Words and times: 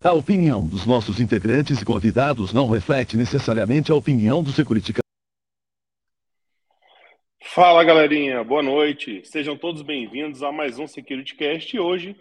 A 0.00 0.12
opinião 0.12 0.64
dos 0.64 0.86
nossos 0.86 1.18
integrantes 1.18 1.82
e 1.82 1.84
convidados 1.84 2.52
não 2.52 2.70
reflete 2.70 3.16
necessariamente 3.16 3.90
a 3.90 3.96
opinião 3.96 4.44
do 4.44 4.52
Security 4.52 4.92
Fala 7.42 7.82
galerinha, 7.82 8.44
boa 8.44 8.62
noite. 8.62 9.24
Sejam 9.24 9.58
todos 9.58 9.82
bem-vindos 9.82 10.40
a 10.44 10.52
mais 10.52 10.78
um 10.78 10.86
Security 10.86 11.34
Cast 11.34 11.74
e 11.74 11.80
hoje, 11.80 12.14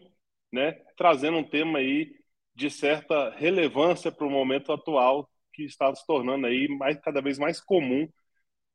né, 0.52 0.72
trazendo 0.98 1.38
um 1.38 1.44
tema 1.44 1.78
aí 1.78 2.16
de 2.56 2.72
certa 2.72 3.30
relevância 3.38 4.12
para 4.12 4.26
o 4.26 4.32
momento 4.32 4.72
atual 4.72 5.30
que 5.54 5.64
está 5.64 5.94
se 5.94 6.04
tornando 6.08 6.48
aí 6.48 6.68
mais, 6.80 7.00
cada 7.00 7.22
vez 7.22 7.38
mais 7.38 7.62
comum 7.62 8.10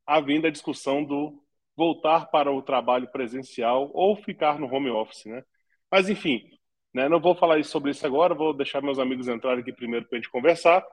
a 0.07 0.21
vinda 0.21 0.47
a 0.47 0.53
discussão 0.53 1.03
do 1.03 1.43
voltar 1.77 2.27
para 2.27 2.53
o 2.53 2.63
trabalho 2.63 3.11
presencial 3.11 3.91
ou 3.93 4.15
ficar 4.15 4.61
no 4.61 4.73
home 4.73 4.91
office, 4.91 5.25
né? 5.25 5.43
Mas 5.91 6.09
enfim, 6.09 6.49
né? 6.95 7.09
Não 7.09 7.21
vou 7.21 7.35
falar 7.35 7.63
sobre 7.65 7.91
isso 7.91 8.07
agora, 8.07 8.35
vou 8.35 8.53
deixar 8.53 8.83
meus 8.83 8.99
amigos 8.99 9.29
entrarem 9.29 9.61
aqui 9.61 9.73
primeiro 9.73 10.07
para 10.07 10.19
a 10.19 10.21
gente 10.21 10.31
conversar. 10.31 10.85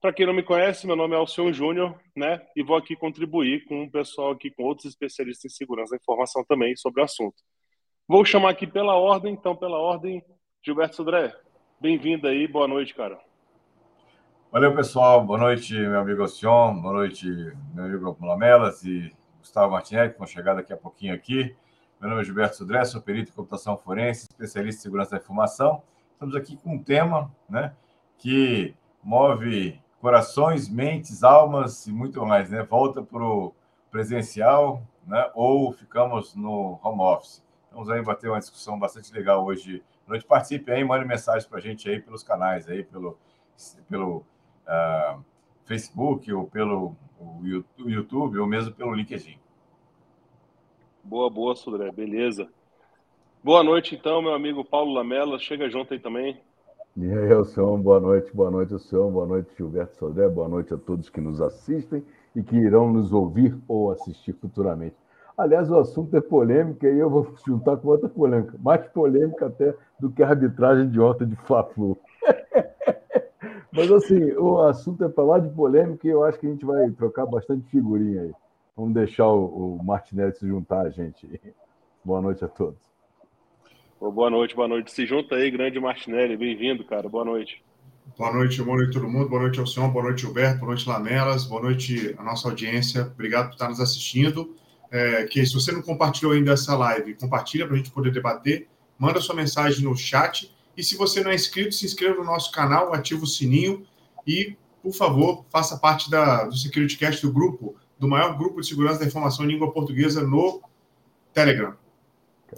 Para 0.00 0.12
quem 0.12 0.26
não 0.26 0.34
me 0.34 0.42
conhece, 0.42 0.86
meu 0.86 0.96
nome 0.96 1.14
é 1.14 1.18
Alcion 1.18 1.52
Júnior, 1.52 1.96
né? 2.16 2.44
E 2.56 2.62
vou 2.62 2.76
aqui 2.76 2.96
contribuir 2.96 3.64
com 3.66 3.84
o 3.84 3.90
pessoal 3.90 4.32
aqui, 4.32 4.50
com 4.50 4.64
outros 4.64 4.86
especialistas 4.86 5.52
em 5.52 5.54
segurança 5.54 5.92
da 5.92 5.96
informação 5.96 6.44
também 6.44 6.74
sobre 6.76 7.00
o 7.00 7.04
assunto. 7.04 7.36
Vou 8.08 8.24
chamar 8.24 8.50
aqui 8.50 8.66
pela 8.66 8.96
ordem, 8.96 9.32
então, 9.32 9.54
pela 9.54 9.78
ordem, 9.78 10.20
Gilberto 10.64 10.96
Sodré. 10.96 11.32
Bem-vindo 11.80 12.26
aí, 12.26 12.48
boa 12.48 12.66
noite, 12.66 12.94
cara. 12.94 13.18
Valeu, 14.50 14.74
pessoal. 14.74 15.24
Boa 15.24 15.38
noite, 15.38 15.72
meu 15.72 16.00
amigo 16.00 16.22
Alcion. 16.22 16.80
Boa 16.80 16.94
noite, 16.94 17.26
meu 17.72 17.84
amigo 17.84 18.16
Lamelas 18.20 18.84
e 18.84 19.10
Gustavo 19.38 19.72
Martinelli, 19.72 20.12
que 20.12 20.18
vão 20.18 20.26
chegar 20.26 20.54
daqui 20.54 20.72
a 20.72 20.76
pouquinho 20.76 21.14
aqui. 21.14 21.56
Meu 22.02 22.08
nome 22.08 22.22
é 22.22 22.24
Gilberto 22.24 22.56
Sudré, 22.56 22.84
sou 22.84 23.00
perito 23.00 23.30
em 23.30 23.32
computação 23.32 23.78
forense, 23.78 24.26
especialista 24.28 24.80
em 24.80 24.82
segurança 24.82 25.12
da 25.12 25.18
informação. 25.18 25.84
Estamos 26.14 26.34
aqui 26.34 26.56
com 26.56 26.74
um 26.74 26.82
tema 26.82 27.32
né, 27.48 27.72
que 28.18 28.74
move 29.00 29.80
corações, 30.00 30.68
mentes, 30.68 31.22
almas 31.22 31.86
e 31.86 31.92
muito 31.92 32.26
mais. 32.26 32.50
Né? 32.50 32.64
Volta 32.64 33.04
para 33.04 33.22
o 33.22 33.54
presencial 33.88 34.82
né, 35.06 35.30
ou 35.32 35.72
ficamos 35.72 36.34
no 36.34 36.80
home 36.82 37.02
office. 37.02 37.40
Vamos 37.70 37.88
aí 37.88 38.02
bater 38.02 38.28
uma 38.28 38.40
discussão 38.40 38.76
bastante 38.80 39.14
legal 39.14 39.44
hoje. 39.44 39.80
Noite 40.04 40.26
participe 40.26 40.72
aí, 40.72 40.82
mande 40.82 41.06
mensagem 41.06 41.48
para 41.48 41.58
a 41.58 41.62
gente 41.62 41.88
aí 41.88 42.00
pelos 42.00 42.24
canais, 42.24 42.68
aí 42.68 42.82
pelo, 42.82 43.16
pelo 43.88 44.26
uh, 44.66 45.24
Facebook 45.66 46.32
ou 46.32 46.48
pelo 46.48 46.96
YouTube 47.78 48.40
ou 48.40 48.46
mesmo 48.48 48.72
pelo 48.72 48.92
LinkedIn. 48.92 49.38
Boa, 51.04 51.28
boa, 51.28 51.54
Sudré, 51.56 51.90
beleza. 51.90 52.48
Boa 53.42 53.64
noite, 53.64 53.96
então, 53.96 54.22
meu 54.22 54.34
amigo 54.34 54.64
Paulo 54.64 54.92
Lamela. 54.92 55.38
Chega 55.38 55.68
junto 55.68 55.92
aí 55.92 55.98
também. 55.98 56.40
E 56.96 57.10
aí, 57.10 57.44
senhor, 57.46 57.76
boa 57.78 57.98
noite, 57.98 58.30
boa 58.34 58.50
noite, 58.50 58.78
senhor, 58.78 59.10
boa 59.10 59.26
noite, 59.26 59.50
Gilberto 59.56 59.96
Sodré, 59.96 60.28
boa 60.28 60.48
noite 60.48 60.72
a 60.72 60.76
todos 60.76 61.08
que 61.08 61.20
nos 61.20 61.40
assistem 61.40 62.04
e 62.36 62.42
que 62.42 62.54
irão 62.54 62.92
nos 62.92 63.12
ouvir 63.12 63.56
ou 63.66 63.90
assistir 63.90 64.32
futuramente. 64.34 64.94
Aliás, 65.36 65.70
o 65.70 65.78
assunto 65.78 66.16
é 66.16 66.20
polêmico 66.20 66.86
e 66.86 66.98
eu 66.98 67.10
vou 67.10 67.34
juntar 67.44 67.78
com 67.78 67.88
outra 67.88 68.08
polêmica, 68.08 68.56
mais 68.60 68.86
polêmica 68.88 69.46
até 69.46 69.74
do 69.98 70.10
que 70.10 70.22
a 70.22 70.28
arbitragem 70.28 70.88
de 70.88 71.00
ontem 71.00 71.26
de 71.26 71.34
Fla-Flu. 71.34 71.98
Mas, 73.72 73.90
assim, 73.90 74.32
o 74.34 74.60
assunto 74.60 75.02
é 75.02 75.08
para 75.08 75.24
lá 75.24 75.38
de 75.38 75.48
polêmica 75.48 76.06
e 76.06 76.10
eu 76.10 76.22
acho 76.22 76.38
que 76.38 76.46
a 76.46 76.50
gente 76.50 76.64
vai 76.64 76.90
trocar 76.90 77.26
bastante 77.26 77.66
figurinha 77.70 78.22
aí. 78.22 78.32
Vamos 78.76 78.94
deixar 78.94 79.26
o, 79.26 79.76
o 79.76 79.84
Martinelli 79.84 80.34
se 80.34 80.46
juntar 80.46 80.86
a 80.86 80.90
gente. 80.90 81.28
Boa 82.04 82.20
noite 82.20 82.44
a 82.44 82.48
todos. 82.48 82.80
Boa 84.00 84.28
noite, 84.28 84.56
boa 84.56 84.66
noite. 84.66 84.90
Se 84.90 85.06
junta 85.06 85.36
aí, 85.36 85.48
grande 85.48 85.78
Martinelli. 85.78 86.36
Bem-vindo, 86.36 86.84
cara. 86.84 87.08
Boa 87.08 87.24
noite. 87.24 87.62
Boa 88.18 88.32
noite, 88.32 88.60
boa 88.60 88.76
noite 88.76 88.92
todo 88.92 89.08
mundo. 89.08 89.28
Boa 89.28 89.42
noite 89.42 89.60
ao 89.60 89.66
senhor, 89.66 89.88
boa 89.92 90.06
noite, 90.06 90.22
Gilberto, 90.22 90.58
boa 90.58 90.70
noite, 90.70 90.88
Lamelas, 90.88 91.44
boa 91.44 91.62
noite 91.62 92.12
a 92.18 92.22
nossa 92.24 92.48
audiência. 92.48 93.02
Obrigado 93.02 93.46
por 93.46 93.52
estar 93.52 93.68
nos 93.68 93.78
assistindo. 93.78 94.56
É, 94.90 95.24
que 95.26 95.46
se 95.46 95.54
você 95.54 95.70
não 95.70 95.80
compartilhou 95.80 96.32
ainda 96.32 96.52
essa 96.52 96.76
live, 96.76 97.14
compartilha 97.14 97.64
para 97.64 97.74
a 97.74 97.78
gente 97.78 97.92
poder 97.92 98.10
debater. 98.10 98.66
Manda 98.98 99.20
sua 99.20 99.36
mensagem 99.36 99.84
no 99.84 99.96
chat. 99.96 100.52
E 100.76 100.82
se 100.82 100.96
você 100.96 101.22
não 101.22 101.30
é 101.30 101.36
inscrito, 101.36 101.72
se 101.72 101.86
inscreva 101.86 102.16
no 102.16 102.24
nosso 102.24 102.50
canal, 102.50 102.92
ativa 102.92 103.22
o 103.22 103.26
sininho 103.26 103.86
e, 104.26 104.56
por 104.82 104.92
favor, 104.92 105.44
faça 105.48 105.78
parte 105.78 106.10
da, 106.10 106.44
do 106.44 106.56
Security 106.56 106.98
Cast 106.98 107.24
do 107.24 107.32
grupo 107.32 107.76
do 108.02 108.08
maior 108.08 108.36
grupo 108.36 108.60
de 108.60 108.66
segurança 108.66 108.98
da 108.98 109.06
informação 109.06 109.44
em 109.44 109.48
língua 109.48 109.70
portuguesa 109.70 110.26
no 110.26 110.60
Telegram. 111.32 111.74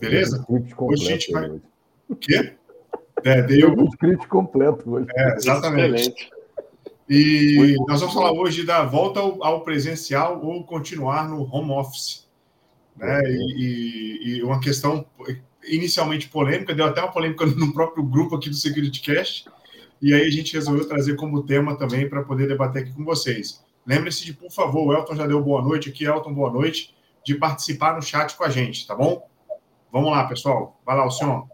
Beleza? 0.01 0.43
Hoje 0.49 1.07
a 1.07 1.11
gente 1.11 1.31
vai. 1.31 1.61
O 2.09 2.17
quê? 2.17 2.55
É, 3.23 3.43
deu. 3.43 3.75
Um 3.79 3.85
script 3.89 4.27
completo 4.27 4.91
hoje. 4.91 5.07
É, 5.15 5.35
exatamente. 5.37 6.01
Excelente. 6.01 6.31
E 7.11 7.77
nós 7.87 8.01
vamos 8.01 8.15
falar 8.15 8.33
hoje 8.33 8.65
da 8.65 8.87
volta 8.87 9.21
ao, 9.21 9.61
presencial 9.61 10.43
ou 10.43 10.65
continuar 10.65 11.29
no 11.29 11.43
home 11.55 11.73
office. 11.73 12.27
Né? 12.97 13.21
E, 13.27 14.21
e, 14.23 14.43
uma 14.43 14.59
questão 14.61 15.05
inicialmente 15.63 16.27
polêmica, 16.31 16.75
deu 16.75 16.87
até 16.87 17.03
uma 17.03 17.13
polêmica 17.13 17.45
no 17.45 17.71
próprio 17.75 18.03
grupo 18.03 18.35
aqui 18.35 18.49
do 18.49 18.57
Security 18.57 19.03
Cast, 19.03 19.47
e 20.01 20.15
aí 20.15 20.27
a 20.27 20.31
gente 20.31 20.55
resolveu 20.55 20.89
trazer 20.89 21.17
como 21.17 21.43
tema 21.43 21.77
também 21.77 22.09
para 22.09 22.23
poder 22.23 22.49
debater 22.49 22.83
aqui 22.83 22.93
com 22.93 23.05
vocês. 23.05 23.63
Lembre-se 23.87 24.25
de, 24.25 24.33
por 24.33 24.51
favor, 24.51 24.87
o 24.87 24.93
Elton 24.93 25.15
já 25.15 25.27
deu 25.27 25.43
boa 25.43 25.61
noite 25.61 25.91
aqui, 25.91 26.05
Elton, 26.05 26.33
boa 26.33 26.51
noite, 26.51 26.95
de 27.25 27.35
participar 27.35 27.95
no 27.95 28.03
chat 28.03 28.37
com 28.37 28.45
a 28.45 28.49
gente, 28.49 28.87
tá 28.87 28.95
bom? 28.95 29.29
Vamos 29.93 30.11
lá, 30.11 30.27
pessoal. 30.27 30.81
Vai 30.85 30.97
lá, 30.97 31.07
o 31.07 31.11
senhor. 31.11 31.47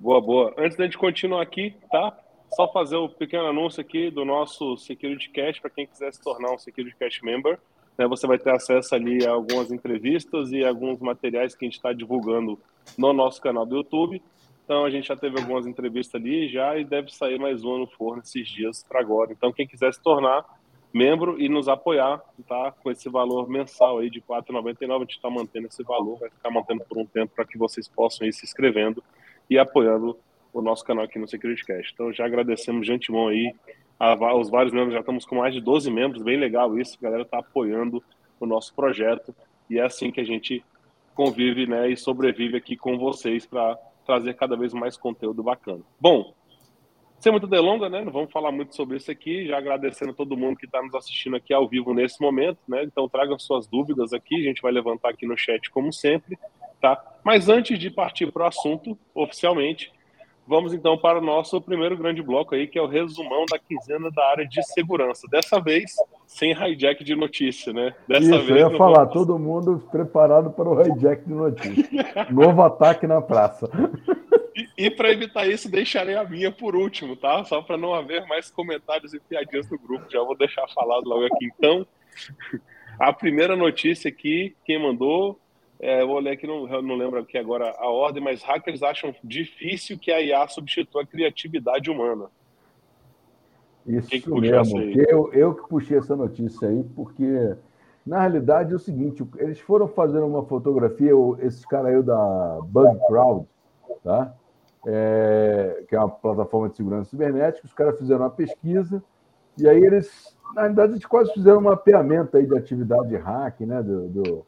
Boa, 0.00 0.20
boa. 0.20 0.54
Antes 0.56 0.76
da 0.76 0.84
gente 0.84 0.96
continuar 0.96 1.42
aqui, 1.42 1.74
tá? 1.90 2.16
Só 2.54 2.70
fazer 2.72 2.96
o 2.96 3.04
um 3.04 3.08
pequeno 3.08 3.46
anúncio 3.46 3.80
aqui 3.80 4.10
do 4.10 4.24
nosso 4.24 4.76
Security 4.78 5.28
Cash, 5.30 5.60
para 5.60 5.70
quem 5.70 5.86
quiser 5.86 6.12
se 6.12 6.22
tornar 6.22 6.52
um 6.52 6.58
Security 6.58 6.96
Cash 6.96 7.20
member. 7.22 7.58
Né, 7.98 8.06
você 8.06 8.26
vai 8.26 8.38
ter 8.38 8.50
acesso 8.50 8.94
ali 8.94 9.26
a 9.26 9.32
algumas 9.32 9.70
entrevistas 9.70 10.52
e 10.52 10.64
alguns 10.64 11.00
materiais 11.00 11.54
que 11.54 11.64
a 11.64 11.66
gente 11.66 11.76
está 11.76 11.92
divulgando 11.92 12.58
no 12.96 13.12
nosso 13.12 13.40
canal 13.40 13.66
do 13.66 13.76
YouTube. 13.76 14.22
Então 14.64 14.84
a 14.84 14.90
gente 14.90 15.08
já 15.08 15.16
teve 15.16 15.38
algumas 15.38 15.66
entrevistas 15.66 16.20
ali 16.20 16.48
já 16.48 16.76
e 16.76 16.84
deve 16.84 17.12
sair 17.12 17.38
mais 17.38 17.64
uma 17.64 17.78
no 17.78 17.86
forno 17.86 18.22
esses 18.22 18.46
dias 18.48 18.84
para 18.88 19.00
agora. 19.00 19.32
Então 19.32 19.52
quem 19.52 19.66
quiser 19.66 19.92
se 19.92 20.02
tornar 20.02 20.44
membro 20.92 21.40
e 21.40 21.48
nos 21.48 21.68
apoiar, 21.68 22.20
tá? 22.46 22.72
Com 22.82 22.90
esse 22.90 23.08
valor 23.08 23.48
mensal 23.48 23.98
aí 23.98 24.10
de 24.10 24.20
R$ 24.20 24.24
4,99, 24.28 24.96
a 24.96 24.98
gente 25.00 25.10
está 25.10 25.30
mantendo 25.30 25.66
esse 25.66 25.82
valor, 25.82 26.18
vai 26.18 26.30
ficar 26.30 26.50
mantendo 26.50 26.84
por 26.84 26.98
um 26.98 27.06
tempo 27.06 27.34
para 27.34 27.44
que 27.44 27.58
vocês 27.58 27.86
possam 27.88 28.26
ir 28.26 28.32
se 28.32 28.44
inscrevendo 28.44 29.02
e 29.48 29.58
apoiando 29.58 30.18
o 30.52 30.62
nosso 30.62 30.84
canal 30.84 31.04
aqui 31.04 31.18
no 31.18 31.28
Security 31.28 31.64
Cast. 31.64 31.92
Então 31.92 32.12
já 32.12 32.24
agradecemos 32.24 32.86
de 32.86 32.92
antemão 32.92 33.28
aí 33.28 33.54
aos 33.98 34.48
vários 34.48 34.72
membros, 34.72 34.94
já 34.94 35.00
estamos 35.00 35.26
com 35.26 35.36
mais 35.36 35.52
de 35.52 35.60
12 35.60 35.90
membros, 35.90 36.22
bem 36.22 36.36
legal 36.36 36.78
isso, 36.78 36.96
a 37.00 37.02
galera 37.02 37.22
está 37.22 37.38
apoiando 37.38 38.02
o 38.38 38.46
nosso 38.46 38.72
projeto 38.74 39.34
e 39.68 39.78
é 39.78 39.82
assim 39.82 40.10
que 40.10 40.20
a 40.20 40.24
gente 40.24 40.64
convive, 41.14 41.66
né, 41.66 41.90
e 41.90 41.96
sobrevive 41.96 42.56
aqui 42.56 42.76
com 42.76 42.96
vocês 42.96 43.44
para 43.44 43.76
trazer 44.06 44.34
cada 44.34 44.56
vez 44.56 44.72
mais 44.72 44.96
conteúdo 44.96 45.42
bacana. 45.42 45.82
Bom, 46.00 46.32
sem 47.18 47.32
muita 47.32 47.46
delonga, 47.46 47.88
né? 47.88 48.04
Não 48.04 48.12
vamos 48.12 48.30
falar 48.30 48.52
muito 48.52 48.74
sobre 48.74 48.96
isso 48.96 49.10
aqui. 49.10 49.46
Já 49.46 49.58
agradecendo 49.58 50.12
a 50.12 50.14
todo 50.14 50.36
mundo 50.36 50.56
que 50.56 50.66
está 50.66 50.82
nos 50.82 50.94
assistindo 50.94 51.36
aqui 51.36 51.52
ao 51.52 51.68
vivo 51.68 51.92
nesse 51.92 52.20
momento, 52.20 52.58
né? 52.68 52.84
Então 52.84 53.08
tragam 53.08 53.38
suas 53.38 53.66
dúvidas 53.66 54.12
aqui, 54.12 54.36
a 54.36 54.44
gente 54.44 54.62
vai 54.62 54.72
levantar 54.72 55.10
aqui 55.10 55.26
no 55.26 55.36
chat 55.36 55.70
como 55.70 55.92
sempre, 55.92 56.38
tá? 56.80 57.02
Mas 57.24 57.48
antes 57.48 57.78
de 57.78 57.90
partir 57.90 58.30
para 58.30 58.44
o 58.44 58.46
assunto, 58.46 58.96
oficialmente, 59.14 59.92
vamos 60.46 60.72
então 60.72 60.96
para 60.96 61.18
o 61.18 61.22
nosso 61.22 61.60
primeiro 61.60 61.96
grande 61.96 62.22
bloco 62.22 62.54
aí, 62.54 62.68
que 62.68 62.78
é 62.78 62.82
o 62.82 62.86
resumão 62.86 63.44
da 63.50 63.58
quinzena 63.58 64.10
da 64.12 64.24
área 64.30 64.46
de 64.46 64.62
segurança. 64.62 65.26
Dessa 65.28 65.60
vez, 65.60 65.92
sem 66.24 66.52
hijack 66.52 67.02
de 67.02 67.16
notícia, 67.16 67.72
né? 67.72 67.94
Dessa 68.06 68.36
Isso, 68.36 68.46
vez, 68.46 68.50
eu 68.50 68.70
ia 68.70 68.78
falar, 68.78 69.04
vamos... 69.04 69.12
todo 69.12 69.38
mundo 69.38 69.82
preparado 69.90 70.50
para 70.50 70.68
o 70.68 70.80
hijack 70.80 71.24
de 71.24 71.34
notícia. 71.34 72.28
Novo 72.30 72.62
ataque 72.62 73.08
na 73.08 73.20
praça. 73.20 73.68
E, 74.76 74.90
para 74.90 75.12
evitar 75.12 75.46
isso, 75.46 75.70
deixarei 75.70 76.16
a 76.16 76.24
minha 76.24 76.50
por 76.50 76.74
último, 76.74 77.14
tá? 77.14 77.44
Só 77.44 77.62
para 77.62 77.76
não 77.76 77.94
haver 77.94 78.26
mais 78.26 78.50
comentários 78.50 79.14
e 79.14 79.20
piadinhas 79.20 79.70
no 79.70 79.78
grupo. 79.78 80.10
Já 80.10 80.22
vou 80.22 80.36
deixar 80.36 80.66
falado 80.74 81.08
logo 81.08 81.24
aqui. 81.26 81.46
Então, 81.46 81.86
a 82.98 83.12
primeira 83.12 83.54
notícia 83.54 84.08
aqui, 84.08 84.56
quem 84.64 84.82
mandou 84.82 85.38
É, 85.80 86.02
eu 86.02 86.08
vou 86.08 86.18
ler 86.18 86.32
aqui, 86.32 86.46
não, 86.46 86.66
não 86.82 86.96
lembro 86.96 87.20
aqui 87.20 87.38
agora 87.38 87.72
a 87.78 87.88
ordem, 87.88 88.22
mas 88.22 88.42
hackers 88.42 88.82
acham 88.82 89.14
difícil 89.22 89.96
que 89.96 90.10
a 90.10 90.20
IA 90.20 90.48
substitua 90.48 91.02
a 91.02 91.06
criatividade 91.06 91.88
humana. 91.88 92.26
Isso 93.86 94.08
que 94.08 94.20
que 94.20 94.30
mesmo. 94.30 94.80
Eu, 94.80 95.32
eu 95.32 95.54
que 95.54 95.68
puxei 95.68 95.98
essa 95.98 96.16
notícia 96.16 96.68
aí, 96.68 96.82
porque 96.96 97.54
na 98.04 98.20
realidade 98.20 98.72
é 98.72 98.76
o 98.76 98.78
seguinte: 98.78 99.24
eles 99.36 99.60
foram 99.60 99.86
fazendo 99.86 100.26
uma 100.26 100.44
fotografia, 100.44 101.12
esses 101.40 101.64
caras 101.64 101.94
aí 101.94 102.02
da 102.02 102.58
Bug 102.64 102.98
Crowd, 103.06 103.46
tá? 104.02 104.34
É, 104.90 105.84
que 105.86 105.94
é 105.94 105.98
uma 105.98 106.08
plataforma 106.08 106.70
de 106.70 106.76
segurança 106.76 107.10
cibernética, 107.10 107.66
os 107.66 107.74
caras 107.74 107.98
fizeram 107.98 108.22
uma 108.22 108.30
pesquisa 108.30 109.02
e 109.58 109.68
aí 109.68 109.84
eles, 109.84 110.36
na 110.54 110.62
realidade, 110.62 110.92
eles 110.92 111.04
quase 111.04 111.32
fizeram 111.32 111.58
um 111.58 111.62
mapeamento 111.62 112.36
aí 112.36 112.46
de 112.46 112.56
atividade 112.56 113.08
de 113.08 113.16
hack, 113.16 113.60
né? 113.60 113.82
Do, 113.82 114.08
do 114.08 114.44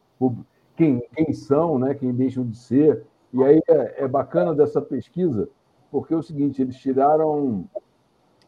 quem, 0.76 1.02
quem 1.14 1.32
são, 1.32 1.78
né? 1.78 1.94
Quem 1.94 2.12
deixam 2.14 2.46
de 2.46 2.56
ser. 2.56 3.04
E 3.32 3.42
aí 3.42 3.60
é, 3.68 4.04
é 4.04 4.08
bacana 4.08 4.54
dessa 4.54 4.80
pesquisa, 4.80 5.48
porque 5.90 6.14
é 6.14 6.16
o 6.16 6.22
seguinte: 6.22 6.62
eles 6.62 6.76
tiraram, 6.76 7.68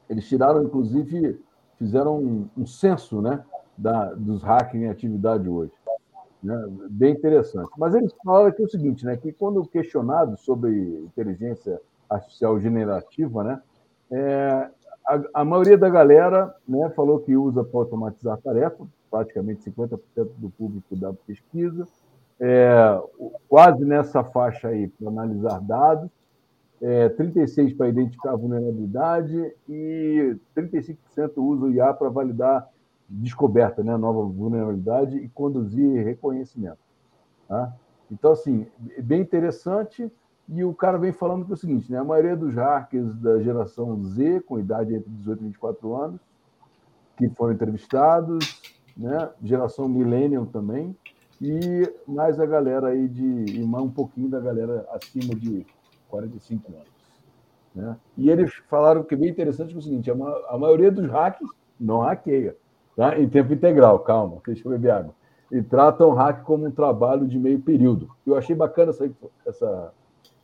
eles 0.08 0.28
tiraram, 0.28 0.62
inclusive, 0.62 1.40
fizeram 1.78 2.18
um, 2.18 2.48
um 2.56 2.66
censo, 2.66 3.20
né? 3.20 3.44
Da, 3.76 4.14
dos 4.14 4.42
hackers 4.42 4.82
em 4.82 4.88
atividade 4.88 5.48
hoje. 5.48 5.72
Né? 6.42 6.66
Bem 6.90 7.12
interessante. 7.12 7.70
Mas 7.78 7.94
eles 7.94 8.12
falaram 8.24 8.46
aqui 8.46 8.62
o 8.62 8.68
seguinte, 8.68 9.04
né? 9.04 9.16
Que 9.16 9.32
quando 9.32 9.64
questionado 9.66 10.36
sobre 10.38 10.70
inteligência 10.70 11.80
artificial 12.10 12.58
generativa, 12.60 13.44
né? 13.44 13.62
É, 14.10 14.68
a, 15.06 15.40
a, 15.40 15.44
maioria 15.44 15.78
da 15.78 15.88
galera 15.88 16.54
né, 16.68 16.90
falou 16.90 17.20
que 17.20 17.36
usa 17.36 17.64
para 17.64 17.80
automatizar 17.80 18.38
tarefas, 18.38 18.86
praticamente 19.10 19.70
50% 19.70 19.98
do 20.36 20.50
público 20.50 20.94
da 20.94 21.12
pesquisa, 21.12 21.86
é, 22.38 23.00
quase 23.48 23.84
nessa 23.84 24.22
faixa 24.22 24.68
aí 24.68 24.88
para 24.88 25.08
analisar 25.08 25.60
dados, 25.60 26.10
é, 26.80 27.08
36% 27.10 27.76
para 27.76 27.88
identificar 27.88 28.36
vulnerabilidade 28.36 29.54
e 29.68 30.36
35% 30.56 30.96
usa 31.36 31.66
o 31.66 31.70
IA 31.70 31.94
para 31.94 32.08
validar 32.08 32.68
descoberta, 33.12 33.82
né, 33.82 33.96
nova 33.96 34.24
vulnerabilidade 34.24 35.16
e 35.18 35.28
conduzir 35.28 36.04
reconhecimento. 36.04 36.78
Tá? 37.46 37.72
Então, 38.10 38.32
assim, 38.32 38.66
bem 38.98 39.20
interessante. 39.20 40.10
E 40.48 40.64
o 40.64 40.74
cara 40.74 40.98
vem 40.98 41.12
falando 41.12 41.44
que 41.44 41.52
é 41.52 41.54
o 41.54 41.56
seguinte, 41.56 41.90
né? 41.90 41.98
A 41.98 42.04
maioria 42.04 42.36
dos 42.36 42.54
hackers 42.54 43.14
da 43.16 43.40
geração 43.40 44.02
Z, 44.02 44.40
com 44.40 44.58
idade 44.58 44.94
entre 44.94 45.08
18 45.08 45.40
e 45.40 45.46
24 45.46 45.94
anos, 45.94 46.20
que 47.16 47.28
foram 47.30 47.52
entrevistados, 47.52 48.60
né? 48.96 49.30
Geração 49.42 49.88
Millennium 49.88 50.44
também, 50.44 50.96
e 51.40 51.90
mais 52.06 52.38
a 52.38 52.44
galera 52.44 52.88
aí 52.88 53.08
de. 53.08 53.60
e 53.60 53.64
mais 53.64 53.84
um 53.84 53.90
pouquinho 53.90 54.28
da 54.28 54.40
galera 54.40 54.86
acima 54.90 55.34
de 55.34 55.64
45 56.08 56.72
anos. 56.72 56.92
Né? 57.74 57.96
E 58.18 58.28
eles 58.28 58.52
falaram 58.68 59.02
que 59.02 59.14
é 59.14 59.16
bem 59.16 59.30
interessante 59.30 59.74
é 59.74 59.78
o 59.78 59.82
seguinte: 59.82 60.10
a, 60.10 60.14
ma 60.14 60.30
a 60.48 60.58
maioria 60.58 60.90
dos 60.90 61.08
hacks 61.10 61.48
não 61.80 62.00
hackeia, 62.00 62.56
tá? 62.96 63.18
em 63.18 63.28
tempo 63.28 63.52
integral, 63.52 63.98
calma, 64.00 64.38
deixa 64.46 64.66
eu 64.66 64.70
beber 64.70 64.90
água. 64.90 65.14
E 65.50 65.62
tratam 65.62 66.12
hack 66.14 66.44
como 66.44 66.66
um 66.66 66.70
trabalho 66.70 67.26
de 67.26 67.38
meio 67.38 67.60
período. 67.60 68.10
Eu 68.26 68.36
achei 68.36 68.56
bacana 68.56 68.90
essa, 68.90 69.10
essa 69.46 69.92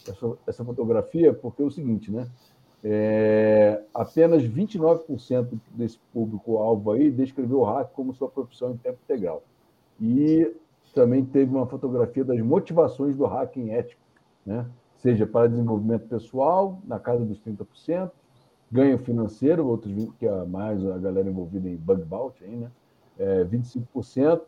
essa, 0.07 0.39
essa 0.47 0.65
fotografia, 0.65 1.33
porque 1.33 1.63
é 1.63 1.65
o 1.65 1.71
seguinte, 1.71 2.11
né? 2.11 2.27
É, 2.83 3.83
apenas 3.93 4.45
29% 4.45 5.49
desse 5.71 5.99
público-alvo 6.13 6.93
aí 6.93 7.11
descreveu 7.11 7.61
o 7.61 7.65
hack 7.65 7.91
como 7.93 8.15
sua 8.15 8.29
profissão 8.29 8.71
em 8.71 8.77
tempo 8.77 8.99
integral. 9.05 9.43
E 10.01 10.55
também 10.95 11.25
teve 11.25 11.55
uma 11.55 11.67
fotografia 11.67 12.25
das 12.25 12.41
motivações 12.41 13.17
do 13.17 13.27
hacking 13.27 13.71
ético, 13.71 14.01
né? 14.47 14.65
seja 14.97 15.27
para 15.27 15.49
desenvolvimento 15.49 16.09
pessoal, 16.09 16.81
na 16.85 17.01
casa 17.01 17.25
dos 17.25 17.41
30%, 17.41 18.11
ganho 18.71 18.99
financeiro, 18.99 19.67
outros 19.67 19.93
que 20.19 20.27
é 20.27 20.45
mais 20.45 20.85
a 20.87 20.99
galera 20.99 21.29
envolvida 21.29 21.69
em 21.69 21.77
bug 21.77 22.05
bounty, 22.05 22.45
aí, 22.45 22.57
né? 22.57 22.71
É, 23.19 23.45
25%, 23.45 24.43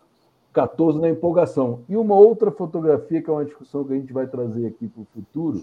14 0.52 1.00
na 1.00 1.08
empolgação. 1.08 1.80
E 1.88 1.96
uma 1.96 2.14
outra 2.14 2.50
fotografia, 2.50 3.20
que 3.20 3.28
é 3.28 3.32
uma 3.32 3.44
discussão 3.44 3.84
que 3.84 3.92
a 3.92 3.96
gente 3.96 4.12
vai 4.12 4.26
trazer 4.26 4.66
aqui 4.66 4.86
para 4.86 5.02
o 5.02 5.06
futuro, 5.06 5.60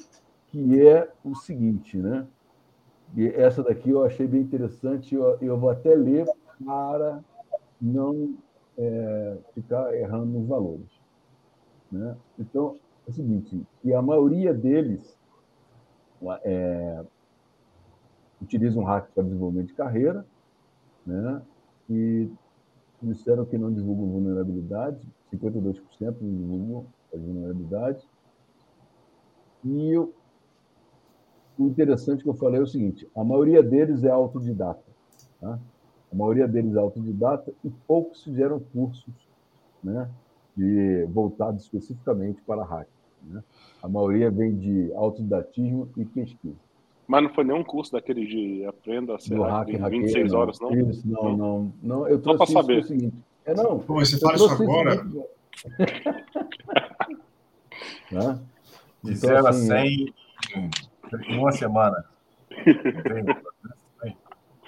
que 0.47 0.81
é 0.85 1.09
o 1.23 1.35
seguinte, 1.35 1.97
né? 1.97 2.27
E 3.15 3.27
essa 3.27 3.63
daqui 3.63 3.89
eu 3.89 4.03
achei 4.03 4.27
bem 4.27 4.41
interessante, 4.41 5.15
eu, 5.15 5.37
eu 5.41 5.57
vou 5.57 5.69
até 5.69 5.95
ler 5.95 6.25
para 6.65 7.23
não 7.81 8.35
é, 8.77 9.37
ficar 9.53 9.93
errando 9.95 10.25
nos 10.25 10.47
valores. 10.47 10.89
Né? 11.91 12.17
Então, 12.37 12.75
é 13.07 13.09
o 13.09 13.13
seguinte, 13.13 13.65
que 13.81 13.93
a 13.93 14.01
maioria 14.01 14.53
deles 14.53 15.17
é, 16.43 17.05
utiliza 18.41 18.79
um 18.79 18.83
hack 18.83 19.09
para 19.13 19.23
desenvolvimento 19.23 19.67
de 19.67 19.73
carreira, 19.73 20.25
né? 21.05 21.41
e 21.89 22.29
disseram 23.01 23.45
que 23.45 23.57
não 23.57 23.71
divulgam 23.71 24.07
vulnerabilidades, 24.07 25.01
52% 25.33 25.81
não 26.21 26.35
divulgam 26.35 26.85
as 27.13 27.21
vulnerabilidades. 27.21 28.07
E 29.63 29.97
o 29.97 30.11
interessante 31.67 32.23
que 32.23 32.29
eu 32.29 32.33
falei 32.33 32.59
é 32.59 32.63
o 32.63 32.67
seguinte: 32.67 33.09
a 33.15 33.23
maioria 33.23 33.63
deles 33.63 34.03
é 34.03 34.09
autodidata. 34.09 34.83
Tá? 35.39 35.59
A 36.11 36.15
maioria 36.15 36.47
deles 36.47 36.75
é 36.75 36.79
autodidata 36.79 37.53
e 37.63 37.69
poucos 37.69 38.23
fizeram 38.23 38.59
cursos 38.59 39.13
né, 39.83 40.09
de, 40.55 41.05
voltados 41.05 41.63
especificamente 41.63 42.41
para 42.41 42.63
hack. 42.63 42.87
Né? 43.23 43.43
A 43.81 43.87
maioria 43.87 44.31
vem 44.31 44.55
de 44.55 44.91
autodidatismo 44.93 45.89
e 45.97 46.05
pesquisa. 46.05 46.66
Mas 47.07 47.23
não 47.23 47.29
foi 47.33 47.45
nenhum 47.45 47.63
curso 47.63 47.93
daquele 47.93 48.25
de 48.25 48.65
aprenda 48.65 49.15
a 49.15 49.19
ser 49.19 49.39
hack, 49.39 49.69
26 49.69 50.31
não. 50.31 50.39
horas, 50.39 50.59
não? 50.59 50.73
Isso, 50.73 51.07
não, 51.07 51.37
não, 51.37 51.73
não. 51.81 52.07
Eu 52.07 52.21
Só 52.21 52.35
para 52.35 52.45
saber. 52.45 52.79
O 52.79 52.83
seguinte. 52.83 53.23
É, 53.45 53.53
não. 53.53 53.79
Pô, 53.79 53.95
você 53.95 54.19
fala 54.19 54.35
isso 54.35 54.51
agora? 54.51 55.03
né? 58.11 58.39
De 59.03 59.13
então, 59.13 59.29
0 59.29 59.47
assim, 59.47 59.71
a 59.71 59.77
100 59.79 60.13
em 61.29 61.37
uma 61.37 61.51
semana. 61.51 62.03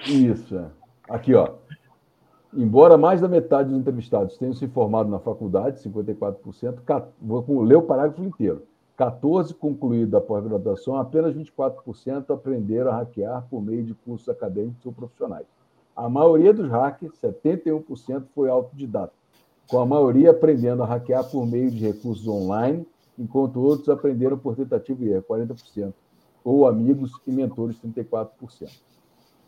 Isso, 0.06 0.58
é. 0.58 0.66
Aqui, 1.10 1.34
ó. 1.34 1.56
Embora 2.54 2.98
mais 2.98 3.20
da 3.22 3.28
metade 3.28 3.70
dos 3.70 3.78
entrevistados 3.78 4.38
tenham 4.38 4.54
se 4.54 4.68
formado 4.68 5.10
na 5.10 5.20
faculdade, 5.20 5.84
54%, 5.84 7.08
vou 7.22 7.62
ler 7.62 7.76
o 7.76 7.82
parágrafo 7.82 8.24
inteiro. 8.24 8.64
14 9.00 9.54
concluídos 9.54 10.14
a 10.14 10.20
pós-graduação, 10.20 10.98
apenas 10.98 11.34
24% 11.34 12.34
aprenderam 12.34 12.92
a 12.92 12.96
hackear 12.98 13.48
por 13.50 13.62
meio 13.62 13.82
de 13.82 13.94
cursos 13.94 14.28
acadêmicos 14.28 14.86
ou 14.86 14.92
profissionais. 14.92 15.46
A 15.96 16.10
maioria 16.10 16.54
dos 16.54 16.70
hackers, 16.70 17.14
71%, 17.24 18.26
foi 18.36 18.50
autodidata, 18.50 19.14
com 19.70 19.80
a 19.80 19.86
maioria 19.86 20.32
aprendendo 20.32 20.84
a 20.84 20.86
hackear 20.86 21.24
por 21.32 21.48
meio 21.48 21.72
de 21.72 21.80
recursos 21.80 22.28
online, 22.28 22.86
enquanto 23.18 23.62
outros 23.62 23.88
aprenderam 23.88 24.38
por 24.38 24.58
tentativa 24.58 25.02
e 25.06 25.14
erro, 25.14 25.24
40%, 25.30 25.94
ou 26.44 26.68
amigos 26.68 27.14
e 27.26 27.32
mentores, 27.32 27.78
34%. 27.80 28.70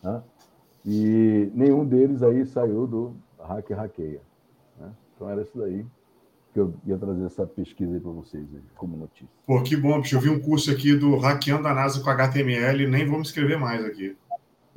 Né? 0.01 0.23
E 0.85 1.51
nenhum 1.53 1.85
deles 1.85 2.23
aí 2.23 2.45
saiu 2.45 2.87
do 2.87 3.13
hacker 3.37 3.75
hackeia. 3.75 4.21
Né? 4.79 4.93
Então 5.13 5.29
era 5.29 5.41
isso 5.41 5.57
daí 5.57 5.85
que 6.53 6.59
eu 6.59 6.73
ia 6.85 6.97
trazer 6.97 7.25
essa 7.25 7.45
pesquisa 7.45 7.93
aí 7.93 7.99
para 7.99 8.11
vocês 8.11 8.45
aí, 8.53 8.61
como 8.75 8.97
notícia. 8.97 9.29
Pô, 9.45 9.61
que 9.63 9.75
bom, 9.75 9.99
bicho. 10.01 10.15
Eu 10.15 10.21
vi 10.21 10.29
um 10.29 10.39
curso 10.39 10.71
aqui 10.71 10.95
do 10.95 11.17
Hackeando 11.17 11.67
a 11.67 11.73
NASA 11.73 12.03
com 12.03 12.09
HTML, 12.09 12.87
nem 12.87 13.05
vou 13.05 13.17
me 13.17 13.23
escrever 13.23 13.57
mais 13.57 13.83
aqui. 13.85 14.15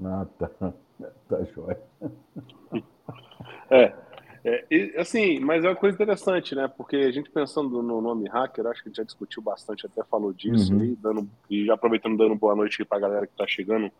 Ah, 0.02 0.26
tá. 0.38 0.50
Tá 1.28 1.42
jóia. 1.42 1.80
É, 3.68 3.92
é, 4.44 5.00
assim, 5.00 5.40
mas 5.40 5.64
é 5.64 5.68
uma 5.68 5.74
coisa 5.74 5.94
interessante, 5.94 6.54
né? 6.54 6.68
Porque 6.68 6.96
a 6.96 7.10
gente 7.10 7.30
pensando 7.30 7.82
no 7.82 8.00
nome 8.00 8.28
hacker, 8.28 8.66
acho 8.66 8.82
que 8.82 8.88
a 8.88 8.90
gente 8.90 8.98
já 8.98 9.02
discutiu 9.02 9.42
bastante, 9.42 9.86
até 9.86 10.04
falou 10.04 10.32
disso, 10.32 10.72
uhum. 10.72 10.84
e, 10.84 10.96
dando, 10.96 11.30
e 11.50 11.64
já 11.66 11.74
aproveitando, 11.74 12.16
dando 12.16 12.36
boa 12.36 12.54
noite 12.54 12.84
para 12.84 12.98
a 12.98 13.00
galera 13.00 13.26
que 13.26 13.32
está 13.32 13.46
chegando. 13.46 13.90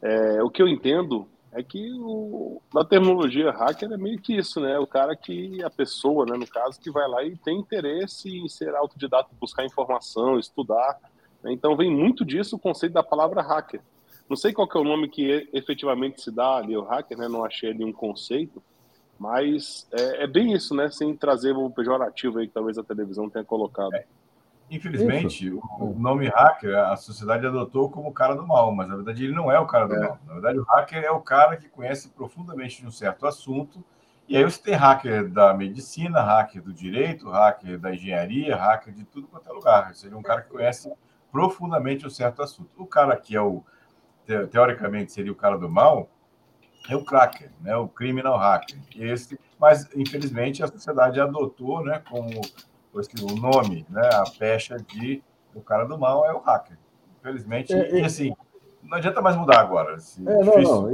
É, 0.00 0.42
o 0.42 0.48
que 0.48 0.62
eu 0.62 0.68
entendo 0.68 1.28
é 1.52 1.62
que 1.62 1.92
o, 1.94 2.60
na 2.74 2.84
terminologia 2.84 3.50
hacker 3.50 3.90
é 3.90 3.96
meio 3.96 4.20
que 4.20 4.36
isso, 4.36 4.60
né? 4.60 4.78
O 4.78 4.86
cara 4.86 5.16
que, 5.16 5.62
a 5.62 5.70
pessoa, 5.70 6.26
né, 6.26 6.36
no 6.36 6.46
caso, 6.46 6.78
que 6.78 6.90
vai 6.90 7.08
lá 7.08 7.24
e 7.24 7.36
tem 7.36 7.58
interesse 7.58 8.28
em 8.28 8.48
ser 8.48 8.74
autodidata, 8.74 9.30
buscar 9.40 9.64
informação, 9.64 10.38
estudar. 10.38 10.98
Né? 11.42 11.52
Então 11.52 11.76
vem 11.76 11.90
muito 11.90 12.24
disso 12.24 12.56
o 12.56 12.58
conceito 12.58 12.92
da 12.92 13.02
palavra 13.02 13.42
hacker. 13.42 13.80
Não 14.28 14.36
sei 14.36 14.52
qual 14.52 14.68
é 14.72 14.78
o 14.78 14.84
nome 14.84 15.08
que 15.08 15.48
efetivamente 15.52 16.20
se 16.20 16.30
dá 16.30 16.56
ali, 16.56 16.76
o 16.76 16.84
hacker, 16.84 17.16
né? 17.16 17.28
Não 17.28 17.44
achei 17.44 17.70
ali 17.70 17.82
um 17.82 17.92
conceito, 17.92 18.62
mas 19.18 19.86
é, 19.90 20.24
é 20.24 20.26
bem 20.26 20.52
isso, 20.52 20.74
né? 20.74 20.90
Sem 20.90 21.16
trazer 21.16 21.56
o 21.56 21.70
pejorativo 21.70 22.38
aí 22.38 22.46
que 22.46 22.52
talvez 22.52 22.76
a 22.76 22.84
televisão 22.84 23.30
tenha 23.30 23.44
colocado. 23.44 23.94
É. 23.94 24.04
Infelizmente, 24.70 25.48
Isso. 25.48 25.60
o 25.78 25.94
nome 25.98 26.28
hacker 26.28 26.76
a 26.76 26.96
sociedade 26.96 27.46
adotou 27.46 27.90
como 27.90 28.08
o 28.08 28.12
cara 28.12 28.34
do 28.34 28.46
mal, 28.46 28.74
mas 28.74 28.88
na 28.88 28.96
verdade 28.96 29.24
ele 29.24 29.34
não 29.34 29.50
é 29.50 29.58
o 29.58 29.66
cara 29.66 29.86
do 29.86 29.94
é. 29.94 30.00
mal. 30.00 30.18
Na 30.26 30.34
verdade, 30.34 30.58
o 30.58 30.64
hacker 30.64 31.02
é 31.02 31.10
o 31.10 31.20
cara 31.20 31.56
que 31.56 31.68
conhece 31.68 32.10
profundamente 32.10 32.80
de 32.80 32.86
um 32.86 32.90
certo 32.90 33.26
assunto 33.26 33.82
E 34.28 34.36
aí 34.36 34.44
você 34.44 34.60
tem 34.60 34.74
hacker 34.74 35.28
da 35.28 35.54
medicina, 35.54 36.20
hacker 36.20 36.62
do 36.62 36.72
direito, 36.72 37.30
hacker 37.30 37.78
da 37.78 37.94
engenharia, 37.94 38.56
hacker 38.56 38.92
de 38.92 39.04
tudo 39.04 39.26
quanto 39.26 39.48
é 39.48 39.52
lugar. 39.52 39.94
Seria 39.94 40.18
um 40.18 40.22
cara 40.22 40.42
que 40.42 40.50
conhece 40.50 40.92
profundamente 41.32 42.06
um 42.06 42.10
certo 42.10 42.42
assunto. 42.42 42.70
O 42.76 42.86
cara 42.86 43.16
que 43.16 43.34
é 43.34 43.40
o, 43.40 43.62
teoricamente, 44.50 45.12
seria 45.12 45.32
o 45.32 45.34
cara 45.34 45.56
do 45.56 45.68
mal, 45.68 46.10
é 46.90 46.96
o 46.96 47.04
cracker, 47.04 47.50
né? 47.60 47.74
o 47.76 47.88
criminal 47.88 48.36
hacker. 48.36 48.78
Esse, 48.96 49.38
mas, 49.58 49.88
infelizmente, 49.94 50.62
a 50.62 50.66
sociedade 50.66 51.20
adotou 51.20 51.82
né, 51.84 52.02
como 52.08 52.28
o 52.92 53.34
nome, 53.40 53.86
né, 53.88 54.08
a 54.12 54.24
pecha 54.38 54.76
de 54.76 55.22
o 55.54 55.60
cara 55.60 55.84
do 55.84 55.98
mal 55.98 56.24
é 56.24 56.32
o 56.32 56.38
hacker. 56.38 56.78
Infelizmente, 57.20 57.72
é, 57.72 58.00
e 58.00 58.04
assim, 58.04 58.32
não 58.82 58.96
adianta 58.96 59.20
mais 59.20 59.36
mudar 59.36 59.60
agora. 59.60 59.96
Assim, 59.96 60.26
é, 60.26 60.44
não, 60.44 60.62
não, 60.62 60.92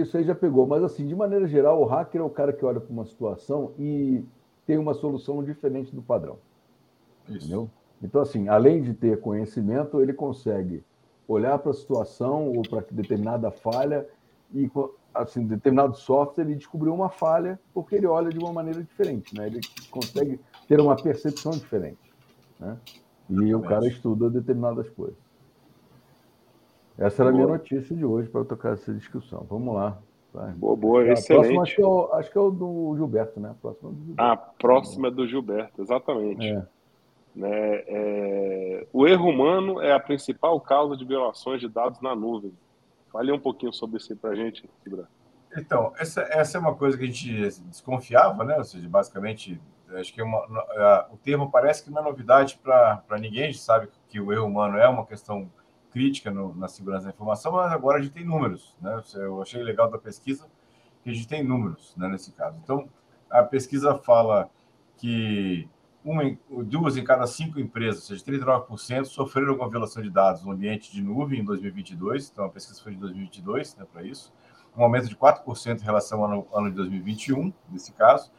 isso 0.00 0.16
aí 0.16 0.24
já 0.24 0.34
pegou. 0.34 0.66
Mas, 0.66 0.82
assim, 0.82 1.06
de 1.06 1.14
maneira 1.14 1.46
geral, 1.46 1.80
o 1.80 1.84
hacker 1.84 2.20
é 2.20 2.24
o 2.24 2.30
cara 2.30 2.52
que 2.52 2.64
olha 2.64 2.80
para 2.80 2.92
uma 2.92 3.04
situação 3.04 3.72
e 3.78 4.24
tem 4.66 4.78
uma 4.78 4.94
solução 4.94 5.42
diferente 5.42 5.94
do 5.94 6.02
padrão. 6.02 6.38
Isso. 7.28 7.38
Entendeu? 7.38 7.70
Então, 8.02 8.20
assim, 8.20 8.48
além 8.48 8.82
de 8.82 8.92
ter 8.92 9.20
conhecimento, 9.20 10.00
ele 10.00 10.12
consegue 10.12 10.84
olhar 11.26 11.58
para 11.58 11.70
a 11.70 11.74
situação 11.74 12.52
ou 12.52 12.62
para 12.62 12.84
determinada 12.90 13.50
falha 13.50 14.06
e, 14.54 14.70
assim, 15.14 15.44
determinado 15.46 15.96
software, 15.96 16.44
ele 16.44 16.54
descobriu 16.54 16.94
uma 16.94 17.08
falha 17.08 17.58
porque 17.72 17.96
ele 17.96 18.06
olha 18.06 18.30
de 18.30 18.38
uma 18.38 18.52
maneira 18.52 18.82
diferente, 18.82 19.34
né? 19.36 19.46
Ele 19.46 19.60
consegue 19.90 20.38
ter 20.66 20.80
uma 20.80 20.96
percepção 20.96 21.52
diferente, 21.52 22.12
né? 22.58 22.76
E 23.28 23.54
o 23.54 23.60
cara 23.60 23.86
estuda 23.86 24.30
determinadas 24.30 24.88
coisas. 24.90 25.18
Essa 26.98 27.22
era 27.22 27.30
a 27.30 27.32
minha 27.32 27.46
notícia 27.46 27.94
de 27.94 28.04
hoje 28.04 28.28
para 28.28 28.44
tocar 28.44 28.72
essa 28.72 28.92
discussão. 28.94 29.44
Vamos 29.48 29.74
lá. 29.74 29.98
Vai. 30.32 30.52
Boa, 30.52 30.76
boa, 30.76 31.02
a 31.02 31.12
excelente. 31.12 31.54
Próxima, 31.54 31.62
acho, 31.62 31.74
que 31.76 31.82
é 31.82 31.86
o, 31.86 32.12
acho 32.12 32.32
que 32.32 32.38
é 32.38 32.40
o 32.40 32.50
do 32.50 32.94
Gilberto, 32.96 33.40
né? 33.40 33.50
A 33.50 33.54
próxima, 33.54 33.90
do 33.90 33.96
Gilberto. 33.96 34.22
A 34.22 34.36
próxima 34.36 35.08
é 35.08 35.10
do 35.10 35.26
Gilberto, 35.26 35.82
exatamente. 35.82 36.46
É. 36.46 36.66
Né, 37.34 37.84
é... 37.86 38.86
O 38.92 39.06
erro 39.06 39.28
humano 39.28 39.80
é 39.80 39.92
a 39.92 40.00
principal 40.00 40.58
causa 40.60 40.96
de 40.96 41.04
violações 41.04 41.60
de 41.60 41.68
dados 41.68 42.00
na 42.00 42.14
nuvem. 42.14 42.52
Fale 43.12 43.32
um 43.32 43.38
pouquinho 43.38 43.72
sobre 43.72 43.98
isso 43.98 44.12
aí 44.12 44.18
para 44.18 44.30
a 44.30 44.34
gente, 44.34 44.68
Gilberto. 44.86 45.10
Então, 45.56 45.92
essa, 45.98 46.22
essa 46.22 46.58
é 46.58 46.60
uma 46.60 46.74
coisa 46.74 46.98
que 46.98 47.04
a 47.04 47.06
gente 47.06 47.60
desconfiava, 47.68 48.44
né? 48.44 48.56
Ou 48.58 48.64
seja, 48.64 48.86
basicamente, 48.88 49.60
acho 49.94 50.12
que 50.12 50.22
uma, 50.22 50.40
o 51.12 51.16
termo 51.16 51.50
parece 51.50 51.84
que 51.84 51.90
não 51.90 52.00
é 52.00 52.04
novidade 52.04 52.58
para 52.62 53.18
ninguém. 53.18 53.44
A 53.44 53.46
gente 53.46 53.58
sabe 53.58 53.88
que 54.08 54.20
o 54.20 54.32
erro 54.32 54.46
humano 54.46 54.76
é 54.76 54.88
uma 54.88 55.06
questão 55.06 55.50
crítica 55.90 56.30
no, 56.30 56.54
na 56.54 56.68
segurança 56.68 57.04
da 57.04 57.10
informação, 57.10 57.52
mas 57.52 57.72
agora 57.72 57.98
a 57.98 58.02
gente 58.02 58.12
tem 58.12 58.24
números. 58.24 58.76
Né? 58.80 59.02
Eu 59.14 59.40
achei 59.40 59.62
legal 59.62 59.90
da 59.90 59.98
pesquisa 59.98 60.46
que 61.02 61.10
a 61.10 61.12
gente 61.12 61.26
tem 61.26 61.42
números 61.42 61.94
né, 61.96 62.08
nesse 62.08 62.32
caso. 62.32 62.58
Então, 62.62 62.88
a 63.30 63.42
pesquisa 63.42 63.94
fala 63.94 64.50
que 64.96 65.68
uma, 66.04 66.22
duas 66.64 66.96
em 66.96 67.02
cada 67.02 67.26
cinco 67.26 67.58
empresas, 67.58 68.10
ou 68.10 68.16
seja, 68.16 68.24
39%, 68.24 69.06
sofreram 69.06 69.50
alguma 69.50 69.68
violação 69.68 70.02
de 70.02 70.10
dados 70.10 70.44
no 70.44 70.52
ambiente 70.52 70.92
de 70.92 71.02
nuvem 71.02 71.40
em 71.40 71.44
2022. 71.44 72.30
Então, 72.30 72.44
a 72.44 72.48
pesquisa 72.48 72.82
foi 72.82 72.92
de 72.92 72.98
2022 72.98 73.76
né, 73.76 73.86
para 73.92 74.02
isso. 74.04 74.32
Um 74.76 74.82
aumento 74.82 75.08
de 75.08 75.16
4% 75.16 75.80
em 75.80 75.84
relação 75.84 76.22
ao 76.22 76.30
ano, 76.30 76.46
ano 76.54 76.70
de 76.70 76.76
2021, 76.76 77.52
nesse 77.70 77.92
caso. 77.92 78.30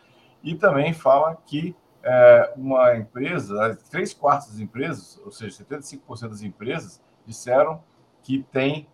E 0.43 0.55
também 0.55 0.93
fala 0.93 1.35
que 1.45 1.75
é, 2.03 2.53
uma 2.55 2.95
empresa, 2.95 3.77
três 3.89 4.13
quartos 4.13 4.49
das 4.49 4.59
empresas, 4.59 5.19
ou 5.25 5.31
seja, 5.31 5.63
75% 5.63 6.29
das 6.29 6.41
empresas, 6.41 7.01
disseram 7.25 7.83
que 8.23 8.43
tem 8.51 8.87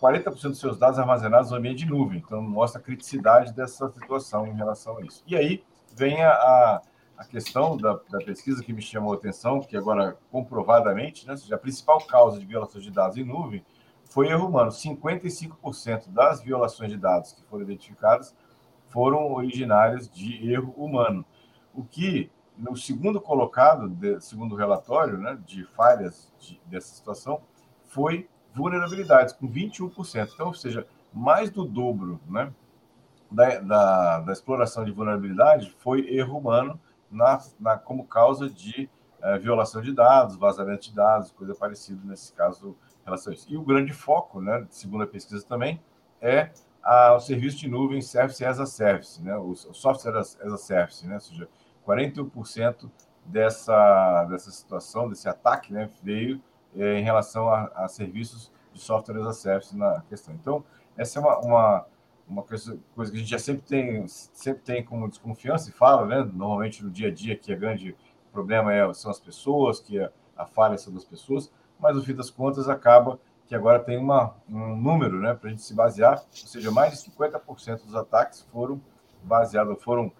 40% 0.00 0.48
dos 0.48 0.60
seus 0.60 0.78
dados 0.78 0.98
armazenados 0.98 1.50
no 1.50 1.56
ambiente 1.56 1.84
de 1.84 1.86
nuvem. 1.86 2.22
Então, 2.24 2.40
mostra 2.42 2.80
a 2.80 2.84
criticidade 2.84 3.52
dessa 3.52 3.90
situação 3.90 4.46
em 4.46 4.54
relação 4.54 4.98
a 4.98 5.02
isso. 5.02 5.22
E 5.26 5.36
aí 5.36 5.64
vem 5.94 6.22
a, 6.22 6.82
a 7.16 7.24
questão 7.24 7.76
da, 7.76 7.98
da 8.10 8.18
pesquisa 8.18 8.62
que 8.62 8.72
me 8.72 8.82
chamou 8.82 9.12
a 9.12 9.16
atenção, 9.16 9.60
que 9.60 9.76
agora 9.76 10.16
comprovadamente, 10.30 11.26
né, 11.26 11.36
seja, 11.36 11.54
a 11.54 11.58
principal 11.58 12.00
causa 12.06 12.38
de 12.38 12.46
violações 12.46 12.84
de 12.84 12.90
dados 12.90 13.16
em 13.16 13.24
nuvem 13.24 13.64
foi 14.04 14.28
erro 14.28 14.48
humano. 14.48 14.70
55% 14.70 16.08
das 16.08 16.42
violações 16.42 16.90
de 16.90 16.96
dados 16.96 17.32
que 17.32 17.42
foram 17.44 17.64
identificadas 17.64 18.34
foram 18.94 19.32
originárias 19.32 20.08
de 20.08 20.48
erro 20.48 20.72
humano. 20.76 21.24
O 21.74 21.82
que 21.82 22.30
no 22.56 22.76
segundo 22.76 23.20
colocado, 23.20 23.88
de, 23.88 24.20
segundo 24.20 24.52
o 24.52 24.56
relatório 24.56 25.18
né, 25.18 25.36
de 25.44 25.64
falhas 25.64 26.32
de, 26.38 26.60
dessa 26.66 26.94
situação, 26.94 27.42
foi 27.82 28.28
vulnerabilidades, 28.54 29.34
com 29.34 29.48
21%. 29.48 30.30
Então, 30.32 30.46
ou 30.46 30.54
seja, 30.54 30.86
mais 31.12 31.50
do 31.50 31.64
dobro 31.64 32.20
né, 32.28 32.52
da, 33.28 33.58
da, 33.58 34.20
da 34.20 34.32
exploração 34.32 34.84
de 34.84 34.92
vulnerabilidade 34.92 35.74
foi 35.78 36.14
erro 36.14 36.38
humano 36.38 36.78
na, 37.10 37.42
na, 37.58 37.76
como 37.76 38.06
causa 38.06 38.48
de 38.48 38.88
é, 39.20 39.36
violação 39.40 39.82
de 39.82 39.92
dados, 39.92 40.36
vazamento 40.36 40.82
de 40.82 40.94
dados, 40.94 41.32
coisa 41.32 41.52
parecida 41.52 42.00
nesse 42.04 42.32
caso 42.32 42.76
relação 43.04 43.32
a 43.32 43.34
isso. 43.34 43.52
E 43.52 43.56
o 43.56 43.62
grande 43.62 43.92
foco, 43.92 44.40
né, 44.40 44.64
segundo 44.70 45.02
a 45.02 45.06
pesquisa 45.06 45.44
também, 45.44 45.82
é 46.20 46.52
a, 46.84 47.14
o 47.14 47.20
serviço 47.20 47.56
de 47.56 47.68
nuvem 47.68 48.02
Service 48.02 48.44
as 48.44 48.60
a 48.60 48.66
Service, 48.66 49.22
né, 49.22 49.34
o, 49.36 49.54
Software 49.54 50.18
as, 50.18 50.38
a 50.40 50.56
Service, 50.58 51.06
né, 51.06 51.14
ou 51.14 51.20
seja, 51.20 51.48
41% 51.86 52.90
dessa, 53.24 54.24
dessa 54.24 54.50
situação, 54.50 55.08
desse 55.08 55.28
ataque, 55.28 55.72
né, 55.72 55.90
veio 56.02 56.40
é, 56.76 56.98
em 56.98 57.02
relação 57.02 57.48
a, 57.48 57.70
a, 57.74 57.88
serviços 57.88 58.52
de 58.72 58.80
software 58.80 59.18
as 59.20 59.26
a 59.26 59.32
service 59.32 59.76
na 59.76 60.02
questão. 60.08 60.34
Então, 60.34 60.62
essa 60.96 61.18
é 61.18 61.22
uma, 61.22 61.38
uma, 61.38 61.86
uma 62.28 62.42
coisa, 62.42 62.78
coisa, 62.94 63.10
que 63.10 63.16
a 63.16 63.20
gente 63.20 63.30
já 63.30 63.38
sempre 63.38 63.62
tem, 63.62 64.06
sempre 64.06 64.62
tem 64.62 64.84
como 64.84 65.08
desconfiança 65.08 65.70
e 65.70 65.72
fala, 65.72 66.04
né, 66.06 66.30
normalmente 66.34 66.84
no 66.84 66.90
dia 66.90 67.08
a 67.08 67.10
dia, 67.10 67.34
que 67.34 67.52
o 67.52 67.58
grande 67.58 67.96
problema 68.30 68.74
é, 68.74 68.92
são 68.92 69.10
as 69.10 69.18
pessoas, 69.18 69.80
que 69.80 69.98
a, 69.98 70.10
a 70.36 70.44
falha 70.44 70.76
são 70.76 70.92
das 70.92 71.04
pessoas, 71.04 71.50
mas 71.78 71.96
no 71.96 72.02
fim 72.02 72.14
das 72.14 72.30
contas 72.30 72.68
acaba 72.68 73.18
que 73.54 73.56
agora 73.56 73.78
tem 73.78 73.96
uma, 73.96 74.34
um 74.48 74.74
número 74.74 75.20
né, 75.20 75.32
para 75.32 75.48
a 75.48 75.50
gente 75.50 75.62
se 75.62 75.72
basear, 75.72 76.18
ou 76.18 76.48
seja, 76.48 76.72
mais 76.72 76.92
de 76.92 77.10
50% 77.10 77.84
dos 77.84 77.94
ataques 77.94 78.42
foram 78.50 78.80
baseados, 79.22 79.80
foram 79.80 80.10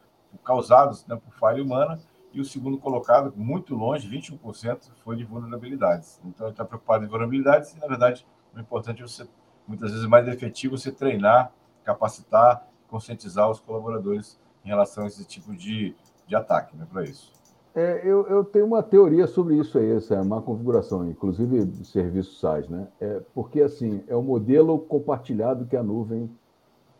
causados 0.45 1.05
né, 1.07 1.17
por 1.17 1.35
falha 1.35 1.61
humana, 1.61 2.01
e 2.33 2.41
o 2.41 2.45
segundo 2.45 2.79
colocado, 2.79 3.33
muito 3.37 3.75
longe, 3.75 4.09
21%, 4.09 4.91
foi 5.05 5.17
de 5.17 5.25
vulnerabilidades. 5.25 6.21
Então, 6.25 6.49
está 6.49 6.65
preocupado 6.65 7.05
em 7.05 7.09
vulnerabilidades 7.09 7.75
e, 7.75 7.81
na 7.81 7.89
verdade, 7.89 8.25
o 8.55 8.61
importante 8.61 9.03
é 9.03 9.07
você, 9.07 9.27
muitas 9.67 9.91
vezes, 9.91 10.07
mais 10.07 10.29
efetivo 10.29 10.79
você 10.79 10.93
treinar, 10.93 11.53
capacitar, 11.83 12.69
conscientizar 12.89 13.51
os 13.51 13.59
colaboradores 13.59 14.39
em 14.65 14.69
relação 14.69 15.05
a 15.05 15.07
esse 15.09 15.25
tipo 15.25 15.57
de, 15.57 15.95
de 16.27 16.37
ataque, 16.37 16.77
né, 16.77 16.87
para 16.89 17.03
isso. 17.03 17.33
É, 17.75 18.03
eu, 18.05 18.27
eu, 18.29 18.45
tenho 18.45 18.67
uma 18.67 18.83
teoria 18.83 19.27
sobre 19.27 19.57
isso 19.57 19.79
aí, 19.79 19.91
essa 19.91 20.23
má 20.23 20.41
configuração, 20.41 21.09
inclusive 21.09 21.65
do 21.65 21.85
serviço 21.85 22.39
SaaS, 22.39 22.69
né? 22.69 22.87
É, 23.01 23.21
porque, 23.35 23.61
assim, 23.61 24.03
é 24.07 24.15
o 24.15 24.23
modelo 24.23 24.79
compartilhado 24.79 25.67
que 25.67 25.77
a 25.77 25.83
nuvem 25.83 26.31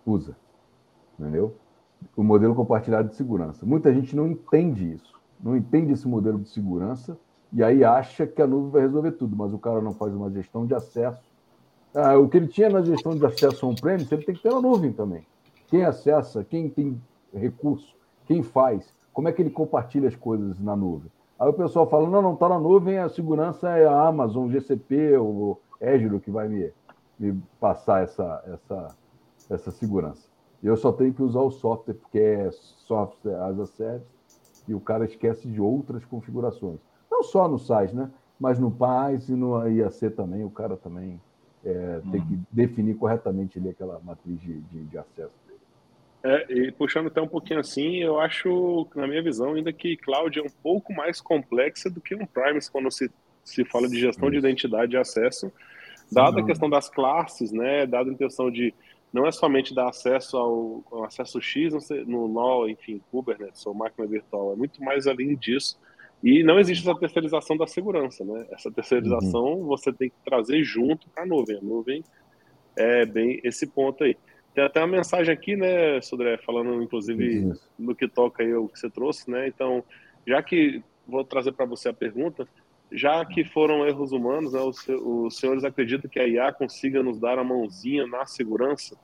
usa, 0.05 0.37
entendeu? 1.19 1.55
o 2.17 2.23
modelo 2.23 2.55
compartilhado 2.55 3.09
de 3.09 3.15
segurança. 3.15 3.65
Muita 3.65 3.93
gente 3.93 4.15
não 4.15 4.27
entende 4.27 4.93
isso, 4.93 5.15
não 5.41 5.57
entende 5.57 5.93
esse 5.93 6.07
modelo 6.07 6.39
de 6.39 6.49
segurança 6.49 7.17
e 7.53 7.63
aí 7.63 7.85
acha 7.85 8.27
que 8.27 8.43
a 8.43 8.47
nuvem 8.47 8.71
vai 8.71 8.83
resolver 8.83 9.13
tudo, 9.13 9.37
mas 9.37 9.53
o 9.53 9.59
cara 9.59 9.81
não 9.81 9.95
faz 9.95 10.13
uma 10.13 10.31
gestão 10.31 10.67
de 10.67 10.75
acesso. 10.75 11.23
Ah, 11.95 12.19
o 12.19 12.29
que 12.29 12.37
ele 12.37 12.49
tinha 12.49 12.69
na 12.69 12.83
gestão 12.83 13.15
de 13.15 13.25
acesso 13.25 13.69
on-premise, 13.69 14.13
ele 14.13 14.25
tem 14.25 14.35
que 14.35 14.43
ter 14.43 14.53
na 14.53 14.61
nuvem 14.61 14.93
também. 14.93 15.25
Quem 15.69 15.85
acessa, 15.85 16.45
quem 16.45 16.69
tem 16.69 17.01
recurso, 17.33 17.95
quem 18.27 18.43
faz, 18.43 18.93
como 19.15 19.29
é 19.29 19.33
que 19.33 19.41
ele 19.41 19.51
compartilha 19.51 20.09
as 20.09 20.17
coisas 20.17 20.59
na 20.59 20.77
nuvem? 20.77 21.11
Aí 21.39 21.49
o 21.49 21.53
pessoal 21.53 21.89
fala, 21.89 22.11
não, 22.11 22.21
não 22.21 22.35
está 22.35 22.49
na 22.49 22.59
nuvem, 22.59 22.99
a 22.99 23.09
segurança 23.09 23.71
é 23.71 23.87
a 23.87 24.07
Amazon, 24.07 24.51
GCP, 24.51 25.17
ou 25.17 25.61
Azure 25.81 26.21
que 26.21 26.31
vai 26.31 26.49
me, 26.49 26.71
me 27.19 27.41
passar 27.61 28.03
essa, 28.03 28.43
essa, 28.47 28.97
essa 29.49 29.71
segurança. 29.71 30.29
Eu 30.63 30.77
só 30.77 30.93
tenho 30.93 31.15
que 31.15 31.23
usar 31.23 31.41
o 31.41 31.51
software, 31.51 31.95
porque 31.95 32.19
é 32.19 32.51
software 32.51 33.37
as 33.37 33.59
a 33.59 33.67
service, 33.67 34.07
e 34.67 34.75
o 34.75 34.81
cara 34.81 35.05
esquece 35.05 35.47
de 35.49 35.61
outras 35.61 36.05
configurações. 36.05 36.81
Não 37.11 37.23
só 37.23 37.47
no 37.47 37.59
SaaS, 37.59 37.93
né? 37.93 38.11
Mas 38.41 38.59
no 38.59 38.71
PaaS 38.71 39.29
e 39.29 39.35
no 39.35 39.67
IAC 39.69 40.11
também, 40.11 40.45
o 40.45 40.51
cara 40.51 40.77
também 40.77 41.21
é, 41.65 42.01
tem 42.11 42.21
que 42.21 42.35
uhum. 42.35 42.43
definir 42.51 42.95
corretamente 42.95 43.59
ali 43.59 43.69
aquela 43.69 44.01
matriz 44.01 44.41
de, 44.41 44.61
de, 44.63 44.85
de 44.85 44.99
acesso. 44.99 45.37
É, 46.25 46.47
e 46.51 46.73
puxando 46.73 47.09
até 47.09 47.21
um 47.21 47.29
pouquinho 47.29 47.61
assim, 47.61 47.97
eu 47.99 48.19
acho, 48.19 48.89
na 48.97 49.07
minha 49.07 49.23
visão, 49.23 49.53
ainda 49.53 49.71
que 49.75 49.95
cloud 49.99 50.39
é 50.39 50.43
um 50.43 50.51
pouco 50.63 50.91
mais 50.91 51.21
complexa 51.21 51.91
do 51.91 52.01
que 52.01 52.15
um 52.15 52.25
Primes 52.25 52.67
quando 52.67 52.91
se, 52.91 53.11
se 53.45 53.63
fala 53.67 53.87
de 53.87 54.01
gestão 54.01 54.31
de 54.31 54.39
identidade 54.39 54.95
e 54.95 54.97
acesso, 54.97 55.53
dada 56.11 56.41
a 56.41 56.45
questão 56.45 56.71
das 56.71 56.89
classes, 56.89 57.53
né, 57.53 57.85
dada 57.85 58.11
a 58.11 58.15
questão 58.15 58.51
de 58.51 58.73
não 59.13 59.27
é 59.27 59.33
somente 59.33 59.75
dar 59.75 59.91
acesso 59.91 60.39
ao, 60.39 60.83
ao 60.91 61.05
acesso 61.05 61.41
X 61.43 61.75
no, 62.07 62.27
no 62.27 62.69
enfim, 62.71 63.03
Kubernetes 63.11 63.65
ou 63.67 63.75
máquina 63.75 64.09
virtual, 64.09 64.55
é 64.55 64.57
muito 64.57 64.83
mais 64.83 65.07
além 65.07 65.37
disso. 65.37 65.79
E 66.23 66.43
não 66.43 66.59
existe 66.59 66.89
essa 66.89 66.99
terceirização 66.99 67.55
da 67.55 67.67
segurança, 67.67 68.25
né? 68.25 68.47
Essa 68.51 68.73
terceirização 68.73 69.45
uhum. 69.45 69.67
você 69.67 69.93
tem 69.93 70.09
que 70.09 70.17
trazer 70.25 70.65
junto 70.65 71.07
para 71.11 71.23
a 71.23 71.27
nuvem. 71.27 71.59
A 71.59 71.61
nuvem 71.61 72.03
é 72.77 73.05
bem 73.05 73.41
esse 73.45 73.67
ponto 73.67 74.03
aí. 74.03 74.17
Tem 74.55 74.65
até 74.65 74.81
uma 74.81 74.87
mensagem 74.87 75.35
aqui, 75.35 75.57
né, 75.57 76.01
Sodré, 76.01 76.39
falando 76.39 76.81
inclusive 76.81 77.51
Isso. 77.51 77.69
no 77.77 77.95
que 77.95 78.07
toca 78.07 78.43
aí 78.43 78.55
o 78.55 78.69
que 78.69 78.79
você 78.79 78.89
trouxe, 78.89 79.29
né? 79.29 79.49
Então, 79.49 79.83
já 80.27 80.41
que 80.43 80.83
vou 81.07 81.25
trazer 81.25 81.53
para 81.53 81.67
você 81.67 81.89
a 81.89 81.93
pergunta, 81.93 82.47
já 82.93 83.25
que 83.25 83.45
foram 83.45 83.87
erros 83.87 84.13
humanos, 84.13 84.53
né, 84.53 84.61
os, 84.61 84.87
os 84.89 85.37
senhores 85.37 85.65
acreditam 85.65 86.09
que 86.09 86.21
a 86.21 86.29
IA 86.29 86.53
consiga 86.53 87.03
nos 87.03 87.19
dar 87.19 87.39
a 87.39 87.45
mãozinha 87.45 88.07
na 88.07 88.25
segurança? 88.27 88.97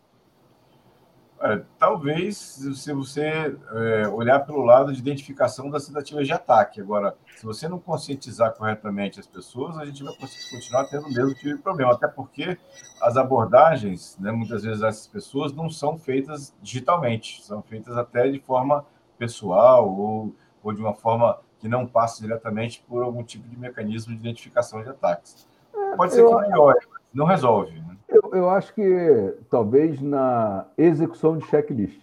É, 1.42 1.62
talvez, 1.78 2.36
se 2.36 2.92
você 2.92 3.56
é, 3.72 4.08
olhar 4.08 4.40
pelo 4.40 4.62
lado 4.62 4.92
de 4.92 4.98
identificação 4.98 5.70
das 5.70 5.86
tentativas 5.86 6.26
de 6.26 6.34
ataque. 6.34 6.82
Agora, 6.82 7.16
se 7.34 7.46
você 7.46 7.66
não 7.66 7.78
conscientizar 7.78 8.52
corretamente 8.52 9.18
as 9.18 9.26
pessoas, 9.26 9.78
a 9.78 9.86
gente 9.86 10.04
vai 10.04 10.14
continuar 10.14 10.84
tendo 10.90 11.06
o 11.06 11.12
mesmo 11.12 11.34
tipo 11.34 11.56
de 11.56 11.62
problema. 11.62 11.92
Até 11.92 12.08
porque 12.08 12.58
as 13.00 13.16
abordagens, 13.16 14.18
né, 14.20 14.30
muitas 14.30 14.64
vezes, 14.64 14.82
essas 14.82 15.06
pessoas 15.06 15.50
não 15.54 15.70
são 15.70 15.96
feitas 15.96 16.54
digitalmente, 16.60 17.42
são 17.42 17.62
feitas 17.62 17.96
até 17.96 18.28
de 18.28 18.38
forma 18.38 18.84
pessoal 19.16 19.88
ou, 19.90 20.34
ou 20.62 20.72
de 20.74 20.80
uma 20.82 20.92
forma 20.92 21.40
que 21.58 21.68
não 21.68 21.86
passa 21.86 22.20
diretamente 22.20 22.84
por 22.86 23.02
algum 23.02 23.22
tipo 23.22 23.48
de 23.48 23.56
mecanismo 23.56 24.12
de 24.12 24.20
identificação 24.20 24.82
de 24.82 24.90
ataques. 24.90 25.48
Pode 25.96 26.12
ser 26.12 26.26
que 26.26 26.34
melhore, 26.34 26.78
mas 26.90 27.00
não 27.14 27.24
resolve. 27.24 27.82
Eu, 28.10 28.30
eu 28.34 28.50
acho 28.50 28.74
que 28.74 29.34
talvez 29.48 30.00
na 30.00 30.66
execução 30.76 31.38
de 31.38 31.46
checklists 31.46 32.02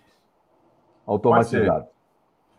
automatizadas. 1.05 1.87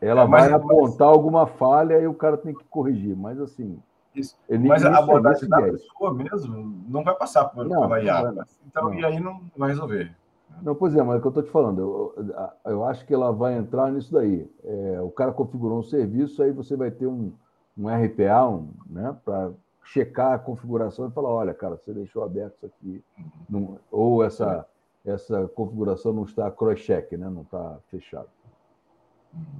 Ela 0.00 0.22
é, 0.22 0.26
vai 0.26 0.52
apontar 0.52 1.08
alguma 1.08 1.46
falha 1.46 1.98
e 1.98 2.06
o 2.06 2.14
cara 2.14 2.36
tem 2.36 2.54
que 2.54 2.64
corrigir, 2.64 3.16
mas 3.16 3.40
assim. 3.40 3.80
Isso. 4.14 4.36
Mas 4.66 4.84
a 4.84 4.98
abordagem 4.98 5.48
da 5.48 5.62
pessoa 5.62 6.14
mesmo 6.14 6.82
não 6.88 7.02
vai 7.02 7.14
passar 7.14 7.44
por, 7.46 7.66
não, 7.66 7.82
pela 7.82 8.02
IA. 8.02 8.46
Então, 8.66 8.84
não. 8.84 8.94
e 8.94 9.04
aí 9.04 9.20
não 9.20 9.40
vai 9.56 9.70
resolver. 9.70 10.14
Não, 10.62 10.74
pois 10.74 10.94
é, 10.94 11.02
mas 11.02 11.16
é 11.16 11.18
o 11.18 11.20
que 11.20 11.26
eu 11.26 11.30
estou 11.30 11.42
te 11.42 11.50
falando. 11.50 11.80
Eu, 11.80 12.26
eu, 12.64 12.84
acho 12.84 13.04
que 13.06 13.14
ela 13.14 13.32
vai 13.32 13.54
entrar 13.54 13.92
nisso 13.92 14.12
daí. 14.12 14.50
É, 14.64 15.00
o 15.00 15.10
cara 15.10 15.32
configurou 15.32 15.78
um 15.78 15.82
serviço, 15.82 16.42
aí 16.42 16.50
você 16.50 16.76
vai 16.76 16.90
ter 16.90 17.06
um, 17.06 17.32
um 17.76 17.86
RPA, 17.86 18.48
um, 18.48 18.70
né, 18.88 19.16
para 19.24 19.50
checar 19.92 20.32
a 20.32 20.38
configuração 20.38 21.08
e 21.08 21.12
falar, 21.12 21.30
olha, 21.30 21.54
cara, 21.54 21.76
você 21.76 21.92
deixou 21.92 22.22
aberto 22.22 22.56
isso 22.56 22.66
aqui, 22.66 23.02
não, 23.48 23.78
ou 23.90 24.22
essa, 24.22 24.66
essa 25.04 25.48
configuração 25.48 26.12
não 26.12 26.24
está 26.24 26.50
cross-check, 26.50 27.12
né? 27.12 27.28
não 27.28 27.42
está 27.42 27.78
fechado. 27.90 28.28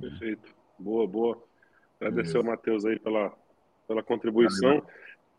Perfeito. 0.00 0.54
Boa, 0.78 1.06
boa. 1.06 1.42
Agradecer 2.00 2.36
ao 2.36 2.44
Matheus 2.44 2.84
aí 2.84 2.98
pela, 2.98 3.32
pela 3.86 4.02
contribuição. 4.02 4.82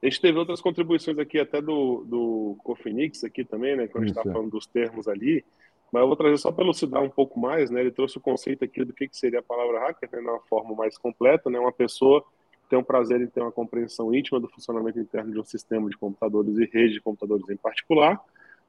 A 0.01 0.05
gente 0.05 0.21
teve 0.21 0.37
outras 0.37 0.61
contribuições 0.61 1.17
aqui, 1.17 1.39
até 1.39 1.61
do, 1.61 2.03
do 2.05 2.57
Cofinix 2.63 3.23
aqui 3.23 3.43
também, 3.43 3.75
né? 3.75 3.87
Quando 3.87 4.03
a 4.03 4.07
gente 4.07 4.17
está 4.17 4.31
falando 4.31 4.51
dos 4.51 4.65
termos 4.65 5.07
ali. 5.07 5.43
Mas 5.91 6.01
eu 6.01 6.07
vou 6.07 6.15
trazer 6.15 6.37
só 6.37 6.51
para 6.51 6.63
elucidar 6.63 7.01
um 7.01 7.09
pouco 7.09 7.39
mais, 7.39 7.69
né? 7.69 7.81
Ele 7.81 7.91
trouxe 7.91 8.17
o 8.17 8.21
conceito 8.21 8.63
aqui 8.63 8.83
do 8.83 8.93
que, 8.93 9.07
que 9.07 9.17
seria 9.17 9.39
a 9.39 9.43
palavra 9.43 9.79
hacker, 9.79 10.09
né? 10.11 10.19
uma 10.19 10.39
forma 10.41 10.75
mais 10.75 10.97
completa, 10.97 11.49
né? 11.49 11.59
Uma 11.59 11.71
pessoa 11.71 12.23
tem 12.69 12.77
um 12.77 12.83
prazer 12.83 13.19
em 13.19 13.27
ter 13.27 13.41
uma 13.41 13.51
compreensão 13.51 14.13
íntima 14.13 14.39
do 14.39 14.47
funcionamento 14.47 14.99
interno 14.99 15.31
de 15.33 15.39
um 15.39 15.43
sistema 15.43 15.89
de 15.89 15.97
computadores 15.97 16.57
e 16.57 16.65
rede 16.65 16.93
de 16.93 17.01
computadores 17.01 17.49
em 17.49 17.57
particular, 17.57 18.21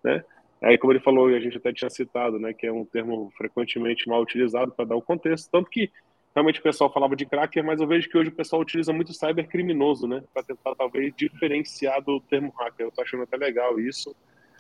né? 0.03 0.25
Aí, 0.63 0.77
como 0.77 0.93
ele 0.93 1.01
falou, 1.01 1.31
e 1.31 1.37
a 1.37 1.41
gente 1.41 1.57
até 1.57 1.73
tinha 1.73 1.89
citado, 1.89 2.39
né, 2.39 2.53
que 2.53 2.67
é 2.67 2.73
um 2.73 2.85
termo 2.85 3.33
frequentemente 3.37 4.07
mal 4.09 4.21
utilizado 4.21 4.73
para 4.73 4.85
dar 4.85 4.97
o 4.97 5.01
contexto, 5.01 5.51
tanto 5.51 5.71
que 5.71 5.91
realmente 6.35 6.61
o 6.61 6.63
pessoal 6.63 6.93
falava 6.93 7.17
de 7.17 7.25
cracker, 7.25 7.65
mas 7.65 7.81
eu 7.81 7.87
vejo 7.87 8.09
que 8.09 8.19
hoje 8.19 8.29
o 8.29 8.35
pessoal 8.35 8.61
utiliza 8.61 8.93
muito 8.93 9.15
cybercriminoso, 9.15 10.07
né, 10.07 10.23
para 10.35 10.43
tentar 10.43 10.75
talvez 10.75 11.15
diferenciar 11.17 12.03
do 12.03 12.21
termo 12.21 12.53
hacker. 12.59 12.87
Eu 12.87 12.93
tô 12.93 13.01
achando 13.01 13.23
até 13.23 13.39
legal 13.39 13.81
isso, 13.81 14.15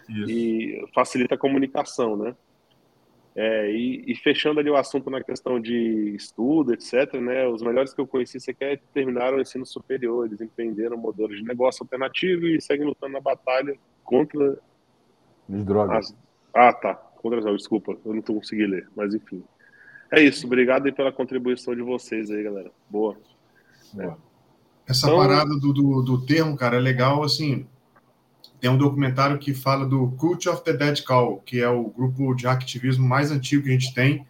isso. 0.08 0.30
e 0.30 0.88
facilita 0.94 1.34
a 1.34 1.38
comunicação, 1.38 2.16
né? 2.16 2.34
É, 3.34 3.70
e, 3.70 4.04
e, 4.10 4.16
fechando 4.16 4.58
ali 4.58 4.68
o 4.68 4.76
assunto 4.76 5.08
na 5.08 5.22
questão 5.22 5.60
de 5.60 6.14
estudo, 6.16 6.74
etc., 6.74 7.14
né, 7.14 7.46
os 7.46 7.62
melhores 7.62 7.94
que 7.94 8.00
eu 8.00 8.06
conheci 8.06 8.40
sequer 8.40 8.80
terminaram 8.92 9.38
o 9.38 9.40
ensino 9.40 9.64
superior, 9.64 10.26
eles 10.26 10.40
empreenderam 10.40 10.96
modelos 10.96 11.36
de 11.36 11.44
negócio 11.44 11.84
alternativo 11.84 12.46
e 12.46 12.60
seguem 12.60 12.84
lutando 12.84 13.12
na 13.12 13.20
batalha 13.20 13.78
contra 14.02 14.58
as 15.48 15.64
drogas. 15.64 15.96
As... 15.96 16.16
Ah, 16.52 16.72
tá. 16.72 16.94
Contra 16.94 17.38
as 17.38 17.44
drogas, 17.44 17.62
desculpa, 17.62 17.96
eu 18.04 18.12
não 18.12 18.18
estou 18.18 18.34
conseguindo 18.34 18.72
ler, 18.72 18.88
mas 18.96 19.14
enfim. 19.14 19.44
É 20.10 20.20
isso, 20.20 20.44
obrigado 20.46 20.86
aí 20.86 20.92
pela 20.92 21.12
contribuição 21.12 21.74
de 21.74 21.82
vocês 21.82 22.30
aí, 22.32 22.42
galera. 22.42 22.72
Boa. 22.88 23.16
Boa. 23.92 24.18
Essa 24.88 25.06
então... 25.06 25.18
parada 25.18 25.50
do, 25.50 25.72
do, 25.72 26.02
do 26.02 26.26
termo, 26.26 26.56
cara, 26.56 26.78
é 26.78 26.80
legal, 26.80 27.22
assim, 27.22 27.64
tem 28.60 28.68
um 28.68 28.76
documentário 28.76 29.38
que 29.38 29.54
fala 29.54 29.86
do 29.86 30.10
Cult 30.18 30.48
of 30.48 30.62
the 30.62 30.74
Dead 30.74 31.02
Call, 31.02 31.38
que 31.38 31.60
é 31.60 31.68
o 31.68 31.84
grupo 31.84 32.34
de 32.34 32.46
ativismo 32.46 33.08
mais 33.08 33.30
antigo 33.30 33.64
que 33.64 33.70
a 33.70 33.72
gente 33.72 33.94
tem. 33.94 34.26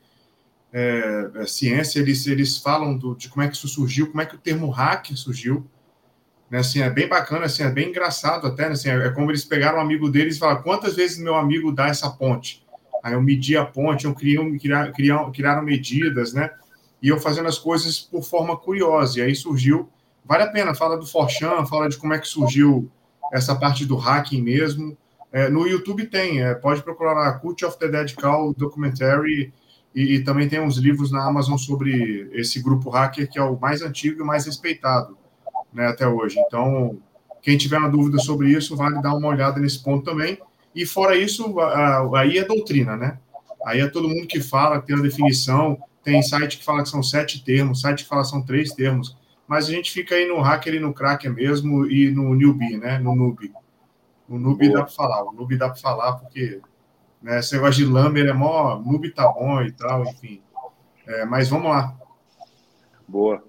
É, 0.72 1.30
é 1.34 1.46
ciência, 1.46 1.98
eles, 1.98 2.26
eles 2.28 2.58
falam 2.58 2.96
do, 2.96 3.16
de 3.16 3.28
como 3.28 3.42
é 3.42 3.48
que 3.48 3.56
isso 3.56 3.66
surgiu, 3.66 4.06
como 4.06 4.22
é 4.22 4.26
que 4.26 4.36
o 4.36 4.38
termo 4.38 4.70
hack 4.70 5.10
surgiu. 5.16 5.66
Né, 6.48 6.58
assim, 6.58 6.80
é 6.80 6.88
bem 6.88 7.08
bacana, 7.08 7.46
assim, 7.46 7.64
é 7.64 7.70
bem 7.70 7.88
engraçado 7.88 8.46
até. 8.46 8.66
Né, 8.66 8.72
assim, 8.72 8.88
é, 8.88 9.06
é, 9.06 9.10
como 9.10 9.32
eles 9.32 9.44
pegaram 9.44 9.78
um 9.78 9.82
amigo 9.82 10.08
deles 10.08 10.36
e 10.36 10.38
falaram: 10.38 10.62
quantas 10.62 10.94
vezes 10.94 11.18
meu 11.18 11.34
amigo 11.34 11.72
dá 11.72 11.88
essa 11.88 12.08
ponte? 12.08 12.64
Aí 13.02 13.14
eu 13.14 13.22
medi 13.22 13.56
a 13.56 13.64
ponte, 13.64 14.04
eu 14.04 14.14
criam, 14.14 14.56
criam, 14.92 15.32
criaram 15.32 15.62
medidas, 15.62 16.32
né? 16.32 16.50
E 17.02 17.08
eu 17.08 17.18
fazendo 17.18 17.48
as 17.48 17.58
coisas 17.58 17.98
por 17.98 18.22
forma 18.22 18.56
curiosa. 18.56 19.18
E 19.18 19.22
aí 19.22 19.34
surgiu. 19.34 19.88
Vale 20.24 20.44
a 20.44 20.50
pena, 20.52 20.74
fala 20.74 20.96
do 20.96 21.06
Forchan, 21.06 21.64
fala 21.66 21.88
de 21.88 21.96
como 21.96 22.12
é 22.14 22.18
que 22.18 22.28
surgiu 22.28 22.90
essa 23.32 23.54
parte 23.54 23.84
do 23.84 23.96
hacking 23.96 24.42
mesmo. 24.42 24.96
É, 25.32 25.48
no 25.48 25.66
YouTube 25.66 26.06
tem, 26.06 26.42
é, 26.42 26.54
pode 26.54 26.82
procurar 26.82 27.12
lá, 27.12 27.32
Cult 27.34 27.64
of 27.64 27.78
the 27.78 27.88
Dead 27.88 28.14
Call 28.14 28.52
Documentary, 28.54 29.52
e, 29.94 30.14
e, 30.14 30.24
também 30.24 30.48
tem 30.48 30.60
uns 30.60 30.76
livros 30.76 31.10
na 31.10 31.24
Amazon 31.26 31.56
sobre 31.56 32.30
esse 32.32 32.62
grupo 32.62 32.90
hacker, 32.90 33.28
que 33.28 33.38
é 33.38 33.42
o 33.42 33.58
mais 33.58 33.82
antigo 33.82 34.22
e 34.22 34.24
mais 34.24 34.46
respeitado 34.46 35.18
né, 35.72 35.88
até 35.88 36.06
hoje. 36.06 36.38
Então, 36.38 36.98
quem 37.42 37.56
tiver 37.56 37.78
uma 37.78 37.88
dúvida 37.88 38.18
sobre 38.18 38.50
isso, 38.50 38.76
vale 38.76 39.02
dar 39.02 39.14
uma 39.14 39.28
olhada 39.28 39.58
nesse 39.58 39.82
ponto 39.82 40.04
também. 40.04 40.38
E 40.74 40.86
fora 40.86 41.16
isso, 41.16 41.56
aí 42.14 42.38
é 42.38 42.44
doutrina, 42.44 42.96
né? 42.96 43.18
Aí 43.66 43.80
é 43.80 43.88
todo 43.88 44.08
mundo 44.08 44.28
que 44.28 44.40
fala, 44.40 44.80
tem 44.80 44.96
a 44.96 45.02
definição, 45.02 45.76
tem 46.04 46.22
site 46.22 46.58
que 46.58 46.64
fala 46.64 46.82
que 46.82 46.88
são 46.88 47.02
sete 47.02 47.44
termos, 47.44 47.80
site 47.80 48.04
que 48.04 48.08
fala 48.08 48.22
que 48.22 48.28
são 48.28 48.42
três 48.42 48.72
termos 48.72 49.16
mas 49.50 49.68
a 49.68 49.72
gente 49.72 49.90
fica 49.90 50.14
aí 50.14 50.28
no 50.28 50.40
hacker 50.40 50.74
e 50.74 50.78
no 50.78 50.94
cracker 50.94 51.34
mesmo 51.34 51.84
e 51.84 52.08
no 52.08 52.36
newbie, 52.36 52.76
né? 52.76 53.00
No 53.00 53.16
noob. 53.16 53.52
O 54.28 54.38
noob 54.38 54.64
Boa. 54.64 54.78
dá 54.78 54.84
para 54.84 54.94
falar, 54.94 55.24
o 55.24 55.32
noob 55.32 55.56
dá 55.58 55.68
para 55.68 55.76
falar 55.76 56.12
porque 56.18 56.60
né, 57.20 57.40
esse 57.40 57.56
negócio 57.56 57.84
de 57.84 57.92
Lamber 57.92 58.28
é 58.28 58.32
mó, 58.32 58.78
noob 58.78 59.10
tá 59.10 59.26
bom 59.26 59.60
e 59.62 59.72
tal, 59.72 60.04
enfim. 60.04 60.40
É, 61.04 61.24
mas 61.24 61.48
vamos 61.48 61.68
lá. 61.68 61.98
Boa. 63.08 63.42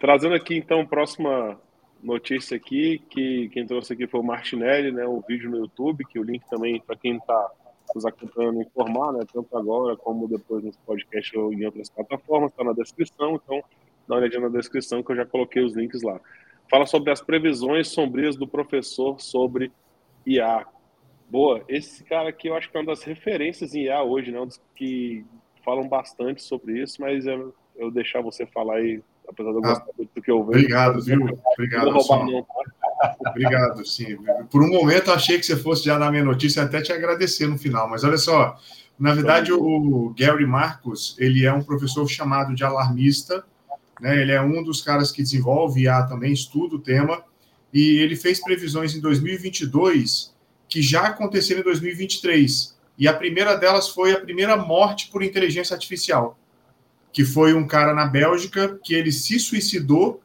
Trazendo 0.00 0.34
aqui 0.34 0.56
então 0.56 0.86
próxima 0.86 1.60
notícia 2.02 2.56
aqui, 2.56 2.98
que 3.10 3.50
quem 3.50 3.66
trouxe 3.66 3.92
aqui 3.92 4.06
foi 4.06 4.20
o 4.20 4.24
Martinelli, 4.24 4.90
né? 4.90 5.04
O 5.04 5.20
vídeo 5.28 5.50
no 5.50 5.58
YouTube, 5.58 6.02
que 6.06 6.18
o 6.18 6.24
link 6.24 6.48
também 6.48 6.80
para 6.80 6.96
quem 6.96 7.18
está 7.18 7.50
nos 7.94 8.06
acompanhando 8.06 8.62
informar, 8.62 9.12
né? 9.12 9.20
Tanto 9.30 9.54
agora 9.54 9.98
como 9.98 10.26
depois 10.26 10.64
nos 10.64 10.78
podcasts 10.78 11.34
ou 11.34 11.52
em 11.52 11.66
outras 11.66 11.90
plataformas, 11.90 12.52
está 12.52 12.64
na 12.64 12.72
descrição. 12.72 13.34
Então, 13.34 13.62
dá 14.10 14.16
uma 14.16 14.20
olhadinha 14.22 14.42
na 14.42 14.48
descrição 14.48 15.02
que 15.02 15.12
eu 15.12 15.16
já 15.16 15.24
coloquei 15.24 15.62
os 15.62 15.74
links 15.74 16.02
lá. 16.02 16.20
Fala 16.68 16.84
sobre 16.84 17.10
as 17.10 17.20
previsões 17.20 17.88
sombrias 17.88 18.36
do 18.36 18.46
professor 18.46 19.20
sobre 19.20 19.72
IA. 20.26 20.66
Boa, 21.28 21.62
esse 21.68 22.02
cara 22.04 22.28
aqui 22.28 22.48
eu 22.48 22.56
acho 22.56 22.70
que 22.70 22.76
é 22.76 22.80
uma 22.80 22.86
das 22.86 23.04
referências 23.04 23.74
em 23.74 23.84
IA 23.84 24.02
hoje, 24.02 24.32
né? 24.32 24.40
Um 24.40 24.46
dos 24.46 24.60
que 24.74 25.24
falam 25.64 25.88
bastante 25.88 26.42
sobre 26.42 26.82
isso, 26.82 27.00
mas 27.00 27.26
eu, 27.26 27.54
eu 27.76 27.90
deixar 27.90 28.20
você 28.20 28.44
falar 28.46 28.76
aí, 28.76 29.00
apesar 29.28 29.50
de 29.50 29.56
eu 29.56 29.62
gostar 29.62 29.86
ah, 29.88 30.06
do 30.14 30.22
que 30.22 30.30
eu 30.30 30.44
vejo. 30.44 30.58
Obrigado, 30.58 31.00
viu? 31.02 31.38
Obrigado. 31.52 31.92
Tá? 31.92 33.16
Obrigado, 33.28 33.86
sim. 33.86 34.18
Por 34.50 34.62
um 34.62 34.70
momento 34.70 35.08
eu 35.08 35.14
achei 35.14 35.38
que 35.38 35.46
você 35.46 35.56
fosse 35.56 35.84
já 35.84 35.98
na 35.98 36.10
minha 36.10 36.24
notícia 36.24 36.64
até 36.64 36.82
te 36.82 36.92
agradecer 36.92 37.46
no 37.46 37.58
final, 37.58 37.88
mas 37.88 38.02
olha 38.02 38.18
só, 38.18 38.56
na 38.98 39.14
verdade 39.14 39.52
o 39.52 40.12
Gary 40.18 40.46
Marcos, 40.46 41.16
ele 41.18 41.46
é 41.46 41.52
um 41.52 41.62
professor 41.62 42.06
chamado 42.08 42.54
de 42.54 42.64
alarmista, 42.64 43.44
né? 44.00 44.20
Ele 44.20 44.32
é 44.32 44.40
um 44.40 44.62
dos 44.62 44.82
caras 44.82 45.12
que 45.12 45.22
desenvolve 45.22 45.82
IA 45.82 46.02
também, 46.04 46.32
estuda 46.32 46.76
o 46.76 46.80
tema, 46.80 47.22
e 47.72 47.98
ele 47.98 48.16
fez 48.16 48.42
previsões 48.42 48.94
em 48.94 49.00
2022 49.00 50.34
que 50.68 50.80
já 50.80 51.06
aconteceram 51.06 51.60
em 51.60 51.64
2023. 51.64 52.76
E 52.96 53.08
a 53.08 53.12
primeira 53.12 53.56
delas 53.56 53.88
foi 53.88 54.12
a 54.12 54.20
primeira 54.20 54.56
morte 54.56 55.08
por 55.10 55.22
inteligência 55.22 55.74
artificial, 55.74 56.38
que 57.12 57.24
foi 57.24 57.54
um 57.54 57.66
cara 57.66 57.92
na 57.92 58.06
Bélgica 58.06 58.78
que 58.82 58.94
ele 58.94 59.10
se 59.10 59.38
suicidou 59.38 60.22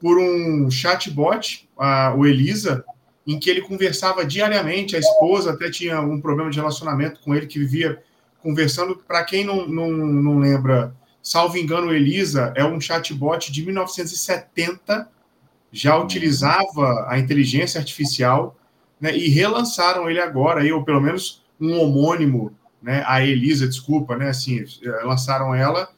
por 0.00 0.18
um 0.18 0.70
chatbot, 0.70 1.68
a, 1.76 2.14
o 2.14 2.26
Elisa, 2.26 2.84
em 3.26 3.40
que 3.40 3.50
ele 3.50 3.60
conversava 3.60 4.24
diariamente, 4.24 4.94
a 4.94 5.00
esposa 5.00 5.52
até 5.52 5.68
tinha 5.68 6.00
um 6.00 6.20
problema 6.20 6.50
de 6.50 6.58
relacionamento 6.58 7.20
com 7.20 7.34
ele, 7.34 7.46
que 7.46 7.58
vivia 7.58 8.00
conversando. 8.40 8.96
Para 8.96 9.24
quem 9.24 9.44
não, 9.44 9.66
não, 9.66 9.90
não 9.90 10.38
lembra 10.38 10.94
Salvo 11.28 11.58
engano, 11.58 11.92
Elisa 11.92 12.52
é 12.54 12.64
um 12.64 12.80
chatbot 12.80 13.50
de 13.50 13.64
1970, 13.64 15.08
já 15.72 15.98
utilizava 15.98 17.06
a 17.08 17.18
inteligência 17.18 17.78
artificial, 17.78 18.56
né, 19.00 19.16
e 19.16 19.28
relançaram 19.28 20.08
ele 20.08 20.20
agora, 20.20 20.62
ou 20.72 20.84
pelo 20.84 21.00
menos 21.00 21.44
um 21.60 21.80
homônimo 21.80 22.54
né? 22.86 23.02
A 23.04 23.20
Elisa, 23.20 23.66
desculpa, 23.66 24.16
né? 24.16 24.28
Assim, 24.28 24.64
lançaram 25.02 25.52
ela 25.52 25.88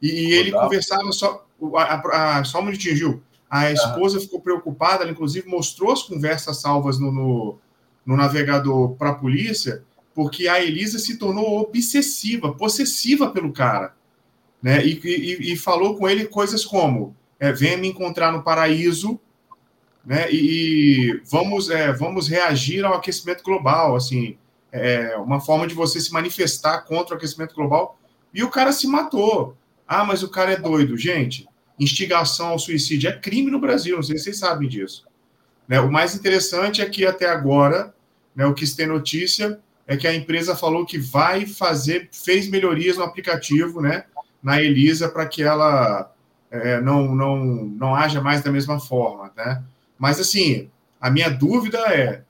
e, 0.00 0.08
e 0.08 0.32
ele 0.32 0.50
conversava 0.50 1.12
só. 1.12 1.44
A, 1.76 1.82
a, 1.82 2.38
a, 2.38 2.44
só 2.44 2.60
um 2.60 2.64
minutinho, 2.64 2.96
Gil. 2.96 3.22
A 3.50 3.70
esposa 3.70 4.18
ficou 4.18 4.40
preocupada, 4.40 5.02
ela 5.02 5.12
inclusive 5.12 5.46
mostrou 5.46 5.92
as 5.92 6.02
conversas 6.02 6.60
salvas 6.60 6.98
no, 6.98 7.12
no, 7.12 7.58
no 8.04 8.16
navegador 8.16 8.94
para 8.96 9.10
a 9.10 9.14
polícia, 9.14 9.84
porque 10.14 10.48
a 10.48 10.62
Elisa 10.62 10.98
se 10.98 11.18
tornou 11.18 11.60
obsessiva, 11.60 12.54
possessiva 12.54 13.30
pelo 13.30 13.52
cara. 13.52 13.94
Né? 14.62 14.84
E, 14.84 15.00
e, 15.04 15.52
e 15.52 15.56
falou 15.56 15.96
com 15.96 16.08
ele 16.08 16.26
coisas 16.26 16.64
como: 16.64 17.16
é, 17.38 17.52
venha 17.52 17.76
me 17.76 17.88
encontrar 17.88 18.32
no 18.32 18.42
paraíso, 18.42 19.20
né? 20.04 20.30
E, 20.30 20.36
e 20.36 21.22
vamos, 21.30 21.68
é, 21.70 21.92
vamos 21.92 22.28
reagir 22.28 22.84
ao 22.84 22.94
aquecimento 22.94 23.42
global, 23.42 23.94
assim, 23.94 24.38
é, 24.72 25.16
uma 25.16 25.40
forma 25.40 25.66
de 25.66 25.74
você 25.74 26.00
se 26.00 26.12
manifestar 26.12 26.80
contra 26.82 27.14
o 27.14 27.18
aquecimento 27.18 27.54
global. 27.54 27.98
E 28.32 28.42
o 28.42 28.50
cara 28.50 28.72
se 28.72 28.86
matou. 28.86 29.56
Ah, 29.86 30.04
mas 30.04 30.22
o 30.22 30.28
cara 30.28 30.52
é 30.52 30.56
doido. 30.56 30.96
Gente, 30.96 31.46
instigação 31.78 32.48
ao 32.48 32.58
suicídio 32.58 33.08
é 33.08 33.18
crime 33.18 33.50
no 33.50 33.60
Brasil, 33.60 33.96
não 33.96 34.02
sei 34.02 34.18
se 34.18 34.24
vocês 34.24 34.38
sabem 34.38 34.68
disso. 34.68 35.06
Né? 35.66 35.80
O 35.80 35.90
mais 35.90 36.14
interessante 36.14 36.80
é 36.80 36.86
que 36.86 37.06
até 37.06 37.28
agora, 37.28 37.94
né, 38.34 38.46
o 38.46 38.54
que 38.54 38.66
se 38.66 38.76
tem 38.76 38.86
notícia 38.86 39.60
é 39.86 39.96
que 39.96 40.06
a 40.06 40.14
empresa 40.14 40.56
falou 40.56 40.84
que 40.84 40.98
vai 40.98 41.46
fazer, 41.46 42.08
fez 42.12 42.48
melhorias 42.48 42.96
no 42.96 43.04
aplicativo, 43.04 43.80
né, 43.80 44.04
na 44.42 44.60
Elisa, 44.60 45.08
para 45.08 45.26
que 45.26 45.42
ela 45.42 46.12
é, 46.50 46.80
não, 46.80 47.14
não, 47.14 47.36
não 47.44 47.94
haja 47.94 48.20
mais 48.20 48.42
da 48.42 48.50
mesma 48.50 48.78
forma. 48.78 49.32
Né? 49.36 49.62
Mas, 49.98 50.20
assim, 50.20 50.70
a 51.00 51.10
minha 51.10 51.30
dúvida 51.30 51.78
é: 51.92 52.22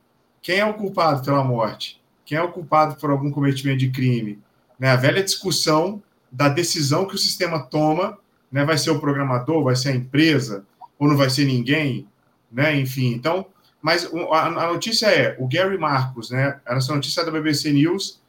quem 0.42 0.58
é 0.58 0.64
o 0.64 0.74
culpado 0.74 1.24
pela 1.24 1.44
morte? 1.44 2.00
Quem 2.24 2.38
é 2.38 2.42
o 2.42 2.52
culpado 2.52 2.96
por 2.96 3.10
algum 3.10 3.30
cometimento 3.30 3.78
de 3.78 3.90
crime? 3.90 4.38
Né? 4.78 4.90
A 4.90 4.96
velha 4.96 5.22
discussão 5.22 6.02
da 6.30 6.48
decisão 6.48 7.06
que 7.06 7.14
o 7.14 7.18
sistema 7.18 7.60
toma 7.60 8.18
né? 8.50 8.64
Vai 8.64 8.78
ser 8.78 8.90
o 8.90 9.00
programador, 9.00 9.62
vai 9.62 9.76
ser 9.76 9.90
a 9.90 9.96
empresa, 9.96 10.64
ou 10.98 11.08
não 11.08 11.16
vai 11.16 11.30
ser 11.30 11.44
ninguém, 11.44 12.06
né? 12.50 12.78
Enfim, 12.78 13.12
então, 13.12 13.46
mas 13.80 14.08
a, 14.32 14.72
notícia 14.72 15.06
é, 15.06 15.36
o 15.38 15.46
Gary 15.46 15.78
Marcos, 15.78 16.30
né? 16.30 16.58
Essa 16.66 16.94
notícia 16.94 17.20
é 17.20 17.24
da 17.24 17.30
BBC 17.30 17.72
News, 17.72 18.20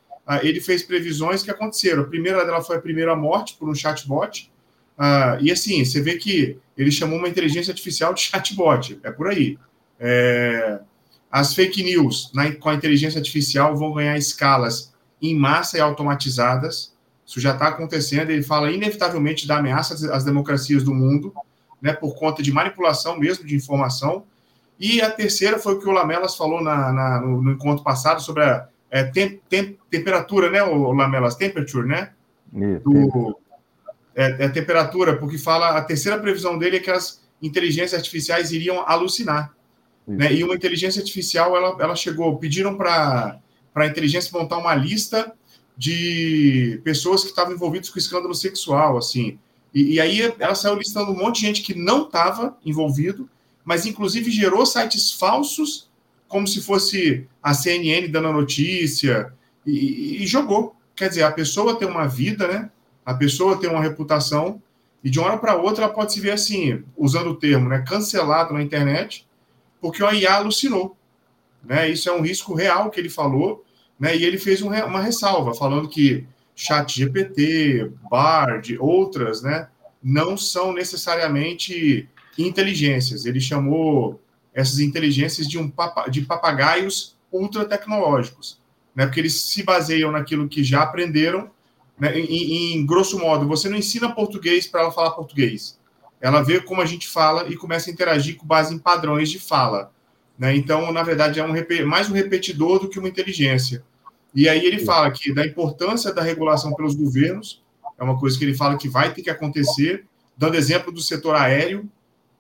ele 0.42 0.62
fez 0.62 0.84
previsões 0.84 1.42
que 1.42 1.50
aconteceram. 1.50 2.04
A 2.04 2.08
primeira 2.08 2.46
dela 2.46 2.62
foi 2.62 2.78
a 2.78 2.82
primeira 2.82 3.16
morte 3.16 3.56
por 3.58 3.68
um 3.70 3.76
chatbot, 3.76 4.52
uh, 4.98 5.42
e 5.42 5.52
assim, 5.52 5.84
você 5.84 6.02
vê 6.02 6.18
que 6.18 6.58
ele 6.78 6.92
chamou 6.92 7.18
uma 7.18 7.28
inteligência 7.28 7.72
artificial 7.72 8.14
de 8.14 8.22
chatbot, 8.30 9.00
é 9.04 9.12
por 9.12 9.28
aí. 9.28 9.58
É, 10.00 10.80
as 11.32 11.54
fake 11.54 11.84
news 11.84 12.32
na, 12.34 12.52
com 12.56 12.70
a 12.70 12.74
inteligência 12.74 13.20
artificial 13.20 13.76
vão 13.76 13.94
ganhar 13.94 14.18
escalas 14.18 14.94
em 15.22 15.36
massa 15.36 15.78
e 15.78 15.82
automatizadas. 15.82 16.94
Isso 17.26 17.40
já 17.40 17.54
está 17.54 17.68
acontecendo. 17.68 18.32
Ele 18.32 18.42
fala 18.42 18.72
inevitavelmente 18.72 19.48
da 19.48 19.58
ameaça 19.58 19.94
às 20.14 20.24
democracias 20.24 20.84
do 20.84 20.94
mundo, 20.94 21.34
né, 21.82 21.94
por 21.94 22.16
conta 22.16 22.42
de 22.42 22.52
manipulação 22.52 23.18
mesmo 23.20 23.46
de 23.46 23.56
informação. 23.56 24.24
E 24.80 25.02
a 25.02 25.12
terceira 25.12 25.60
foi 25.60 25.74
o 25.74 25.80
que 25.80 25.88
o 25.88 25.92
Lamelas 25.92 26.36
falou 26.36 26.64
na, 26.64 26.92
na 26.92 27.22
no, 27.22 27.42
no, 27.42 27.52
encontro 27.52 27.84
passado 27.84 28.22
sobre 28.22 28.44
a 28.44 28.68
é, 28.92 29.04
tem, 29.04 29.40
tem, 29.50 29.78
temperatura, 29.90 30.50
né, 30.50 30.64
o 30.64 30.92
Lamelas? 30.92 31.36
Temperature, 31.36 31.88
né? 31.88 32.12
Isso, 32.54 32.80
do, 32.84 33.40
é, 34.16 34.46
é, 34.46 34.50
temperatura, 34.50 35.18
porque 35.18 35.38
fala 35.38 35.78
a 35.78 35.82
terceira 35.82 36.20
previsão 36.20 36.58
dele 36.58 36.78
é 36.78 36.80
que 36.80 36.92
as 36.92 37.22
inteligências 37.42 37.94
artificiais 37.94 38.52
iriam 38.52 38.84
alucinar. 38.88 39.54
Né? 40.08 40.34
E 40.34 40.44
uma 40.44 40.56
inteligência 40.56 41.00
artificial, 41.00 41.56
ela, 41.56 41.78
ela 41.80 41.96
chegou, 41.96 42.36
pediram 42.38 42.76
para 42.76 43.40
a 43.76 43.86
inteligência 43.86 44.38
montar 44.38 44.58
uma 44.58 44.74
lista 44.74 45.32
de 45.78 46.82
pessoas 46.84 47.22
que 47.24 47.30
estavam 47.30 47.54
envolvidas 47.54 47.90
com 47.90 48.00
escândalo 48.00 48.34
sexual, 48.34 48.98
assim. 48.98 49.38
E, 49.74 49.94
e, 49.94 50.02
aí 50.02 50.34
ela 50.40 50.56
saiu 50.56 50.76
listando 50.76 51.12
um 51.12 51.16
monte 51.16 51.42
de 51.42 51.46
gente 51.46 51.62
que 51.62 51.76
não 51.76 52.04
estava 52.04 52.58
envolvido, 52.66 53.30
mas 53.64 53.86
inclusive 53.86 54.32
gerou 54.32 54.66
sites 54.66 55.14
falsos, 55.14 55.89
como 56.30 56.48
se 56.48 56.62
fosse 56.62 57.28
a 57.44 57.54
CNN 57.54 58.08
dando 58.08 58.30
a 58.30 58.34
notícia, 58.34 59.34
e, 59.66 60.24
e 60.24 60.28
jogou. 60.28 60.76
Quer 60.96 61.10
dizer, 61.10 61.24
a 61.24 61.32
pessoa 61.32 61.78
tem 61.78 61.88
uma 61.88 62.08
vida, 62.08 62.48
né? 62.48 62.70
A 63.06 63.14
pessoa 63.14 63.58
tem 63.58 63.70
uma 63.70 63.82
reputação, 63.82 64.62
e 65.04 65.10
de 65.10 65.20
uma 65.20 65.28
hora 65.28 65.38
para 65.38 65.56
outra 65.56 65.86
ela 65.86 65.94
pode 65.94 66.14
se 66.14 66.22
ver 66.22 66.32
assim, 66.32 66.84
usando 66.96 67.32
o 67.32 67.36
termo, 67.36 67.70
né, 67.70 67.84
cancelado 67.88 68.54
na 68.54 68.62
internet, 68.62 69.26
porque 69.82 70.04
o 70.04 70.12
IA 70.12 70.36
alucinou. 70.36 70.96
Né? 71.64 71.90
Isso 71.90 72.10
é 72.10 72.14
um 72.14 72.22
risco 72.22 72.54
real 72.54 72.90
que 72.90 73.00
ele 73.00 73.10
falou, 73.10 73.66
né? 74.00 74.16
E 74.16 74.24
ele 74.24 74.38
fez 74.38 74.62
um, 74.62 74.70
uma 74.70 75.02
ressalva, 75.02 75.54
falando 75.54 75.90
que 75.90 76.26
Chat 76.56 77.00
GPT, 77.00 77.92
Bard, 78.10 78.78
outras, 78.80 79.42
né, 79.42 79.68
não 80.04 80.38
são 80.38 80.74
necessariamente 80.74 82.08
inteligências. 82.38 83.26
Ele 83.26 83.40
chamou 83.40 84.22
essas 84.54 84.80
inteligências 84.80 85.48
de, 85.48 85.58
um 85.58 85.70
papa, 85.70 86.08
de 86.10 86.22
papagaios 86.22 87.16
ultra 87.32 87.66
tecnológicos, 87.66 88.60
né, 88.96 89.06
porque 89.06 89.20
eles 89.20 89.42
se 89.42 89.64
baseiam 89.64 90.12
naquilo 90.12 90.48
que 90.48 90.64
já 90.64 90.82
aprenderam. 90.82 91.50
Né, 91.98 92.18
em, 92.18 92.74
em 92.76 92.86
grosso 92.86 93.20
modo, 93.20 93.48
você 93.48 93.70
não 93.70 93.78
ensina 93.78 94.14
português 94.14 94.66
para 94.68 94.82
ela 94.82 94.92
falar 94.92 95.12
português. 95.12 95.78
Ela 96.22 96.42
vê 96.42 96.60
como 96.60 96.82
a 96.82 96.86
gente 96.86 97.08
fala 97.08 97.48
e 97.48 97.56
começa 97.56 97.90
a 97.90 97.94
interagir 97.94 98.38
com 98.38 98.46
base 98.46 98.74
em 98.74 98.80
padrões 98.80 99.30
de 99.30 99.40
fala. 99.40 99.92
Né? 100.38 100.56
Então, 100.56 100.92
na 100.92 101.04
verdade, 101.04 101.40
é 101.40 101.44
um, 101.44 101.54
mais 101.86 102.10
um 102.10 102.14
repetidor 102.14 102.80
do 102.80 102.90
que 102.90 103.00
uma 103.00 103.10
inteligência. 103.10 103.84
E 104.34 104.48
aí 104.48 104.66
ele 104.66 104.80
fala 104.80 105.12
que 105.12 105.34
da 105.34 105.46
importância 105.46 106.14
da 106.14 106.22
regulação 106.22 106.74
pelos 106.74 106.96
governos, 106.96 107.62
é 107.98 108.04
uma 108.04 108.18
coisa 108.18 108.38
que 108.38 108.46
ele 108.46 108.54
fala 108.54 108.78
que 108.78 108.88
vai 108.88 109.14
ter 109.14 109.22
que 109.22 109.30
acontecer, 109.30 110.06
dando 110.38 110.56
exemplo 110.56 110.92
do 110.92 111.02
setor 111.02 111.36
aéreo, 111.36 111.90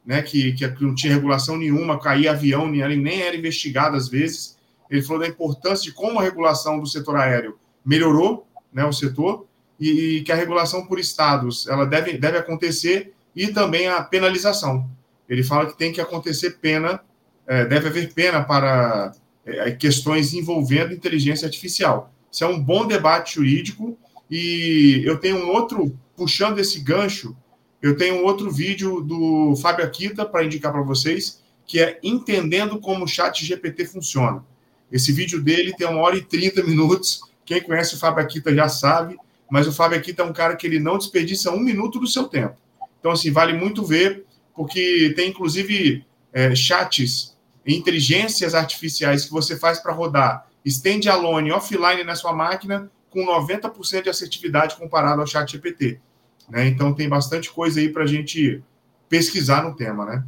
né, 0.10 0.24
que, 0.24 0.54
que 0.54 0.84
não 0.84 0.95
tinha 0.95 1.13
regulação 1.13 1.56
nenhuma, 1.56 2.00
caía 2.00 2.32
avião, 2.32 2.67
nem 2.67 3.22
era 3.22 3.36
investigado 3.36 3.95
às 3.95 4.10
vezes. 4.10 4.58
Ele 4.89 5.04
falou 5.04 5.22
da 5.22 5.28
importância 5.28 5.84
de 5.84 5.91
como 5.91 6.17
a 6.17 6.24
regulação 6.24 6.80
do 6.80 6.88
setor 6.88 7.15
aéreo 7.15 7.60
melhorou 7.86 8.48
né, 8.74 8.84
o 8.84 8.91
setor 8.91 9.45
e, 9.80 10.17
e 10.17 10.22
que 10.24 10.32
a 10.32 10.36
regulação 10.36 10.88
por 10.88 11.00
estados 11.00 11.67
ela 11.67 11.86
deve, 11.86 12.17
deve 12.17 12.39
acontecer 12.39 13.13
e 13.36 13.50
também 13.50 13.88
a 13.88 14.02
penalização. 14.02 14.89
Ele 15.30 15.43
fala 15.43 15.67
que 15.67 15.78
tem 15.78 15.91
que 15.91 16.02
acontecer 16.02 16.58
pena, 16.60 17.02
é, 17.45 17.65
deve 17.65 17.89
haver 17.89 18.12
pena 18.12 18.43
para 18.43 19.12
é, 19.45 19.69
questões 19.74 20.34
envolvendo 20.34 20.91
inteligência 20.91 21.45
artificial. 21.45 22.12
Isso 22.32 22.43
é 22.43 22.48
um 22.48 22.60
bom 22.60 22.88
debate 22.88 23.36
jurídico 23.36 23.95
e 24.28 25.04
eu 25.06 25.19
tenho 25.19 25.38
um 25.38 25.50
outro, 25.50 25.95
puxando 26.17 26.58
esse 26.58 26.80
gancho, 26.80 27.38
eu 27.82 27.96
tenho 27.96 28.24
outro 28.24 28.52
vídeo 28.52 29.02
do 29.02 29.56
Fábio 29.62 29.86
Akita 29.86 30.26
para 30.26 30.44
indicar 30.44 30.72
para 30.72 30.82
vocês, 30.82 31.42
que 31.65 31.80
é 31.80 32.00
Entendendo 32.04 32.80
como 32.80 33.06
o 33.06 33.08
chat 33.08 33.46
GPT 33.46 33.86
funciona. 33.86 34.44
Esse 34.92 35.12
vídeo 35.12 35.42
dele 35.42 35.74
tem 35.76 35.88
uma 35.88 36.02
hora 36.02 36.15
e 36.15 36.22
30 36.22 36.63
minutos. 36.63 37.22
Quem 37.46 37.62
conhece 37.62 37.96
o 37.96 38.00
Fábio 38.00 38.24
Akita 38.24 38.54
já 38.54 38.68
sabe, 38.68 39.18
mas 39.50 39.68
o 39.68 39.72
Fábio 39.72 39.98
Akita 39.98 40.24
é 40.24 40.26
um 40.26 40.34
cara 40.34 40.56
que 40.56 40.65
ele 40.65 40.80
não 40.80 40.98
desperdiça 40.98 41.52
um 41.52 41.60
minuto 41.60 42.00
do 42.00 42.08
seu 42.08 42.28
tempo. 42.28 42.56
Então, 43.00 43.12
assim, 43.12 43.32
vale 43.32 43.54
muito 43.54 43.86
ver, 43.86 44.26
porque 44.56 45.13
tem 45.15 45.30
inclusive 45.30 46.06
é, 46.34 46.54
chats 46.56 47.38
inteligências 47.65 48.56
artificiais 48.56 49.26
que 49.26 49.32
você 49.32 49.58
faz 49.58 49.80
para 49.80 49.94
rodar 49.94 50.48
standalone 50.65 51.52
offline 51.52 52.04
na 52.04 52.15
sua 52.15 52.34
máquina 52.34 52.92
com 53.10 53.26
90% 53.26 54.04
de 54.04 54.10
assertividade 54.10 54.76
comparado 54.76 55.22
ao 55.22 55.28
chat 55.28 55.52
GPT. 55.52 56.00
Né? 56.49 56.67
Então 56.67 56.93
tem 56.93 57.07
bastante 57.07 57.51
coisa 57.51 57.79
aí 57.79 57.89
para 57.89 58.03
a 58.03 58.07
gente 58.07 58.63
pesquisar 59.07 59.63
no 59.63 59.75
tema, 59.75 60.05
né? 60.05 60.23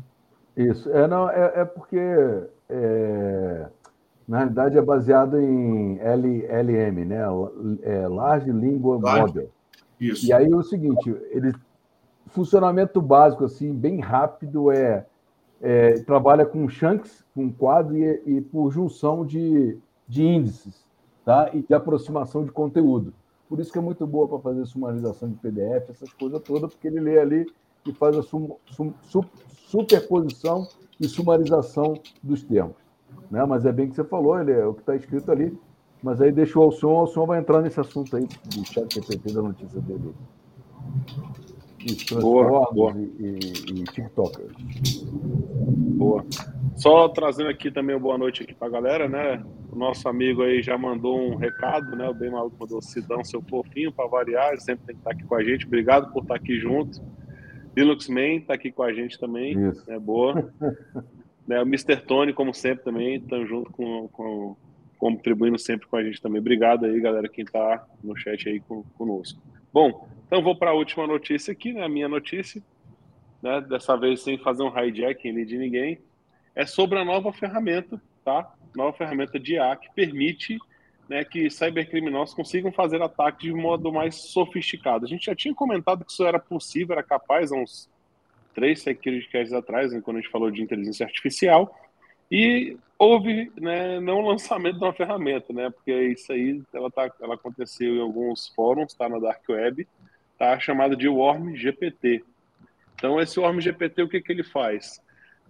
Isso. 0.55 0.89
É, 0.91 1.07
não, 1.07 1.29
é, 1.29 1.51
é 1.55 1.65
porque 1.65 1.97
é, 2.69 3.65
na 4.27 4.39
realidade 4.39 4.77
é 4.77 4.81
baseado 4.81 5.39
em 5.39 5.99
LLM, 5.99 7.05
né? 7.05 7.21
É, 7.83 8.07
Large 8.07 8.51
Lingual 8.51 8.99
Model. 8.99 9.49
Isso. 9.99 10.25
E 10.25 10.33
aí 10.33 10.51
é 10.51 10.55
o 10.55 10.63
seguinte, 10.63 11.15
ele 11.29 11.53
funcionamento 12.27 13.01
básico 13.01 13.43
assim, 13.43 13.73
bem 13.73 13.99
rápido 13.99 14.71
é 14.71 15.05
é, 15.61 15.99
trabalha 16.01 16.45
com 16.45 16.67
chunks, 16.67 17.23
com 17.35 17.51
quadro 17.51 17.95
e, 17.95 18.21
e, 18.25 18.41
por 18.41 18.71
junção 18.71 19.23
de, 19.25 19.77
de 20.07 20.23
índices 20.23 20.83
tá? 21.23 21.51
e 21.53 21.61
de 21.61 21.73
aproximação 21.73 22.43
de 22.43 22.51
conteúdo. 22.51 23.13
Por 23.51 23.59
isso 23.59 23.69
que 23.69 23.77
é 23.77 23.81
muito 23.81 24.07
boa 24.07 24.29
para 24.29 24.39
fazer 24.39 24.65
sumarização 24.65 25.27
de 25.27 25.35
PDF, 25.35 25.89
essas 25.89 26.13
coisas 26.13 26.41
todas, 26.41 26.73
porque 26.73 26.87
ele 26.87 27.01
lê 27.01 27.19
ali 27.19 27.45
e 27.85 27.91
faz 27.91 28.17
a 28.17 28.23
sum, 28.23 28.55
sum, 28.67 28.93
superposição 29.67 30.65
e 30.97 31.05
sumarização 31.05 31.95
dos 32.23 32.43
termos. 32.43 32.77
Né? 33.29 33.43
Mas 33.43 33.65
é 33.65 33.73
bem 33.73 33.89
que 33.89 33.95
você 33.95 34.05
falou, 34.05 34.39
ele 34.39 34.53
é 34.53 34.65
o 34.65 34.73
que 34.73 34.79
está 34.79 34.95
escrito 34.95 35.29
ali. 35.29 35.59
Mas 36.01 36.21
aí 36.21 36.31
deixa 36.31 36.57
o 36.57 36.61
Alcion, 36.61 36.93
o 36.93 36.99
Alcion 36.99 37.25
vai 37.25 37.41
entrar 37.41 37.61
nesse 37.61 37.77
assunto 37.77 38.15
aí 38.15 38.25
do 38.25 38.65
chat 38.65 38.95
GPT 38.95 39.33
da 39.33 39.41
notícia 39.41 39.81
dele. 39.81 40.13
Isso, 41.85 42.21
boa, 42.21 42.71
boa. 42.71 42.93
E, 42.95 43.03
e, 43.19 43.81
e 43.81 43.83
TikTokers. 43.83 45.03
Boa. 45.03 46.25
Só 46.77 47.09
trazendo 47.09 47.49
aqui 47.49 47.69
também 47.69 47.97
uma 47.97 48.01
boa 48.01 48.17
noite 48.17 48.43
aqui 48.43 48.53
para 48.53 48.69
a 48.69 48.71
galera, 48.71 49.09
né? 49.09 49.43
O 49.71 49.75
nosso 49.75 50.07
amigo 50.09 50.43
aí 50.43 50.61
já 50.61 50.77
mandou 50.77 51.17
um 51.17 51.35
recado, 51.35 51.95
né? 51.95 52.07
O 52.09 52.13
Bem 52.13 52.29
Maluco 52.29 52.57
mandou 52.59 52.81
Sidão, 52.81 53.23
seu 53.23 53.41
fofinho, 53.41 53.91
para 53.91 54.07
variar, 54.07 54.49
ele 54.51 54.59
sempre 54.59 54.85
tem 54.85 54.95
que 54.95 55.01
estar 55.01 55.11
aqui 55.11 55.23
com 55.23 55.35
a 55.35 55.43
gente. 55.43 55.65
Obrigado 55.65 56.11
por 56.11 56.23
estar 56.23 56.35
aqui 56.35 56.59
junto. 56.59 57.01
Linux 57.75 58.09
Man 58.09 58.35
está 58.35 58.53
aqui 58.53 58.69
com 58.69 58.83
a 58.83 58.91
gente 58.91 59.17
também, 59.17 59.57
Isso. 59.69 59.89
né? 59.89 59.97
Boa. 59.97 60.53
né, 61.47 61.61
o 61.61 61.65
Mr. 61.65 61.95
Tony, 62.05 62.33
como 62.33 62.53
sempre, 62.53 62.83
também, 62.83 63.15
estão 63.15 63.45
junto 63.47 63.71
com, 63.71 64.09
com, 64.09 64.57
contribuindo 64.97 65.57
sempre 65.57 65.87
com 65.87 65.95
a 65.95 66.03
gente 66.03 66.21
também. 66.21 66.41
Obrigado 66.41 66.85
aí, 66.85 66.99
galera, 66.99 67.29
quem 67.29 67.45
está 67.45 67.87
no 68.03 68.15
chat 68.17 68.49
aí 68.49 68.59
com, 68.59 68.83
conosco. 68.97 69.41
Bom, 69.71 70.05
então 70.27 70.43
vou 70.43 70.55
para 70.55 70.71
a 70.71 70.75
última 70.75 71.07
notícia 71.07 71.53
aqui, 71.53 71.71
né? 71.71 71.83
A 71.85 71.89
minha 71.89 72.09
notícia, 72.09 72.61
né? 73.41 73.61
Dessa 73.61 73.95
vez 73.95 74.21
sem 74.21 74.37
fazer 74.37 74.63
um 74.63 74.77
hijacking 74.77 75.45
de 75.45 75.57
ninguém. 75.57 75.97
É 76.53 76.65
sobre 76.65 76.99
a 76.99 77.05
nova 77.05 77.31
ferramenta, 77.31 78.01
tá? 78.25 78.53
Nova 78.75 78.95
ferramenta 78.95 79.39
de 79.39 79.53
IA 79.53 79.75
que 79.75 79.93
permite 79.93 80.57
né, 81.11 81.25
que 81.25 81.49
cybercriminosos 81.49 82.33
consigam 82.33 82.71
fazer 82.71 83.01
ataques 83.01 83.41
de 83.41 83.53
modo 83.53 83.91
mais 83.91 84.15
sofisticado. 84.15 85.05
A 85.05 85.09
gente 85.09 85.25
já 85.25 85.35
tinha 85.35 85.53
comentado 85.53 86.05
que 86.05 86.11
isso 86.11 86.25
era 86.25 86.39
possível, 86.39 86.93
era 86.93 87.03
capaz 87.03 87.51
há 87.51 87.55
uns 87.55 87.89
três 88.55 88.81
security 88.81 89.27
casts 89.29 89.53
atrás, 89.53 89.91
né, 89.91 90.01
quando 90.01 90.17
a 90.17 90.21
gente 90.21 90.31
falou 90.31 90.49
de 90.49 90.61
inteligência 90.61 91.05
artificial, 91.05 91.77
e 92.31 92.77
houve 92.97 93.51
né, 93.59 93.99
não 93.99 94.21
lançamento 94.21 94.77
de 94.77 94.85
uma 94.85 94.93
ferramenta, 94.93 95.51
né, 95.51 95.69
porque 95.69 95.91
isso 95.91 96.31
aí 96.31 96.61
ela, 96.73 96.89
tá, 96.89 97.11
ela 97.21 97.35
aconteceu 97.35 97.95
em 97.95 98.01
alguns 98.01 98.47
fóruns, 98.49 98.93
está 98.93 99.09
na 99.09 99.19
Dark 99.19 99.43
Web, 99.49 99.85
tá 100.37 100.57
chamada 100.59 100.95
de 100.95 101.09
Worm 101.09 101.55
GPT. 101.55 102.23
Então, 102.95 103.19
esse 103.19 103.37
Worm 103.37 103.59
GPT, 103.59 104.03
o 104.03 104.07
que, 104.07 104.21
que 104.21 104.31
ele 104.31 104.43
faz? 104.43 105.01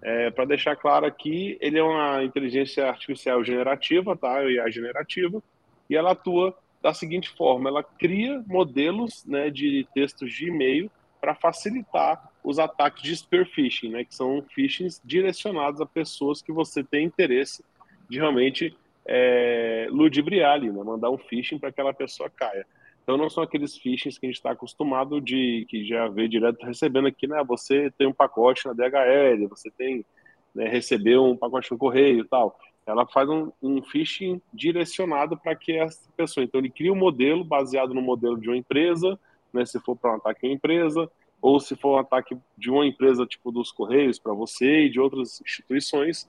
É, 0.02 0.32
Para 0.32 0.46
deixar 0.46 0.76
claro 0.76 1.06
aqui, 1.06 1.58
ele 1.62 1.78
é 1.78 1.84
uma 1.84 2.24
inteligência 2.24 2.88
artificial 2.88 3.44
generativa, 3.44 4.18
tá? 4.18 4.44
IA 4.50 4.70
generativa, 4.70 5.42
e 5.90 5.96
ela 5.96 6.12
atua 6.12 6.58
da 6.82 6.94
seguinte 6.94 7.30
forma: 7.30 7.70
ela 7.70 7.84
cria 7.84 8.44
modelos 8.48 9.24
né, 9.26 9.50
de 9.50 9.88
textos 9.94 10.34
de 10.34 10.48
e-mail 10.48 10.90
para 11.20 11.36
facilitar 11.36 12.32
os 12.44 12.58
ataques 12.58 13.04
de 13.04 13.16
spear 13.16 13.46
phishing, 13.46 13.90
né, 13.90 14.04
que 14.04 14.16
são 14.16 14.44
phishings 14.56 15.00
direcionados 15.06 15.80
a 15.80 15.86
pessoas 15.86 16.42
que 16.42 16.52
você 16.52 16.84
tem 16.84 17.06
interesse 17.06 17.64
de 18.10 18.18
realmente 18.18 18.76
é, 19.06 19.88
ludibriar 19.92 20.54
ali, 20.54 20.72
né, 20.72 20.84
mandar 20.84 21.12
um 21.12 21.18
phishing 21.20 21.60
para 21.60 21.70
que 21.72 21.80
aquela 21.80 21.94
pessoa 21.94 22.30
caia. 22.30 22.66
Então 23.04 23.18
não 23.18 23.30
são 23.30 23.44
aqueles 23.44 23.78
phishings 23.78 24.18
que 24.18 24.26
a 24.26 24.30
gente 24.30 24.38
está 24.38 24.52
acostumado 24.52 25.20
de 25.20 25.66
que 25.70 25.84
já 25.86 26.08
vê 26.08 26.28
direto 26.28 26.66
recebendo 26.66 27.08
aqui, 27.08 27.28
né? 27.28 27.44
Você 27.44 27.92
tem 27.98 28.08
um 28.08 28.14
pacote 28.14 28.66
na 28.66 28.74
DHL, 28.74 29.48
você 29.50 29.72
tem 29.72 30.06
né, 30.54 30.68
recebeu 30.68 31.24
um 31.26 31.38
pacote 31.38 31.72
no 31.72 31.78
correio 31.78 32.28
tal. 32.28 32.58
Ela 32.86 33.06
faz 33.08 33.30
um, 33.30 33.52
um 33.62 33.82
phishing 33.82 34.42
direcionado 34.54 35.38
para 35.38 35.56
que 35.56 35.74
essa 35.74 36.02
pessoa. 36.16 36.44
Então 36.44 36.60
ele 36.60 36.70
cria 36.70 36.92
um 36.92 36.96
modelo 36.96 37.44
baseado 37.44 37.94
no 37.94 38.02
modelo 38.02 38.40
de 38.40 38.50
uma 38.50 38.58
empresa, 38.58 39.20
né? 39.54 39.66
Se 39.66 39.80
for 39.80 39.96
para 39.96 40.14
um 40.14 40.16
ataque 40.16 40.46
em 40.46 40.50
uma 40.50 40.56
empresa, 40.56 41.10
ou 41.42 41.60
se 41.60 41.76
for 41.76 41.96
um 41.96 42.00
ataque 42.00 42.38
de 42.58 42.70
uma 42.70 42.86
empresa 42.86 43.26
tipo 43.26 43.52
dos 43.52 43.72
correios 43.72 44.20
para 44.20 44.34
você 44.34 44.86
e 44.86 44.90
de 44.90 45.00
outras 45.00 45.42
instituições, 45.42 46.28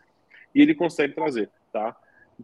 e 0.54 0.60
ele 0.60 0.74
consegue 0.74 1.14
trazer, 1.14 1.50
tá? 1.72 1.96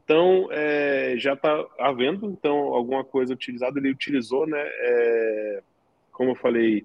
Então, 0.04 0.48
é, 0.52 1.14
já 1.18 1.32
está 1.32 1.66
havendo 1.78 2.30
então 2.30 2.56
alguma 2.56 3.04
coisa 3.04 3.32
utilizada. 3.32 3.78
Ele 3.78 3.90
utilizou, 3.90 4.46
né? 4.46 4.60
É, 4.60 5.62
como 6.12 6.30
eu 6.30 6.34
falei, 6.36 6.84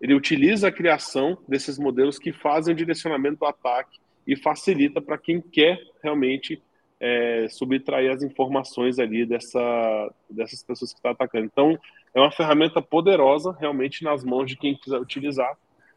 ele 0.00 0.14
utiliza 0.14 0.68
a 0.68 0.72
criação 0.72 1.38
desses 1.46 1.78
modelos 1.78 2.18
que 2.18 2.32
fazem 2.32 2.74
o 2.74 2.76
direcionamento 2.76 3.38
do 3.38 3.46
ataque 3.46 3.98
e 4.26 4.36
facilita 4.36 5.00
para 5.00 5.18
quem 5.18 5.40
quer 5.40 5.80
realmente 6.02 6.60
é, 7.00 7.46
subtrair 7.48 8.10
as 8.10 8.22
informações 8.22 8.98
ali 8.98 9.24
dessa, 9.24 10.12
dessas 10.28 10.62
pessoas 10.62 10.92
que 10.92 10.98
estão 10.98 11.14
tá 11.14 11.24
atacando. 11.24 11.46
Então, 11.46 11.78
é 12.12 12.20
uma 12.20 12.32
ferramenta 12.32 12.82
poderosa 12.82 13.56
realmente 13.58 14.02
nas 14.02 14.24
mãos 14.24 14.46
de 14.46 14.56
quem 14.56 14.76
quiser 14.76 14.98
utilizar 14.98 15.56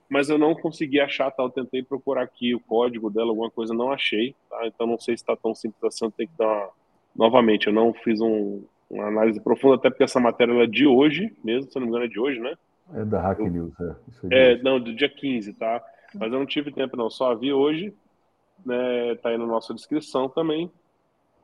mas 0.09 0.29
eu 0.29 0.37
não 0.37 0.55
consegui 0.55 0.99
achar, 0.99 1.31
tá? 1.31 1.43
Eu 1.43 1.49
tentei 1.49 1.83
procurar 1.83 2.23
aqui 2.23 2.55
o 2.55 2.59
código 2.59 3.09
dela, 3.09 3.29
alguma 3.29 3.51
coisa, 3.51 3.73
não 3.73 3.91
achei, 3.91 4.35
tá? 4.49 4.65
Então 4.65 4.87
não 4.87 4.97
sei 4.97 5.17
se 5.17 5.23
está 5.23 5.35
tão 5.35 5.53
simples 5.53 5.83
assim, 5.83 6.05
eu 6.05 6.11
tenho 6.11 6.29
que 6.29 6.37
dar 6.37 6.47
uma... 6.47 6.69
novamente, 7.15 7.67
eu 7.67 7.73
não 7.73 7.93
fiz 7.93 8.21
um, 8.21 8.63
uma 8.89 9.07
análise 9.07 9.41
profunda, 9.41 9.75
até 9.75 9.89
porque 9.89 10.03
essa 10.03 10.19
matéria 10.19 10.63
é 10.63 10.67
de 10.67 10.87
hoje 10.87 11.35
mesmo, 11.43 11.69
se 11.69 11.75
não 11.75 11.83
me 11.83 11.89
engano 11.89 12.05
é 12.05 12.07
de 12.07 12.19
hoje, 12.19 12.39
né? 12.39 12.55
É 12.93 13.03
da 13.03 13.19
Hack 13.21 13.39
eu... 13.39 13.49
News, 13.49 13.73
é. 13.79 13.95
É, 14.31 14.51
é 14.53 14.57
não, 14.61 14.79
do 14.79 14.95
dia 14.95 15.09
15, 15.09 15.53
tá? 15.53 15.83
Mas 16.15 16.31
eu 16.31 16.39
não 16.39 16.45
tive 16.45 16.71
tempo 16.71 16.95
não, 16.95 17.09
só 17.09 17.35
vi 17.35 17.51
hoje, 17.51 17.93
né? 18.65 19.15
Tá 19.15 19.29
aí 19.29 19.37
na 19.37 19.45
nossa 19.45 19.73
descrição 19.73 20.29
também. 20.29 20.71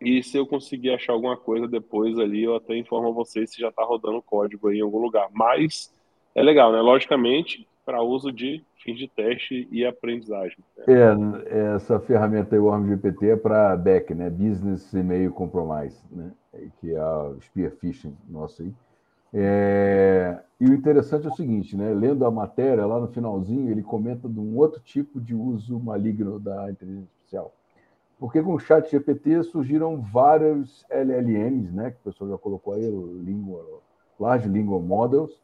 E 0.01 0.21
se 0.21 0.37
eu 0.37 0.45
conseguir 0.45 0.91
achar 0.91 1.13
alguma 1.13 1.37
coisa 1.37 1.67
depois 1.67 2.17
ali, 2.19 2.43
eu 2.43 2.55
até 2.55 2.75
informo 2.75 3.13
vocês 3.13 3.51
se 3.51 3.61
já 3.61 3.69
está 3.69 3.83
rodando 3.83 4.17
o 4.17 4.21
código 4.21 4.67
aí 4.67 4.79
em 4.79 4.81
algum 4.81 4.99
lugar. 4.99 5.29
Mas 5.31 5.93
é 6.35 6.41
legal, 6.41 6.71
né? 6.71 6.81
Logicamente, 6.81 7.67
para 7.85 8.01
uso 8.01 8.31
de 8.31 8.63
fins 8.83 8.97
de 8.97 9.07
teste 9.07 9.67
e 9.71 9.85
aprendizagem. 9.85 10.57
É, 10.87 11.75
essa 11.75 11.99
ferramenta 11.99 12.55
aí, 12.55 12.59
o 12.59 12.85
GPT, 12.85 13.29
é 13.29 13.35
para 13.35 13.75
BEC, 13.75 14.13
né? 14.13 14.29
Business 14.29 14.93
Email 14.93 15.31
Compromise, 15.31 16.01
né? 16.11 16.31
que 16.79 16.93
é 16.93 17.03
o 17.03 17.39
Spear 17.41 17.71
Phishing 17.71 18.15
nosso 18.29 18.61
aí. 18.61 18.73
É... 19.33 20.39
E 20.59 20.65
o 20.65 20.73
interessante 20.73 21.25
é 21.25 21.29
o 21.29 21.35
seguinte, 21.35 21.75
né? 21.75 21.91
Lendo 21.93 22.25
a 22.25 22.31
matéria, 22.31 22.85
lá 22.85 22.99
no 22.99 23.07
finalzinho, 23.07 23.71
ele 23.71 23.81
comenta 23.81 24.29
de 24.29 24.39
um 24.39 24.57
outro 24.57 24.79
tipo 24.79 25.19
de 25.19 25.33
uso 25.33 25.79
maligno 25.79 26.39
da 26.39 26.69
inteligência 26.69 27.09
artificial. 27.09 27.53
Porque 28.19 28.41
com 28.41 28.53
o 28.53 28.59
chat 28.59 28.89
GPT 28.89 29.43
surgiram 29.43 29.99
vários 29.99 30.85
LLMs, 30.89 31.73
né? 31.73 31.91
Que 31.91 31.97
o 31.97 32.11
pessoal 32.11 32.29
já 32.29 32.37
colocou 32.37 32.73
aí, 32.75 32.83
Large 34.19 34.47
Lingual 34.47 34.81
Models, 34.81 35.41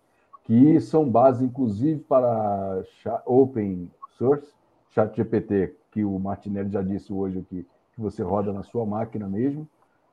que 0.49 0.79
são 0.79 1.07
base, 1.07 1.45
inclusive, 1.45 1.99
para 1.99 2.83
open 3.23 3.87
source, 4.17 4.51
ChatGPT, 4.89 5.75
que 5.91 6.03
o 6.03 6.17
Martinelli 6.17 6.71
já 6.71 6.81
disse 6.81 7.13
hoje 7.13 7.37
aqui, 7.37 7.67
que 7.93 8.01
você 8.01 8.23
roda 8.23 8.51
na 8.51 8.63
sua 8.63 8.83
máquina 8.83 9.27
mesmo, 9.27 9.67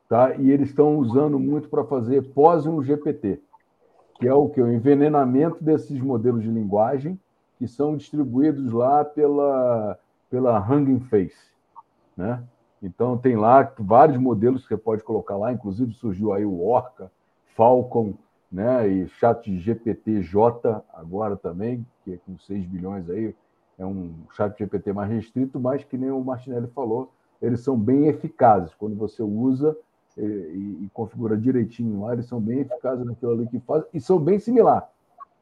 tá? 0.07 0.35
E 0.35 0.51
eles 0.51 0.68
estão 0.68 0.99
usando 0.99 1.38
muito 1.38 1.70
para 1.70 1.87
fazer 1.87 2.20
pós-um 2.35 2.83
GPT, 2.83 3.40
que 4.16 4.29
é 4.29 4.35
o 4.35 4.51
que 4.51 4.61
o 4.61 4.70
envenenamento 4.70 5.64
desses 5.64 5.99
modelos 5.99 6.42
de 6.42 6.51
linguagem 6.51 7.18
que 7.57 7.66
são 7.66 7.96
distribuídos 7.96 8.70
lá 8.72 9.07
pela 9.07 9.99
pela 10.29 10.59
Hugging 10.59 11.01
Face, 11.01 11.51
né? 12.14 12.44
Então 12.83 13.16
tem 13.16 13.37
lá 13.37 13.72
vários 13.79 14.18
modelos 14.18 14.64
que 14.64 14.68
você 14.68 14.77
pode 14.77 15.03
colocar 15.03 15.38
lá, 15.38 15.51
inclusive 15.51 15.94
surgiu 15.94 16.35
aí 16.35 16.44
o 16.44 16.62
Orca, 16.62 17.11
Falcon, 17.55 18.12
né? 18.50 18.88
E 18.88 19.09
chat 19.09 19.56
GPT-J 19.56 20.82
agora 20.94 21.37
também, 21.37 21.87
que 22.04 22.14
é 22.14 22.18
com 22.18 22.38
6 22.38 22.66
bilhões 22.66 23.09
aí, 23.11 23.35
é 23.78 23.85
um 23.85 24.14
chat 24.35 24.56
GPT 24.59 24.92
mais 24.92 25.11
restrito, 25.11 25.61
mas 25.61 25.85
que 25.85 25.98
nem 25.98 26.11
o 26.11 26.24
Martinelli 26.24 26.66
falou, 26.68 27.12
eles 27.40 27.61
são 27.61 27.78
bem 27.78 28.06
eficazes. 28.06 28.74
Quando 28.74 28.96
você 28.96 29.22
usa 29.22 29.76
e, 30.16 30.22
e, 30.22 30.85
e 30.85 30.90
configura 30.94 31.37
direitinho 31.37 32.00
lá, 32.02 32.14
eles 32.14 32.26
são 32.26 32.40
bem 32.40 32.61
eficazes 32.61 33.04
naquilo 33.04 33.32
ali 33.32 33.46
que 33.46 33.61
faz, 33.61 33.85
e 33.92 34.00
são 34.00 34.18
bem 34.18 34.38
similar. 34.38 34.88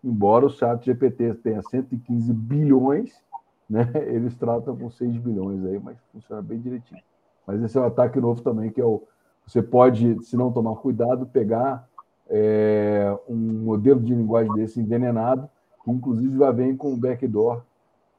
Embora 0.02 0.46
o 0.46 0.50
chat 0.50 0.84
GPT 0.84 1.34
tenha 1.34 1.62
115 1.62 2.32
bilhões, 2.32 3.22
né? 3.68 3.90
eles 4.08 4.36
tratam 4.36 4.76
com 4.76 4.90
6 4.90 5.16
bilhões 5.16 5.64
aí, 5.64 5.78
mas 5.78 5.96
funciona 6.12 6.42
bem 6.42 6.58
direitinho. 6.58 7.00
Mas 7.46 7.62
esse 7.62 7.78
é 7.78 7.80
um 7.80 7.86
ataque 7.86 8.20
novo 8.20 8.42
também, 8.42 8.70
que 8.70 8.80
é 8.80 8.84
o. 8.84 9.02
Você 9.46 9.62
pode, 9.62 10.22
se 10.24 10.36
não 10.36 10.50
tomar 10.50 10.76
cuidado, 10.76 11.26
pegar 11.26 11.86
é, 12.28 13.16
um 13.28 13.36
modelo 13.36 14.00
de 14.00 14.14
linguagem 14.14 14.52
desse 14.54 14.80
envenenado, 14.80 15.48
que 15.84 15.90
inclusive 15.90 16.38
já 16.38 16.50
vem 16.50 16.76
com 16.76 16.98
backdoor 16.98 17.62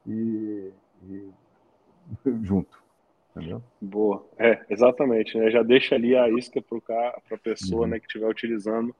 e, 0.06 0.70
e 1.08 1.28
junto. 2.42 2.84
Entendeu? 3.36 3.62
Boa, 3.80 4.24
é, 4.38 4.64
exatamente. 4.70 5.36
Né? 5.36 5.50
Já 5.50 5.62
deixa 5.62 5.94
ali 5.94 6.16
a 6.16 6.28
isca 6.30 6.62
para 6.62 7.20
a 7.30 7.38
pessoa 7.38 7.82
uhum. 7.82 7.88
né, 7.88 7.98
que 7.98 8.06
estiver 8.06 8.28
utilizando, 8.28 8.94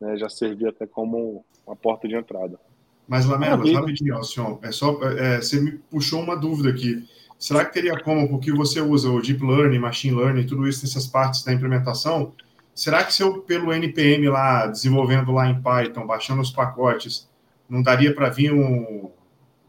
né, 0.00 0.16
já 0.16 0.28
servir 0.28 0.66
até 0.68 0.86
como 0.86 1.44
uma 1.64 1.76
porta 1.76 2.08
de 2.08 2.16
entrada. 2.16 2.58
Mas, 3.06 3.24
Lamelas, 3.24 3.70
rapidinho, 3.70 4.22
senhor, 4.24 4.58
é 4.62 4.72
só, 4.72 5.00
é, 5.02 5.40
você 5.40 5.60
me 5.60 5.72
puxou 5.72 6.20
uma 6.20 6.36
dúvida 6.36 6.70
aqui. 6.70 7.08
Será 7.38 7.64
que 7.64 7.72
teria 7.72 8.00
como, 8.02 8.28
porque 8.28 8.50
você 8.50 8.80
usa 8.80 9.08
o 9.10 9.20
Deep 9.20 9.44
Learning, 9.44 9.78
Machine 9.78 10.16
Learning, 10.16 10.46
tudo 10.46 10.66
isso 10.66 10.84
nessas 10.84 11.06
partes 11.06 11.44
da 11.44 11.52
implementação, 11.52 12.32
Será 12.76 13.02
que 13.02 13.14
se 13.14 13.22
eu, 13.22 13.40
pelo 13.40 13.72
NPM 13.72 14.28
lá, 14.28 14.66
desenvolvendo 14.66 15.32
lá 15.32 15.48
em 15.48 15.62
Python, 15.62 16.06
baixando 16.06 16.42
os 16.42 16.50
pacotes, 16.50 17.26
não 17.66 17.82
daria 17.82 18.14
para 18.14 18.28
vir 18.28 18.52
um, 18.52 19.10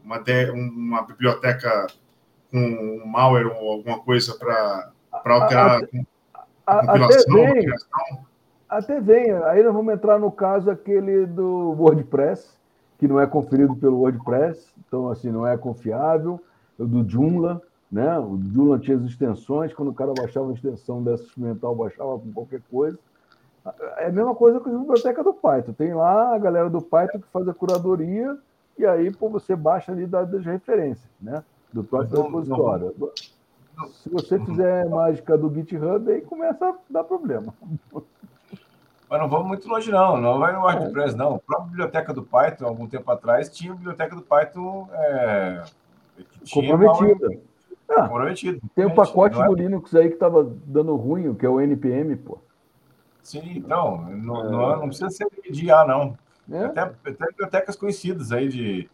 uma, 0.04 0.22
uma 0.52 1.02
biblioteca 1.02 1.86
com 2.50 2.58
um 2.58 3.06
malware 3.06 3.46
ou 3.46 3.72
alguma 3.72 3.98
coisa 4.00 4.36
para 4.36 4.92
alterar 5.10 5.80
a, 6.34 6.40
a, 6.66 6.80
a 6.80 6.86
compilação, 6.86 7.46
até 7.46 7.54
vem, 7.54 7.74
até 8.68 9.00
vem. 9.00 9.32
Aí 9.44 9.62
nós 9.62 9.72
vamos 9.72 9.94
entrar 9.94 10.18
no 10.18 10.30
caso 10.30 10.70
aquele 10.70 11.24
do 11.24 11.74
WordPress, 11.78 12.58
que 12.98 13.08
não 13.08 13.18
é 13.18 13.26
conferido 13.26 13.74
pelo 13.74 14.00
WordPress, 14.00 14.70
então 14.86 15.08
assim, 15.08 15.30
não 15.30 15.46
é 15.46 15.56
confiável, 15.56 16.38
o 16.78 16.84
do 16.84 17.08
Joomla, 17.08 17.62
né? 17.90 18.18
O 18.18 18.38
Julian 18.52 18.78
tinha 18.78 18.96
as 18.96 19.04
extensões, 19.04 19.72
quando 19.72 19.88
o 19.88 19.94
cara 19.94 20.12
baixava 20.16 20.50
a 20.50 20.54
extensão 20.54 21.02
dessa 21.02 21.24
experimental, 21.24 21.74
baixava 21.74 22.18
com 22.18 22.32
qualquer 22.32 22.60
coisa. 22.70 22.98
É 23.98 24.06
a 24.06 24.12
mesma 24.12 24.34
coisa 24.34 24.60
com 24.60 24.70
a 24.70 24.78
biblioteca 24.78 25.22
do 25.22 25.34
Python. 25.34 25.72
Tem 25.72 25.94
lá 25.94 26.34
a 26.34 26.38
galera 26.38 26.70
do 26.70 26.80
Python 26.80 27.20
que 27.20 27.28
faz 27.28 27.48
a 27.48 27.54
curadoria 27.54 28.38
e 28.78 28.86
aí 28.86 29.10
pô, 29.10 29.28
você 29.28 29.56
baixa 29.56 29.92
ali 29.92 30.06
das, 30.06 30.30
referências, 30.44 31.10
né? 31.20 31.42
Do 31.72 31.84
próprio 31.84 32.22
repositório. 32.22 32.94
Se 33.92 34.08
você 34.08 34.38
fizer 34.38 34.88
mágica 34.88 35.36
do 35.36 35.52
GitHub, 35.52 36.10
aí 36.10 36.20
começa 36.22 36.66
a 36.66 36.74
dar 36.88 37.04
problema. 37.04 37.52
Mas 39.10 39.20
não 39.20 39.28
vamos 39.28 39.48
muito 39.48 39.68
longe, 39.68 39.90
não. 39.90 40.20
Não 40.20 40.38
vai 40.38 40.52
no 40.52 40.60
WordPress, 40.60 41.16
não. 41.16 41.36
A 41.36 41.38
própria 41.38 41.68
biblioteca 41.68 42.12
do 42.12 42.22
Python, 42.22 42.66
algum 42.66 42.86
tempo 42.86 43.10
atrás, 43.10 43.48
tinha 43.48 43.72
a 43.72 43.76
biblioteca 43.76 44.14
do 44.14 44.22
Python 44.22 44.88
é, 44.92 45.64
comprometida. 46.52 47.28
Uma... 47.28 47.47
Ah. 47.90 48.08
Tem 48.74 48.86
um 48.86 48.94
pacote 48.94 49.40
é... 49.40 49.46
do 49.46 49.54
Linux 49.54 49.94
aí 49.94 50.08
que 50.08 50.14
estava 50.14 50.44
dando 50.64 50.94
ruim, 50.96 51.34
que 51.34 51.46
é 51.46 51.48
o 51.48 51.60
NPM, 51.60 52.16
pô. 52.16 52.38
Sim, 53.22 53.42
então, 53.56 54.02
não, 54.10 54.40
é... 54.40 54.50
não, 54.50 54.80
não 54.80 54.86
precisa 54.88 55.10
ser 55.10 55.26
de 55.50 55.70
A, 55.70 55.86
não. 55.86 56.16
É. 56.50 56.64
Até, 56.64 56.80
até, 56.80 57.26
bibliotecas 57.26 57.76
conhecidas 57.76 58.32
aí 58.32 58.48
de, 58.48 58.88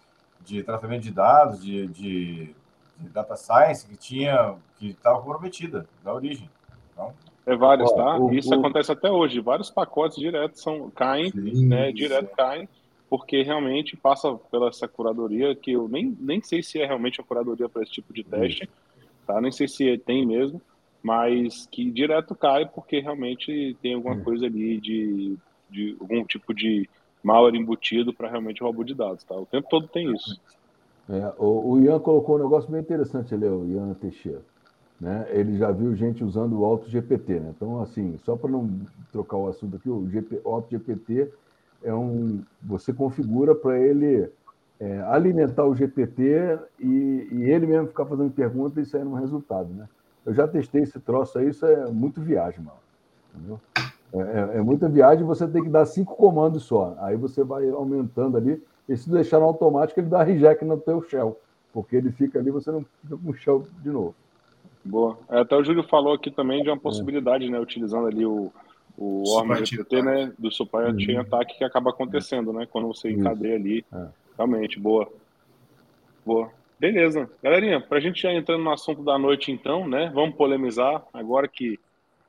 de 0.44 0.62
tratamento 0.62 1.02
de 1.02 1.10
dados, 1.10 1.62
de, 1.62 1.86
de, 1.88 2.54
de 2.98 3.08
data 3.10 3.36
science, 3.36 3.86
que 3.86 3.96
tinha, 3.96 4.54
que 4.76 4.90
estava 4.90 5.20
comprometida 5.20 5.86
da 6.02 6.12
origem. 6.12 6.50
Então, 6.92 7.12
é 7.46 7.54
vários, 7.54 7.92
tá? 7.92 8.18
O, 8.18 8.32
Isso 8.32 8.50
o... 8.50 8.58
acontece 8.58 8.90
até 8.90 9.10
hoje. 9.10 9.40
Vários 9.40 9.70
pacotes 9.70 10.18
direto 10.18 10.58
são 10.58 10.90
caem, 10.90 11.30
sim, 11.30 11.66
né? 11.66 11.92
Direto 11.92 12.28
sim. 12.28 12.34
caem, 12.36 12.68
porque 13.08 13.42
realmente 13.42 13.96
passa 13.96 14.34
pela 14.50 14.68
essa 14.68 14.88
curadoria 14.88 15.54
que 15.54 15.72
eu 15.72 15.88
nem, 15.88 16.16
nem 16.18 16.42
sei 16.42 16.62
se 16.62 16.80
é 16.80 16.86
realmente 16.86 17.20
a 17.20 17.24
curadoria 17.24 17.68
para 17.68 17.82
esse 17.82 17.92
tipo 17.92 18.12
de 18.12 18.24
teste, 18.24 18.68
tá? 19.24 19.40
Nem 19.40 19.52
sei 19.52 19.68
se 19.68 19.98
tem 19.98 20.26
mesmo, 20.26 20.60
mas 21.02 21.66
que 21.70 21.90
direto 21.90 22.34
cai 22.34 22.66
porque 22.66 23.00
realmente 23.00 23.76
tem 23.82 23.94
alguma 23.94 24.16
coisa 24.18 24.46
ali 24.46 24.80
de, 24.80 25.36
de 25.70 25.96
algum 26.00 26.24
tipo 26.24 26.54
de 26.54 26.88
malware 27.22 27.56
embutido 27.56 28.12
para 28.12 28.28
realmente 28.28 28.62
roubo 28.62 28.84
de 28.84 28.94
dados, 28.94 29.24
tá? 29.24 29.34
O 29.34 29.46
tempo 29.46 29.68
todo 29.68 29.88
tem 29.88 30.12
isso. 30.12 30.40
É, 31.08 31.34
o, 31.38 31.72
o 31.72 31.80
Ian 31.80 31.98
colocou 31.98 32.36
um 32.36 32.42
negócio 32.42 32.70
bem 32.70 32.80
interessante 32.80 33.34
ali, 33.34 33.46
o 33.46 33.66
Ian 33.66 33.94
Teixeira 33.94 34.42
né, 35.00 35.26
ele 35.30 35.58
já 35.58 35.70
viu 35.70 35.94
gente 35.94 36.24
usando 36.24 36.58
o 36.58 36.64
Auto 36.64 36.88
GPT. 36.88 37.40
Né? 37.40 37.52
Então, 37.54 37.80
assim, 37.82 38.18
só 38.24 38.36
para 38.36 38.50
não 38.50 38.70
trocar 39.12 39.36
o 39.36 39.48
assunto 39.48 39.76
aqui, 39.76 39.90
o, 39.90 40.08
GP, 40.08 40.40
Auto 40.44 40.70
GPT 40.70 41.30
é 41.82 41.94
um. 41.94 42.42
Você 42.62 42.92
configura 42.92 43.54
para 43.54 43.78
ele 43.78 44.30
é, 44.80 45.00
alimentar 45.02 45.64
o 45.64 45.74
GPT 45.74 46.58
e, 46.80 47.28
e, 47.32 47.50
ele 47.50 47.66
mesmo 47.66 47.88
ficar 47.88 48.06
fazendo 48.06 48.30
perguntas 48.30 48.86
e 48.86 48.90
sair 48.90 49.04
um 49.04 49.14
resultado. 49.14 49.68
Né? 49.72 49.88
Eu 50.26 50.34
já 50.34 50.48
testei 50.48 50.82
esse 50.82 50.98
troço 51.00 51.38
aí, 51.38 51.48
isso 51.48 51.64
é 51.64 51.90
muito 51.90 52.20
viagem, 52.20 52.60
mano. 52.60 52.78
Entendeu? 53.34 53.60
É, 54.12 54.18
é, 54.18 54.58
é, 54.58 54.60
muita 54.62 54.88
viagem, 54.88 55.24
você 55.24 55.46
tem 55.46 55.62
que 55.62 55.68
dar 55.68 55.84
cinco 55.86 56.16
comandos 56.16 56.64
só. 56.64 56.96
Aí 57.00 57.16
você 57.16 57.42
vai 57.42 57.68
aumentando 57.70 58.36
ali. 58.36 58.62
E 58.88 58.96
se 58.96 59.10
deixar 59.10 59.40
no 59.40 59.46
automático, 59.46 59.98
ele 59.98 60.08
dá 60.08 60.22
reject 60.22 60.64
no 60.64 60.78
teu 60.78 61.02
shell. 61.02 61.38
Porque 61.72 61.96
ele 61.96 62.12
fica 62.12 62.38
ali, 62.38 62.50
você 62.50 62.70
não 62.70 62.84
fica 63.02 63.16
com 63.16 63.30
o 63.30 63.34
shell 63.34 63.66
de 63.82 63.90
novo. 63.90 64.14
Boa. 64.84 65.18
É, 65.30 65.40
até 65.40 65.56
o 65.56 65.64
Júlio 65.64 65.82
falou 65.82 66.12
aqui 66.12 66.30
também 66.30 66.62
de 66.62 66.68
uma 66.68 66.78
possibilidade, 66.78 67.48
né? 67.48 67.58
Utilizando 67.58 68.06
ali 68.06 68.24
o, 68.26 68.52
o 68.96 69.22
Orm 69.30 69.64
GPT, 69.64 70.02
né? 70.02 70.32
Do 70.38 70.48
uhum. 70.48 71.00
Chain 71.00 71.16
Attack 71.16 71.58
que 71.58 71.64
acaba 71.64 71.90
acontecendo, 71.90 72.52
né? 72.52 72.66
Quando 72.70 72.86
você 72.86 73.10
encadeia 73.10 73.56
ali. 73.56 73.84
Realmente, 74.36 74.78
boa. 74.78 75.10
Boa. 76.24 76.50
Beleza. 76.78 77.30
Galerinha, 77.42 77.80
para 77.80 77.98
a 77.98 78.00
gente 78.00 78.20
já 78.22 78.32
entrando 78.32 78.64
no 78.64 78.72
assunto 78.72 79.02
da 79.02 79.18
noite, 79.18 79.52
então, 79.52 79.86
né? 79.86 80.10
Vamos 80.14 80.36
polemizar. 80.36 81.04
Agora 81.12 81.48
que, 81.48 81.78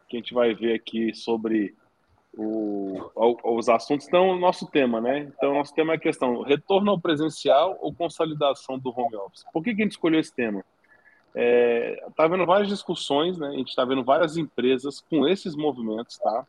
que 0.08 0.18
a 0.18 0.20
gente 0.20 0.34
vai 0.34 0.54
ver 0.54 0.74
aqui 0.74 1.14
sobre 1.14 1.76
o, 2.38 3.12
os 3.44 3.70
assuntos. 3.70 4.08
Então, 4.08 4.30
o 4.30 4.40
nosso 4.40 4.68
tema, 4.68 5.02
né? 5.02 5.32
Então, 5.36 5.56
nosso 5.56 5.74
tema 5.74 5.94
é 5.94 5.96
a 5.96 6.00
questão: 6.00 6.42
retorno 6.42 6.92
ao 6.92 7.00
presencial 7.00 7.78
ou 7.82 7.94
consolidação 7.94 8.78
do 8.78 8.90
home 8.90 9.16
office? 9.16 9.46
Por 9.52 9.64
que, 9.64 9.74
que 9.74 9.82
a 9.82 9.86
gente 9.86 9.94
escolheu 9.94 10.20
esse 10.20 10.34
tema? 10.34 10.64
É, 11.34 12.06
tá 12.16 12.28
vendo 12.28 12.46
várias 12.46 12.70
discussões, 12.70 13.38
né? 13.38 13.48
A 13.48 13.58
gente 13.58 13.70
está 13.70 13.84
vendo 13.84 14.04
várias 14.04 14.38
empresas 14.38 15.02
com 15.02 15.28
esses 15.28 15.56
movimentos, 15.56 16.18
tá? 16.18 16.46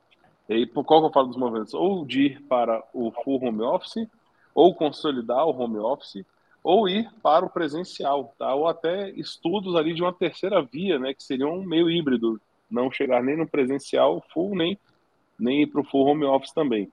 E 0.49 0.65
por 0.65 0.85
qual 0.85 1.01
que 1.01 1.09
eu 1.09 1.13
falo 1.13 1.27
dos 1.27 1.37
movimentos? 1.37 1.75
Ou 1.75 2.05
de 2.05 2.27
ir 2.27 2.43
para 2.43 2.83
o 2.93 3.11
full 3.11 3.43
home 3.43 3.63
office, 3.63 4.07
ou 4.57 4.75
consolidar 4.75 5.47
o 5.47 5.55
home 5.55 5.77
office, 5.77 6.25
ou 6.65 6.89
ir 6.89 7.11
para 7.23 7.45
o 7.45 7.51
presencial, 7.51 8.35
tá? 8.39 8.55
Ou 8.55 8.67
até 8.67 9.11
estudos 9.11 9.77
ali 9.77 9.93
de 9.93 10.01
uma 10.01 10.15
terceira 10.15 10.63
via, 10.63 10.99
né? 10.99 11.13
Que 11.13 11.23
seria 11.23 11.47
um 11.47 11.63
meio 11.63 11.91
híbrido, 11.91 12.41
não 12.71 12.91
chegar 12.91 13.23
nem 13.23 13.37
no 13.37 13.47
presencial 13.47 14.25
full, 14.33 14.57
nem, 14.57 14.79
nem 15.39 15.69
para 15.69 15.83
o 15.83 15.85
full 15.85 16.07
home 16.07 16.25
office 16.25 16.55
também. 16.55 16.91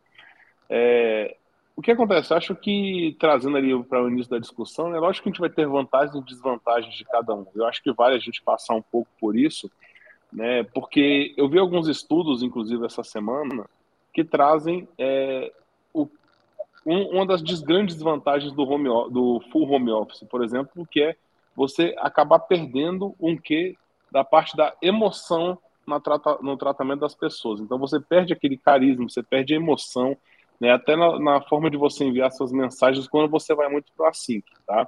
É, 0.69 1.37
o 1.73 1.81
que 1.81 1.91
acontece? 1.91 2.33
Eu 2.33 2.37
acho 2.37 2.53
que, 2.53 3.15
trazendo 3.17 3.55
ali 3.55 3.81
para 3.85 4.03
o 4.03 4.09
início 4.09 4.29
da 4.29 4.39
discussão, 4.39 4.93
é 4.93 4.99
lógico 4.99 5.23
que 5.23 5.29
a 5.29 5.31
gente 5.31 5.39
vai 5.39 5.49
ter 5.49 5.65
vantagens 5.65 6.15
e 6.15 6.25
desvantagens 6.25 6.93
de 6.93 7.05
cada 7.05 7.33
um. 7.33 7.47
Eu 7.55 7.65
acho 7.65 7.81
que 7.81 7.93
vale 7.93 8.17
a 8.17 8.19
gente 8.19 8.43
passar 8.43 8.75
um 8.75 8.81
pouco 8.81 9.09
por 9.21 9.37
isso, 9.37 9.71
né? 10.31 10.63
porque 10.65 11.33
eu 11.37 11.47
vi 11.47 11.57
alguns 11.57 11.87
estudos, 11.87 12.43
inclusive, 12.43 12.85
essa 12.85 13.05
semana, 13.05 13.65
que 14.13 14.23
trazem 14.23 14.85
é, 14.97 15.51
o, 15.93 16.07
um, 16.85 17.03
uma 17.09 17.25
das 17.25 17.41
grandes 17.61 17.95
desvantagens 17.95 18.51
do, 18.53 18.63
home, 18.63 18.89
do 19.11 19.41
full 19.51 19.69
home 19.69 19.91
office, 19.91 20.23
por 20.29 20.43
exemplo, 20.43 20.87
que 20.89 21.01
é 21.01 21.15
você 21.55 21.95
acabar 21.99 22.39
perdendo 22.39 23.15
um 23.19 23.37
quê 23.37 23.75
da 24.11 24.23
parte 24.23 24.55
da 24.55 24.73
emoção 24.81 25.57
trata, 26.03 26.37
no 26.41 26.57
tratamento 26.57 27.01
das 27.01 27.15
pessoas. 27.15 27.59
Então, 27.59 27.77
você 27.77 27.99
perde 27.99 28.33
aquele 28.33 28.57
carisma, 28.57 29.09
você 29.09 29.23
perde 29.23 29.53
a 29.53 29.57
emoção, 29.57 30.15
né? 30.59 30.71
Até 30.71 30.95
na, 30.95 31.19
na, 31.19 31.41
forma 31.41 31.69
de 31.69 31.77
você 31.77 32.05
enviar 32.05 32.31
suas 32.31 32.51
mensagens 32.51 33.07
quando 33.07 33.29
você 33.29 33.53
vai 33.53 33.69
muito 33.69 33.91
para 33.95 34.09
async, 34.09 34.45
tá? 34.65 34.87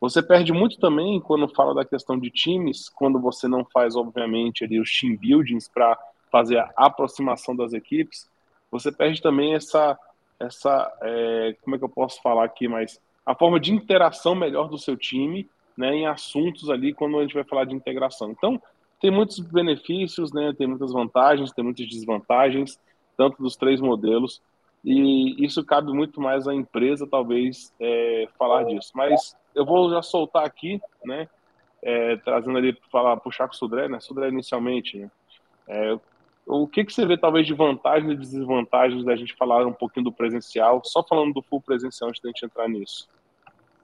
Você 0.00 0.22
perde 0.22 0.52
muito 0.52 0.78
também 0.78 1.20
quando 1.20 1.48
fala 1.48 1.74
da 1.74 1.84
questão 1.84 2.18
de 2.18 2.30
times, 2.30 2.88
quando 2.90 3.18
você 3.18 3.48
não 3.48 3.64
faz, 3.64 3.96
obviamente, 3.96 4.62
ali 4.62 4.78
os 4.78 4.90
team 4.90 5.16
buildings 5.16 5.68
para 5.68 5.98
fazer 6.30 6.58
a 6.58 6.70
aproximação 6.76 7.56
das 7.56 7.72
equipes. 7.72 8.28
Você 8.70 8.92
perde 8.92 9.22
também 9.22 9.54
essa, 9.54 9.98
essa 10.38 10.92
é, 11.02 11.56
como 11.62 11.76
é 11.76 11.78
que 11.78 11.84
eu 11.84 11.88
posso 11.88 12.20
falar 12.22 12.44
aqui, 12.44 12.68
mas 12.68 13.00
a 13.24 13.34
forma 13.34 13.58
de 13.58 13.72
interação 13.72 14.34
melhor 14.34 14.68
do 14.68 14.78
seu 14.78 14.96
time, 14.96 15.48
né, 15.76 15.94
em 15.94 16.06
assuntos 16.06 16.70
ali 16.70 16.94
quando 16.94 17.18
a 17.18 17.22
gente 17.22 17.34
vai 17.34 17.44
falar 17.44 17.64
de 17.64 17.74
integração. 17.74 18.30
Então, 18.30 18.60
tem 19.00 19.10
muitos 19.10 19.38
benefícios, 19.40 20.32
né, 20.32 20.54
tem 20.56 20.66
muitas 20.66 20.92
vantagens, 20.92 21.52
tem 21.52 21.64
muitas 21.64 21.86
desvantagens, 21.86 22.78
tanto 23.16 23.42
dos 23.42 23.56
três 23.56 23.80
modelos 23.80 24.40
e 24.86 25.44
isso 25.44 25.64
cabe 25.64 25.92
muito 25.92 26.20
mais 26.20 26.46
à 26.46 26.54
empresa, 26.54 27.08
talvez, 27.10 27.74
é, 27.80 28.28
falar 28.38 28.62
disso. 28.64 28.92
Mas 28.94 29.36
eu 29.52 29.66
vou 29.66 29.90
já 29.90 30.00
soltar 30.00 30.44
aqui, 30.46 30.80
né, 31.04 31.28
é, 31.82 32.16
trazendo 32.18 32.56
ali 32.56 32.72
falar, 32.90 33.16
puxar 33.16 33.48
com 33.48 33.54
o 33.54 33.56
Sudré, 33.56 33.88
né, 33.88 33.98
Sudré 33.98 34.28
inicialmente, 34.28 34.96
né, 34.96 35.10
é, 35.66 35.98
o 36.46 36.68
que, 36.68 36.84
que 36.84 36.92
você 36.92 37.04
vê, 37.04 37.18
talvez, 37.18 37.44
de 37.44 37.52
vantagens 37.52 38.12
e 38.12 38.16
desvantagens 38.16 39.04
da 39.04 39.16
gente 39.16 39.34
falar 39.34 39.66
um 39.66 39.72
pouquinho 39.72 40.04
do 40.04 40.12
presencial, 40.12 40.80
só 40.84 41.02
falando 41.02 41.34
do 41.34 41.42
full 41.42 41.60
presencial 41.60 42.08
antes 42.08 42.22
da 42.22 42.28
gente 42.28 42.46
entrar 42.46 42.68
nisso? 42.68 43.08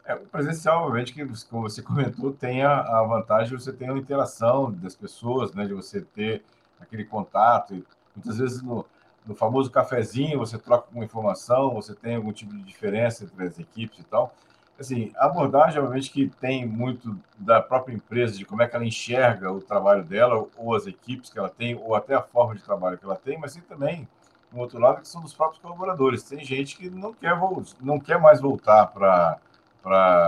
É, 0.05 0.15
o 0.15 0.21
presencial, 0.21 0.85
obviamente, 0.85 1.13
que 1.13 1.25
você 1.25 1.83
comentou, 1.83 2.33
tem 2.33 2.63
a, 2.63 2.81
a 2.81 3.03
vantagem 3.03 3.57
de 3.57 3.63
você 3.63 3.73
ter 3.73 3.91
a 3.91 3.99
interação 3.99 4.73
das 4.73 4.95
pessoas, 4.95 5.53
né, 5.53 5.67
de 5.67 5.75
você 5.75 6.03
ter 6.03 6.43
aquele 6.81 7.05
contato. 7.05 7.75
E 7.75 7.85
muitas 8.15 8.39
vezes 8.39 8.63
no, 8.63 8.87
no 9.27 9.35
famoso 9.35 9.71
cafezinho, 9.71 10.39
você 10.39 10.57
troca 10.57 10.89
uma 10.93 11.05
informação, 11.05 11.75
você 11.75 11.95
tem 11.95 12.15
algum 12.15 12.33
tipo 12.33 12.53
de 12.53 12.63
diferença 12.63 13.25
entre 13.25 13.45
as 13.45 13.59
equipes 13.59 13.99
e 13.99 14.05
tal. 14.05 14.35
Assim, 14.83 15.13
a 15.17 15.27
abordagem, 15.27 15.79
obviamente, 15.79 16.11
que 16.11 16.29
tem 16.41 16.67
muito 16.67 17.17
da 17.39 17.63
própria 17.63 17.95
empresa, 17.95 18.37
de 18.37 18.45
como 18.45 18.63
é 18.63 18.67
que 18.67 18.75
ela 18.75 18.85
enxerga 18.85 19.53
o 19.53 19.61
trabalho 19.61 20.03
dela, 20.03 20.45
ou 20.57 20.75
as 20.75 20.89
equipes 20.89 21.31
que 21.31 21.39
ela 21.39 21.49
tem, 21.49 21.77
ou 21.77 21.95
até 21.95 22.17
a 22.17 22.21
forma 22.21 22.57
de 22.57 22.65
trabalho 22.65 22.99
que 22.99 23.05
ela 23.05 23.15
tem, 23.15 23.39
mas 23.39 23.55
tem 23.55 23.63
também, 23.63 24.09
no 24.53 24.59
outro 24.59 24.81
lado, 24.81 25.01
que 25.01 25.07
são 25.07 25.23
dos 25.23 25.33
próprios 25.33 25.63
colaboradores. 25.63 26.25
Tem 26.25 26.45
gente 26.45 26.77
que 26.77 26.91
não 26.91 27.15
quer, 27.15 27.39
não 27.81 28.01
quer 28.01 28.19
mais 28.19 28.41
voltar 28.41 28.89
para 28.89 29.39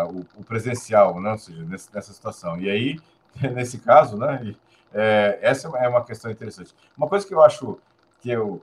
o, 0.08 0.20
o, 0.36 0.44
presencial, 0.44 1.20
né? 1.20 1.32
ou 1.32 1.38
seja, 1.38 1.64
nessa 1.64 2.12
situação. 2.12 2.56
E 2.60 2.70
aí, 2.70 3.00
nesse 3.54 3.78
caso, 3.78 4.16
né, 4.16 4.54
é, 4.92 5.36
essa 5.42 5.66
é 5.78 5.88
uma 5.88 6.04
questão 6.04 6.30
interessante. 6.30 6.72
Uma 6.96 7.08
coisa 7.08 7.26
que 7.26 7.34
eu 7.34 7.42
acho 7.42 7.76
que 8.20 8.30
eu 8.30 8.62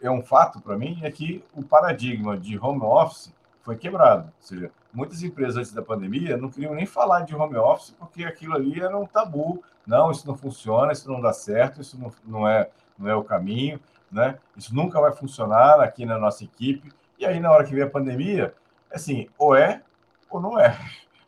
é 0.00 0.10
um 0.10 0.20
fato 0.20 0.60
para 0.60 0.76
mim 0.76 0.98
é 1.04 1.10
que 1.12 1.44
o 1.54 1.62
paradigma 1.62 2.36
de 2.36 2.58
home 2.58 2.82
office 2.82 3.32
foi 3.62 3.76
quebrado. 3.76 4.24
Ou 4.24 4.46
seja, 4.46 4.72
muitas 4.92 5.22
empresas 5.22 5.56
antes 5.56 5.72
da 5.72 5.82
pandemia 5.82 6.36
não 6.36 6.50
queriam 6.50 6.74
nem 6.74 6.86
falar 6.86 7.20
de 7.20 7.34
home 7.34 7.56
office 7.56 7.94
porque 7.98 8.24
aquilo 8.24 8.54
ali 8.54 8.80
era 8.80 8.96
um 8.96 9.06
tabu. 9.06 9.62
Não, 9.86 10.10
isso 10.10 10.26
não 10.26 10.36
funciona, 10.36 10.92
isso 10.92 11.10
não 11.10 11.20
dá 11.20 11.32
certo, 11.32 11.80
isso 11.80 11.98
não, 11.98 12.12
não, 12.24 12.48
é, 12.48 12.70
não 12.98 13.08
é 13.08 13.16
o 13.16 13.24
caminho, 13.24 13.80
né? 14.10 14.38
Isso 14.56 14.74
nunca 14.74 15.00
vai 15.00 15.12
funcionar 15.12 15.80
aqui 15.80 16.04
na 16.04 16.18
nossa 16.18 16.44
equipe. 16.44 16.92
E 17.18 17.26
aí, 17.26 17.40
na 17.40 17.50
hora 17.50 17.64
que 17.64 17.72
veio 17.72 17.86
a 17.86 17.90
pandemia, 17.90 18.54
assim, 18.92 19.28
ou 19.38 19.56
é 19.56 19.82
ou 20.30 20.40
não 20.40 20.58
é. 20.58 20.76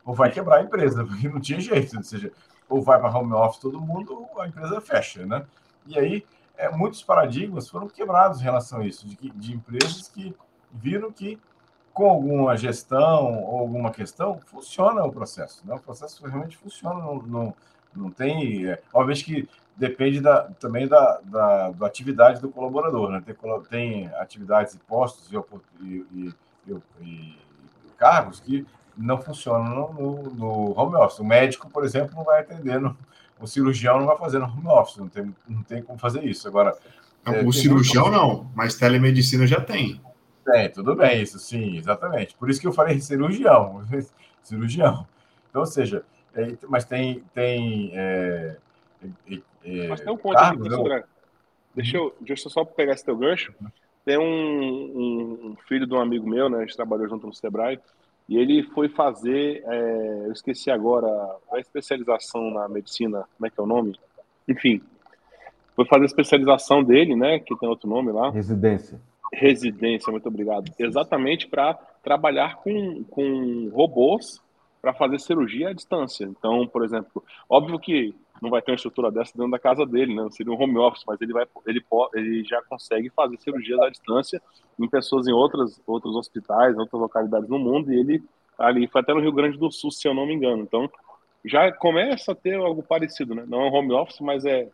Ou 0.03 0.13
vai 0.13 0.31
quebrar 0.31 0.57
a 0.57 0.61
empresa, 0.61 1.03
porque 1.05 1.27
não 1.27 1.39
tinha 1.39 1.59
jeito. 1.59 1.97
Ou 1.97 2.03
seja, 2.03 2.31
ou 2.69 2.81
vai 2.81 2.99
para 2.99 3.15
home 3.15 3.33
office 3.33 3.59
todo 3.59 3.79
mundo, 3.81 4.27
ou 4.33 4.41
a 4.41 4.47
empresa 4.47 4.81
fecha, 4.81 5.25
né? 5.25 5.45
E 5.85 5.97
aí, 5.97 6.25
é, 6.57 6.69
muitos 6.69 7.03
paradigmas 7.03 7.69
foram 7.69 7.87
quebrados 7.87 8.39
em 8.39 8.43
relação 8.43 8.79
a 8.79 8.85
isso, 8.85 9.07
de, 9.07 9.15
de 9.15 9.53
empresas 9.53 10.07
que 10.07 10.35
viram 10.71 11.11
que 11.11 11.39
com 11.95 12.09
alguma 12.09 12.57
gestão 12.57 13.41
ou 13.45 13.59
alguma 13.59 13.89
questão, 13.89 14.37
funciona 14.47 15.01
o 15.05 15.11
processo. 15.13 15.65
Né? 15.65 15.73
O 15.73 15.79
processo 15.79 16.27
realmente 16.27 16.57
funciona, 16.57 16.99
não, 16.99 17.21
não, 17.21 17.55
não 17.95 18.11
tem. 18.11 18.67
É, 18.67 18.81
obviamente 18.93 19.23
que 19.23 19.49
depende 19.77 20.19
da, 20.19 20.41
também 20.59 20.89
da, 20.89 21.21
da, 21.23 21.71
da, 21.71 21.87
atividade 21.87 22.41
do 22.41 22.49
colaborador. 22.49 23.09
Né? 23.09 23.23
Tem, 23.25 23.35
tem 23.69 24.07
atividades 24.15 24.73
e 24.73 24.79
postos 24.79 25.31
e, 25.31 25.37
e, 25.81 26.33
e, 26.67 26.73
e, 27.01 27.35
cargos 27.97 28.41
que 28.41 28.67
não 28.97 29.21
funcionam 29.21 29.93
no, 29.93 30.23
no, 30.23 30.77
home 30.77 30.97
office. 30.97 31.19
O 31.19 31.23
médico, 31.23 31.69
por 31.69 31.85
exemplo, 31.85 32.13
não 32.13 32.25
vai 32.25 32.41
atender, 32.41 32.77
no, 32.77 32.97
o 33.39 33.47
cirurgião 33.47 33.99
não 33.99 34.05
vai 34.05 34.17
fazer 34.17 34.39
no 34.39 34.47
home 34.47 34.67
office, 34.67 34.97
não 34.97 35.07
tem, 35.07 35.33
não 35.47 35.63
tem 35.63 35.81
como 35.81 35.97
fazer 35.97 36.25
isso. 36.25 36.45
Agora. 36.45 36.77
Não, 37.25 37.33
é, 37.33 37.43
o 37.45 37.53
cirurgião 37.53 38.11
não, 38.11 38.51
mas 38.53 38.75
telemedicina 38.75 39.47
já 39.47 39.61
tem. 39.61 40.01
Tem, 40.45 40.69
tudo 40.69 40.95
bem, 40.95 41.23
isso 41.23 41.39
sim, 41.39 41.77
exatamente. 41.77 42.35
Por 42.35 42.49
isso 42.49 42.61
que 42.61 42.67
eu 42.67 42.73
falei 42.73 42.99
cirurgião, 42.99 43.83
cirurgião. 44.43 45.07
Então, 45.49 45.61
ou 45.61 45.65
seja, 45.65 46.05
é, 46.35 46.55
mas 46.69 46.85
tem. 46.85 47.23
tem 47.33 47.91
é, 47.93 48.57
é, 49.27 49.41
é 49.63 49.87
mas 49.87 50.01
tem 50.01 50.13
um 50.13 50.17
ponto 50.17 50.37
aqui, 50.37 50.73
André. 50.73 51.03
Deixa 51.73 51.97
eu, 51.97 52.15
deixa 52.21 52.47
eu 52.47 52.51
só 52.51 52.63
pegar 52.63 52.93
esse 52.93 53.03
teu 53.03 53.17
gancho. 53.17 53.53
Tem 54.05 54.17
um, 54.17 54.23
um, 54.23 55.47
um, 55.47 55.55
filho 55.67 55.87
de 55.87 55.93
um 55.93 55.99
amigo 55.99 56.29
meu, 56.29 56.47
né? 56.47 56.59
A 56.59 56.61
gente 56.61 56.75
trabalhou 56.75 57.09
junto 57.09 57.25
no 57.25 57.33
Sebrae, 57.33 57.79
e 58.29 58.37
ele 58.37 58.63
foi 58.63 58.87
fazer, 58.87 59.63
é, 59.65 60.25
eu 60.27 60.31
esqueci 60.31 60.69
agora, 60.69 61.07
a 61.51 61.59
especialização 61.59 62.51
na 62.51 62.69
medicina, 62.69 63.25
como 63.35 63.47
é 63.47 63.49
que 63.49 63.59
é 63.59 63.63
o 63.63 63.67
nome? 63.67 63.99
Enfim, 64.47 64.81
foi 65.75 65.85
fazer 65.85 66.03
a 66.03 66.05
especialização 66.05 66.83
dele, 66.83 67.15
né? 67.15 67.39
Que 67.39 67.57
tem 67.57 67.67
outro 67.67 67.89
nome 67.89 68.11
lá. 68.11 68.29
Residência. 68.29 69.01
Residência, 69.35 70.11
muito 70.11 70.27
obrigado. 70.27 70.71
Exatamente 70.79 71.47
para 71.47 71.73
trabalhar 72.03 72.55
com, 72.57 73.03
com 73.03 73.69
robôs 73.73 74.41
para 74.81 74.93
fazer 74.93 75.19
cirurgia 75.19 75.69
à 75.69 75.73
distância. 75.73 76.25
Então, 76.25 76.67
por 76.67 76.83
exemplo, 76.83 77.23
óbvio 77.49 77.79
que 77.79 78.15
não 78.41 78.49
vai 78.49 78.61
ter 78.61 78.71
uma 78.71 78.75
estrutura 78.75 79.11
dessa 79.11 79.33
dentro 79.35 79.51
da 79.51 79.59
casa 79.59 79.85
dele, 79.85 80.13
né? 80.13 80.27
Seria 80.31 80.53
um 80.53 80.61
home 80.61 80.77
office, 80.77 81.03
mas 81.07 81.19
ele 81.21 81.33
vai, 81.33 81.45
ele 81.65 81.83
ele 82.13 82.43
já 82.43 82.61
consegue 82.63 83.09
fazer 83.09 83.37
cirurgias 83.37 83.79
à 83.79 83.89
distância 83.89 84.41
em 84.79 84.87
pessoas 84.87 85.27
em 85.27 85.33
outras, 85.33 85.81
outros 85.87 86.15
hospitais, 86.15 86.77
outras 86.77 87.01
localidades 87.01 87.49
no 87.49 87.57
mundo. 87.57 87.91
E 87.91 87.99
ele 87.99 88.23
ali 88.57 88.87
foi 88.87 89.01
até 89.01 89.13
no 89.13 89.21
Rio 89.21 89.31
Grande 89.33 89.57
do 89.57 89.71
Sul, 89.71 89.91
se 89.91 90.07
eu 90.07 90.13
não 90.13 90.25
me 90.25 90.33
engano. 90.33 90.61
Então, 90.61 90.89
já 91.43 91.71
começa 91.71 92.31
a 92.31 92.35
ter 92.35 92.55
algo 92.55 92.83
parecido, 92.83 93.35
né? 93.35 93.43
Não 93.47 93.61
é 93.61 93.69
um 93.69 93.73
home 93.73 93.93
office, 93.93 94.19
mas 94.19 94.45
é 94.45 94.69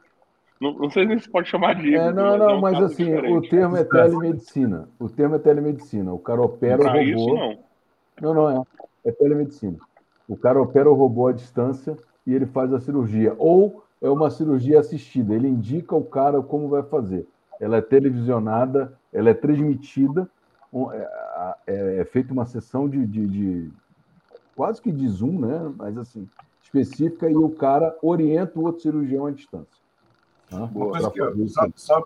não, 0.61 0.73
não 0.73 0.89
sei 0.91 1.19
se 1.19 1.27
pode 1.27 1.49
chamar 1.49 1.73
de 1.73 1.95
É, 1.95 2.13
não, 2.13 2.37
não, 2.37 2.49
é 2.51 2.53
um 2.53 2.61
mas 2.61 2.79
assim, 2.79 3.05
diferente. 3.05 3.33
o 3.33 3.49
termo 3.49 3.75
é 3.75 3.83
telemedicina. 3.83 4.87
O 4.99 5.09
termo 5.09 5.35
é 5.35 5.39
telemedicina. 5.39 6.13
O 6.13 6.19
cara 6.19 6.39
opera 6.39 6.77
pra 6.77 6.93
o 6.93 6.97
robô. 6.97 7.01
Isso, 7.01 7.27
não. 7.33 7.59
não, 8.21 8.33
não 8.35 8.61
é. 8.61 8.63
É 9.03 9.11
telemedicina. 9.11 9.77
O 10.29 10.37
cara 10.37 10.61
opera 10.61 10.87
o 10.87 10.93
robô 10.93 11.27
à 11.27 11.33
distância 11.33 11.97
e 12.27 12.35
ele 12.35 12.45
faz 12.45 12.71
a 12.71 12.79
cirurgia. 12.79 13.35
Ou 13.39 13.83
é 13.99 14.07
uma 14.07 14.29
cirurgia 14.29 14.79
assistida. 14.79 15.33
Ele 15.33 15.47
indica 15.47 15.95
o 15.95 16.03
cara 16.03 16.39
como 16.43 16.69
vai 16.69 16.83
fazer. 16.83 17.27
Ela 17.59 17.77
é 17.77 17.81
televisionada, 17.81 18.93
ela 19.11 19.31
é 19.31 19.33
transmitida. 19.33 20.29
É, 20.93 21.55
é, 21.65 21.97
é 22.01 22.05
feita 22.05 22.31
uma 22.31 22.45
sessão 22.45 22.87
de, 22.87 23.05
de, 23.07 23.27
de, 23.27 23.71
quase 24.55 24.79
que 24.79 24.91
de 24.91 25.07
zoom, 25.07 25.39
né? 25.39 25.73
Mas 25.75 25.97
assim, 25.97 26.29
específica, 26.61 27.27
e 27.27 27.35
o 27.35 27.49
cara 27.49 27.97
orienta 28.01 28.59
o 28.59 28.63
outro 28.63 28.83
cirurgião 28.83 29.25
à 29.25 29.31
distância. 29.31 29.80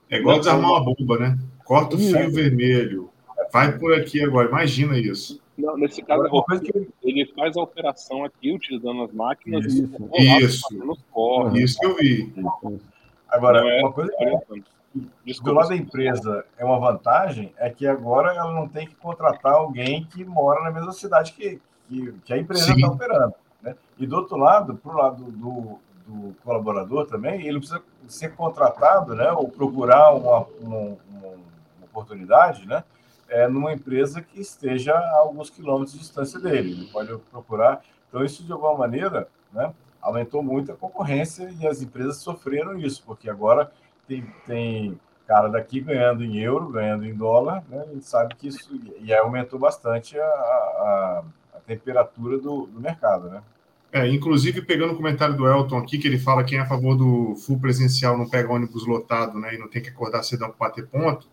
É 0.10 0.18
igual 0.18 0.40
desarmar 0.40 0.72
uma 0.72 0.84
bomba, 0.84 1.18
né? 1.18 1.40
Corta 1.64 1.96
o 1.96 2.00
fio 2.00 2.18
é. 2.18 2.28
vermelho. 2.30 3.10
Vai 3.52 3.78
por 3.78 3.94
aqui 3.94 4.24
agora. 4.24 4.48
Imagina 4.48 4.98
isso. 4.98 5.42
Não, 5.58 5.78
nesse 5.78 6.02
caso, 6.02 6.24
agora, 6.26 6.60
que... 6.60 6.88
ele 7.02 7.26
faz 7.34 7.56
a 7.56 7.62
operação 7.62 8.26
aqui, 8.26 8.54
utilizando 8.54 9.04
as 9.04 9.12
máquinas. 9.12 9.66
Isso, 9.66 9.90
isso. 10.40 10.98
Corre, 11.12 11.64
isso 11.64 11.80
que 11.80 11.86
eu 11.86 11.96
vi. 11.96 12.34
Agora, 13.30 13.68
é, 13.68 13.82
uma 13.82 13.92
coisa 13.92 14.12
que 14.12 14.64
do 15.44 15.54
lado 15.54 15.70
da 15.70 15.76
empresa 15.76 16.46
é 16.58 16.64
uma 16.64 16.80
vantagem 16.80 17.54
é 17.58 17.70
que 17.70 17.86
agora 17.86 18.34
ela 18.34 18.54
não 18.54 18.68
tem 18.68 18.88
que 18.88 18.96
contratar 18.96 19.54
alguém 19.54 20.06
que 20.06 20.24
mora 20.24 20.64
na 20.64 20.72
mesma 20.72 20.94
cidade 20.94 21.34
que, 21.34 21.60
que, 21.88 22.14
que 22.24 22.34
a 22.34 22.38
empresa 22.38 22.72
está 22.72 22.88
operando. 22.88 23.34
Né? 23.62 23.76
E 23.98 24.08
do 24.08 24.16
outro 24.16 24.38
lado, 24.38 24.76
para 24.76 24.92
o 24.92 24.98
lado 24.98 25.24
do, 25.24 25.80
do 26.08 26.36
colaborador 26.44 27.08
também, 27.08 27.46
ele 27.46 27.58
precisa 27.58 27.82
ser 28.08 28.36
contratado, 28.36 29.16
né, 29.16 29.32
ou 29.32 29.50
procurar 29.50 30.14
uma, 30.14 30.46
uma, 30.60 30.98
uma 31.10 31.34
oportunidade, 31.84 32.68
né, 32.68 32.84
é, 33.30 33.48
numa 33.48 33.74
empresa 33.74 34.22
que 34.22 34.40
esteja 34.40 34.94
a 34.94 35.18
alguns 35.18 35.50
quilômetros 35.50 35.94
de 35.94 36.00
distância 36.00 36.40
dele. 36.40 36.72
Ele 36.72 36.92
pode 36.92 37.18
procurar. 37.32 37.82
Então, 38.08 38.24
isso, 38.24 38.44
de 38.44 38.52
alguma 38.52 38.78
maneira, 38.78 39.28
né, 39.52 39.74
aumentou 40.02 40.44
muito 40.44 40.72
a 40.72 40.76
concorrência 40.76 41.50
e 41.60 41.68
as 41.68 41.82
empresas 41.82 42.18
sofreram 42.18 42.78
isso, 42.78 43.04
porque 43.06 43.30
agora 43.30 43.72
tem, 44.08 44.26
tem 44.46 45.00
cara 45.26 45.48
daqui 45.50 45.82
ganhando 45.82 46.24
em 46.24 46.38
euro, 46.38 46.70
ganhando 46.70 47.06
em 47.06 47.16
dólar, 47.16 47.64
né, 47.68 47.82
a 47.82 47.94
gente 47.94 48.06
sabe 48.06 48.36
que 48.36 48.48
isso 48.48 48.70
e 49.00 49.14
aumentou 49.14 49.58
bastante 49.58 50.20
a, 50.20 50.26
a, 50.26 51.24
a 51.56 51.60
temperatura 51.62 52.38
do, 52.38 52.68
do 52.68 52.80
mercado, 52.80 53.30
né? 53.30 53.42
É, 53.96 54.06
inclusive, 54.10 54.62
pegando 54.62 54.92
o 54.92 54.98
comentário 54.98 55.38
do 55.38 55.48
Elton 55.48 55.78
aqui, 55.78 55.98
que 55.98 56.06
ele 56.06 56.20
fala 56.20 56.44
que 56.44 56.50
quem 56.50 56.60
é 56.60 56.62
a 56.62 56.66
favor 56.66 56.98
do 56.98 57.34
full 57.38 57.58
presencial 57.58 58.18
não 58.18 58.28
pega 58.28 58.52
ônibus 58.52 58.86
lotado, 58.86 59.40
né, 59.40 59.56
e 59.56 59.58
não 59.58 59.70
tem 59.70 59.82
que 59.82 59.88
acordar 59.88 60.22
cedo 60.22 60.40
para 60.40 60.68
bater 60.68 60.86
ponto. 60.86 61.30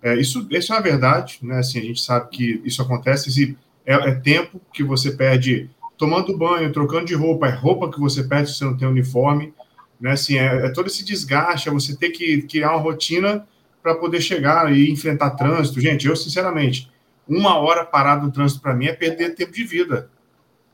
É, 0.00 0.14
isso, 0.14 0.46
isso 0.48 0.72
é 0.72 0.76
uma 0.76 0.80
verdade, 0.80 1.40
né, 1.42 1.58
assim, 1.58 1.80
a 1.80 1.82
gente 1.82 2.00
sabe 2.00 2.30
que 2.30 2.62
isso 2.64 2.80
acontece, 2.80 3.58
é, 3.84 3.94
é 3.94 4.14
tempo 4.14 4.60
que 4.72 4.84
você 4.84 5.10
perde 5.10 5.68
tomando 5.96 6.38
banho, 6.38 6.72
trocando 6.72 7.06
de 7.06 7.16
roupa, 7.16 7.48
é 7.48 7.50
roupa 7.50 7.90
que 7.90 7.98
você 7.98 8.22
perde 8.22 8.52
se 8.52 8.58
você 8.58 8.64
não 8.64 8.76
tem 8.76 8.86
uniforme, 8.86 9.52
né, 10.00 10.12
assim, 10.12 10.38
é, 10.38 10.66
é 10.66 10.68
todo 10.68 10.86
esse 10.86 11.04
desgaste, 11.04 11.68
é 11.68 11.72
você 11.72 11.96
ter 11.96 12.10
que 12.10 12.42
criar 12.42 12.76
uma 12.76 12.80
rotina 12.80 13.44
para 13.82 13.96
poder 13.96 14.20
chegar 14.20 14.72
e 14.72 14.88
enfrentar 14.88 15.30
trânsito. 15.30 15.80
Gente, 15.80 16.06
eu, 16.06 16.14
sinceramente, 16.14 16.88
uma 17.26 17.58
hora 17.58 17.84
parado 17.84 18.24
no 18.24 18.30
trânsito 18.30 18.62
para 18.62 18.72
mim 18.72 18.86
é 18.86 18.92
perder 18.92 19.34
tempo 19.34 19.50
de 19.50 19.64
vida, 19.64 20.08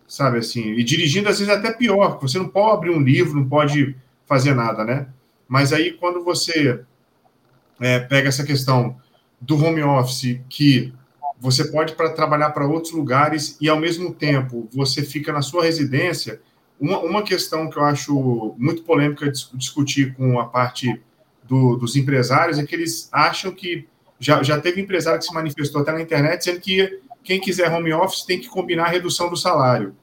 sabe 0.06 0.38
assim? 0.38 0.72
E 0.72 0.84
dirigindo 0.84 1.28
às 1.28 1.38
vezes 1.38 1.52
é 1.52 1.56
até 1.56 1.72
pior, 1.72 2.18
você 2.20 2.38
não 2.38 2.48
pode 2.48 2.76
abrir 2.76 2.90
um 2.90 3.00
livro, 3.00 3.36
não 3.36 3.48
pode 3.48 3.96
fazer 4.26 4.54
nada, 4.54 4.84
né? 4.84 5.08
Mas 5.48 5.72
aí 5.72 5.92
quando 5.92 6.24
você 6.24 6.80
é, 7.80 7.98
pega 7.98 8.28
essa 8.28 8.44
questão 8.44 8.96
do 9.40 9.62
home 9.62 9.82
office, 9.82 10.40
que 10.48 10.92
você 11.40 11.64
pode 11.70 11.94
para 11.94 12.10
trabalhar 12.10 12.50
para 12.50 12.66
outros 12.66 12.92
lugares 12.92 13.56
e 13.60 13.68
ao 13.68 13.78
mesmo 13.78 14.14
tempo 14.14 14.68
você 14.72 15.02
fica 15.02 15.32
na 15.32 15.42
sua 15.42 15.64
residência, 15.64 16.40
uma, 16.80 16.98
uma 17.00 17.22
questão 17.22 17.68
que 17.68 17.76
eu 17.76 17.84
acho 17.84 18.54
muito 18.58 18.82
polêmica 18.82 19.30
discutir 19.52 20.14
com 20.14 20.40
a 20.40 20.46
parte 20.46 21.00
do, 21.42 21.76
dos 21.76 21.96
empresários 21.96 22.58
é 22.58 22.64
que 22.64 22.74
eles 22.74 23.08
acham 23.12 23.52
que 23.52 23.86
já, 24.18 24.42
já 24.42 24.60
teve 24.60 24.80
empresário 24.80 25.18
que 25.18 25.26
se 25.26 25.34
manifestou 25.34 25.82
até 25.82 25.92
na 25.92 26.00
internet 26.00 26.38
dizendo 26.38 26.60
que 26.60 27.00
quem 27.24 27.40
quiser 27.40 27.72
home 27.72 27.92
office 27.92 28.22
tem 28.22 28.38
que 28.38 28.48
combinar 28.48 28.84
a 28.84 28.90
redução 28.90 29.30
do 29.30 29.36
salário. 29.36 29.96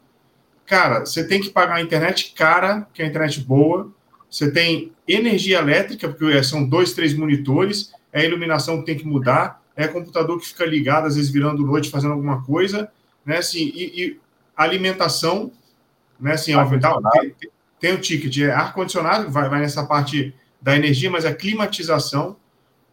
Cara, 0.65 1.01
você 1.01 1.25
tem 1.25 1.39
que 1.39 1.49
pagar 1.49 1.75
a 1.75 1.81
internet 1.81 2.33
cara, 2.33 2.87
que 2.93 3.01
é 3.01 3.05
a 3.05 3.07
internet 3.07 3.39
boa. 3.41 3.91
Você 4.29 4.51
tem 4.51 4.91
energia 5.07 5.59
elétrica, 5.59 6.09
porque 6.09 6.43
são 6.43 6.67
dois, 6.67 6.93
três 6.93 7.13
monitores. 7.13 7.93
É 8.11 8.21
a 8.21 8.25
iluminação 8.25 8.79
que 8.79 8.85
tem 8.85 8.97
que 8.97 9.05
mudar. 9.05 9.61
É 9.75 9.87
computador 9.87 10.39
que 10.39 10.47
fica 10.47 10.65
ligado, 10.65 11.07
às 11.07 11.15
vezes 11.15 11.29
virando 11.29 11.65
noite, 11.65 11.89
fazendo 11.89 12.13
alguma 12.13 12.43
coisa. 12.43 12.91
Né, 13.25 13.37
assim, 13.37 13.71
e, 13.75 14.01
e 14.01 14.19
alimentação, 14.55 15.51
né, 16.19 16.33
assim, 16.33 16.53
tem, 17.19 17.51
tem, 17.79 17.93
o 17.93 18.01
ticket, 18.01 18.35
é 18.39 18.51
ar-condicionado, 18.51 19.29
vai, 19.29 19.47
vai 19.47 19.59
nessa 19.59 19.85
parte 19.85 20.33
da 20.59 20.75
energia, 20.75 21.11
mas 21.11 21.23
a 21.23 21.33
climatização, 21.33 22.35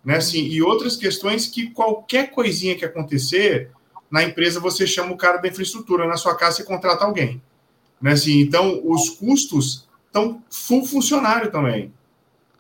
né, 0.04 0.16
assim, 0.16 0.44
e 0.44 0.60
outras 0.60 0.96
questões 0.96 1.46
que 1.46 1.70
qualquer 1.70 2.30
coisinha 2.30 2.76
que 2.76 2.84
acontecer, 2.84 3.70
na 4.10 4.22
empresa 4.22 4.60
você 4.60 4.86
chama 4.86 5.12
o 5.12 5.16
cara 5.16 5.38
da 5.38 5.48
infraestrutura, 5.48 6.06
na 6.06 6.16
sua 6.16 6.34
casa 6.34 6.56
você 6.56 6.64
contrata 6.64 7.04
alguém. 7.04 7.42
Né? 8.00 8.12
Assim, 8.12 8.40
então, 8.40 8.80
os 8.84 9.10
custos 9.10 9.88
estão 10.06 10.42
full 10.50 10.84
funcionário 10.84 11.50
também. 11.50 11.92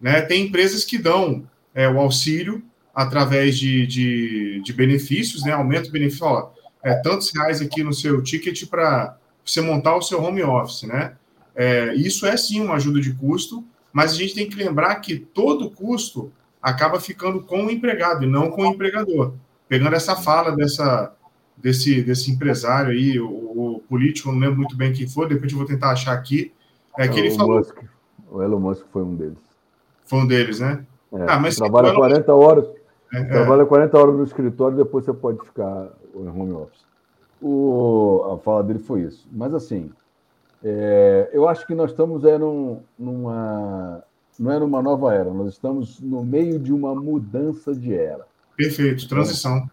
Né? 0.00 0.20
Tem 0.22 0.46
empresas 0.46 0.84
que 0.84 0.98
dão 0.98 1.48
é, 1.74 1.88
o 1.88 1.98
auxílio 1.98 2.62
através 2.94 3.58
de, 3.58 3.86
de, 3.86 4.60
de 4.62 4.72
benefícios, 4.72 5.44
né? 5.44 5.52
aumento 5.52 5.88
o 5.88 5.92
benefício, 5.92 6.26
ó, 6.26 6.50
é, 6.82 6.94
tantos 6.94 7.32
reais 7.34 7.60
aqui 7.60 7.82
no 7.82 7.92
seu 7.92 8.22
ticket 8.22 8.68
para 8.68 9.16
você 9.44 9.60
montar 9.60 9.96
o 9.96 10.02
seu 10.02 10.22
home 10.22 10.42
office. 10.42 10.82
Né? 10.82 11.14
É, 11.54 11.94
isso 11.94 12.26
é 12.26 12.36
sim 12.36 12.60
uma 12.60 12.74
ajuda 12.74 13.00
de 13.00 13.14
custo, 13.14 13.64
mas 13.92 14.12
a 14.12 14.16
gente 14.16 14.34
tem 14.34 14.48
que 14.48 14.56
lembrar 14.56 14.96
que 14.96 15.18
todo 15.18 15.70
custo 15.70 16.32
acaba 16.60 17.00
ficando 17.00 17.42
com 17.42 17.66
o 17.66 17.70
empregado 17.70 18.24
e 18.24 18.28
não 18.28 18.50
com 18.50 18.62
o 18.62 18.72
empregador. 18.72 19.34
Pegando 19.68 19.94
essa 19.94 20.16
fala 20.16 20.54
dessa, 20.54 21.14
desse, 21.60 22.02
desse 22.02 22.30
empresário 22.30 22.90
aí, 22.90 23.18
o, 23.18 23.26
o, 23.28 23.82
político, 23.88 24.30
não 24.32 24.38
lembro 24.38 24.56
muito 24.58 24.76
bem 24.76 24.92
quem 24.92 25.08
foi, 25.08 25.28
depois 25.28 25.50
eu 25.52 25.58
vou 25.58 25.66
tentar 25.66 25.90
achar 25.90 26.12
aqui. 26.12 26.52
É 26.96 27.06
que 27.08 27.18
ele 27.18 27.28
o 27.30 27.36
falou. 27.36 27.58
Musk, 27.58 27.76
o 28.30 28.42
Elon 28.42 28.58
Musk 28.60 28.84
foi 28.92 29.02
um 29.02 29.14
deles. 29.14 29.38
Foi 30.04 30.18
um 30.20 30.26
deles, 30.26 30.60
né? 30.60 30.84
É, 31.12 31.24
Ah, 31.28 31.38
mas 31.38 31.56
trabalha 31.56 31.90
tu- 31.90 31.96
40 31.96 32.34
horas, 32.34 32.64
É, 33.12 33.20
é. 33.20 33.24
trabalha 33.24 33.64
40 33.66 33.98
horas 33.98 34.14
no 34.16 34.24
escritório, 34.24 34.76
depois 34.76 35.04
você 35.04 35.12
pode 35.12 35.38
ficar 35.44 35.88
em 36.14 36.28
home 36.28 36.52
office. 36.52 36.86
O, 37.40 38.32
a 38.34 38.38
fala 38.38 38.62
dele 38.64 38.78
foi 38.80 39.02
isso. 39.02 39.28
Mas 39.32 39.54
assim, 39.54 39.90
é, 40.62 41.30
eu 41.32 41.48
acho 41.48 41.66
que 41.66 41.74
nós 41.74 41.90
estamos 41.90 42.24
é, 42.24 42.36
num- 42.36 42.80
numa 42.98 44.02
não 44.38 44.52
é 44.52 44.58
numa 44.60 44.80
nova 44.82 45.12
era, 45.14 45.32
nós 45.32 45.52
estamos 45.54 46.00
no 46.00 46.24
meio 46.24 46.58
de 46.60 46.72
uma 46.72 46.94
mudança 46.94 47.74
de 47.74 47.92
era. 47.94 48.24
Perfeito, 48.56 49.08
transição. 49.08 49.68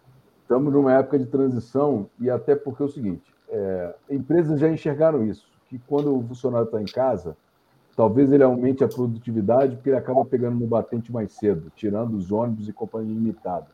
Estamos 0.46 0.72
numa 0.72 0.92
época 0.92 1.18
de 1.18 1.26
transição 1.26 2.08
e 2.20 2.30
até 2.30 2.54
porque 2.54 2.80
é 2.80 2.86
o 2.86 2.88
seguinte, 2.88 3.34
é, 3.48 3.96
empresas 4.08 4.60
já 4.60 4.68
enxergaram 4.68 5.24
isso, 5.24 5.44
que 5.68 5.76
quando 5.76 6.16
o 6.16 6.22
funcionário 6.22 6.66
está 6.66 6.80
em 6.80 6.84
casa, 6.84 7.36
talvez 7.96 8.30
ele 8.30 8.44
aumente 8.44 8.84
a 8.84 8.88
produtividade 8.88 9.74
porque 9.74 9.88
ele 9.88 9.96
acaba 9.96 10.24
pegando 10.24 10.60
no 10.60 10.66
batente 10.68 11.10
mais 11.10 11.32
cedo, 11.32 11.72
tirando 11.74 12.14
os 12.14 12.30
ônibus 12.30 12.68
e 12.68 12.72
companhia 12.72 13.12
limitada. 13.12 13.66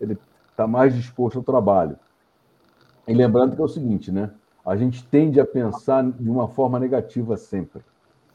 Ele 0.00 0.16
está 0.50 0.66
mais 0.66 0.94
disposto 0.94 1.36
ao 1.36 1.44
trabalho. 1.44 1.98
E 3.06 3.12
lembrando 3.12 3.54
que 3.54 3.60
é 3.60 3.64
o 3.64 3.68
seguinte, 3.68 4.10
né? 4.10 4.30
A 4.64 4.76
gente 4.76 5.06
tende 5.06 5.38
a 5.38 5.44
pensar 5.44 6.10
de 6.10 6.30
uma 6.30 6.48
forma 6.48 6.80
negativa 6.80 7.36
sempre, 7.36 7.82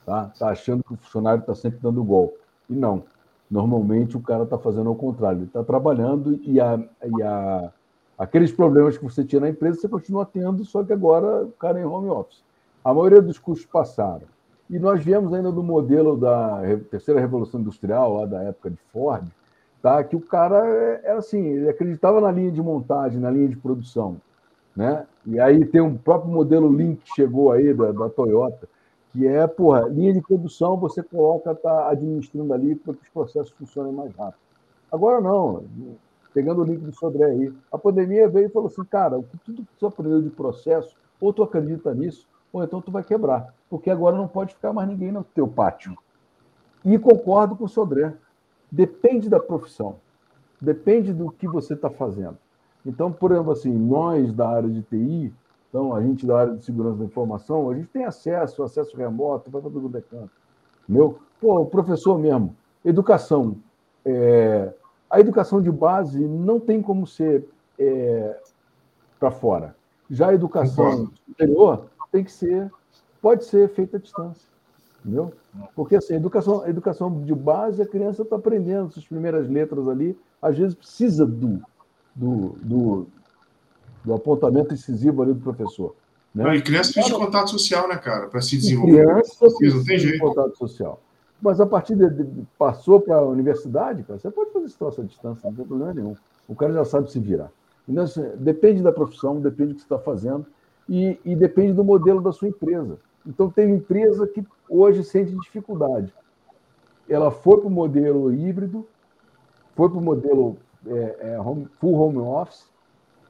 tá? 0.06 0.32
Tá 0.38 0.50
achando 0.50 0.84
que 0.84 0.94
o 0.94 0.98
funcionário 0.98 1.42
está 1.42 1.56
sempre 1.56 1.80
dando 1.82 2.04
golpe. 2.04 2.38
E 2.70 2.76
não. 2.76 3.04
Normalmente 3.50 4.16
o 4.16 4.22
cara 4.22 4.44
está 4.44 4.60
fazendo 4.60 4.90
ao 4.90 4.96
contrário. 4.96 5.40
Ele 5.40 5.46
está 5.46 5.64
trabalhando 5.64 6.40
e, 6.44 6.62
a, 6.62 6.78
e 6.78 7.24
a, 7.24 7.72
aqueles 8.20 8.52
problemas 8.52 8.98
que 8.98 9.04
você 9.04 9.24
tinha 9.24 9.40
na 9.40 9.50
empresa 9.50 9.80
você 9.80 9.88
continua 9.88 10.26
tendo, 10.26 10.66
só 10.66 10.84
que 10.84 10.92
agora 10.92 11.46
o 11.46 11.52
cara 11.54 11.80
é 11.80 11.82
em 11.82 11.86
home 11.86 12.10
office. 12.10 12.44
A 12.84 12.94
maioria 12.94 13.22
dos 13.22 13.40
custos 13.40 13.66
passaram. 13.66 14.28
E 14.70 14.78
nós 14.78 15.04
viemos 15.04 15.34
ainda 15.34 15.52
do 15.52 15.64
modelo 15.64 16.18
da 16.18 16.62
terceira 16.92 17.20
revolução 17.20 17.62
industrial, 17.62 18.18
lá 18.18 18.26
da 18.26 18.44
época 18.44 18.70
de 18.70 18.78
Ford, 18.92 19.26
tá? 19.82 20.04
que 20.04 20.16
o 20.16 20.22
cara 20.22 20.68
é- 20.68 21.02
era 21.06 21.20
assim, 21.20 21.40
ele 21.40 21.70
acreditava 21.70 22.20
na 22.20 22.30
linha 22.30 22.52
de 22.52 22.62
montagem, 22.62 23.20
na 23.20 23.32
linha 23.32 23.48
de 23.48 23.56
produção. 23.56 24.18
Né? 24.76 25.08
E 25.26 25.40
aí 25.40 25.66
tem 25.66 25.82
um 25.82 25.98
próprio 25.98 26.32
modelo 26.32 26.70
Lean 26.70 26.96
que 26.96 27.14
chegou 27.16 27.52
aí 27.52 27.74
da, 27.74 27.92
da 27.92 28.10
Toyota, 28.10 28.68
que 29.12 29.26
é, 29.26 29.48
porra, 29.48 29.88
linha 29.88 30.14
de 30.14 30.22
produção, 30.22 30.78
você 30.78 31.02
coloca, 31.02 31.56
tá 31.56 31.90
administrando 31.90 32.54
ali 32.54 32.76
para 32.76 32.94
que 32.94 33.02
os 33.02 33.10
processos 33.10 33.52
funcionem 33.52 33.92
mais 33.92 34.14
rápido. 34.16 34.40
Agora 34.92 35.20
não, 35.20 35.64
pegando 36.40 36.62
o 36.62 36.64
link 36.64 36.80
do 36.80 36.96
Sodré 36.96 37.26
aí, 37.26 37.54
a 37.70 37.78
pandemia 37.78 38.30
veio 38.30 38.48
e 38.48 38.50
falou 38.50 38.70
assim, 38.70 38.86
cara, 38.86 39.22
tudo 39.44 39.62
que 39.62 39.76
tu 39.78 39.86
aprendeu 39.86 40.22
de 40.22 40.30
processo, 40.30 40.96
ou 41.20 41.34
tu 41.34 41.44
acredita 41.44 41.94
nisso, 41.94 42.26
ou 42.54 42.64
então 42.64 42.82
tu 42.82 42.90
vai 42.90 43.04
quebrar, 43.04 43.54
porque 43.70 43.90
agora 43.90 44.16
não 44.16 44.26
pode 44.26 44.54
ficar 44.54 44.72
mais 44.72 44.88
ninguém 44.88 45.12
no 45.12 45.22
teu 45.22 45.46
pátio. 45.50 45.98
E 46.86 46.98
concordo 46.98 47.58
com 47.58 47.66
o 47.66 47.68
Sodré, 47.68 48.14
depende 48.72 49.28
da 49.30 49.38
profissão, 49.38 49.98
depende 50.62 51.12
do 51.12 51.30
que 51.30 51.46
você 51.46 51.74
está 51.74 51.90
fazendo. 51.90 52.38
Então, 52.86 53.12
por 53.12 53.34
exemplo, 53.34 53.52
assim, 53.52 53.74
nós 53.78 54.32
da 54.32 54.48
área 54.48 54.70
de 54.70 54.82
TI, 54.84 55.34
então 55.68 55.94
a 55.94 56.02
gente 56.02 56.26
da 56.26 56.40
área 56.40 56.56
de 56.56 56.64
segurança 56.64 57.00
da 57.00 57.04
informação, 57.06 57.70
a 57.70 57.76
gente 57.76 57.90
tem 57.90 58.06
acesso, 58.06 58.64
acesso 58.64 58.96
remoto, 58.96 59.52
vai 59.52 59.62
para 59.62 59.70
todo 59.70 60.04
canto. 60.10 60.32
Meu, 60.88 61.20
pô, 61.42 61.60
o 61.60 61.66
professor 61.66 62.18
mesmo, 62.18 62.56
educação. 62.86 63.58
é, 64.06 64.74
a 65.10 65.20
educação 65.20 65.62
de 65.62 65.72
base 65.72 66.20
não 66.20 66.60
tem 66.60 66.82
como 66.82 67.08
ser 67.08 67.48
é, 67.78 68.38
para 69.20 69.32
fora. 69.32 69.76
Já 70.10 70.30
a 70.30 70.34
educação 70.34 71.12
superior 71.26 71.88
tem 72.12 72.24
que 72.24 72.32
ser, 72.32 72.72
pode 73.22 73.46
ser 73.46 73.70
feita 73.70 73.98
à 73.98 74.00
distância. 74.00 74.48
Entendeu? 75.04 75.34
Porque 75.76 75.96
assim, 75.96 76.14
a 76.14 76.18
educação, 76.18 76.64
a 76.64 76.70
educação 76.70 77.22
de 77.22 77.34
base, 77.34 77.82
a 77.82 77.88
criança 77.88 78.22
está 78.22 78.36
aprendendo 78.36 78.92
suas 78.92 79.08
primeiras 79.08 79.50
letras 79.50 79.88
ali, 79.88 80.18
às 80.42 80.58
vezes 80.58 80.76
precisa 80.76 81.26
do, 81.26 81.62
do, 82.14 82.56
do, 82.62 83.08
do 84.04 84.14
apontamento 84.14 84.74
incisivo 84.74 85.22
ali 85.22 85.34
do 85.34 85.42
professor. 85.42 85.96
Né? 86.34 86.44
Não, 86.44 86.54
e 86.54 86.62
criança 86.62 86.94
precisa 86.94 87.16
de 87.16 87.26
contato 87.26 87.50
social, 87.50 87.88
né, 87.88 87.98
cara? 87.98 88.28
Para 88.28 88.42
se 88.42 88.58
desenvolver. 88.58 89.06
Criança 89.06 89.38
Não 89.42 89.58
tem 89.58 89.84
precisa 89.84 90.12
de 90.12 90.20
contato 90.20 90.58
social. 90.58 91.02
Mas 91.42 91.62
a 91.62 91.66
partir 91.66 91.96
de, 91.96 92.10
de- 92.10 92.46
passou 92.58 93.00
para 93.00 93.16
a 93.18 93.26
universidade, 93.26 94.04
cara, 94.04 94.20
você 94.20 94.30
pode 94.30 94.52
fazer 94.52 94.66
esse 94.66 94.78
troço 94.78 95.02
à 95.02 95.04
distância, 95.04 95.50
não 95.50 95.56
tem 95.56 95.66
problema 95.66 95.94
nenhum. 95.94 96.16
O 96.48 96.56
cara 96.56 96.74
já 96.74 96.84
sabe 96.86 97.12
se 97.12 97.20
virar. 97.20 97.50
Então, 97.88 98.04
assim, 98.04 98.24
depende 98.38 98.84
da 98.84 98.92
profissão, 98.92 99.40
depende 99.40 99.70
do 99.70 99.76
que 99.76 99.82
você 99.82 99.86
está 99.86 100.00
fazendo 100.00 100.46
e, 100.88 101.20
e 101.24 101.36
depende 101.36 101.74
do 101.74 101.84
modelo 101.84 102.22
da 102.22 102.32
sua 102.32 102.48
empresa. 102.50 102.98
Então, 103.26 103.50
tem 103.50 103.72
empresa 103.74 104.28
que 104.28 104.46
hoje 104.70 105.04
sente 105.04 105.32
dificuldade. 105.32 106.14
Ela 107.08 107.32
foi 107.32 107.58
para 107.58 107.68
o 107.68 107.72
modelo 107.72 108.32
híbrido, 108.34 108.86
foi 109.76 109.90
para 109.90 109.98
o 109.98 110.02
modelo 110.02 110.58
é, 110.88 111.18
é, 111.34 111.40
home- 111.42 111.68
full 111.80 111.96
home 111.96 112.18
office, 112.20 112.68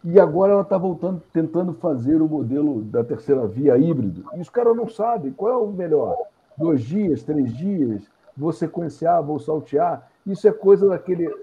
e 0.03 0.19
agora 0.19 0.53
ela 0.53 0.61
está 0.61 0.77
voltando, 0.77 1.21
tentando 1.33 1.73
fazer 1.73 2.21
o 2.21 2.27
modelo 2.27 2.81
da 2.83 3.03
terceira 3.03 3.45
via 3.47 3.77
híbrido. 3.77 4.23
E 4.35 4.39
os 4.41 4.49
caras 4.49 4.75
não 4.75 4.87
sabem 4.89 5.31
qual 5.31 5.51
é 5.53 5.57
o 5.57 5.67
melhor. 5.71 6.15
Dois 6.59 6.81
dias, 6.81 7.23
três 7.23 7.55
dias, 7.55 8.03
vou 8.35 8.51
sequenciar, 8.51 9.23
vou 9.23 9.39
saltear. 9.39 10.07
Isso 10.25 10.47
é 10.47 10.51
coisa 10.51 10.89
daquele, 10.89 11.33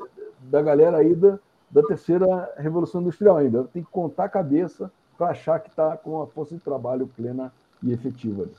da 0.43 0.61
galera 0.61 0.99
aí 0.99 1.15
da, 1.15 1.39
da 1.71 1.83
terceira 1.83 2.53
revolução 2.59 3.01
industrial 3.01 3.39
ainda. 3.39 3.65
Tem 3.65 3.83
que 3.83 3.91
contar 3.91 4.25
a 4.25 4.29
cabeça 4.29 4.93
para 5.17 5.29
achar 5.29 5.59
que 5.59 5.71
está 5.71 5.97
com 5.97 6.21
a 6.23 6.27
força 6.27 6.55
de 6.55 6.61
trabalho 6.61 7.09
plena 7.17 7.53
e 7.83 7.93
efetiva. 7.93 8.43
ali. 8.43 8.53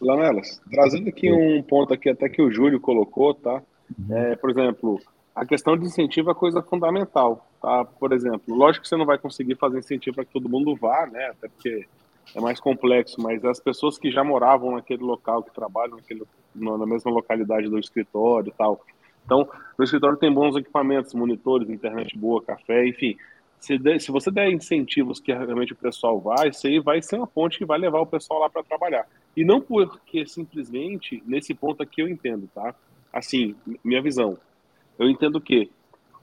Lamelas, 0.00 0.60
trazendo 0.70 1.08
aqui 1.08 1.30
um 1.30 1.62
ponto 1.62 1.92
aqui 1.92 2.08
até 2.08 2.28
que 2.28 2.42
o 2.42 2.50
Júlio 2.50 2.80
colocou, 2.80 3.34
tá? 3.34 3.62
Uhum. 3.98 4.16
É, 4.16 4.36
por 4.36 4.50
exemplo, 4.50 4.98
a 5.34 5.44
questão 5.44 5.76
de 5.76 5.84
incentivo 5.84 6.30
é 6.30 6.34
coisa 6.34 6.62
fundamental, 6.62 7.46
tá? 7.60 7.84
Por 7.84 8.12
exemplo, 8.12 8.54
lógico 8.54 8.82
que 8.82 8.88
você 8.88 8.96
não 8.96 9.04
vai 9.04 9.18
conseguir 9.18 9.56
fazer 9.56 9.78
incentivo 9.78 10.16
para 10.16 10.24
que 10.24 10.32
todo 10.32 10.48
mundo 10.48 10.74
vá, 10.74 11.06
né? 11.06 11.26
Até 11.26 11.48
porque 11.48 11.86
é 12.34 12.40
mais 12.40 12.60
complexo, 12.60 13.20
mas 13.20 13.44
as 13.44 13.60
pessoas 13.60 13.98
que 13.98 14.10
já 14.10 14.22
moravam 14.22 14.72
naquele 14.72 15.02
local, 15.02 15.42
que 15.42 15.52
trabalham 15.52 15.96
naquele, 15.96 16.22
na 16.54 16.86
mesma 16.86 17.10
localidade 17.10 17.68
do 17.68 17.78
escritório 17.78 18.50
e 18.50 18.52
tal. 18.52 18.84
Então, 19.24 19.48
no 19.78 19.84
escritório 19.84 20.16
tem 20.16 20.32
bons 20.32 20.56
equipamentos, 20.56 21.14
monitores, 21.14 21.68
internet 21.68 22.16
boa, 22.16 22.42
café, 22.42 22.86
enfim. 22.86 23.16
Se, 23.58 23.78
se 24.00 24.10
você 24.10 24.30
der 24.30 24.50
incentivos 24.50 25.20
que 25.20 25.32
realmente 25.32 25.72
o 25.72 25.76
pessoal 25.76 26.18
vai, 26.18 26.48
isso 26.48 26.66
aí 26.66 26.80
vai 26.80 27.02
ser 27.02 27.16
uma 27.16 27.26
ponte 27.26 27.58
que 27.58 27.64
vai 27.64 27.78
levar 27.78 28.00
o 28.00 28.06
pessoal 28.06 28.40
lá 28.40 28.48
para 28.48 28.62
trabalhar. 28.62 29.06
E 29.36 29.44
não 29.44 29.60
porque 29.60 30.26
simplesmente, 30.26 31.22
nesse 31.26 31.54
ponto 31.54 31.82
aqui 31.82 32.00
eu 32.00 32.08
entendo, 32.08 32.48
tá? 32.54 32.74
Assim, 33.12 33.54
minha 33.84 34.00
visão. 34.00 34.38
Eu 34.98 35.08
entendo 35.08 35.40
que 35.40 35.70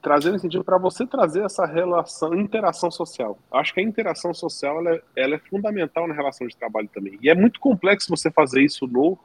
trazer 0.07 0.33
incentivo 0.33 0.63
para 0.63 0.77
você 0.77 1.05
trazer 1.05 1.43
essa 1.43 1.65
relação, 1.65 2.33
interação 2.33 2.89
social. 2.89 3.37
Acho 3.51 3.73
que 3.73 3.81
a 3.81 3.83
interação 3.83 4.33
social 4.33 4.79
ela 4.79 4.95
é, 4.95 5.01
ela 5.17 5.35
é 5.35 5.37
fundamental 5.37 6.07
na 6.07 6.13
relação 6.13 6.47
de 6.47 6.55
trabalho 6.55 6.89
também. 6.93 7.19
E 7.21 7.29
é 7.29 7.35
muito 7.35 7.59
complexo 7.59 8.07
você 8.09 8.31
fazer 8.31 8.61
isso 8.61 8.87
no, 8.87 9.17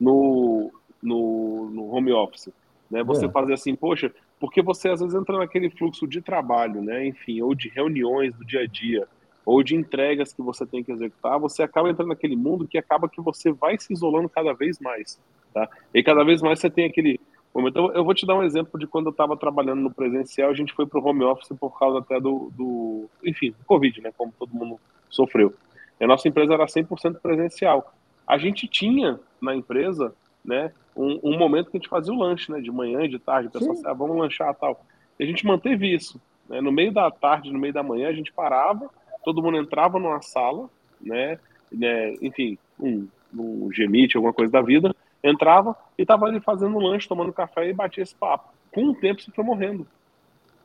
no, 0.00 0.72
no, 1.02 1.70
no 1.70 1.94
home 1.94 2.10
office. 2.12 2.48
Né? 2.90 3.02
Você 3.04 3.26
É. 3.26 3.28
fazer 3.28 3.52
assim, 3.52 3.76
poxa, 3.76 4.10
porque 4.40 4.62
você 4.62 4.88
às 4.88 5.00
vezes 5.00 5.14
entra 5.14 5.36
naquele 5.36 5.68
fluxo 5.68 6.06
de 6.08 6.22
trabalho, 6.22 6.80
né? 6.80 7.06
Enfim, 7.06 7.42
ou 7.42 7.54
de 7.54 7.68
reuniões 7.68 8.34
do 8.34 8.42
dia 8.42 8.62
a 8.62 8.66
dia, 8.66 9.06
ou 9.44 9.62
de 9.62 9.76
entregas 9.76 10.32
que 10.32 10.40
você 10.40 10.64
tem 10.64 10.82
que 10.82 10.90
executar, 10.90 11.38
você 11.38 11.62
acaba 11.62 11.90
entrando 11.90 12.08
naquele 12.08 12.34
mundo 12.34 12.66
que 12.66 12.78
acaba 12.78 13.10
que 13.10 13.20
você 13.20 13.52
vai 13.52 13.78
se 13.78 13.92
isolando 13.92 14.28
cada 14.30 14.54
vez 14.54 14.80
mais, 14.80 15.20
tá? 15.52 15.68
E 15.92 16.02
cada 16.02 16.24
vez 16.24 16.40
mais 16.40 16.58
você 16.58 16.70
tem 16.70 16.86
aquele 16.86 17.20
momento. 17.58 17.92
Eu, 17.94 18.04
vou 18.04 18.14
te 18.14 18.26
dar 18.26 18.36
um 18.36 18.42
exemplo 18.42 18.78
de 18.78 18.86
quando 18.86 19.06
eu 19.06 19.10
estava 19.10 19.36
trabalhando 19.36 19.80
no 19.80 19.92
presencial, 19.92 20.50
a 20.50 20.54
gente 20.54 20.72
foi 20.72 20.86
para 20.86 21.00
o 21.00 21.04
home 21.04 21.24
office 21.24 21.56
por 21.58 21.78
causa 21.78 21.98
até 21.98 22.20
do, 22.20 22.50
do, 22.56 23.08
enfim, 23.24 23.50
do 23.50 23.64
Covid, 23.64 24.00
né? 24.00 24.12
Como 24.16 24.32
todo 24.38 24.54
mundo 24.54 24.78
sofreu. 25.08 25.54
A 26.00 26.06
nossa 26.06 26.28
empresa 26.28 26.54
era 26.54 26.64
100% 26.64 27.20
presencial. 27.20 27.92
A 28.26 28.38
gente 28.38 28.66
tinha 28.66 29.20
na 29.40 29.54
empresa, 29.54 30.14
né, 30.44 30.72
um, 30.96 31.18
um 31.22 31.38
momento 31.38 31.70
que 31.70 31.76
a 31.76 31.80
gente 31.80 31.88
fazia 31.88 32.12
o 32.12 32.18
lanche, 32.18 32.50
né, 32.50 32.60
de 32.60 32.70
manhã 32.70 33.02
e 33.02 33.08
de 33.08 33.18
tarde, 33.18 33.48
o 33.48 33.50
pessoal 33.50 33.76
ah, 33.84 33.92
vamos 33.92 34.16
lanchar 34.16 34.54
tal. 34.54 34.84
E 35.18 35.24
a 35.24 35.26
gente 35.26 35.44
manteve 35.44 35.92
isso. 35.92 36.20
Né? 36.48 36.60
No 36.60 36.72
meio 36.72 36.92
da 36.92 37.10
tarde, 37.10 37.52
no 37.52 37.58
meio 37.58 37.72
da 37.72 37.82
manhã, 37.82 38.08
a 38.08 38.12
gente 38.12 38.32
parava, 38.32 38.88
todo 39.24 39.42
mundo 39.42 39.58
entrava 39.58 39.98
numa 39.98 40.22
sala, 40.22 40.70
né, 41.00 41.38
né 41.70 42.14
enfim, 42.22 42.56
um, 42.78 43.06
um 43.34 43.68
Gmeet, 43.68 44.16
alguma 44.16 44.32
coisa 44.32 44.52
da 44.52 44.62
vida, 44.62 44.94
entrava 45.22 45.76
e 45.98 46.02
estava 46.02 46.26
ali 46.26 46.40
fazendo 46.40 46.78
lanche, 46.78 47.08
tomando 47.08 47.32
café 47.32 47.68
e 47.68 47.72
batia 47.72 48.02
esse 48.02 48.14
papo. 48.14 48.52
Com 48.72 48.86
o 48.90 48.94
tempo 48.94 49.20
você 49.20 49.30
foi 49.32 49.44
morrendo. 49.44 49.86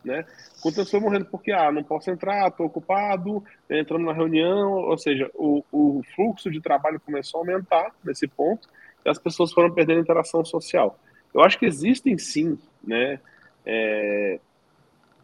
Né? 0.04 0.24
Com 0.62 0.70
o 0.70 0.72
tempo 0.72 0.86
você 0.86 0.92
foi 0.92 1.00
morrendo, 1.00 1.26
porque 1.26 1.52
ah, 1.52 1.72
não 1.72 1.84
posso 1.84 2.12
entrar, 2.12 2.48
estou 2.48 2.68
ocupado, 2.68 3.44
entrando 3.70 4.06
na 4.06 4.14
reunião, 4.14 4.74
ou 4.74 4.98
seja, 4.98 5.30
o, 5.34 5.64
o 5.72 6.02
fluxo 6.16 6.52
de 6.52 6.62
trabalho 6.62 7.00
começou 7.00 7.40
a 7.40 7.42
aumentar 7.42 7.92
nesse 8.04 8.28
ponto 8.28 8.68
e 9.04 9.10
as 9.10 9.18
pessoas 9.18 9.52
foram 9.52 9.72
perdendo 9.72 10.02
interação 10.02 10.46
social. 10.46 10.98
Eu 11.34 11.42
acho 11.42 11.58
que 11.60 11.66
existem 11.66 12.18
sim, 12.18 12.58
né, 12.84 13.20
é, 13.66 14.40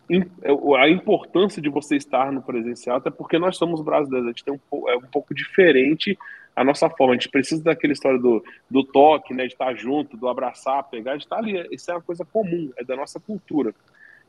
im- 0.10 0.30
a 0.78 0.90
importância 0.90 1.62
de 1.62 1.70
você 1.70 1.96
estar 1.96 2.32
no 2.32 2.42
presencial, 2.42 2.98
até 2.98 3.10
porque 3.10 3.40
nós 3.40 3.58
somos 3.58 3.82
brasileiros, 3.82 4.28
a 4.28 4.32
gente 4.32 4.44
tem 4.44 4.54
um, 4.54 4.90
é 4.90 4.98
um 4.98 5.02
pouco 5.02 5.34
diferente 5.34 6.18
a 6.56 6.64
nossa 6.64 6.90
forma. 6.90 7.14
A 7.14 7.18
gente 7.18 7.30
precisa 7.30 7.64
daquela 7.64 7.94
história 7.94 8.20
do, 8.20 8.44
do 8.70 8.84
toque, 8.84 9.34
né, 9.34 9.48
de 9.48 9.54
estar 9.54 9.74
junto, 9.76 10.18
do 10.18 10.28
abraçar, 10.28 10.84
pegar, 10.90 11.16
de 11.16 11.24
estar 11.24 11.38
ali. 11.38 11.68
Isso 11.72 11.90
é 11.92 11.94
uma 11.94 12.02
coisa 12.02 12.26
comum, 12.26 12.72
é 12.78 12.84
da 12.84 12.96
nossa 12.96 13.20
cultura. 13.20 13.74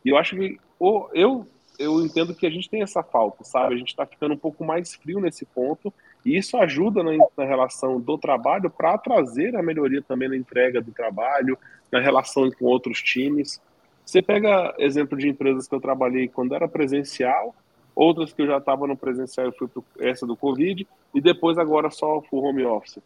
E 0.05 0.09
eu 0.09 0.17
acho 0.17 0.37
que 0.37 0.59
ou, 0.79 1.11
eu 1.15 1.47
eu 1.79 2.05
entendo 2.05 2.35
que 2.35 2.47
a 2.47 2.51
gente 2.51 2.69
tem 2.69 2.83
essa 2.83 3.03
falta, 3.03 3.45
sabe? 3.45 3.75
A 3.75 3.79
gente 3.79 3.89
está 3.89 4.07
ficando 4.07 4.35
um 4.35 4.39
pouco 4.39 4.65
mais 4.65 4.95
frio 4.95 5.21
nesse 5.21 5.45
ponto 5.45 5.93
e 6.25 6.37
isso 6.37 6.57
ajuda 6.57 7.03
na, 7.03 7.13
na 7.37 7.45
relação 7.45 8.01
do 8.01 8.17
trabalho 8.19 8.71
para 8.71 8.97
trazer 8.99 9.57
a 9.57 9.63
melhoria 9.63 10.03
também 10.03 10.29
na 10.29 10.37
entrega 10.37 10.81
do 10.81 10.93
trabalho, 10.93 11.59
na 11.91 12.01
relação 12.01 12.51
com 12.51 12.67
outros 12.67 13.03
times. 13.03 13.61
Você 14.05 14.21
pega 14.21 14.75
exemplo 14.79 15.17
de 15.17 15.29
empresas 15.29 15.67
que 15.67 15.75
eu 15.75 15.81
trabalhei 15.81 16.29
quando 16.29 16.55
era 16.55 16.69
presencial, 16.69 17.55
outras 17.95 18.33
que 18.33 18.43
eu 18.43 18.47
já 18.47 18.59
estava 18.59 18.87
no 18.87 18.97
presencial 18.97 19.49
e 19.49 19.53
fui 19.53 19.69
para 19.69 19.83
essa 20.09 20.27
do 20.27 20.37
Covid, 20.37 20.87
e 21.15 21.21
depois 21.21 21.59
agora 21.59 21.91
só 21.91 22.23
o 22.31 22.39
home 22.39 22.65
office. 22.65 22.99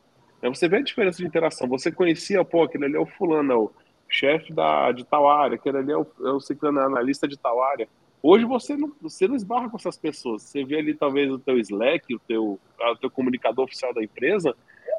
Aí 0.43 0.49
você 0.49 0.69
vê 0.69 0.77
a 0.77 0.83
diferença 0.83 1.19
de 1.19 1.27
interação. 1.27 1.69
Você 1.69 1.91
conhecia, 1.91 2.45
pô, 2.45 2.63
aquele 2.63 2.85
ali 2.85 2.97
é 2.97 3.01
o 3.01 3.07
fulano, 3.07 3.53
é 3.53 3.57
o 3.57 3.71
chefe 4.09 4.53
da, 4.53 4.93
de 4.93 5.05
tal 5.05 5.29
área, 5.29 5.57
aquele 5.57 5.79
ali 5.79 5.93
é 5.93 5.97
o, 5.97 6.07
é 6.21 6.31
o 6.31 6.41
ciclano, 6.41 6.81
analista 6.81 7.27
de 7.27 7.37
tal 7.37 7.63
área. 7.63 7.89
Hoje 8.23 8.45
você 8.45 8.77
não, 8.77 8.93
você 9.01 9.29
não 9.29 9.37
esbarra 9.37 9.69
com 9.69 9.77
essas 9.77 9.97
pessoas. 9.97 10.43
Você 10.43 10.65
vê 10.65 10.79
ali 10.79 10.95
talvez 10.95 11.31
o 11.31 11.39
teu 11.39 11.59
Slack, 11.59 12.15
o 12.15 12.19
teu, 12.21 12.59
o 12.81 12.97
teu 12.97 13.11
comunicador 13.11 13.65
oficial 13.65 13.95
da 13.95 14.03
empresa, 14.03 14.55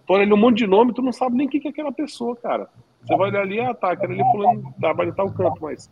põe 0.06 0.22
ali 0.22 0.34
um 0.34 0.38
monte 0.38 0.60
de 0.60 0.68
nome, 0.68 0.94
tu 0.94 1.02
não 1.02 1.12
sabe 1.12 1.36
nem 1.36 1.48
quem 1.48 1.60
que 1.60 1.68
é 1.68 1.72
aquela 1.72 1.92
pessoa, 1.92 2.36
cara. 2.36 2.70
Você 3.02 3.16
vai 3.16 3.30
olhar 3.30 3.42
ali, 3.42 3.60
ah, 3.60 3.74
tá, 3.74 3.92
aquele 3.92 4.14
ali 4.14 4.32
fulano 4.32 4.74
trabalha 4.80 5.10
em 5.10 5.14
tal 5.14 5.32
campo, 5.32 5.58
mas 5.62 5.90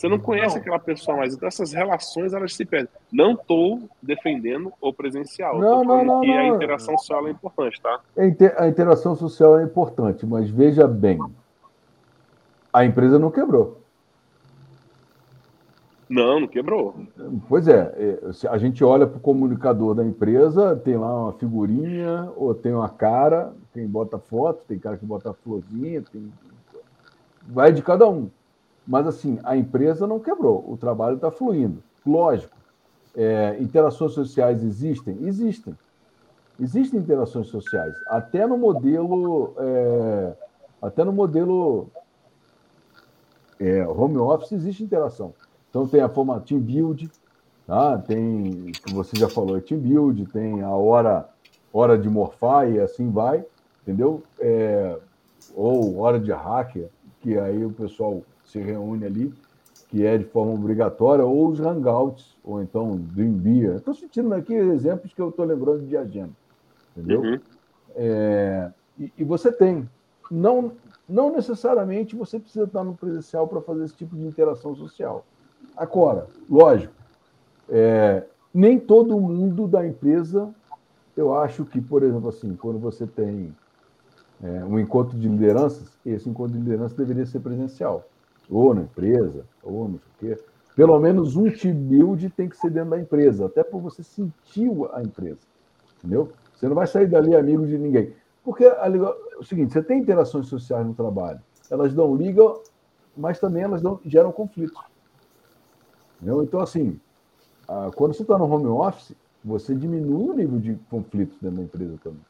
você 0.00 0.08
não 0.08 0.18
conhece 0.18 0.54
não. 0.54 0.62
aquela 0.62 0.78
pessoa 0.78 1.18
mais. 1.18 1.34
Então 1.34 1.46
essas 1.46 1.74
relações, 1.74 2.32
elas 2.32 2.54
se 2.54 2.64
perdem. 2.64 2.88
Não 3.12 3.32
estou 3.32 3.82
defendendo 4.02 4.72
o 4.80 4.94
presencial. 4.94 5.58
Não, 5.58 5.84
não, 5.84 6.02
não, 6.02 6.22
não. 6.22 6.38
a 6.38 6.46
interação 6.46 6.96
social 6.96 7.28
é 7.28 7.30
importante, 7.30 7.78
tá? 7.82 8.00
A 8.56 8.66
interação 8.66 9.14
social 9.14 9.58
é 9.58 9.62
importante, 9.62 10.24
mas 10.24 10.48
veja 10.48 10.88
bem, 10.88 11.18
a 12.72 12.82
empresa 12.82 13.18
não 13.18 13.30
quebrou. 13.30 13.78
Não, 16.08 16.40
não 16.40 16.48
quebrou. 16.48 16.94
Pois 17.46 17.68
é, 17.68 17.94
é 17.94 18.48
a 18.48 18.56
gente 18.56 18.82
olha 18.82 19.06
para 19.06 19.18
o 19.18 19.20
comunicador 19.20 19.94
da 19.94 20.02
empresa, 20.02 20.76
tem 20.76 20.96
lá 20.96 21.24
uma 21.24 21.32
figurinha, 21.34 22.32
ou 22.36 22.54
tem 22.54 22.72
uma 22.72 22.88
cara, 22.88 23.52
quem 23.74 23.86
bota 23.86 24.18
foto, 24.18 24.64
tem 24.66 24.78
cara 24.78 24.96
que 24.96 25.04
bota 25.04 25.34
florzinha, 25.34 26.02
tem... 26.10 26.32
vai 27.46 27.70
de 27.70 27.82
cada 27.82 28.08
um. 28.08 28.30
Mas 28.86 29.06
assim, 29.06 29.38
a 29.44 29.56
empresa 29.56 30.06
não 30.06 30.18
quebrou, 30.18 30.64
o 30.68 30.76
trabalho 30.76 31.16
está 31.16 31.30
fluindo. 31.30 31.82
Lógico, 32.04 32.56
é, 33.14 33.56
interações 33.60 34.12
sociais 34.12 34.62
existem? 34.62 35.18
Existem. 35.22 35.76
Existem 36.58 37.00
interações 37.00 37.46
sociais. 37.46 37.94
Até 38.08 38.46
no 38.46 38.58
modelo. 38.58 39.54
É, 39.58 40.32
até 40.82 41.04
no 41.04 41.12
modelo 41.12 41.90
é, 43.60 43.86
home 43.86 44.16
office 44.16 44.52
existe 44.52 44.82
interação. 44.82 45.34
Então 45.68 45.86
tem 45.86 46.00
a 46.00 46.08
forma 46.08 46.40
team 46.40 46.60
build, 46.60 47.10
tá? 47.66 47.98
tem, 47.98 48.72
você 48.90 49.16
já 49.16 49.28
falou, 49.28 49.56
é 49.56 49.60
team 49.60 49.80
build, 49.80 50.26
tem 50.26 50.62
a 50.62 50.70
hora, 50.70 51.28
hora 51.72 51.98
de 51.98 52.08
morfar 52.08 52.70
e 52.70 52.80
assim 52.80 53.10
vai, 53.10 53.44
entendeu? 53.82 54.22
É, 54.38 54.98
ou 55.54 55.98
hora 55.98 56.18
de 56.18 56.32
hacker, 56.32 56.88
que 57.20 57.38
aí 57.38 57.64
o 57.64 57.70
pessoal 57.70 58.22
se 58.50 58.58
reúne 58.58 59.04
ali, 59.04 59.34
que 59.88 60.04
é 60.04 60.16
de 60.16 60.24
forma 60.24 60.52
obrigatória, 60.52 61.24
ou 61.24 61.48
os 61.48 61.60
hangouts, 61.60 62.36
ou 62.44 62.62
então 62.62 62.96
Dreambeer. 62.96 63.76
Estou 63.76 63.94
sentindo 63.94 64.32
aqui 64.34 64.54
exemplos 64.54 65.12
que 65.12 65.20
eu 65.20 65.30
estou 65.30 65.44
lembrando 65.44 65.86
de 65.86 65.96
agenda, 65.96 66.30
entendeu? 66.96 67.22
Uhum. 67.22 67.40
É, 67.96 68.70
e, 68.98 69.12
e, 69.18 69.24
você 69.24 69.50
tem. 69.50 69.88
Não, 70.30 70.72
não 71.08 71.32
necessariamente 71.32 72.14
você 72.14 72.38
precisa 72.38 72.64
estar 72.64 72.84
no 72.84 72.94
presencial 72.94 73.48
para 73.48 73.60
fazer 73.60 73.84
esse 73.84 73.96
tipo 73.96 74.14
de 74.14 74.24
interação 74.24 74.76
social. 74.76 75.24
Agora, 75.76 76.28
lógico, 76.48 76.94
é, 77.68 78.24
nem 78.54 78.78
todo 78.78 79.18
mundo 79.18 79.66
da 79.66 79.84
empresa, 79.86 80.54
eu 81.16 81.34
acho 81.34 81.64
que, 81.64 81.80
por 81.80 82.02
exemplo, 82.02 82.28
assim, 82.28 82.54
quando 82.54 82.78
você 82.78 83.06
tem 83.06 83.54
é, 84.42 84.64
um 84.64 84.78
encontro 84.78 85.18
de 85.18 85.28
lideranças, 85.28 85.98
esse 86.04 86.28
encontro 86.28 86.52
de 86.52 86.58
liderança 86.58 86.94
deveria 86.96 87.26
ser 87.26 87.40
presencial, 87.40 88.08
ou 88.50 88.74
na 88.74 88.82
empresa, 88.82 89.46
ou 89.62 89.88
não 89.88 89.98
sei 89.98 90.32
o 90.32 90.36
quê. 90.36 90.42
Pelo 90.74 90.98
menos 90.98 91.36
um 91.36 91.50
team 91.50 91.74
build 91.74 92.28
tem 92.30 92.48
que 92.48 92.56
ser 92.56 92.70
dentro 92.70 92.90
da 92.90 92.98
empresa, 92.98 93.46
até 93.46 93.62
para 93.62 93.78
você 93.78 94.02
sentir 94.02 94.70
a 94.92 95.02
empresa, 95.02 95.40
entendeu? 95.98 96.32
Você 96.54 96.68
não 96.68 96.74
vai 96.74 96.86
sair 96.86 97.06
dali 97.06 97.34
amigo 97.34 97.66
de 97.66 97.78
ninguém. 97.78 98.14
Porque 98.42 98.64
é 98.64 98.88
o 99.38 99.44
seguinte, 99.44 99.72
você 99.72 99.82
tem 99.82 100.00
interações 100.00 100.46
sociais 100.46 100.86
no 100.86 100.94
trabalho, 100.94 101.40
elas 101.70 101.94
dão 101.94 102.16
liga, 102.16 102.42
mas 103.16 103.38
também 103.38 103.62
elas 103.62 103.82
dão, 103.82 104.00
geram 104.04 104.32
conflitos. 104.32 104.80
Entendeu? 106.16 106.42
Então, 106.42 106.60
assim, 106.60 106.98
quando 107.94 108.14
você 108.14 108.22
está 108.22 108.38
no 108.38 108.50
home 108.50 108.66
office, 108.66 109.14
você 109.44 109.74
diminui 109.74 110.30
o 110.30 110.34
nível 110.34 110.58
de 110.58 110.74
conflitos 110.90 111.38
dentro 111.40 111.58
da 111.58 111.62
empresa 111.62 111.98
também. 112.02 112.20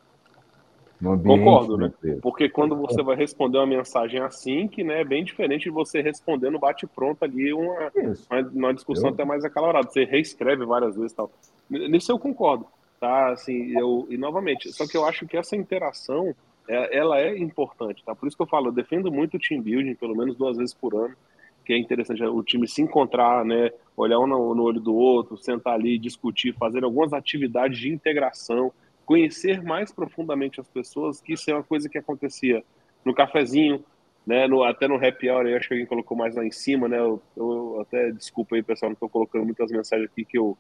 Concordo, 1.03 1.79
né? 1.79 1.93
Porque 2.21 2.49
quando 2.49 2.77
você 2.77 3.03
vai 3.03 3.17
responder 3.17 3.59
uma 3.59 3.67
mensagem 3.67 4.21
assim, 4.21 4.69
que 4.69 4.85
né, 4.85 5.01
é 5.01 5.05
bem 5.05 5.25
diferente 5.25 5.65
de 5.65 5.71
você 5.71 6.03
responder 6.03 6.51
no 6.51 6.59
bate-pronto 6.59 7.25
ali 7.25 7.53
uma, 7.53 7.91
uma, 8.31 8.41
uma, 8.53 8.75
discussão 8.75 9.09
eu... 9.09 9.15
até 9.15 9.25
mais 9.25 9.45
acalorada. 9.45 9.89
Você 9.89 10.05
reescreve 10.05 10.65
várias 10.67 10.97
vezes 10.97 11.13
tal. 11.13 11.31
Nisso 11.71 12.13
eu 12.13 12.19
concordo, 12.19 12.67
tá? 13.01 13.33
Assim, 13.33 13.79
eu, 13.79 14.07
e 14.11 14.19
novamente, 14.19 14.71
só 14.73 14.87
que 14.87 14.97
eu 14.97 15.07
acho 15.07 15.27
que 15.27 15.37
essa 15.37 15.57
interação, 15.57 16.35
é, 16.69 16.99
ela 16.99 17.19
é 17.19 17.39
importante, 17.39 18.05
tá? 18.05 18.15
Por 18.15 18.27
isso 18.27 18.37
que 18.37 18.43
eu 18.43 18.47
falo, 18.47 18.69
eu 18.69 18.73
defendo 18.73 19.11
muito 19.11 19.39
o 19.39 19.41
team 19.41 19.63
building, 19.63 19.95
pelo 19.95 20.17
menos 20.17 20.37
duas 20.37 20.59
vezes 20.59 20.75
por 20.75 20.95
ano 20.95 21.17
que 21.65 21.75
é 21.75 21.79
interessante 21.79 22.21
o 22.25 22.43
time 22.43 22.67
se 22.67 22.83
encontrar, 22.83 23.45
né, 23.45 23.71
olhar 23.97 24.19
um 24.19 24.27
no 24.27 24.63
olho 24.63 24.81
do 24.81 24.93
outro, 24.93 25.37
sentar 25.37 25.75
ali, 25.75 25.99
discutir, 25.99 26.53
fazer 26.55 26.83
algumas 26.83 27.13
atividades 27.13 27.79
de 27.79 27.89
integração, 27.89 28.73
conhecer 29.11 29.61
mais 29.61 29.91
profundamente 29.91 30.61
as 30.61 30.69
pessoas, 30.69 31.21
que 31.21 31.33
isso 31.33 31.51
é 31.51 31.55
uma 31.55 31.65
coisa 31.65 31.89
que 31.89 31.99
acontecia 31.99 32.63
no 33.05 33.13
cafezinho, 33.13 33.85
né, 34.25 34.47
no, 34.47 34.63
até 34.63 34.87
no 34.87 35.05
happy 35.05 35.29
hour, 35.29 35.49
eu 35.49 35.57
acho 35.57 35.67
que 35.67 35.75
alguém 35.75 35.87
colocou 35.87 36.17
mais 36.17 36.37
lá 36.37 36.47
em 36.47 36.53
cima, 36.53 36.87
né, 36.87 36.97
eu, 36.97 37.21
eu 37.37 37.81
até, 37.81 38.13
desculpa 38.13 38.55
aí 38.55 38.63
pessoal, 38.63 38.91
não 38.91 38.95
estou 38.95 39.09
colocando 39.09 39.45
muitas 39.45 39.69
mensagens 39.73 40.09
aqui 40.09 40.25
que 40.25 40.39
eu 40.39 40.57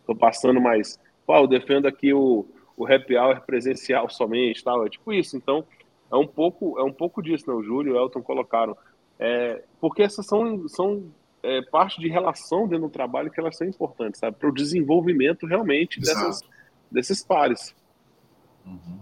estou 0.00 0.14
passando, 0.14 0.60
mas, 0.60 1.00
pô, 1.26 1.34
eu 1.34 1.46
defendo 1.46 1.88
aqui 1.88 2.12
o, 2.12 2.46
o 2.76 2.86
happy 2.86 3.16
hour 3.16 3.40
presencial 3.40 4.10
somente, 4.10 4.62
tal, 4.62 4.84
é 4.84 4.90
tipo 4.90 5.10
isso, 5.10 5.34
então, 5.34 5.64
é 6.12 6.16
um 6.16 6.26
pouco, 6.26 6.78
é 6.78 6.82
um 6.84 6.92
pouco 6.92 7.22
disso, 7.22 7.48
né, 7.48 7.54
o 7.54 7.62
Júlio 7.62 7.94
e 7.94 7.96
o 7.96 7.98
Elton 7.98 8.20
colocaram, 8.20 8.76
é, 9.18 9.64
porque 9.80 10.02
essas 10.02 10.26
são, 10.26 10.68
são 10.68 11.10
é, 11.42 11.62
parte 11.62 11.98
de 12.02 12.08
relação 12.10 12.68
dentro 12.68 12.86
do 12.86 12.92
trabalho 12.92 13.30
que 13.30 13.40
elas 13.40 13.56
são 13.56 13.66
importantes, 13.66 14.20
sabe? 14.20 14.36
Para 14.36 14.50
o 14.50 14.52
desenvolvimento 14.52 15.46
realmente 15.46 15.98
dessas, 16.00 16.42
desses 16.90 17.24
pares. 17.24 17.74
Uhum. 18.64 18.98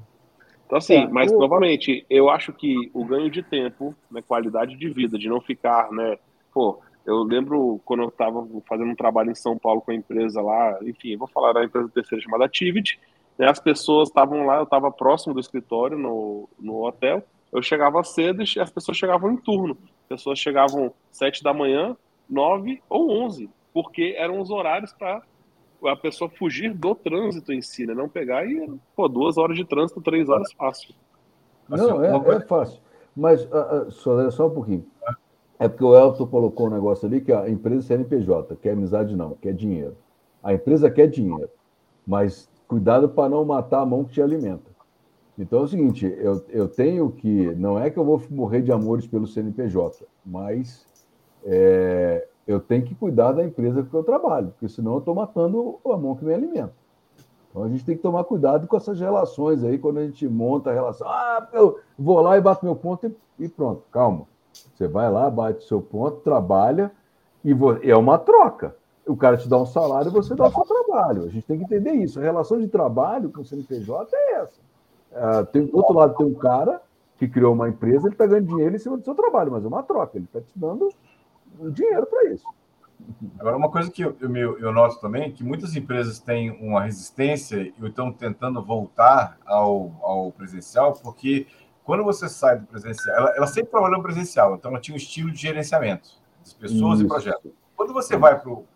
Então, 0.67 0.79
assim, 0.79 0.97
é, 0.97 1.09
mas 1.09 1.31
novamente, 1.33 2.07
eu 2.09 2.31
acho 2.31 2.53
que 2.53 2.91
o 2.95 3.05
ganho 3.05 3.31
de 3.31 3.43
tempo, 3.43 3.95
né, 4.11 4.23
qualidade 4.23 4.77
de 4.77 4.89
vida, 4.89 5.19
de 5.19 5.29
não 5.29 5.41
ficar, 5.41 5.91
né? 5.93 6.19
Pô, 6.53 6.81
eu 7.05 7.23
lembro 7.23 7.81
quando 7.85 8.03
eu 8.03 8.09
estava 8.09 8.47
fazendo 8.67 8.91
um 8.91 8.97
trabalho 8.97 9.31
em 9.31 9.35
São 9.35 9.59
Paulo 9.59 9.81
com 9.81 9.91
a 9.91 9.95
empresa 9.95 10.41
lá, 10.41 10.79
enfim, 10.83 11.17
vou 11.17 11.29
falar 11.29 11.53
da 11.53 11.65
empresa 11.65 11.89
terceira 11.89 12.23
chamada 12.23 12.45
Activity, 12.45 12.99
né, 13.39 13.49
as 13.49 13.61
pessoas 13.61 14.09
estavam 14.09 14.47
lá, 14.47 14.57
eu 14.59 14.65
estava 14.65 14.91
próximo 14.91 15.35
do 15.35 15.41
escritório, 15.41 15.99
no, 15.99 16.49
no 16.59 16.87
hotel, 16.87 17.23
eu 17.53 17.63
chegava 17.63 18.03
cedo 18.03 18.43
e 18.43 18.61
as 18.61 18.71
pessoas 18.71 18.97
chegavam 18.97 19.31
em 19.31 19.37
turno 19.37 19.77
pessoas 20.13 20.39
chegavam 20.39 20.93
sete 21.11 21.43
da 21.43 21.55
manhã, 21.55 21.97
nove 22.29 22.83
ou 22.89 23.11
onze, 23.11 23.49
porque 23.73 24.15
eram 24.19 24.41
os 24.41 24.51
horários 24.51 24.93
para 24.93 25.23
a 25.87 25.97
pessoa 25.97 26.31
fugir 26.31 26.75
do 26.75 26.95
trânsito 26.95 27.53
em 27.53 27.63
si, 27.63 27.87
né? 27.87 27.95
Não 27.95 28.09
pegar 28.09 28.47
e, 28.47 28.71
pô, 28.95 29.09
duas 29.09 29.37
horas 29.37 29.57
de 29.57 29.65
trânsito, 29.65 30.01
três 30.01 30.29
horas 30.29 30.53
fácil. 30.53 30.95
Não, 31.69 32.05
é, 32.05 32.37
é 32.37 32.41
fácil. 32.41 32.81
Mas 33.17 33.45
uh, 33.45 33.87
uh, 33.87 33.91
só, 33.91 34.31
só 34.31 34.47
um 34.47 34.51
pouquinho. 34.51 34.87
É 35.59 35.69
porque 35.69 35.85
o 35.85 35.97
Elton 35.97 36.27
colocou 36.27 36.67
um 36.67 36.71
negócio 36.71 37.07
ali 37.07 37.21
que 37.21 37.33
a 37.33 37.49
empresa 37.49 37.87
CNPJ, 37.89 38.57
quer 38.57 38.73
amizade 38.73 39.15
não, 39.15 39.35
quer 39.35 39.55
dinheiro. 39.55 39.97
A 40.43 40.53
empresa 40.53 40.91
quer 40.91 41.07
dinheiro, 41.07 41.51
mas 42.07 42.51
cuidado 42.67 43.09
para 43.09 43.29
não 43.29 43.45
matar 43.45 43.81
a 43.81 43.87
mão 43.87 44.03
que 44.05 44.15
te 44.15 44.23
alimenta. 44.23 44.73
Então 45.39 45.61
é 45.61 45.63
o 45.63 45.69
seguinte, 45.69 46.05
eu, 46.19 46.45
eu 46.49 46.69
tenho 46.69 47.11
que. 47.11 47.55
Não 47.55 47.79
é 47.79 47.91
que 47.91 47.99
eu 47.99 48.05
vou 48.05 48.21
morrer 48.31 48.61
de 48.63 48.73
amores 48.73 49.07
pelo 49.07 49.27
CNPJ, 49.27 50.05
mas 50.25 50.85
é, 51.45 52.27
eu 52.47 52.61
tenho 52.61 52.85
que 52.85 52.95
cuidar 52.95 53.33
da 53.33 53.45
empresa 53.45 53.83
que 53.83 53.95
eu 53.95 54.03
trabalho, 54.03 54.49
porque 54.49 54.69
senão 54.69 54.95
eu 54.95 54.99
estou 54.99 55.15
matando 55.15 55.79
a 55.85 55.97
mão 55.97 56.17
que 56.17 56.25
me 56.25 56.35
alimenta. 56.35 56.75
Então 57.51 57.65
a 57.65 57.69
gente 57.69 57.85
tem 57.85 57.97
que 57.97 58.03
tomar 58.03 58.25
cuidado 58.25 58.67
com 58.67 58.77
essas 58.77 58.99
relações 58.99 59.63
aí, 59.63 59.79
quando 59.79 59.99
a 59.99 60.07
gente 60.07 60.27
monta 60.27 60.71
a 60.71 60.73
relação. 60.73 61.07
Ah, 61.07 61.47
eu 61.53 61.79
vou 61.99 62.21
lá 62.21 62.37
e 62.37 62.41
bato 62.41 62.65
meu 62.65 62.75
ponto 62.75 63.15
e, 63.39 63.49
pronto, 63.49 63.83
calma. 63.93 64.27
Você 64.75 64.89
vai 64.89 65.11
lá, 65.11 65.31
bate 65.31 65.65
seu 65.65 65.81
ponto, 65.81 66.19
trabalha 66.19 66.91
e 67.45 67.55
é 67.83 67.97
uma 67.97 68.19
troca. 68.19 68.75
O 69.07 69.17
cara 69.17 69.37
te 69.37 69.49
dá 69.49 69.59
um 69.59 69.67
salário 69.67 70.09
e 70.09 70.13
você 70.13 70.35
dá 70.35 70.47
o 70.47 70.51
seu 70.51 70.65
trabalho. 70.65 71.25
A 71.25 71.29
gente 71.29 71.47
tem 71.47 71.59
que 71.59 71.65
entender 71.65 71.93
isso. 71.93 72.19
A 72.19 72.23
relação 72.23 72.59
de 72.59 72.69
trabalho 72.69 73.31
com 73.31 73.43
o 73.43 73.45
CNPJ 73.45 74.15
é 74.15 74.35
essa. 74.35 74.61
Uh, 75.13 75.47
tem, 75.47 75.67
do 75.67 75.77
outro 75.77 75.95
lado 75.95 76.17
tem 76.17 76.27
um 76.27 76.35
cara 76.35 76.81
que 77.19 77.29
criou 77.29 77.53
uma 77.53 77.69
empresa, 77.69 78.07
ele 78.07 78.15
está 78.15 78.27
ganhando 78.27 78.49
dinheiro 78.49 78.75
em 78.75 78.79
cima 78.79 78.97
do 78.97 79.05
seu 79.05 79.15
trabalho, 79.15 79.53
mas 79.53 79.65
é 79.65 79.69
uma 79.69 79.83
troca, 79.83 80.17
ele 80.17 80.25
está 80.25 80.41
te 80.41 80.53
dando 80.57 80.89
dinheiro 81.71 82.07
para 82.07 82.31
isso. 82.31 82.47
Agora, 83.39 83.57
uma 83.57 83.71
coisa 83.71 83.91
que 83.91 84.03
eu, 84.03 84.17
eu, 84.21 84.59
eu, 84.59 84.73
noto 84.73 85.01
também 85.01 85.25
é 85.25 85.31
que 85.31 85.43
muitas 85.43 85.75
empresas 85.75 86.21
têm 86.21 86.51
uma 86.51 86.83
resistência 86.83 87.61
e 87.61 87.87
estão 87.87 88.13
tentando 88.13 88.63
voltar 88.63 89.39
ao, 89.45 89.93
ao 90.03 90.33
presencial, 90.33 90.93
porque 90.93 91.47
quando 91.85 92.05
você 92.05 92.29
sai 92.29 92.61
do 92.61 92.67
presencial, 92.67 93.17
ela, 93.17 93.37
ela 93.37 93.47
sempre 93.47 93.71
trabalhou 93.71 93.99
no 93.99 94.03
presencial, 94.03 94.55
então 94.55 94.71
ela 94.71 94.81
tinha 94.81 94.95
um 94.95 94.99
estilo 94.99 95.33
de 95.33 95.39
gerenciamento 95.39 96.11
das 96.41 96.53
pessoas 96.53 96.99
Isso. 96.99 97.07
e 97.07 97.09
projetos. 97.09 97.53
Quando 97.75 97.93
você 97.93 98.17
vai 98.17 98.39
para 98.39 98.51
o 98.51 98.67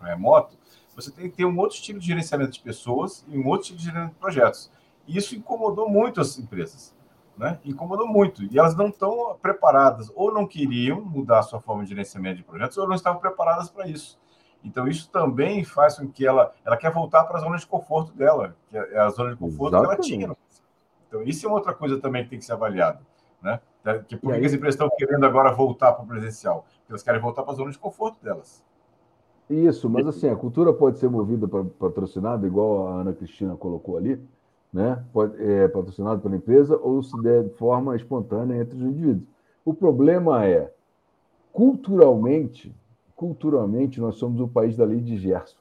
remoto, 0.00 0.56
você 0.94 1.10
tem 1.10 1.28
que 1.28 1.36
ter 1.36 1.44
um 1.44 1.58
outro 1.58 1.76
estilo 1.76 1.98
de 1.98 2.06
gerenciamento 2.06 2.52
de 2.52 2.60
pessoas 2.60 3.24
e 3.28 3.36
um 3.36 3.46
outro 3.46 3.62
estilo 3.62 3.78
de 3.78 3.84
gerenciamento 3.84 4.14
de 4.14 4.20
projetos. 4.20 4.70
E 5.06 5.16
isso 5.16 5.34
incomodou 5.34 5.88
muito 5.88 6.20
as 6.20 6.38
empresas. 6.38 6.93
Né? 7.36 7.58
Incomodou 7.64 8.06
muito. 8.06 8.44
E 8.44 8.58
elas 8.58 8.76
não 8.76 8.88
estão 8.88 9.36
preparadas, 9.42 10.10
ou 10.14 10.32
não 10.32 10.46
queriam 10.46 11.00
mudar 11.00 11.40
a 11.40 11.42
sua 11.42 11.60
forma 11.60 11.82
de 11.82 11.90
gerenciamento 11.90 12.36
de 12.36 12.44
projetos, 12.44 12.78
ou 12.78 12.86
não 12.86 12.94
estavam 12.94 13.20
preparadas 13.20 13.68
para 13.68 13.88
isso. 13.88 14.18
Então, 14.62 14.88
isso 14.88 15.10
também 15.10 15.62
faz 15.62 15.98
com 15.98 16.08
que 16.08 16.26
ela, 16.26 16.52
ela 16.64 16.76
quer 16.76 16.90
voltar 16.90 17.24
para 17.24 17.36
a 17.36 17.40
zona 17.40 17.58
de 17.58 17.66
conforto 17.66 18.12
dela, 18.14 18.56
que 18.68 18.76
é 18.76 18.98
a 18.98 19.10
zona 19.10 19.30
de 19.30 19.36
conforto 19.36 19.76
Exatamente. 19.76 20.08
que 20.08 20.14
ela 20.14 20.26
tinha. 20.26 20.36
Então, 21.08 21.22
isso 21.22 21.46
é 21.46 21.50
outra 21.50 21.74
coisa 21.74 22.00
também 22.00 22.24
que 22.24 22.30
tem 22.30 22.38
que 22.38 22.44
ser 22.44 22.52
avaliada. 22.52 23.00
Né? 23.42 23.60
Que, 24.08 24.16
por 24.16 24.32
que 24.32 24.46
as 24.46 24.54
empresas 24.54 24.74
estão 24.74 24.88
querendo 24.96 25.26
agora 25.26 25.52
voltar 25.52 25.92
para 25.92 26.02
o 26.02 26.06
presencial? 26.06 26.64
Porque 26.78 26.92
elas 26.92 27.02
querem 27.02 27.20
voltar 27.20 27.42
para 27.42 27.52
a 27.52 27.56
zona 27.56 27.70
de 27.70 27.78
conforto 27.78 28.24
delas. 28.24 28.64
Isso, 29.50 29.90
mas 29.90 30.06
assim, 30.06 30.30
a 30.30 30.36
cultura 30.36 30.72
pode 30.72 30.98
ser 30.98 31.10
movida 31.10 31.46
para 31.46 31.62
patrocinada, 31.64 32.46
igual 32.46 32.88
a 32.88 33.00
Ana 33.02 33.12
Cristina 33.12 33.54
colocou 33.56 33.98
ali, 33.98 34.18
né? 34.74 35.04
É 35.38 35.68
patrocinado 35.68 36.20
pela 36.20 36.34
empresa 36.34 36.76
ou 36.76 37.00
se 37.00 37.16
der 37.22 37.44
de 37.44 37.50
forma 37.50 37.94
espontânea 37.94 38.60
entre 38.60 38.76
os 38.76 38.82
indivíduos. 38.82 39.28
O 39.64 39.72
problema 39.72 40.44
é, 40.44 40.74
culturalmente, 41.52 42.74
culturalmente, 43.14 44.00
nós 44.00 44.16
somos 44.16 44.40
o 44.40 44.48
país 44.48 44.76
da 44.76 44.84
lei 44.84 45.00
de 45.00 45.16
Gerson. 45.16 45.56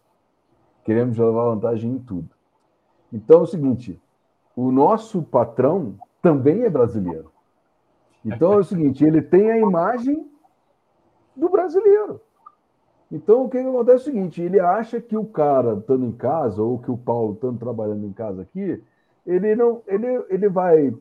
Queremos 0.84 1.16
levar 1.16 1.52
vantagem 1.52 1.92
em 1.92 2.00
tudo. 2.00 2.30
Então 3.14 3.42
é 3.42 3.44
o 3.44 3.46
seguinte, 3.46 4.02
o 4.56 4.72
nosso 4.72 5.22
patrão 5.22 5.94
também 6.20 6.64
é 6.64 6.70
brasileiro. 6.70 7.32
Então 8.26 8.54
é 8.54 8.58
o 8.58 8.64
seguinte, 8.64 9.06
ele 9.06 9.22
tem 9.22 9.52
a 9.52 9.60
imagem 9.60 10.28
do 11.36 11.50
brasileiro. 11.50 12.20
Então 13.12 13.44
o 13.44 13.50
que 13.50 13.60
acontece 13.60 13.92
é 13.92 14.12
o 14.12 14.14
seguinte, 14.14 14.42
ele 14.42 14.60
acha 14.60 15.00
que 15.00 15.16
o 15.16 15.24
cara 15.24 15.76
estando 15.76 16.04
em 16.04 16.12
casa, 16.12 16.64
ou 16.64 16.80
que 16.80 16.90
o 16.90 16.98
Paulo 16.98 17.34
estando 17.34 17.60
trabalhando 17.60 18.08
em 18.08 18.12
casa 18.12 18.42
aqui, 18.42 18.82
ele 19.26 19.56
não 19.56 19.82
ele, 19.88 20.24
ele 20.30 20.50
vai 20.50 20.94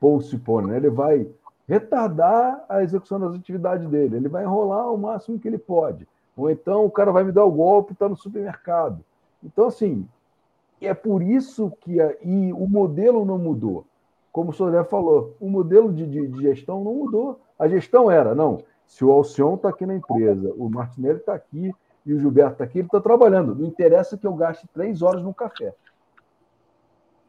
postpone, 0.00 0.70
né? 0.70 0.76
ele 0.76 0.90
vai 0.90 1.28
retardar 1.66 2.64
a 2.68 2.82
execução 2.82 3.20
das 3.20 3.34
atividades 3.34 3.88
dele, 3.88 4.16
ele 4.16 4.28
vai 4.28 4.44
enrolar 4.44 4.92
o 4.92 4.98
máximo 4.98 5.38
que 5.38 5.46
ele 5.46 5.58
pode. 5.58 6.06
Ou 6.36 6.50
então 6.50 6.84
o 6.84 6.90
cara 6.90 7.12
vai 7.12 7.24
me 7.24 7.32
dar 7.32 7.44
o 7.44 7.50
golpe, 7.50 7.92
está 7.92 8.08
no 8.08 8.16
supermercado. 8.16 9.04
Então, 9.44 9.66
assim, 9.66 10.06
é 10.80 10.94
por 10.94 11.22
isso 11.22 11.72
que 11.80 12.00
a, 12.00 12.14
e 12.22 12.52
o 12.52 12.66
modelo 12.66 13.24
não 13.24 13.38
mudou. 13.38 13.84
Como 14.32 14.50
o 14.50 14.52
Sodré 14.52 14.84
falou, 14.84 15.34
o 15.40 15.48
modelo 15.48 15.92
de, 15.92 16.06
de, 16.06 16.28
de, 16.28 16.42
gestão 16.42 16.82
não 16.84 16.94
mudou. 16.94 17.40
A 17.58 17.66
gestão 17.66 18.10
era, 18.10 18.34
não, 18.34 18.58
se 18.86 19.04
o 19.04 19.10
Alcion 19.10 19.54
está 19.54 19.68
aqui 19.68 19.84
na 19.84 19.96
empresa, 19.96 20.54
o 20.56 20.68
Martinelli 20.68 21.18
está 21.18 21.34
aqui 21.34 21.74
e 22.06 22.14
o 22.14 22.18
Gilberto 22.20 22.52
está 22.52 22.64
aqui, 22.64 22.78
ele 22.78 22.86
está 22.86 23.00
trabalhando. 23.00 23.54
Não 23.54 23.66
interessa 23.66 24.16
que 24.16 24.26
eu 24.26 24.34
gaste 24.34 24.66
três 24.72 25.02
horas 25.02 25.22
no 25.22 25.34
café. 25.34 25.74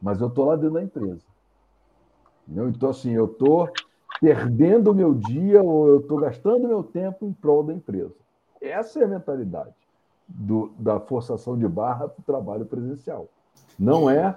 Mas 0.00 0.20
eu 0.20 0.28
estou 0.28 0.46
lá 0.46 0.56
dentro 0.56 0.74
da 0.74 0.82
empresa. 0.82 1.22
Entendeu? 2.46 2.68
Então, 2.68 2.90
assim, 2.90 3.12
eu 3.12 3.26
estou 3.26 3.68
perdendo 4.20 4.90
o 4.90 4.94
meu 4.94 5.14
dia 5.14 5.62
ou 5.62 5.88
eu 5.88 6.00
estou 6.00 6.18
gastando 6.18 6.68
meu 6.68 6.82
tempo 6.82 7.24
em 7.26 7.32
prol 7.32 7.62
da 7.62 7.72
empresa. 7.72 8.14
Essa 8.60 9.00
é 9.00 9.04
a 9.04 9.08
mentalidade 9.08 9.74
do, 10.28 10.70
da 10.78 11.00
forçação 11.00 11.58
de 11.58 11.66
barra 11.66 12.08
para 12.08 12.20
o 12.20 12.24
trabalho 12.24 12.66
presencial. 12.66 13.28
Não 13.78 14.10
é 14.10 14.34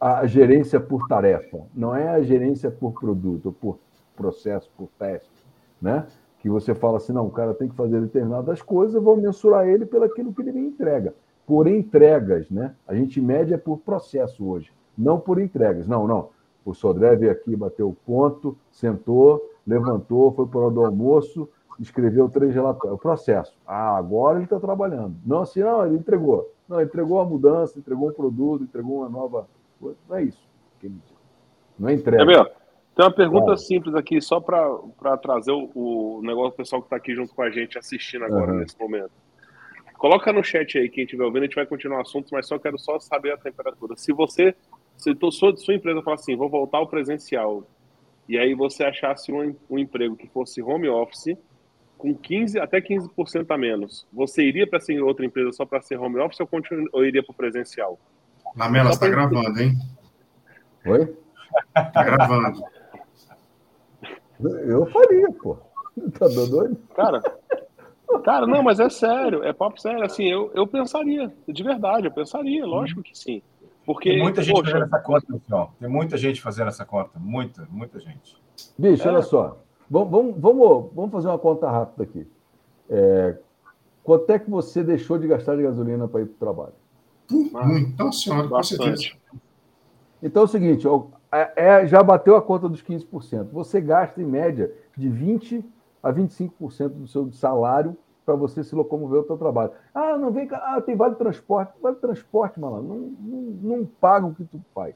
a 0.00 0.26
gerência 0.26 0.78
por 0.78 1.06
tarefa, 1.08 1.58
não 1.74 1.94
é 1.94 2.08
a 2.08 2.22
gerência 2.22 2.70
por 2.70 2.92
produto, 2.92 3.52
por 3.52 3.78
processo, 4.16 4.70
por 4.76 4.88
teste, 4.98 5.44
né? 5.80 6.06
Que 6.40 6.48
você 6.48 6.74
fala 6.74 6.98
assim, 6.98 7.12
não, 7.12 7.26
o 7.26 7.30
cara 7.30 7.54
tem 7.54 7.68
que 7.68 7.74
fazer 7.74 8.00
determinadas 8.00 8.60
coisas, 8.60 8.94
eu 8.94 9.02
vou 9.02 9.16
mensurar 9.16 9.66
ele 9.66 9.86
pelo 9.86 10.04
aquilo 10.04 10.32
que 10.32 10.42
ele 10.42 10.52
me 10.52 10.60
entrega. 10.60 11.14
Por 11.46 11.66
entregas, 11.66 12.50
né? 12.50 12.74
A 12.86 12.94
gente 12.94 13.20
mede 13.20 13.54
é 13.54 13.56
por 13.56 13.78
processo 13.78 14.46
hoje, 14.46 14.72
não 14.96 15.18
por 15.18 15.40
entregas. 15.40 15.86
Não, 15.86 16.06
não. 16.06 16.30
O 16.64 16.74
Sodré 16.74 17.14
veio 17.16 17.32
aqui, 17.32 17.54
bateu 17.54 17.88
o 17.88 17.94
ponto, 17.94 18.56
sentou, 18.70 19.40
levantou, 19.66 20.32
foi 20.32 20.46
para 20.46 20.60
o 20.60 20.70
do 20.70 20.84
almoço, 20.84 21.48
escreveu 21.78 22.28
três 22.28 22.54
relatórios. 22.54 22.98
O 22.98 23.02
processo. 23.02 23.56
Ah, 23.66 23.96
agora 23.96 24.36
ele 24.36 24.44
está 24.44 24.58
trabalhando. 24.58 25.16
Não, 25.26 25.40
assim, 25.40 25.60
não, 25.60 25.86
ele 25.86 25.96
entregou. 25.96 26.50
Não, 26.68 26.80
entregou 26.80 27.20
a 27.20 27.24
mudança, 27.24 27.78
entregou 27.78 28.08
um 28.08 28.12
produto, 28.12 28.64
entregou 28.64 28.98
uma 28.98 29.08
nova 29.08 29.46
coisa. 29.78 29.98
Não 30.08 30.16
é 30.16 30.22
isso. 30.22 30.48
Não 31.78 31.88
é 31.88 31.94
entrega. 31.94 32.22
É 32.22 32.64
tem 32.94 33.04
uma 33.04 33.12
pergunta 33.12 33.52
é. 33.52 33.56
simples 33.56 33.94
aqui, 33.96 34.20
só 34.20 34.40
para 34.40 35.16
trazer 35.16 35.50
o, 35.50 35.68
o, 35.74 36.20
negócio 36.22 36.52
do 36.52 36.56
pessoal 36.56 36.80
que 36.80 36.86
está 36.86 36.96
aqui 36.96 37.12
junto 37.14 37.34
com 37.34 37.42
a 37.42 37.50
gente 37.50 37.76
assistindo 37.76 38.24
agora, 38.24 38.52
uhum. 38.52 38.58
nesse 38.58 38.78
momento. 38.78 39.10
Coloca 39.98 40.32
no 40.32 40.44
chat 40.44 40.78
aí, 40.78 40.88
quem 40.88 41.04
estiver 41.04 41.24
ouvindo, 41.24 41.42
a 41.42 41.46
gente 41.46 41.56
vai 41.56 41.66
continuar 41.66 41.98
o 41.98 42.02
assunto, 42.02 42.28
mas 42.30 42.46
só 42.46 42.56
quero 42.56 42.78
só 42.78 43.00
saber 43.00 43.32
a 43.32 43.36
temperatura. 43.36 43.96
Se 43.96 44.12
você, 44.12 44.54
se 44.96 45.14
tu, 45.14 45.30
sua, 45.30 45.56
sua 45.56 45.74
empresa 45.74 46.02
falar 46.02 46.14
assim, 46.14 46.36
vou 46.36 46.48
voltar 46.48 46.78
ao 46.78 46.88
presencial, 46.88 47.66
e 48.28 48.38
aí 48.38 48.54
você 48.54 48.84
achasse 48.84 49.32
um, 49.32 49.54
um 49.68 49.78
emprego 49.78 50.16
que 50.16 50.28
fosse 50.28 50.62
home 50.62 50.88
office, 50.88 51.36
com 51.98 52.14
15 52.14 52.58
até 52.58 52.80
15% 52.80 53.46
a 53.48 53.56
menos, 53.56 54.06
você 54.12 54.42
iria 54.42 54.66
para 54.66 54.78
essa 54.78 54.92
outra 55.02 55.24
empresa 55.24 55.52
só 55.52 55.64
para 55.64 55.80
ser 55.80 55.98
home 55.98 56.18
office 56.18 56.40
ou, 56.40 56.46
continu, 56.46 56.88
ou 56.92 57.04
iria 57.04 57.22
para 57.22 57.32
o 57.32 57.36
presencial? 57.36 57.98
Lamela, 58.56 58.90
está 58.90 59.08
gravando, 59.08 59.60
hein? 59.60 59.76
Oi? 60.86 61.16
Está 61.76 62.04
gravando. 62.04 62.62
Eu 64.40 64.86
faria, 64.86 65.30
pô. 65.32 65.56
Tá 66.18 66.26
doido? 66.26 66.76
Cara, 66.94 67.22
cara, 68.24 68.46
não, 68.46 68.62
mas 68.62 68.80
é 68.80 68.88
sério, 68.90 69.42
é 69.44 69.52
papo 69.52 69.80
sério. 69.80 70.04
Assim, 70.04 70.24
eu, 70.24 70.50
eu 70.54 70.66
pensaria, 70.66 71.32
de 71.48 71.62
verdade, 71.62 72.06
eu 72.06 72.12
pensaria, 72.12 72.66
lógico 72.66 73.02
que 73.02 73.16
sim. 73.16 73.42
Porque, 73.84 74.10
Tem 74.10 74.22
muita 74.22 74.42
gente 74.42 74.54
poxa, 74.54 74.72
fazendo 74.72 74.84
essa 74.86 74.98
conta, 74.98 75.26
pessoal. 75.26 75.74
Tem 75.78 75.88
muita 75.88 76.16
gente 76.16 76.40
fazendo 76.40 76.68
essa 76.68 76.84
conta. 76.84 77.18
Muita, 77.18 77.68
muita 77.70 78.00
gente. 78.00 78.36
Bicho, 78.78 79.06
é. 79.06 79.12
olha 79.12 79.22
só. 79.22 79.58
Vamos, 79.90 80.34
vamos, 80.38 80.90
vamos 80.94 81.12
fazer 81.12 81.28
uma 81.28 81.38
conta 81.38 81.70
rápida 81.70 82.04
aqui. 82.04 82.26
É, 82.88 83.36
quanto 84.02 84.30
é 84.30 84.38
que 84.38 84.50
você 84.50 84.82
deixou 84.82 85.18
de 85.18 85.26
gastar 85.26 85.56
de 85.56 85.62
gasolina 85.62 86.08
para 86.08 86.22
ir 86.22 86.26
para 86.26 86.34
o 86.34 86.38
trabalho? 86.38 86.74
Então, 87.30 88.10
senhora, 88.10 88.48
com 88.48 88.62
certeza. 88.62 89.12
Então 90.22 90.42
é 90.42 90.44
o 90.44 90.48
seguinte, 90.48 90.86
é, 91.30 91.52
é, 91.56 91.86
já 91.86 92.02
bateu 92.02 92.36
a 92.36 92.42
conta 92.42 92.68
dos 92.68 92.82
15%. 92.82 93.50
Você 93.52 93.80
gasta, 93.80 94.20
em 94.22 94.24
média, 94.24 94.72
de 94.96 95.08
20% 95.08 95.64
a 96.02 96.12
25% 96.12 96.88
do 96.88 97.06
seu 97.06 97.30
salário 97.32 97.96
para 98.24 98.34
você 98.34 98.64
se 98.64 98.74
locomover 98.74 99.18
ao 99.18 99.26
seu 99.26 99.36
trabalho. 99.36 99.72
Ah, 99.94 100.16
não 100.16 100.30
vem 100.30 100.46
cá, 100.46 100.56
ah, 100.64 100.80
tem 100.80 100.96
vale 100.96 101.14
transporte. 101.14 101.72
Vale 101.80 101.96
transporte, 101.96 102.58
malandro, 102.58 102.88
não, 102.88 102.96
não, 103.20 103.40
não 103.78 103.86
paga 104.00 104.26
o 104.26 104.34
que 104.34 104.44
tu 104.44 104.60
faz. 104.74 104.94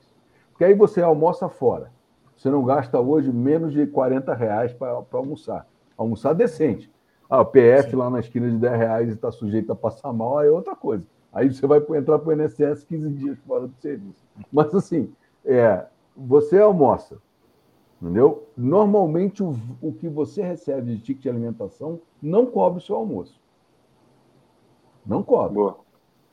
Porque 0.51 0.65
aí 0.65 0.75
você 0.75 1.01
almoça 1.03 1.49
fora. 1.49 1.91
Você 2.37 2.51
não 2.51 2.65
gasta 2.65 3.01
hoje 3.01 3.33
menos 3.33 3.73
de 3.73 3.87
40 3.87 4.33
reais 4.33 4.73
para 4.73 5.03
almoçar. 5.13 5.67
Almoçar 5.97 6.33
decente. 6.33 6.91
Ah, 7.29 7.43
o 7.43 7.47
PF 7.47 7.91
Sim. 7.91 7.97
lá 7.97 8.09
na 8.09 8.21
esquina 8.21 8.49
de 8.49 8.57
10 8.57 8.79
reais 8.79 9.09
e 9.09 9.13
está 9.13 9.31
sujeito 9.31 9.71
a 9.73 9.77
passar 9.77 10.13
mal, 10.13 10.39
aí 10.39 10.49
é 10.49 10.51
outra 10.51 10.75
coisa. 10.75 11.05
Aí 11.33 11.53
você 11.53 11.67
vai 11.67 11.79
entrar 11.97 12.19
para 12.19 12.29
o 12.29 12.33
INSS 12.33 12.85
15 12.85 13.11
dias 13.11 13.39
fora 13.47 13.67
do 13.67 13.75
serviço. 13.81 14.25
Mas 14.51 14.75
assim, 14.75 15.13
é, 15.45 15.85
você 16.17 16.59
almoça, 16.59 17.19
entendeu? 18.01 18.47
Normalmente 18.57 19.43
o, 19.43 19.57
o 19.81 19.93
que 19.93 20.09
você 20.09 20.43
recebe 20.43 20.95
de 20.95 21.03
ticket 21.03 21.23
de 21.23 21.29
alimentação 21.29 22.01
não 22.23 22.47
cobre 22.47 22.79
o 22.79 22.83
seu 22.83 22.97
almoço. 22.97 23.41
Não 25.07 25.23
cobre. 25.23 25.55
Boa. 25.55 25.79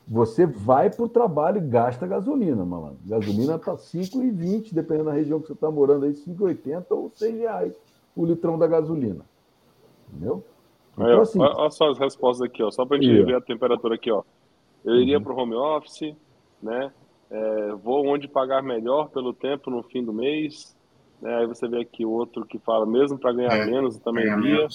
Você 0.07 0.45
vai 0.45 0.89
para 0.89 1.03
o 1.03 1.09
trabalho 1.09 1.57
e 1.57 1.67
gasta 1.67 2.05
gasolina, 2.05 2.63
malandro. 2.63 2.99
Gasolina 3.05 3.55
está 3.55 3.75
5,20, 3.75 4.71
dependendo 4.71 5.05
da 5.05 5.13
região 5.13 5.39
que 5.39 5.47
você 5.47 5.53
está 5.53 5.71
morando 5.71 6.05
aí, 6.05 6.11
5,80 6.11 6.85
ou 6.91 7.09
6 7.09 7.39
reais 7.39 7.75
o 8.15 8.25
litrão 8.25 8.57
da 8.57 8.65
gasolina. 8.65 9.25
Entendeu? 10.09 10.43
Então, 10.93 11.21
assim, 11.21 11.41
olha 11.41 11.69
só 11.69 11.89
as 11.89 11.99
respostas 11.99 12.47
aqui, 12.47 12.63
ó, 12.63 12.71
só 12.71 12.85
para 12.85 12.97
a 12.97 13.01
gente 13.01 13.23
ver 13.23 13.35
a 13.35 13.41
temperatura 13.41 13.95
aqui. 13.95 14.09
Ó. 14.09 14.23
Eu 14.83 14.95
iria 14.95 15.17
uhum. 15.17 15.23
para 15.23 15.33
o 15.33 15.37
home 15.37 15.55
office, 15.55 16.15
né? 16.63 16.91
É, 17.29 17.73
vou 17.83 18.05
onde 18.05 18.27
pagar 18.27 18.63
melhor 18.63 19.09
pelo 19.09 19.33
tempo 19.33 19.69
no 19.69 19.83
fim 19.83 20.03
do 20.03 20.13
mês. 20.13 20.75
Né? 21.25 21.37
Aí 21.37 21.47
você 21.47 21.67
vê 21.67 21.81
aqui 21.81 22.05
outro 22.05 22.45
que 22.45 22.59
fala, 22.59 22.85
mesmo 22.85 23.17
para 23.17 23.33
ganhar 23.33 23.57
é, 23.57 23.65
menos, 23.65 23.97
também 23.97 24.27
iria. 24.27 24.67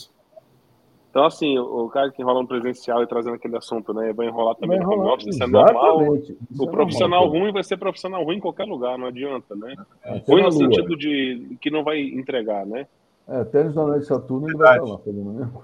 Então, 1.09 1.25
assim, 1.25 1.57
o 1.59 1.89
cara 1.89 2.11
que 2.11 2.21
enrola 2.21 2.43
no 2.43 2.49
presencial 2.49 3.03
e 3.03 3.07
trazendo 3.07 3.35
aquele 3.35 3.57
assunto, 3.57 3.93
né? 3.95 4.13
Vai 4.13 4.27
enrolar 4.27 4.55
também 4.57 4.79
vai 4.79 4.87
no 4.87 4.93
home 4.93 5.11
office, 5.11 5.29
isso 5.29 5.43
é 5.43 5.47
normal. 5.47 6.17
Isso 6.17 6.37
o 6.59 6.65
é 6.65 6.71
profissional 6.71 7.23
normal, 7.23 7.41
ruim 7.41 7.53
vai 7.53 7.65
ser 7.65 7.77
profissional 7.77 8.25
ruim 8.25 8.37
em 8.37 8.41
qualquer 8.41 8.65
lugar, 8.65 8.99
não 8.99 9.07
adianta, 9.07 9.55
né? 9.57 9.75
É, 10.05 10.19
ruim 10.19 10.43
no 10.43 10.53
sentido 10.53 10.97
de 10.97 11.57
que 11.61 11.71
não 11.71 11.83
vai 11.83 12.01
entregar, 12.01 12.67
né? 12.67 12.87
É, 13.29 13.41
até 13.41 13.65
nos 13.65 13.75
jornais 13.75 14.03
de 14.03 14.07
Saturno 14.09 14.49
ele 14.49 14.57
vai 14.57 14.77
estar 14.77 14.89
lá 14.89 14.99
fazendo 14.99 15.31
mesmo. 15.31 15.63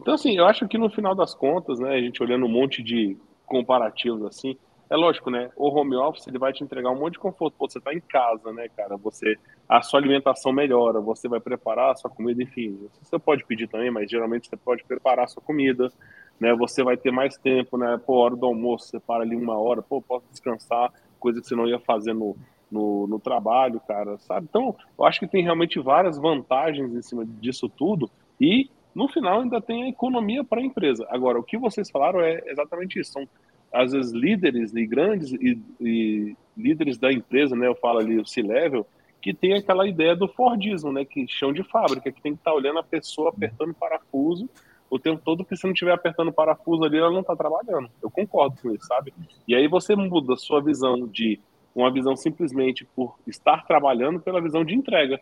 Então, 0.00 0.14
assim, 0.14 0.36
eu 0.36 0.46
acho 0.46 0.68
que 0.68 0.78
no 0.78 0.88
final 0.88 1.16
das 1.16 1.34
contas, 1.34 1.80
né, 1.80 1.94
a 1.94 2.00
gente 2.00 2.22
olhando 2.22 2.46
um 2.46 2.48
monte 2.48 2.80
de 2.80 3.16
comparativos 3.44 4.24
assim, 4.24 4.56
é 4.88 4.96
lógico, 4.96 5.30
né? 5.30 5.50
O 5.56 5.68
home 5.68 5.96
office 5.96 6.26
ele 6.28 6.38
vai 6.38 6.52
te 6.52 6.62
entregar 6.62 6.90
um 6.90 6.98
monte 6.98 7.14
de 7.14 7.18
conforto. 7.18 7.56
Pô, 7.58 7.68
você 7.68 7.78
está 7.78 7.92
em 7.92 8.00
casa, 8.00 8.52
né, 8.52 8.68
cara? 8.68 8.96
Você 8.96 9.36
a 9.68 9.82
sua 9.82 9.98
alimentação 9.98 10.52
melhora, 10.52 11.00
você 11.00 11.28
vai 11.28 11.40
preparar 11.40 11.92
a 11.92 11.96
sua 11.96 12.10
comida, 12.10 12.42
enfim. 12.42 12.78
Você 13.02 13.18
pode 13.18 13.44
pedir 13.44 13.68
também, 13.68 13.90
mas 13.90 14.10
geralmente 14.10 14.48
você 14.48 14.56
pode 14.56 14.84
preparar 14.84 15.24
a 15.24 15.28
sua 15.28 15.42
comida, 15.42 15.90
né? 16.38 16.54
Você 16.54 16.84
vai 16.84 16.96
ter 16.96 17.10
mais 17.10 17.36
tempo, 17.36 17.76
né? 17.76 18.00
Pô, 18.06 18.18
hora 18.18 18.36
do 18.36 18.46
almoço, 18.46 18.86
você 18.86 19.00
para 19.00 19.24
ali 19.24 19.34
uma 19.34 19.58
hora, 19.58 19.82
pô, 19.82 20.00
posso 20.00 20.26
descansar, 20.30 20.92
coisa 21.18 21.40
que 21.40 21.46
você 21.46 21.56
não 21.56 21.66
ia 21.66 21.80
fazer 21.80 22.14
no, 22.14 22.36
no, 22.70 23.08
no 23.08 23.18
trabalho, 23.18 23.80
cara, 23.80 24.16
sabe? 24.18 24.46
Então, 24.48 24.76
eu 24.96 25.04
acho 25.04 25.18
que 25.18 25.26
tem 25.26 25.42
realmente 25.42 25.80
várias 25.80 26.16
vantagens 26.16 26.94
em 26.94 27.02
cima 27.02 27.24
disso 27.26 27.68
tudo 27.68 28.08
e 28.40 28.70
no 28.94 29.08
final 29.08 29.40
ainda 29.40 29.60
tem 29.60 29.84
a 29.84 29.88
economia 29.88 30.42
para 30.42 30.60
a 30.60 30.64
empresa. 30.64 31.06
Agora, 31.10 31.38
o 31.38 31.42
que 31.42 31.58
vocês 31.58 31.90
falaram 31.90 32.20
é 32.20 32.40
exatamente 32.46 32.98
isso. 32.98 33.12
São 33.12 33.28
às 33.76 33.92
vezes 33.92 34.12
líderes 34.12 34.74
e 34.74 34.86
grandes 34.86 35.32
e, 35.32 35.60
e 35.80 36.36
líderes 36.56 36.96
da 36.96 37.12
empresa, 37.12 37.54
né? 37.54 37.66
Eu 37.66 37.74
falo 37.74 37.98
ali 37.98 38.18
o 38.18 38.26
C-level, 38.26 38.86
que 39.20 39.34
tem 39.34 39.54
aquela 39.54 39.86
ideia 39.86 40.16
do 40.16 40.28
Fordismo, 40.28 40.90
né? 40.92 41.04
Que 41.04 41.26
chão 41.28 41.52
de 41.52 41.62
fábrica, 41.62 42.10
que 42.10 42.22
tem 42.22 42.32
que 42.32 42.40
estar 42.40 42.52
tá 42.52 42.56
olhando 42.56 42.78
a 42.78 42.82
pessoa 42.82 43.28
apertando 43.28 43.74
parafuso 43.74 44.48
o 44.88 44.98
tempo 44.98 45.20
todo, 45.24 45.38
porque 45.38 45.56
se 45.56 45.64
não 45.64 45.72
estiver 45.72 45.92
apertando 45.92 46.32
parafuso 46.32 46.84
ali, 46.84 46.96
ela 46.96 47.10
não 47.10 47.20
está 47.20 47.34
trabalhando. 47.34 47.90
Eu 48.00 48.10
concordo 48.10 48.56
com 48.62 48.70
isso, 48.70 48.86
sabe? 48.86 49.12
E 49.46 49.54
aí 49.54 49.66
você 49.66 49.96
muda 49.96 50.34
a 50.34 50.36
sua 50.36 50.62
visão 50.62 51.06
de 51.08 51.40
uma 51.74 51.92
visão 51.92 52.16
simplesmente 52.16 52.86
por 52.94 53.18
estar 53.26 53.66
trabalhando 53.66 54.20
pela 54.20 54.40
visão 54.40 54.64
de 54.64 54.74
entrega. 54.74 55.20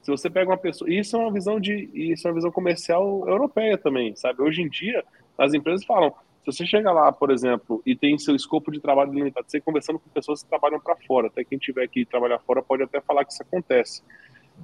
Se 0.00 0.10
você 0.10 0.30
pega 0.30 0.50
uma 0.50 0.56
pessoa, 0.56 0.90
isso 0.90 1.16
é 1.16 1.18
uma 1.18 1.32
visão 1.32 1.60
de, 1.60 1.90
isso 1.92 2.26
é 2.26 2.30
uma 2.30 2.36
visão 2.36 2.50
comercial 2.50 3.28
europeia 3.28 3.76
também, 3.76 4.14
sabe? 4.16 4.40
Hoje 4.40 4.62
em 4.62 4.68
dia, 4.68 5.04
as 5.36 5.52
empresas 5.52 5.84
falam, 5.84 6.14
se 6.40 6.46
você 6.46 6.66
chega 6.66 6.90
lá, 6.90 7.12
por 7.12 7.30
exemplo, 7.30 7.82
e 7.84 7.94
tem 7.94 8.18
seu 8.18 8.34
escopo 8.34 8.72
de 8.72 8.80
trabalho 8.80 9.12
limitado, 9.12 9.46
você 9.46 9.60
conversando 9.60 9.98
com 9.98 10.08
pessoas 10.08 10.42
que 10.42 10.48
trabalham 10.48 10.80
para 10.80 10.96
fora, 10.96 11.26
até 11.26 11.44
quem 11.44 11.58
tiver 11.58 11.86
que 11.88 12.04
trabalhar 12.06 12.38
fora 12.38 12.62
pode 12.62 12.82
até 12.82 13.00
falar 13.00 13.24
que 13.24 13.32
isso 13.32 13.42
acontece. 13.42 14.02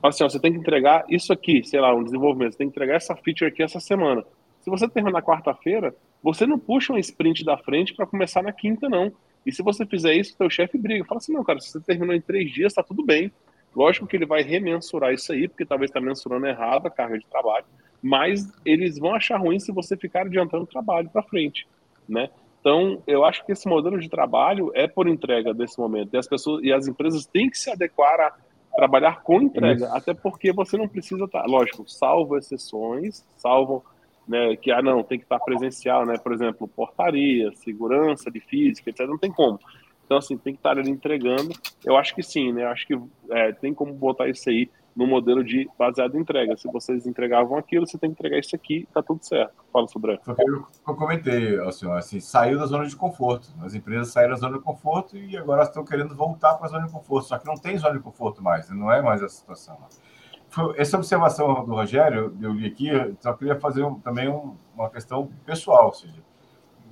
Fala 0.01 0.09
assim, 0.09 0.25
ó, 0.25 0.29
você 0.29 0.41
tem 0.41 0.53
que 0.53 0.59
entregar 0.59 1.05
isso 1.09 1.33
aqui, 1.33 1.63
sei 1.65 1.81
lá, 1.81 1.95
um 1.95 2.03
desenvolvimento, 2.03 2.53
você 2.53 2.59
tem 2.59 2.69
que 2.69 2.73
entregar 2.73 2.97
essa 2.97 3.15
feature 3.15 3.51
aqui 3.51 3.63
essa 3.63 3.79
semana. 3.79 4.25
Se 4.61 4.71
você 4.71 4.89
terminar 4.89 5.23
quarta-feira, 5.23 5.95
você 6.23 6.47
não 6.47 6.59
puxa 6.59 6.93
um 6.93 6.99
sprint 6.99 7.45
da 7.45 7.59
frente 7.59 7.95
para 7.95 8.07
começar 8.07 8.43
na 8.43 8.53
quinta, 8.53 8.89
não. 8.89 9.13
E 9.45 9.53
se 9.53 9.63
você 9.63 9.87
fizer 9.87 10.15
isso, 10.15 10.37
teu 10.37 10.51
chefe 10.51 10.77
briga. 10.79 11.05
Fala 11.05 11.19
assim, 11.19 11.33
não, 11.33 11.45
cara, 11.45 11.61
se 11.61 11.71
você 11.71 11.81
terminou 11.81 12.15
em 12.15 12.21
três 12.21 12.51
dias, 12.51 12.73
tá 12.73 12.83
tudo 12.83 13.05
bem. 13.05 13.31
Lógico 13.75 14.07
que 14.07 14.17
ele 14.17 14.27
vai 14.27 14.43
remensurar 14.43 15.13
isso 15.13 15.31
aí, 15.33 15.47
porque 15.47 15.65
talvez 15.65 15.91
está 15.91 16.01
mensurando 16.01 16.47
errado 16.47 16.87
a 16.87 16.91
carga 16.91 17.19
de 17.19 17.27
trabalho 17.27 17.67
mas 18.03 18.53
eles 18.65 18.99
vão 18.99 19.15
achar 19.15 19.39
ruim 19.39 19.59
se 19.59 19.73
você 19.73 19.97
ficar 19.97 20.23
adiantando 20.23 20.65
o 20.65 20.67
trabalho 20.67 21.09
para 21.11 21.23
frente, 21.23 21.67
né? 22.09 22.31
Então, 22.61 23.01
eu 23.07 23.25
acho 23.25 23.47
que 23.47 23.53
esse 23.53 23.69
modelo 23.69 23.99
de 23.99 24.09
trabalho 24.09 24.73
é 24.75 24.89
por 24.89 25.07
entrega 25.07 25.55
desse 25.55 25.79
momento. 25.79 26.13
E 26.13 26.17
as 26.17 26.27
pessoas 26.27 26.65
e 26.65 26.73
as 26.73 26.89
empresas 26.89 27.25
têm 27.25 27.49
que 27.49 27.57
se 27.57 27.71
adequar 27.71 28.21
a 28.21 28.35
trabalhar 28.75 29.23
com 29.23 29.41
entrega, 29.41 29.89
até 29.93 30.13
porque 30.13 30.53
você 30.53 30.77
não 30.77 30.89
precisa 30.89 31.25
estar, 31.25 31.43
tá, 31.43 31.47
lógico, 31.47 31.89
salvo 31.89 32.37
exceções, 32.37 33.25
salvo 33.37 33.85
né, 34.27 34.57
que 34.57 34.73
ah 34.73 34.83
não, 34.83 35.03
tem 35.03 35.19
que 35.19 35.25
estar 35.25 35.39
presencial, 35.39 36.05
né? 36.05 36.19
Por 36.19 36.33
exemplo, 36.33 36.67
portaria, 36.67 37.53
segurança 37.55 38.31
de 38.31 38.41
física, 38.41 38.91
etc. 38.91 39.07
Não 39.07 39.19
tem 39.19 39.31
como. 39.31 39.61
Então, 40.05 40.19
assim, 40.19 40.37
tem 40.37 40.53
que 40.53 40.59
estar 40.59 40.77
ali 40.79 40.91
entregando. 40.91 41.55
Eu 41.85 41.97
acho 41.97 42.15
que 42.15 42.23
sim, 42.23 42.53
né? 42.53 42.65
Eu 42.65 42.69
acho 42.69 42.87
que 42.87 42.99
é, 43.31 43.53
tem 43.53 43.73
como 43.73 43.93
botar 43.93 44.29
isso 44.29 44.49
aí 44.51 44.69
no 44.97 45.07
modelo 45.07 45.45
de 45.45 45.69
baseado 45.79 46.17
em 46.17 46.21
entrega. 46.21 46.57
Se 46.57 46.67
vocês 46.69 47.07
entregavam 47.07 47.59
aquilo, 47.59 47.87
você 47.87 47.99
tem 47.99 48.09
que 48.11 48.15
entregar 48.15 48.39
isso 48.39 48.57
aqui, 48.57 48.89
tá 48.95 49.03
tudo 49.03 49.23
certo. 49.23 49.53
Fala, 49.71 49.87
sobre 49.87 50.19
Foi 50.25 50.35
eu, 50.39 50.67
eu 50.89 50.95
comentei, 50.95 51.61
assim, 51.61 51.91
assim, 51.93 52.19
saiu 52.19 52.59
da 52.59 52.65
zona 52.65 52.87
de 52.87 52.97
conforto. 52.97 53.49
As 53.61 53.75
empresas 53.75 54.09
saíram 54.09 54.31
da 54.31 54.41
zona 54.41 54.57
de 54.57 54.65
conforto 54.65 55.17
e 55.17 55.37
agora 55.37 55.65
estão 55.65 55.85
querendo 55.85 56.17
voltar 56.17 56.55
para 56.55 56.67
a 56.67 56.71
zona 56.71 56.87
de 56.87 56.93
conforto. 56.93 57.29
Só 57.29 57.39
que 57.39 57.47
não 57.47 57.57
tem 57.57 57.77
zona 57.77 57.95
de 57.95 58.03
conforto 58.03 58.43
mais, 58.43 58.71
não 58.71 58.91
é 58.91 59.03
mais 59.03 59.23
a 59.23 59.29
situação. 59.29 59.77
Foi, 60.49 60.75
essa 60.79 60.97
observação 60.97 61.67
do 61.67 61.75
Rogério, 61.75 62.35
eu 62.41 62.53
li 62.53 62.67
aqui, 62.67 62.89
só 63.21 63.35
queria 63.35 63.61
fazer 63.61 63.83
um, 63.83 64.01
também 64.01 64.29
um, 64.29 64.57
uma 64.75 64.89
questão 64.89 65.31
pessoal. 65.45 65.87
Ou 65.87 65.93
seja, 65.93 66.25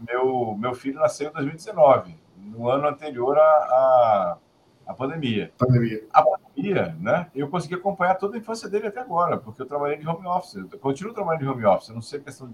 meu, 0.07 0.55
meu 0.59 0.75
filho 0.75 1.01
nasceu 1.01 1.31
em 1.31 1.33
2019, 1.33 2.19
no 2.37 2.69
ano 2.69 2.87
anterior 2.87 3.39
a, 3.39 3.43
a 3.43 4.39
a 4.87 4.95
pandemia. 4.95 5.53
Pandemia. 5.59 6.05
A 6.13 6.23
pandemia, 6.55 6.97
né? 7.01 7.27
Eu 7.35 7.49
consegui 7.49 7.75
acompanhar 7.75 8.15
toda 8.15 8.37
a 8.37 8.39
infância 8.39 8.69
dele 8.69 8.87
até 8.87 9.01
agora, 9.01 9.37
porque 9.37 9.61
eu 9.61 9.67
trabalhei 9.67 9.99
de 9.99 10.09
home 10.09 10.27
office. 10.27 10.55
Eu 10.55 10.79
continuo 10.79 11.13
trabalhando 11.13 11.43
de 11.43 11.49
home 11.49 11.65
office. 11.67 11.89
Eu 11.89 11.95
não 11.95 12.03
sei 12.03 12.21
a 12.21 12.23
questão 12.23 12.53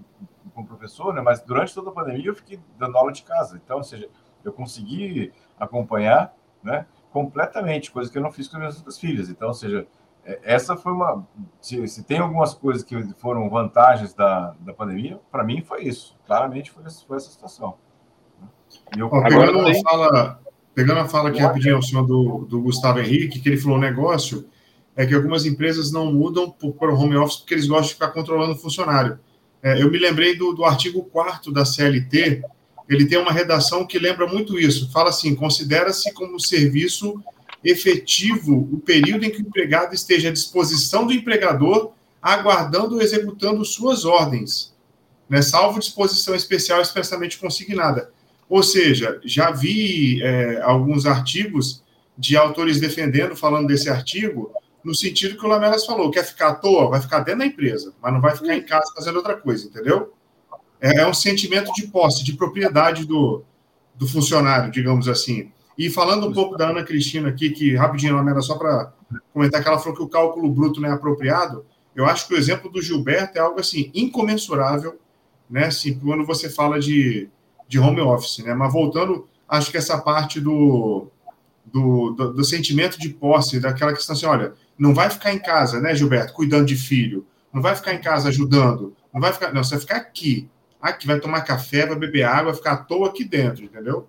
como 0.53 0.67
professor, 0.67 1.13
né? 1.13 1.21
Mas 1.21 1.41
durante 1.41 1.73
toda 1.73 1.89
a 1.89 1.93
pandemia 1.93 2.27
eu 2.27 2.35
fiquei 2.35 2.59
dando 2.77 2.97
aula 2.97 3.11
de 3.11 3.23
casa. 3.23 3.59
Então, 3.63 3.77
ou 3.77 3.83
seja, 3.83 4.09
eu 4.43 4.51
consegui 4.51 5.31
acompanhar, 5.59 6.33
né? 6.63 6.85
Completamente, 7.11 7.91
coisa 7.91 8.11
que 8.11 8.17
eu 8.17 8.21
não 8.21 8.31
fiz 8.31 8.47
com 8.47 8.55
as 8.55 8.59
minhas 8.59 8.77
outras 8.77 8.99
filhas. 8.99 9.29
Então, 9.29 9.49
ou 9.49 9.53
seja, 9.53 9.87
é, 10.25 10.39
essa 10.43 10.75
foi 10.75 10.91
uma. 10.91 11.25
Se, 11.59 11.87
se, 11.87 12.03
tem 12.03 12.19
algumas 12.19 12.53
coisas 12.53 12.83
que 12.83 13.13
foram 13.15 13.49
vantagens 13.49 14.13
da, 14.13 14.55
da 14.59 14.73
pandemia, 14.73 15.19
para 15.31 15.43
mim 15.43 15.61
foi 15.61 15.83
isso. 15.83 16.17
Claramente 16.25 16.71
foi, 16.71 16.83
foi 17.07 17.17
essa 17.17 17.29
situação. 17.29 17.77
E 18.95 18.99
eu, 18.99 19.07
agora, 19.07 19.51
fala, 19.83 20.39
Pegando 20.73 20.99
a 20.99 21.07
fala 21.07 21.29
aqui 21.29 21.39
rapidinho 21.39 21.75
ao 21.75 21.81
senhor 21.81 22.05
do, 22.05 22.45
do 22.49 22.61
Gustavo 22.61 22.99
Henrique, 22.99 23.39
que 23.39 23.49
ele 23.49 23.57
falou 23.57 23.77
um 23.77 23.81
negócio, 23.81 24.45
é 24.95 25.05
que 25.05 25.13
algumas 25.13 25.45
empresas 25.45 25.91
não 25.91 26.11
mudam 26.11 26.49
para 26.49 26.93
o 26.93 26.97
home 26.97 27.17
office 27.17 27.37
porque 27.37 27.53
eles 27.53 27.67
gostam 27.67 27.87
de 27.87 27.93
ficar 27.93 28.09
controlando 28.09 28.53
o 28.53 28.57
funcionário. 28.57 29.19
É, 29.61 29.81
eu 29.81 29.91
me 29.91 29.99
lembrei 29.99 30.35
do, 30.35 30.53
do 30.53 30.65
artigo 30.65 31.03
4 31.03 31.51
da 31.51 31.65
CLT, 31.65 32.43
ele 32.89 33.05
tem 33.05 33.17
uma 33.17 33.31
redação 33.31 33.85
que 33.85 33.99
lembra 33.99 34.27
muito 34.27 34.59
isso. 34.59 34.91
Fala 34.91 35.09
assim: 35.09 35.35
considera-se 35.35 36.13
como 36.13 36.39
serviço 36.39 37.21
efetivo 37.63 38.67
o 38.71 38.79
período 38.79 39.23
em 39.23 39.29
que 39.29 39.37
o 39.37 39.45
empregado 39.45 39.93
esteja 39.93 40.29
à 40.29 40.31
disposição 40.31 41.05
do 41.05 41.13
empregador, 41.13 41.93
aguardando 42.21 42.95
ou 42.95 43.01
executando 43.01 43.63
suas 43.63 44.03
ordens, 44.03 44.73
né, 45.29 45.41
salvo 45.41 45.79
disposição 45.79 46.35
especial 46.35 46.81
expressamente 46.81 47.37
consignada. 47.37 48.11
Ou 48.51 48.61
seja, 48.61 49.17
já 49.23 49.49
vi 49.49 50.21
é, 50.21 50.61
alguns 50.61 51.05
artigos 51.05 51.81
de 52.17 52.35
autores 52.35 52.81
defendendo, 52.81 53.33
falando 53.33 53.67
desse 53.67 53.89
artigo, 53.89 54.51
no 54.83 54.93
sentido 54.93 55.37
que 55.37 55.45
o 55.45 55.47
Lamelas 55.47 55.85
falou: 55.85 56.11
quer 56.11 56.25
ficar 56.25 56.49
à 56.49 56.55
toa? 56.55 56.89
Vai 56.89 56.99
ficar 56.99 57.19
dentro 57.21 57.39
da 57.39 57.45
empresa, 57.45 57.93
mas 58.01 58.11
não 58.11 58.19
vai 58.19 58.35
ficar 58.35 58.53
em 58.53 58.61
casa 58.61 58.91
fazendo 58.93 59.15
outra 59.15 59.37
coisa, 59.37 59.65
entendeu? 59.65 60.13
É, 60.81 60.99
é 60.99 61.07
um 61.07 61.13
sentimento 61.13 61.71
de 61.71 61.87
posse, 61.87 62.25
de 62.25 62.33
propriedade 62.33 63.05
do, 63.05 63.41
do 63.95 64.05
funcionário, 64.05 64.69
digamos 64.69 65.07
assim. 65.07 65.49
E 65.77 65.89
falando 65.89 66.27
um 66.27 66.33
pouco 66.33 66.57
da 66.57 66.71
Ana 66.71 66.83
Cristina 66.83 67.29
aqui, 67.29 67.51
que 67.51 67.73
rapidinho, 67.77 68.17
Lamela, 68.17 68.41
só 68.41 68.57
para 68.57 68.91
comentar 69.33 69.63
que 69.63 69.69
ela 69.69 69.79
falou 69.79 69.95
que 69.95 70.03
o 70.03 70.09
cálculo 70.09 70.51
bruto 70.51 70.81
não 70.81 70.89
é 70.89 70.91
apropriado, 70.91 71.65
eu 71.95 72.05
acho 72.05 72.27
que 72.27 72.33
o 72.33 72.37
exemplo 72.37 72.69
do 72.69 72.81
Gilberto 72.81 73.37
é 73.37 73.39
algo 73.39 73.61
assim, 73.61 73.89
incomensurável, 73.93 74.99
né? 75.49 75.67
Assim, 75.67 75.97
quando 75.97 76.25
você 76.25 76.49
fala 76.49 76.81
de 76.81 77.29
de 77.71 77.79
home 77.79 78.01
office, 78.01 78.39
né? 78.39 78.53
Mas 78.53 78.73
voltando, 78.73 79.29
acho 79.47 79.71
que 79.71 79.77
essa 79.77 79.97
parte 79.97 80.41
do, 80.41 81.07
do, 81.65 82.11
do, 82.11 82.33
do, 82.33 82.43
sentimento 82.43 82.99
de 82.99 83.07
posse, 83.07 83.61
daquela 83.61 83.93
questão 83.93 84.13
assim, 84.13 84.25
olha, 84.25 84.53
não 84.77 84.93
vai 84.93 85.09
ficar 85.09 85.33
em 85.33 85.39
casa, 85.39 85.79
né, 85.79 85.95
Gilberto, 85.95 86.33
cuidando 86.33 86.65
de 86.65 86.75
filho, 86.75 87.25
não 87.53 87.61
vai 87.61 87.73
ficar 87.73 87.93
em 87.93 88.01
casa 88.01 88.27
ajudando, 88.27 88.93
não 89.13 89.21
vai 89.21 89.31
ficar, 89.31 89.53
não, 89.53 89.63
você 89.63 89.75
vai 89.75 89.79
ficar 89.79 89.95
aqui, 89.95 90.49
aqui 90.81 91.07
vai 91.07 91.17
tomar 91.17 91.41
café, 91.43 91.85
vai 91.85 91.95
beber 91.95 92.23
água, 92.23 92.51
vai 92.51 92.55
ficar 92.55 92.73
à 92.73 92.77
toa 92.77 93.07
aqui 93.07 93.23
dentro, 93.23 93.63
entendeu? 93.63 94.05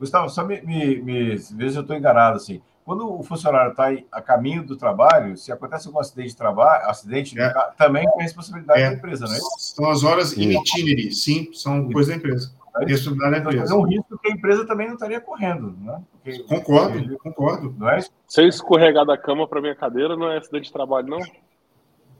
Gustavo, 0.00 0.30
só 0.30 0.42
me, 0.42 0.62
me, 0.62 1.02
me 1.02 1.36
veja 1.36 1.72
se 1.72 1.76
eu 1.76 1.82
estou 1.82 1.94
enganado, 1.94 2.38
assim, 2.38 2.62
quando 2.86 3.06
o 3.06 3.22
funcionário 3.22 3.72
está 3.72 3.92
a 4.10 4.22
caminho 4.22 4.64
do 4.64 4.78
trabalho, 4.78 5.36
se 5.36 5.52
acontece 5.52 5.88
algum 5.88 6.00
acidente 6.00 6.30
de 6.30 6.36
trabalho, 6.36 6.88
acidente 6.88 7.38
é. 7.38 7.52
também 7.76 8.06
é 8.18 8.22
responsabilidade 8.22 8.80
é. 8.80 8.88
da 8.88 8.96
empresa, 8.96 9.26
não 9.26 9.34
é? 9.34 9.38
São 9.58 9.90
as 9.90 10.02
horas 10.02 10.38
in 10.38 10.58
itinere, 10.58 11.12
sim, 11.12 11.50
são 11.52 11.90
coisa 11.90 12.12
da 12.12 12.16
empresa. 12.16 12.61
Responsabilidade 12.80 13.44
da 13.44 13.50
empresa. 13.50 13.74
É 13.74 13.76
um 13.76 13.82
risco 13.82 14.18
que 14.18 14.28
a 14.28 14.32
empresa 14.32 14.66
também 14.66 14.86
não 14.86 14.94
estaria 14.94 15.20
correndo, 15.20 15.74
né? 15.80 16.02
Porque, 16.12 16.42
concordo, 16.44 16.96
ele, 16.96 17.16
concordo. 17.18 17.74
Não 17.78 17.88
é 17.88 18.00
Se 18.00 18.42
eu 18.42 18.48
escorregar 18.48 19.04
da 19.04 19.16
cama 19.16 19.46
para 19.46 19.60
minha 19.60 19.74
cadeira, 19.74 20.16
não 20.16 20.30
é 20.30 20.38
acidente 20.38 20.66
de 20.66 20.72
trabalho, 20.72 21.08
não? 21.08 21.20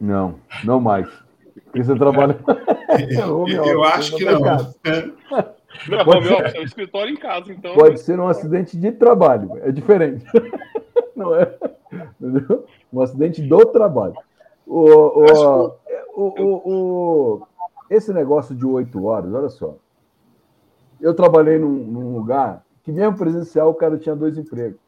Não, 0.00 0.34
não 0.64 0.80
mais. 0.80 1.08
Porque 1.64 1.82
você 1.82 1.94
trabalha. 1.96 2.38
eu, 3.10 3.46
eu 3.48 3.84
acho 3.84 4.16
que 4.16 4.24
não. 4.24 4.40
Não, 5.88 5.98
é 5.98 6.02
office, 6.02 6.54
é 6.54 6.60
um 6.60 6.64
escritório 6.64 7.12
em 7.12 7.16
casa, 7.16 7.52
então. 7.52 7.74
Pode 7.74 8.00
ser 8.00 8.18
um 8.20 8.28
acidente 8.28 8.76
de 8.76 8.92
trabalho, 8.92 9.58
é 9.62 9.72
diferente. 9.72 10.24
Não 11.16 11.34
é? 11.34 11.54
Entendeu? 12.20 12.66
Um 12.92 13.00
acidente 13.00 13.42
do 13.42 13.64
trabalho. 13.66 14.14
O, 14.66 14.80
o, 14.80 15.74
o, 16.14 16.22
o, 16.24 16.62
o, 16.64 17.46
esse 17.90 18.12
negócio 18.12 18.54
de 18.54 18.66
oito 18.66 19.04
horas, 19.04 19.32
olha 19.32 19.48
só. 19.48 19.76
Eu 21.02 21.12
trabalhei 21.14 21.58
num, 21.58 21.68
num, 21.68 22.16
lugar 22.16 22.64
que, 22.84 22.92
mesmo 22.92 23.18
presencial, 23.18 23.68
o 23.68 23.74
cara 23.74 23.98
tinha 23.98 24.14
dois 24.14 24.38
empregos. 24.38 24.80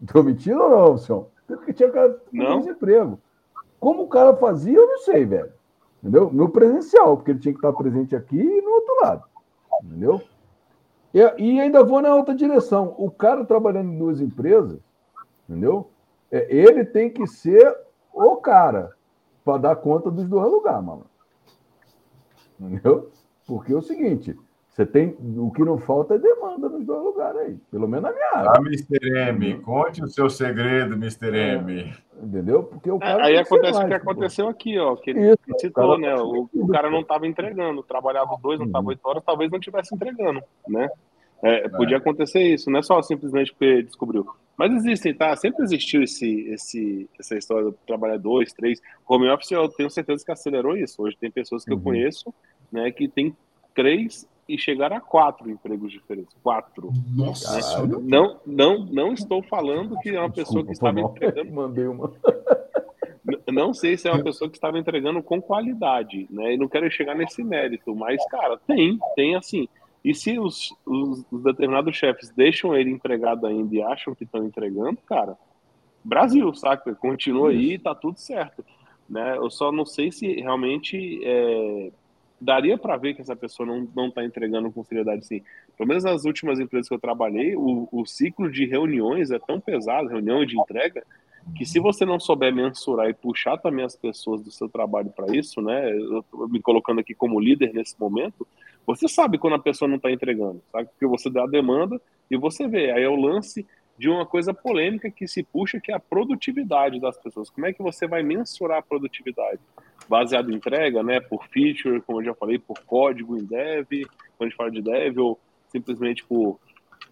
Estou 0.00 0.22
mentindo 0.22 0.62
ou 0.62 0.70
não, 0.70 0.96
senhor? 0.96 1.26
Porque 1.46 1.72
tinha 1.72 1.90
cara 1.90 2.16
não. 2.32 2.60
dois 2.60 2.66
empregos. 2.68 3.18
Como 3.80 4.04
o 4.04 4.08
cara 4.08 4.34
fazia, 4.36 4.78
eu 4.78 4.86
não 4.86 4.98
sei, 4.98 5.24
velho. 5.24 5.52
Entendeu? 6.00 6.30
No 6.32 6.48
presencial, 6.48 7.16
porque 7.16 7.32
ele 7.32 7.40
tinha 7.40 7.52
que 7.52 7.58
estar 7.58 7.72
presente 7.72 8.14
aqui 8.14 8.38
e 8.38 8.62
no 8.62 8.70
outro 8.70 8.96
lado. 9.02 9.24
Entendeu? 9.82 10.22
E, 11.12 11.18
e 11.42 11.60
ainda 11.60 11.82
vou 11.82 12.00
na 12.00 12.14
outra 12.14 12.34
direção. 12.34 12.94
O 12.96 13.10
cara 13.10 13.44
trabalhando 13.44 13.90
em 13.90 13.98
duas 13.98 14.20
empresas, 14.20 14.78
entendeu? 15.48 15.90
É, 16.30 16.46
ele 16.54 16.84
tem 16.84 17.10
que 17.10 17.26
ser 17.26 17.76
o 18.12 18.36
cara 18.36 18.92
para 19.44 19.58
dar 19.58 19.76
conta 19.76 20.10
dos 20.10 20.28
dois 20.28 20.50
lugares, 20.50 20.84
mano. 20.84 21.06
Entendeu? 22.60 23.10
Porque 23.46 23.72
é 23.72 23.76
o 23.76 23.82
seguinte, 23.82 24.36
você 24.76 24.84
tem. 24.84 25.16
O 25.38 25.50
que 25.50 25.64
não 25.64 25.78
falta 25.78 26.16
é 26.16 26.18
demanda 26.18 26.68
nos 26.68 26.84
dois 26.84 27.02
lugares 27.02 27.40
aí. 27.40 27.56
Pelo 27.70 27.88
menos 27.88 28.10
na 28.10 28.12
minha 28.12 28.30
área. 28.34 28.50
Ah, 28.50 28.60
Mr. 28.60 29.30
M, 29.30 29.58
conte 29.62 30.04
o 30.04 30.06
seu 30.06 30.28
segredo, 30.28 30.96
Mr. 30.96 31.34
M. 31.34 31.80
É, 31.80 32.22
entendeu? 32.22 32.64
Porque 32.64 32.90
o 32.90 32.98
cara. 32.98 33.24
aí 33.24 33.38
acontece 33.38 33.82
o 33.82 33.86
que 33.86 33.94
aconteceu 33.94 34.48
aqui, 34.48 34.78
ó. 34.78 34.94
Que 34.96 35.12
ele 35.12 35.30
Isso, 35.30 35.38
citou, 35.58 35.94
o 35.94 35.98
né? 35.98 36.14
O, 36.16 36.46
o, 36.52 36.68
cara 36.68 36.90
não 36.90 37.00
estava 37.00 37.26
entregando, 37.26 37.82
trabalhava 37.82 38.36
dois, 38.42 38.58
não 38.58 38.66
estava 38.66 38.84
uhum. 38.84 38.90
oito 38.90 39.00
horas, 39.02 39.22
talvez 39.24 39.50
não 39.50 39.58
estivesse 39.58 39.94
entregando, 39.94 40.42
né? 40.68 40.90
É, 41.42 41.68
podia 41.70 41.96
acontecer 41.96 42.42
isso, 42.42 42.70
não 42.70 42.80
é 42.80 42.82
só 42.82 43.00
simplesmente 43.00 43.52
porque 43.52 43.82
descobriu. 43.82 44.26
Mas 44.58 44.72
existem, 44.72 45.14
tá? 45.14 45.34
Sempre 45.36 45.64
existiu 45.64 46.02
esse, 46.02 46.50
esse, 46.50 47.08
essa 47.18 47.34
história 47.34 47.70
de 47.70 47.76
trabalhar 47.86 48.18
dois, 48.18 48.52
três. 48.52 48.80
Home 49.08 49.28
office, 49.30 49.52
eu 49.52 49.68
tenho 49.70 49.88
certeza 49.88 50.22
que 50.22 50.32
acelerou 50.32 50.76
isso. 50.76 51.02
Hoje 51.02 51.16
tem 51.18 51.30
pessoas 51.30 51.64
que 51.64 51.72
uhum. 51.72 51.78
eu 51.78 51.82
conheço, 51.82 52.34
né, 52.70 52.90
que 52.90 53.08
tem 53.08 53.34
três 53.74 54.26
e 54.48 54.58
chegaram 54.58 54.96
a 54.96 55.00
quatro 55.00 55.50
empregos 55.50 55.90
diferentes. 55.90 56.36
Quatro. 56.42 56.90
Nossa! 57.14 57.86
Né? 57.86 57.98
Não, 58.02 58.40
não, 58.46 58.84
não 58.86 59.12
estou 59.12 59.42
falando 59.42 59.98
que 60.00 60.10
é 60.10 60.20
uma 60.20 60.30
pessoa 60.30 60.64
Desculpa, 60.64 60.66
que 60.66 60.72
estava 60.72 61.00
entregando. 61.00 61.50
Mandei 61.52 61.86
uma. 61.86 62.12
Não 63.52 63.74
sei 63.74 63.96
se 63.96 64.08
é 64.08 64.12
uma 64.12 64.22
pessoa 64.22 64.48
que 64.48 64.56
estava 64.56 64.78
entregando 64.78 65.22
com 65.22 65.40
qualidade, 65.40 66.26
né? 66.30 66.54
E 66.54 66.56
não 66.56 66.68
quero 66.68 66.90
chegar 66.90 67.14
nesse 67.14 67.42
mérito, 67.42 67.94
mas, 67.94 68.24
cara, 68.28 68.58
tem, 68.66 68.98
tem 69.16 69.34
assim. 69.34 69.68
E 70.04 70.14
se 70.14 70.38
os, 70.38 70.72
os, 70.86 71.24
os 71.32 71.42
determinados 71.42 71.96
chefes 71.96 72.30
deixam 72.30 72.76
ele 72.76 72.90
empregado 72.90 73.46
ainda 73.46 73.74
e 73.74 73.82
acham 73.82 74.14
que 74.14 74.22
estão 74.22 74.44
entregando, 74.44 74.98
cara, 75.04 75.36
Brasil, 76.04 76.54
saca? 76.54 76.94
Continua 76.94 77.50
aí, 77.50 77.76
tá 77.78 77.92
tudo 77.92 78.16
certo. 78.16 78.64
Né? 79.08 79.36
Eu 79.36 79.50
só 79.50 79.72
não 79.72 79.84
sei 79.84 80.12
se 80.12 80.40
realmente 80.40 81.20
é, 81.24 81.90
daria 82.40 82.76
para 82.76 82.96
ver 82.96 83.14
que 83.14 83.22
essa 83.22 83.36
pessoa 83.36 83.66
não, 83.66 83.88
não 83.94 84.10
tá 84.10 84.24
entregando 84.24 84.70
com 84.70 84.84
seriedade 84.84 85.26
sim. 85.26 85.42
Pelo 85.76 85.88
menos 85.88 86.04
nas 86.04 86.24
últimas 86.24 86.60
empresas 86.60 86.88
que 86.88 86.94
eu 86.94 87.00
trabalhei, 87.00 87.56
o, 87.56 87.88
o 87.90 88.04
ciclo 88.06 88.50
de 88.50 88.66
reuniões 88.66 89.30
é 89.30 89.38
tão 89.38 89.60
pesado, 89.60 90.08
reunião 90.08 90.44
de 90.44 90.58
entrega, 90.58 91.02
que 91.54 91.64
se 91.64 91.78
você 91.78 92.04
não 92.04 92.18
souber 92.18 92.52
mensurar 92.52 93.08
e 93.08 93.14
puxar 93.14 93.56
também 93.56 93.84
as 93.84 93.94
pessoas 93.94 94.42
do 94.42 94.50
seu 94.50 94.68
trabalho 94.68 95.10
para 95.10 95.34
isso, 95.34 95.62
né? 95.62 95.92
Eu 95.92 96.24
tô 96.30 96.48
me 96.48 96.60
colocando 96.60 97.00
aqui 97.00 97.14
como 97.14 97.40
líder 97.40 97.72
nesse 97.72 97.98
momento, 97.98 98.46
você 98.86 99.08
sabe 99.08 99.38
quando 99.38 99.54
a 99.54 99.58
pessoa 99.58 99.88
não 99.88 99.96
está 99.96 100.10
entregando, 100.10 100.62
sabe? 100.72 100.88
Porque 100.88 101.06
você 101.06 101.30
dá 101.30 101.44
a 101.44 101.48
demanda 101.48 102.00
e 102.30 102.36
você 102.36 102.66
vê. 102.66 102.90
Aí 102.90 103.02
é 103.02 103.08
o 103.08 103.16
lance 103.16 103.66
de 103.98 104.08
uma 104.08 104.26
coisa 104.26 104.52
polêmica 104.52 105.10
que 105.10 105.26
se 105.26 105.42
puxa, 105.42 105.80
que 105.80 105.90
é 105.90 105.94
a 105.94 106.00
produtividade 106.00 107.00
das 107.00 107.16
pessoas. 107.16 107.48
Como 107.48 107.66
é 107.66 107.72
que 107.72 107.82
você 107.82 108.06
vai 108.06 108.22
mensurar 108.22 108.78
a 108.78 108.82
produtividade? 108.82 109.60
Baseado 110.08 110.50
em 110.50 110.56
entrega, 110.56 111.02
né? 111.02 111.20
Por 111.20 111.46
feature, 111.48 112.00
como 112.02 112.20
eu 112.20 112.24
já 112.26 112.34
falei, 112.34 112.58
por 112.58 112.78
código 112.84 113.36
em 113.36 113.44
dev, 113.44 113.86
quando 114.36 114.42
a 114.42 114.44
gente 114.44 114.56
fala 114.56 114.70
de 114.70 114.82
dev, 114.82 115.18
ou 115.18 115.38
simplesmente 115.68 116.24
por. 116.24 116.58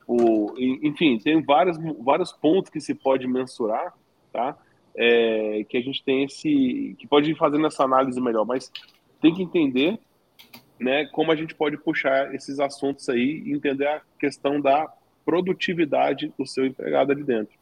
por 0.07 0.55
enfim, 0.59 1.19
tem 1.19 1.43
vários, 1.43 1.77
vários 2.01 2.33
pontos 2.33 2.71
que 2.71 2.81
se 2.81 2.95
pode 2.95 3.27
mensurar, 3.27 3.95
tá? 4.33 4.57
É, 4.97 5.65
que 5.69 5.77
a 5.77 5.81
gente 5.81 6.05
tem 6.05 6.25
esse. 6.25 6.95
que 6.99 7.07
pode 7.07 7.31
ir 7.31 7.37
fazendo 7.37 7.67
essa 7.67 7.85
análise 7.85 8.21
melhor, 8.21 8.45
mas 8.47 8.71
tem 9.21 9.35
que 9.35 9.43
entender 9.43 9.99
né, 10.79 11.07
como 11.07 11.33
a 11.33 11.37
gente 11.37 11.55
pode 11.55 11.77
puxar 11.79 12.35
esses 12.35 12.61
assuntos 12.61 13.09
aí 13.09 13.43
e 13.45 13.53
entender 13.53 13.87
a 13.87 14.03
questão 14.19 14.61
da 14.61 14.93
produtividade 15.25 16.33
do 16.39 16.47
seu 16.47 16.67
empregado 16.67 17.13
ali 17.13 17.23
dentro. 17.23 17.55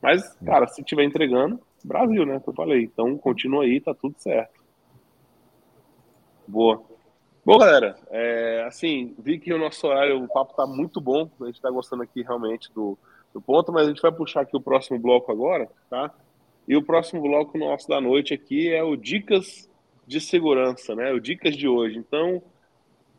Mas, 0.00 0.34
cara, 0.44 0.66
se 0.66 0.80
estiver 0.80 1.04
entregando, 1.04 1.60
Brasil, 1.84 2.24
né, 2.24 2.40
que 2.40 2.48
eu 2.48 2.54
falei. 2.54 2.84
Então, 2.84 3.16
continua 3.18 3.64
aí, 3.64 3.80
tá 3.80 3.94
tudo 3.94 4.14
certo. 4.18 4.59
Boa. 6.50 6.82
Bom, 7.44 7.56
galera, 7.58 7.96
é, 8.10 8.64
assim, 8.66 9.14
vi 9.18 9.38
que 9.38 9.52
o 9.52 9.58
nosso 9.58 9.86
horário, 9.86 10.22
o 10.22 10.28
papo 10.28 10.54
tá 10.54 10.66
muito 10.66 11.00
bom, 11.00 11.30
a 11.40 11.46
gente 11.46 11.60
tá 11.60 11.70
gostando 11.70 12.02
aqui 12.02 12.22
realmente 12.22 12.72
do, 12.74 12.98
do 13.32 13.40
ponto, 13.40 13.72
mas 13.72 13.86
a 13.86 13.88
gente 13.88 14.02
vai 14.02 14.10
puxar 14.10 14.40
aqui 14.40 14.56
o 14.56 14.60
próximo 14.60 14.98
bloco 14.98 15.30
agora, 15.30 15.68
tá? 15.88 16.12
E 16.66 16.76
o 16.76 16.82
próximo 16.82 17.22
bloco 17.22 17.56
nosso 17.56 17.88
da 17.88 18.00
noite 18.00 18.34
aqui 18.34 18.68
é 18.68 18.82
o 18.82 18.96
Dicas 18.96 19.68
de 20.06 20.20
Segurança, 20.20 20.94
né? 20.94 21.12
O 21.12 21.20
Dicas 21.20 21.56
de 21.56 21.68
hoje. 21.68 21.98
Então, 21.98 22.42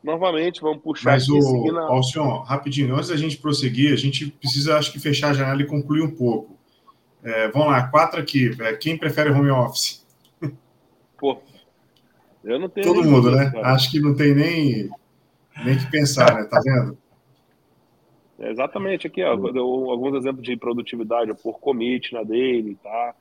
novamente, 0.03 0.61
vamos 0.61 0.84
puxar 0.84 1.11
Mas 1.11 1.23
aqui, 1.23 1.32
o 1.32 1.41
seguindo... 1.41 1.79
Alcion, 1.79 2.41
rapidinho, 2.41 2.95
antes 2.95 3.09
da 3.09 3.17
gente 3.17 3.38
prosseguir, 3.38 3.93
a 3.93 3.97
gente 3.97 4.29
precisa, 4.29 4.77
acho 4.77 4.91
que, 4.91 4.99
fechar 4.99 5.29
a 5.29 5.34
janela 5.34 5.61
e 5.61 5.67
concluir 5.67 6.01
um 6.01 6.13
pouco. 6.13 6.59
É, 7.23 7.47
vamos 7.47 7.69
lá, 7.69 7.88
quatro 7.88 8.19
aqui. 8.19 8.51
É, 8.59 8.73
quem 8.73 8.97
prefere 8.97 9.32
home 9.32 9.51
office? 9.51 10.05
Pô, 11.17 11.41
eu 12.43 12.59
não 12.59 12.69
tenho. 12.69 12.87
Todo 12.87 13.03
mundo, 13.07 13.31
né? 13.31 13.51
Cara. 13.51 13.73
Acho 13.73 13.91
que 13.91 13.99
não 13.99 14.15
tem 14.15 14.33
nem, 14.33 14.89
nem 15.63 15.77
que 15.77 15.89
pensar, 15.91 16.35
né? 16.35 16.43
Tá 16.45 16.59
vendo? 16.63 16.97
É, 18.39 18.49
exatamente, 18.49 19.05
aqui, 19.05 19.23
ó, 19.23 19.33
alguns 19.33 20.15
exemplos 20.15 20.43
de 20.43 20.57
produtividade 20.57 21.31
por 21.43 21.59
commit 21.59 22.11
na 22.13 22.23
dele, 22.23 22.75
tá? 22.81 23.15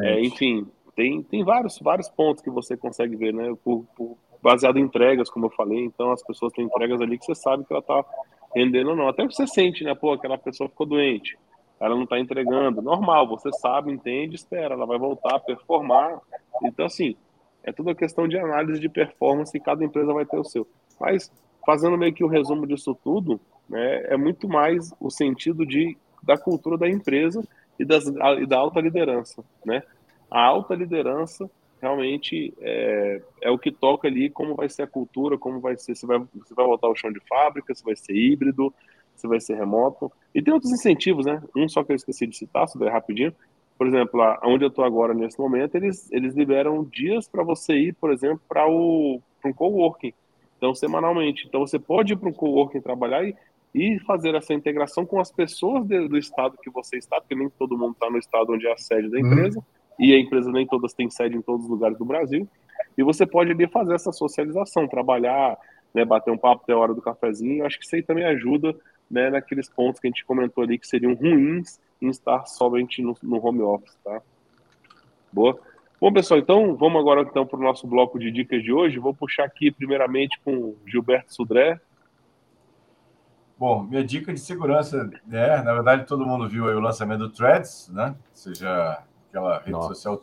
É, 0.00 0.20
enfim, 0.20 0.66
tem, 0.96 1.22
tem 1.22 1.44
vários, 1.44 1.78
vários 1.78 2.08
pontos 2.08 2.42
que 2.42 2.50
você 2.50 2.76
consegue 2.76 3.14
ver, 3.14 3.32
né? 3.32 3.54
Por, 3.62 3.84
por 3.96 4.16
baseado 4.42 4.78
em 4.78 4.82
entregas, 4.82 5.30
como 5.30 5.46
eu 5.46 5.50
falei. 5.50 5.84
Então, 5.84 6.10
as 6.10 6.22
pessoas 6.22 6.52
têm 6.52 6.64
entregas 6.64 7.00
ali 7.00 7.18
que 7.18 7.24
você 7.24 7.34
sabe 7.34 7.64
que 7.64 7.72
ela 7.72 7.80
está 7.80 8.04
rendendo 8.54 8.90
ou 8.90 8.96
não. 8.96 9.08
Até 9.08 9.26
que 9.26 9.34
você 9.34 9.46
sente, 9.46 9.84
né? 9.84 9.94
Pô, 9.94 10.12
aquela 10.12 10.38
pessoa 10.38 10.68
ficou 10.68 10.86
doente, 10.86 11.38
ela 11.78 11.94
não 11.94 12.04
está 12.04 12.18
entregando. 12.18 12.82
Normal, 12.82 13.28
você 13.28 13.52
sabe, 13.52 13.92
entende, 13.92 14.36
espera, 14.36 14.74
ela 14.74 14.86
vai 14.86 14.98
voltar 14.98 15.36
a 15.36 15.40
performar. 15.40 16.20
Então, 16.64 16.86
assim, 16.86 17.14
é 17.66 17.72
tudo 17.72 17.94
questão 17.94 18.28
de 18.28 18.38
análise 18.38 18.80
de 18.80 18.88
performance 18.88 19.54
e 19.54 19.60
cada 19.60 19.84
empresa 19.84 20.14
vai 20.14 20.24
ter 20.24 20.38
o 20.38 20.44
seu. 20.44 20.66
Mas, 21.00 21.30
fazendo 21.66 21.98
meio 21.98 22.14
que 22.14 22.22
o 22.22 22.28
um 22.28 22.30
resumo 22.30 22.66
disso 22.66 22.96
tudo, 23.02 23.40
né, 23.68 24.04
é 24.04 24.16
muito 24.16 24.48
mais 24.48 24.94
o 25.00 25.10
sentido 25.10 25.66
de, 25.66 25.98
da 26.22 26.38
cultura 26.38 26.78
da 26.78 26.88
empresa 26.88 27.42
e, 27.78 27.84
das, 27.84 28.06
e 28.06 28.46
da 28.46 28.56
alta 28.56 28.80
liderança, 28.80 29.44
né? 29.64 29.82
A 30.30 30.42
alta 30.42 30.74
liderança 30.74 31.50
realmente 31.80 32.54
é, 32.60 33.20
é, 33.42 33.50
o 33.50 33.58
que 33.58 33.70
toca 33.70 34.08
ali 34.08 34.30
como 34.30 34.54
vai 34.54 34.68
ser 34.68 34.82
a 34.82 34.86
cultura, 34.86 35.36
como 35.36 35.60
vai 35.60 35.76
ser, 35.76 35.94
se 35.94 36.06
vai, 36.06 36.18
se 36.44 36.54
vai 36.54 36.64
voltar 36.64 36.86
ao 36.86 36.96
chão 36.96 37.12
de 37.12 37.20
fábrica, 37.28 37.74
se 37.74 37.84
vai 37.84 37.94
ser 37.94 38.14
híbrido, 38.14 38.72
se 39.14 39.26
vai 39.28 39.40
ser 39.40 39.56
remoto. 39.56 40.10
E 40.34 40.42
tem 40.42 40.54
outros 40.54 40.72
incentivos, 40.72 41.26
né? 41.26 41.42
Um 41.54 41.68
só 41.68 41.84
que 41.84 41.92
eu 41.92 41.96
esqueci 41.96 42.26
de 42.26 42.36
citar, 42.36 42.68
só 42.68 42.78
rapidinho. 42.88 43.34
Por 43.78 43.86
exemplo, 43.86 44.20
onde 44.42 44.64
eu 44.64 44.68
estou 44.68 44.84
agora 44.84 45.12
nesse 45.12 45.38
momento, 45.38 45.74
eles, 45.74 46.10
eles 46.10 46.34
liberam 46.34 46.84
dias 46.84 47.28
para 47.28 47.42
você 47.42 47.74
ir, 47.74 47.94
por 47.94 48.10
exemplo, 48.10 48.40
para 48.48 48.66
o 48.66 49.20
um 49.44 49.52
coworking. 49.52 50.12
Então, 50.56 50.74
semanalmente. 50.74 51.46
Então, 51.46 51.60
você 51.60 51.78
pode 51.78 52.14
ir 52.14 52.16
para 52.16 52.28
um 52.28 52.32
coworking 52.32 52.80
trabalhar 52.80 53.22
e, 53.24 53.36
e 53.74 53.98
fazer 54.00 54.34
essa 54.34 54.54
integração 54.54 55.04
com 55.04 55.20
as 55.20 55.30
pessoas 55.30 55.86
de, 55.86 56.08
do 56.08 56.16
estado 56.16 56.56
que 56.62 56.70
você 56.70 56.96
está, 56.96 57.20
porque 57.20 57.34
nem 57.34 57.48
todo 57.50 57.78
mundo 57.78 57.92
está 57.92 58.10
no 58.10 58.18
estado 58.18 58.52
onde 58.52 58.66
é 58.66 58.72
a 58.72 58.76
sede 58.76 59.10
da 59.10 59.18
uhum. 59.18 59.26
empresa. 59.26 59.58
Uhum 59.58 59.76
e 59.98 60.12
a 60.14 60.18
empresa 60.18 60.50
nem 60.50 60.66
todas 60.66 60.92
têm 60.92 61.08
sede 61.10 61.36
em 61.36 61.42
todos 61.42 61.64
os 61.64 61.70
lugares 61.70 61.98
do 61.98 62.04
Brasil. 62.04 62.48
E 62.96 63.02
você 63.02 63.26
pode 63.26 63.50
ali 63.50 63.66
fazer 63.66 63.94
essa 63.94 64.12
socialização, 64.12 64.86
trabalhar, 64.86 65.56
né, 65.94 66.04
bater 66.04 66.30
um 66.30 66.38
papo 66.38 66.62
até 66.62 66.72
a 66.72 66.78
hora 66.78 66.94
do 66.94 67.02
cafezinho. 67.02 67.64
Acho 67.64 67.78
que 67.78 67.84
isso 67.84 67.96
aí 67.96 68.02
também 68.02 68.24
ajuda 68.24 68.74
né, 69.10 69.30
naqueles 69.30 69.68
pontos 69.68 70.00
que 70.00 70.06
a 70.06 70.10
gente 70.10 70.24
comentou 70.24 70.64
ali 70.64 70.78
que 70.78 70.86
seriam 70.86 71.14
ruins 71.14 71.80
em 72.00 72.08
estar 72.08 72.46
somente 72.46 73.02
no, 73.02 73.16
no 73.22 73.44
home 73.44 73.62
office, 73.62 73.96
tá? 74.04 74.20
Boa. 75.32 75.58
Bom, 76.00 76.12
pessoal, 76.12 76.38
então 76.38 76.76
vamos 76.76 77.00
agora 77.00 77.22
então 77.22 77.46
para 77.46 77.58
o 77.58 77.62
nosso 77.62 77.86
bloco 77.86 78.18
de 78.18 78.30
dicas 78.30 78.62
de 78.62 78.72
hoje. 78.72 78.98
Vou 78.98 79.14
puxar 79.14 79.44
aqui 79.44 79.70
primeiramente 79.70 80.38
com 80.44 80.74
Gilberto 80.86 81.34
Sudré. 81.34 81.80
Bom, 83.58 83.82
minha 83.82 84.04
dica 84.04 84.34
de 84.34 84.40
segurança 84.40 85.08
é, 85.32 85.62
na 85.62 85.72
verdade, 85.72 86.06
todo 86.06 86.26
mundo 86.26 86.46
viu 86.46 86.68
aí 86.68 86.74
o 86.74 86.80
lançamento 86.80 87.20
do 87.20 87.30
Threads, 87.30 87.88
né? 87.88 88.08
Ou 88.08 88.36
seja, 88.36 89.02
aquela 89.28 89.58
rede 89.58 89.70
Nossa. 89.70 89.94
social. 89.94 90.22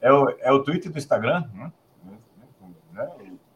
É 0.00 0.12
o, 0.12 0.28
é 0.38 0.52
o 0.52 0.62
Twitter 0.62 0.92
do 0.92 0.98
Instagram, 0.98 1.44
né? 1.52 1.72
né? 2.92 3.08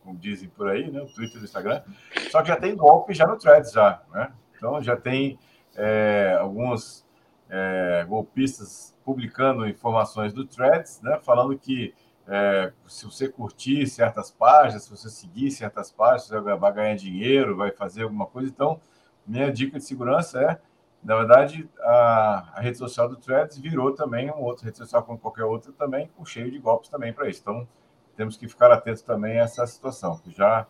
Como 0.03 0.19
dizem 0.19 0.49
por 0.49 0.69
aí, 0.69 0.91
né? 0.91 1.01
O 1.01 1.07
Twitter 1.07 1.39
do 1.39 1.45
Instagram. 1.45 1.83
Só 2.31 2.43
que 2.43 2.49
já 2.49 2.57
tem 2.57 2.75
golpe 2.75 3.15
já 3.15 3.25
no 3.25 3.39
Threads, 3.39 3.71
já, 3.71 4.03
né? 4.13 4.33
Então 4.57 4.83
já 4.83 4.97
tem 4.97 5.39
é, 5.77 6.37
alguns 6.41 7.07
é, 7.53 8.07
golpistas 8.09 8.97
publicando 9.05 9.69
informações 9.69 10.33
do 10.33 10.47
Threads, 10.47 11.03
né? 11.03 11.21
Falando 11.23 11.57
que 11.59 11.95
é, 12.27 12.73
se 12.89 13.05
você 13.05 13.29
curtir 13.29 13.87
certas 13.87 14.31
páginas, 14.31 14.85
se 14.85 14.91
você 14.91 15.11
seguir 15.11 15.51
certas 15.51 15.93
páginas, 15.93 16.29
você 16.29 16.41
vai 16.41 16.73
ganhar 16.73 16.95
dinheiro, 16.97 17.55
vai 17.55 17.71
fazer 17.71 18.05
alguma 18.05 18.25
coisa. 18.25 18.49
Então, 18.49 18.81
minha 19.27 19.53
dica 19.53 19.79
de 19.79 19.85
segurança 19.85 20.41
é, 20.41 20.59
na 21.05 21.17
verdade, 21.17 21.69
a, 21.81 22.53
a 22.55 22.61
rede 22.61 22.79
social 22.79 23.09
do 23.09 23.17
Threads 23.17 23.59
virou 23.59 23.93
também 23.93 24.31
uma 24.31 24.39
outra 24.39 24.65
rede 24.65 24.79
social 24.79 25.03
como 25.03 25.19
qualquer 25.19 25.45
outra 25.45 25.73
também, 25.73 26.09
com 26.17 26.25
cheio 26.25 26.51
de 26.51 26.59
golpes 26.59 26.89
também 26.89 27.13
para 27.13 27.29
isso. 27.29 27.41
Então, 27.43 27.69
temos 28.17 28.37
que 28.37 28.49
ficar 28.49 28.71
atentos 28.71 29.03
também 29.03 29.41
a 29.41 29.43
essa 29.43 29.67
situação, 29.67 30.17
que 30.19 30.31
já 30.31 30.67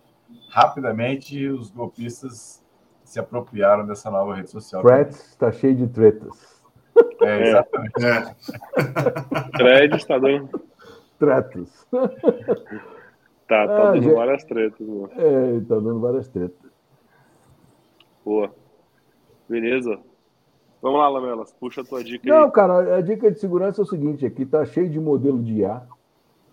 rapidamente 0.50 1.46
os 1.48 1.70
golpistas 1.70 2.64
se 3.04 3.20
apropriaram 3.20 3.86
dessa 3.86 4.10
nova 4.10 4.34
rede 4.34 4.50
social. 4.50 4.82
Threads 4.82 5.28
está 5.28 5.52
cheio 5.52 5.76
de 5.76 5.86
tretas. 5.86 6.51
É, 7.22 7.48
exatamente. 7.48 8.04
É. 8.04 8.34
Threads 9.56 9.98
está 9.98 10.18
dando 10.18 10.62
tretas. 11.18 11.86
Tá, 13.48 13.66
tá 13.66 13.88
ah, 13.88 13.92
dando 13.92 14.02
já... 14.02 14.14
várias 14.14 14.44
tretas. 14.44 14.86
Mano. 14.86 15.10
É, 15.16 15.60
tá 15.60 15.74
dando 15.74 16.00
várias 16.00 16.28
tretas. 16.28 16.70
Boa. 18.24 18.50
Beleza. 19.48 19.98
Vamos 20.80 20.98
lá, 20.98 21.08
Lamelas, 21.08 21.52
puxa 21.52 21.82
a 21.82 21.84
tua 21.84 22.02
dica 22.02 22.28
Não, 22.28 22.46
aí. 22.46 22.50
cara, 22.50 22.96
a 22.96 23.00
dica 23.00 23.30
de 23.30 23.38
segurança 23.38 23.80
é 23.80 23.84
o 23.84 23.86
seguinte, 23.86 24.26
aqui 24.26 24.44
tá 24.44 24.64
cheio 24.64 24.90
de 24.90 24.98
modelo 24.98 25.40
de 25.40 25.58
IA, 25.58 25.82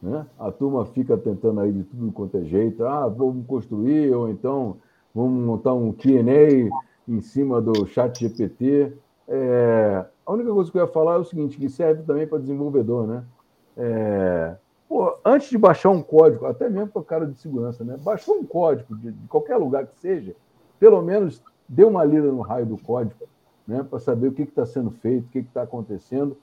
né? 0.03 0.27
A 0.37 0.51
turma 0.51 0.85
fica 0.85 1.17
tentando 1.17 1.59
aí 1.61 1.71
de 1.71 1.83
tudo 1.83 2.11
quanto 2.11 2.37
é 2.37 2.43
jeito, 2.43 2.85
ah, 2.85 3.07
vamos 3.07 3.47
construir, 3.47 4.13
ou 4.13 4.29
então 4.29 4.77
vamos 5.15 5.43
montar 5.43 5.73
um 5.73 5.91
Q&A 5.91 6.69
em 7.07 7.21
cima 7.21 7.59
do 7.59 7.87
chat 7.87 8.19
GPT. 8.19 8.93
É... 9.29 10.05
A 10.25 10.33
única 10.33 10.53
coisa 10.53 10.71
que 10.71 10.77
eu 10.77 10.81
ia 10.83 10.87
falar 10.87 11.15
é 11.15 11.17
o 11.17 11.23
seguinte, 11.23 11.57
que 11.57 11.69
serve 11.69 12.03
também 12.03 12.27
para 12.27 12.37
desenvolvedor, 12.37 13.07
né? 13.07 13.23
É, 13.75 14.55
pô, 14.87 15.17
antes 15.25 15.49
de 15.49 15.57
baixar 15.57 15.89
um 15.89 16.03
código, 16.03 16.45
até 16.45 16.69
mesmo 16.69 16.89
para 16.89 17.01
o 17.01 17.05
cara 17.05 17.25
de 17.25 17.39
segurança, 17.39 17.83
né? 17.83 17.97
Baixou 17.99 18.35
um 18.35 18.43
código 18.45 18.95
de, 18.95 19.11
de, 19.11 19.27
qualquer 19.27 19.55
lugar 19.55 19.87
que 19.87 19.97
seja, 19.97 20.35
pelo 20.77 21.01
menos 21.01 21.41
dê 21.67 21.83
uma 21.83 22.03
lida 22.03 22.27
no 22.27 22.41
raio 22.41 22.65
do 22.65 22.77
código, 22.77 23.25
né? 23.65 23.83
Para 23.89 23.99
saber 23.99 24.27
o 24.27 24.31
que 24.31 24.43
está 24.43 24.65
sendo 24.65 24.91
feito, 24.91 25.25
o 25.25 25.29
que 25.29 25.39
está 25.39 25.63
acontecendo, 25.63 26.37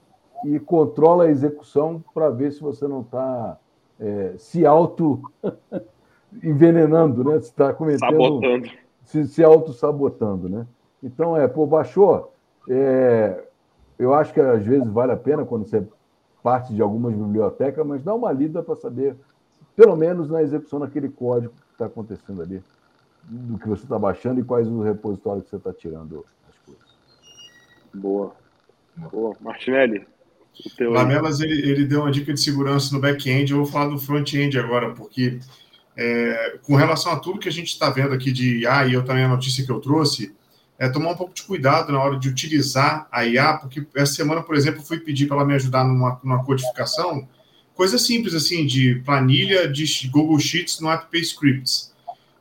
e 0.44 0.58
controla 0.58 1.24
a 1.24 1.30
execução 1.30 2.02
para 2.12 2.28
ver 2.30 2.50
se 2.50 2.60
você 2.60 2.88
não 2.88 3.02
está 3.02 3.58
é, 4.00 4.34
se 4.36 4.66
auto 4.66 5.20
envenenando, 6.42 7.22
né? 7.22 7.38
Se 7.40 7.50
está 7.50 7.72
cometendo. 7.72 8.10
Sabotando. 8.10 8.68
Se, 9.04 9.26
se 9.26 9.44
auto-sabotando, 9.44 10.48
né? 10.48 10.66
Então, 11.02 11.36
é, 11.36 11.46
pô, 11.46 11.66
baixou. 11.66 12.32
É, 12.68 13.44
eu 13.98 14.14
acho 14.14 14.32
que 14.32 14.40
às 14.40 14.64
vezes 14.64 14.88
vale 14.88 15.12
a 15.12 15.16
pena 15.16 15.44
quando 15.44 15.66
você 15.66 15.86
parte 16.42 16.72
de 16.72 16.80
algumas 16.80 17.12
bibliotecas, 17.12 17.84
mas 17.84 18.04
dá 18.04 18.14
uma 18.14 18.30
lida 18.30 18.62
para 18.62 18.76
saber, 18.76 19.16
pelo 19.74 19.96
menos 19.96 20.30
na 20.30 20.42
execução 20.42 20.78
daquele 20.78 21.08
código 21.08 21.52
que 21.52 21.72
está 21.72 21.86
acontecendo 21.86 22.40
ali, 22.40 22.62
do 23.24 23.58
que 23.58 23.68
você 23.68 23.82
está 23.82 23.98
baixando 23.98 24.38
e 24.38 24.44
quais 24.44 24.68
os 24.68 24.84
repositórios 24.84 25.44
que 25.44 25.50
você 25.50 25.56
está 25.56 25.72
tirando 25.72 26.24
as 26.48 26.56
coisas. 26.64 26.84
Boa. 27.92 28.32
Boa. 29.10 29.36
Martinelli, 29.40 30.06
o 30.64 30.70
teu 30.76 30.92
Lamelas, 30.92 31.40
ele, 31.40 31.68
ele 31.68 31.84
deu 31.84 32.02
uma 32.02 32.12
dica 32.12 32.32
de 32.32 32.40
segurança 32.40 32.94
no 32.94 33.00
back-end, 33.00 33.50
eu 33.50 33.58
vou 33.58 33.66
falar 33.66 33.88
do 33.88 33.98
front-end 33.98 34.56
agora, 34.58 34.94
porque 34.94 35.40
é, 35.96 36.58
com 36.62 36.76
relação 36.76 37.10
a 37.12 37.18
tudo 37.18 37.40
que 37.40 37.48
a 37.48 37.52
gente 37.52 37.68
está 37.68 37.90
vendo 37.90 38.14
aqui 38.14 38.30
de 38.30 38.60
IA, 38.60 38.86
e 38.86 38.94
eu 38.94 39.04
também 39.04 39.24
a 39.24 39.28
notícia 39.28 39.64
que 39.64 39.72
eu 39.72 39.80
trouxe, 39.80 40.34
é 40.78 40.88
tomar 40.88 41.12
um 41.12 41.16
pouco 41.16 41.34
de 41.34 41.42
cuidado 41.42 41.92
na 41.92 42.02
hora 42.02 42.18
de 42.18 42.28
utilizar 42.28 43.08
a 43.10 43.24
IA, 43.24 43.54
porque 43.54 43.86
essa 43.94 44.14
semana, 44.14 44.42
por 44.42 44.54
exemplo, 44.54 44.82
fui 44.82 44.98
pedir 44.98 45.26
para 45.26 45.38
ela 45.38 45.46
me 45.46 45.54
ajudar 45.54 45.84
numa, 45.84 46.20
numa 46.22 46.44
codificação, 46.44 47.26
coisa 47.74 47.98
simples 47.98 48.34
assim, 48.34 48.66
de 48.66 48.96
planilha 49.04 49.68
de 49.68 50.08
Google 50.08 50.38
Sheets 50.38 50.80
no 50.80 50.90
App 50.90 51.18
Scripts. 51.18 51.94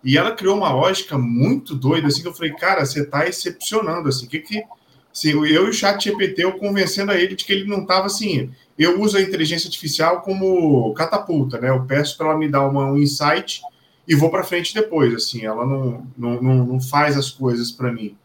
E 0.04 0.18
ela 0.18 0.34
criou 0.34 0.58
uma 0.58 0.72
lógica 0.72 1.18
muito 1.18 1.74
doida, 1.76 2.08
assim, 2.08 2.22
que 2.22 2.28
eu 2.28 2.34
falei, 2.34 2.52
cara, 2.54 2.86
você 2.86 3.02
está 3.02 3.28
excepcionando, 3.28 4.10
assim, 4.10 4.28
que 4.28 4.40
que... 4.40 4.64
Assim, 5.12 5.30
eu 5.30 5.46
e 5.46 5.58
o 5.58 5.74
chat 5.74 6.04
GPT, 6.04 6.44
eu 6.44 6.58
convencendo 6.58 7.12
a 7.12 7.16
ele 7.16 7.36
de 7.36 7.46
que 7.46 7.54
ele 7.54 7.64
não 7.64 7.84
estava 7.84 8.06
assim, 8.06 8.52
eu 8.78 9.00
uso 9.02 9.18
a 9.18 9.22
inteligência 9.22 9.68
artificial 9.68 10.22
como 10.22 10.94
catapulta, 10.94 11.58
né? 11.58 11.70
Eu 11.70 11.86
peço 11.86 12.18
para 12.18 12.28
ela 12.28 12.38
me 12.38 12.50
dar 12.50 12.68
uma, 12.68 12.86
um 12.92 12.98
insight 12.98 13.62
e 14.06 14.14
vou 14.14 14.30
para 14.30 14.44
frente 14.44 14.74
depois, 14.74 15.14
assim, 15.14 15.46
ela 15.46 15.66
não, 15.66 16.06
não, 16.18 16.42
não, 16.42 16.66
não 16.66 16.82
faz 16.82 17.18
as 17.18 17.32
coisas 17.32 17.72
para 17.72 17.92
mim. 17.94 18.16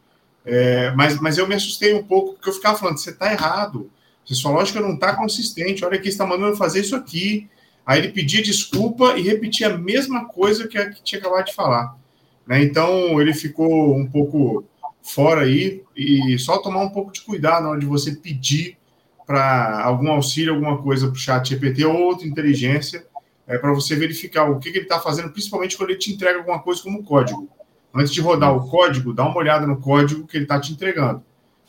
É, 0.53 0.91
mas, 0.97 1.21
mas 1.21 1.39
eu 1.39 1.47
me 1.47 1.55
assustei 1.55 1.95
um 1.95 2.03
pouco, 2.03 2.33
porque 2.33 2.49
eu 2.49 2.53
ficava 2.53 2.77
falando, 2.77 2.99
você 2.99 3.11
está 3.11 3.31
errado, 3.31 3.89
sua 4.25 4.51
lógica 4.51 4.81
não 4.81 4.95
está 4.95 5.15
consistente, 5.15 5.85
olha 5.85 5.99
que 5.99 6.09
está 6.09 6.27
mandando 6.27 6.57
fazer 6.57 6.81
isso 6.81 6.97
aqui. 6.97 7.49
Aí 7.87 8.01
ele 8.01 8.09
pedia 8.09 8.43
desculpa 8.43 9.17
e 9.17 9.23
repetia 9.23 9.69
a 9.69 9.79
mesma 9.79 10.27
coisa 10.27 10.67
que, 10.67 10.85
que 10.91 11.03
tinha 11.03 11.21
acabado 11.21 11.47
de 11.47 11.55
falar. 11.55 11.97
Né? 12.47 12.63
Então 12.63 13.21
ele 13.21 13.33
ficou 13.33 13.97
um 13.97 14.07
pouco 14.07 14.65
fora 15.03 15.43
aí 15.43 15.83
e 15.97 16.37
só 16.39 16.59
tomar 16.59 16.83
um 16.83 16.91
pouco 16.91 17.13
de 17.13 17.21
cuidado 17.21 17.63
na 17.63 17.71
hora 17.71 17.81
de 17.81 17.87
você 17.87 18.13
pedir 18.13 18.77
para 19.25 19.83
algum 19.85 20.11
auxílio, 20.11 20.55
alguma 20.55 20.83
coisa 20.83 21.07
para 21.07 21.15
o 21.15 21.19
chat 21.19 21.49
GPT 21.49 21.85
ou 21.85 21.97
outra 21.97 22.27
inteligência, 22.27 23.07
é, 23.47 23.57
para 23.57 23.73
você 23.73 23.95
verificar 23.95 24.51
o 24.51 24.59
que, 24.59 24.73
que 24.73 24.79
ele 24.79 24.85
está 24.85 24.99
fazendo, 24.99 25.31
principalmente 25.31 25.77
quando 25.77 25.91
ele 25.91 25.99
te 25.99 26.13
entrega 26.13 26.39
alguma 26.39 26.59
coisa 26.59 26.83
como 26.83 27.05
código 27.05 27.49
antes 27.95 28.13
de 28.13 28.21
rodar 28.21 28.55
o 28.57 28.69
código, 28.69 29.13
dá 29.13 29.25
uma 29.25 29.37
olhada 29.37 29.67
no 29.67 29.81
código 29.81 30.27
que 30.27 30.37
ele 30.37 30.45
está 30.45 30.61
te 30.61 30.73
entregando. 30.73 31.23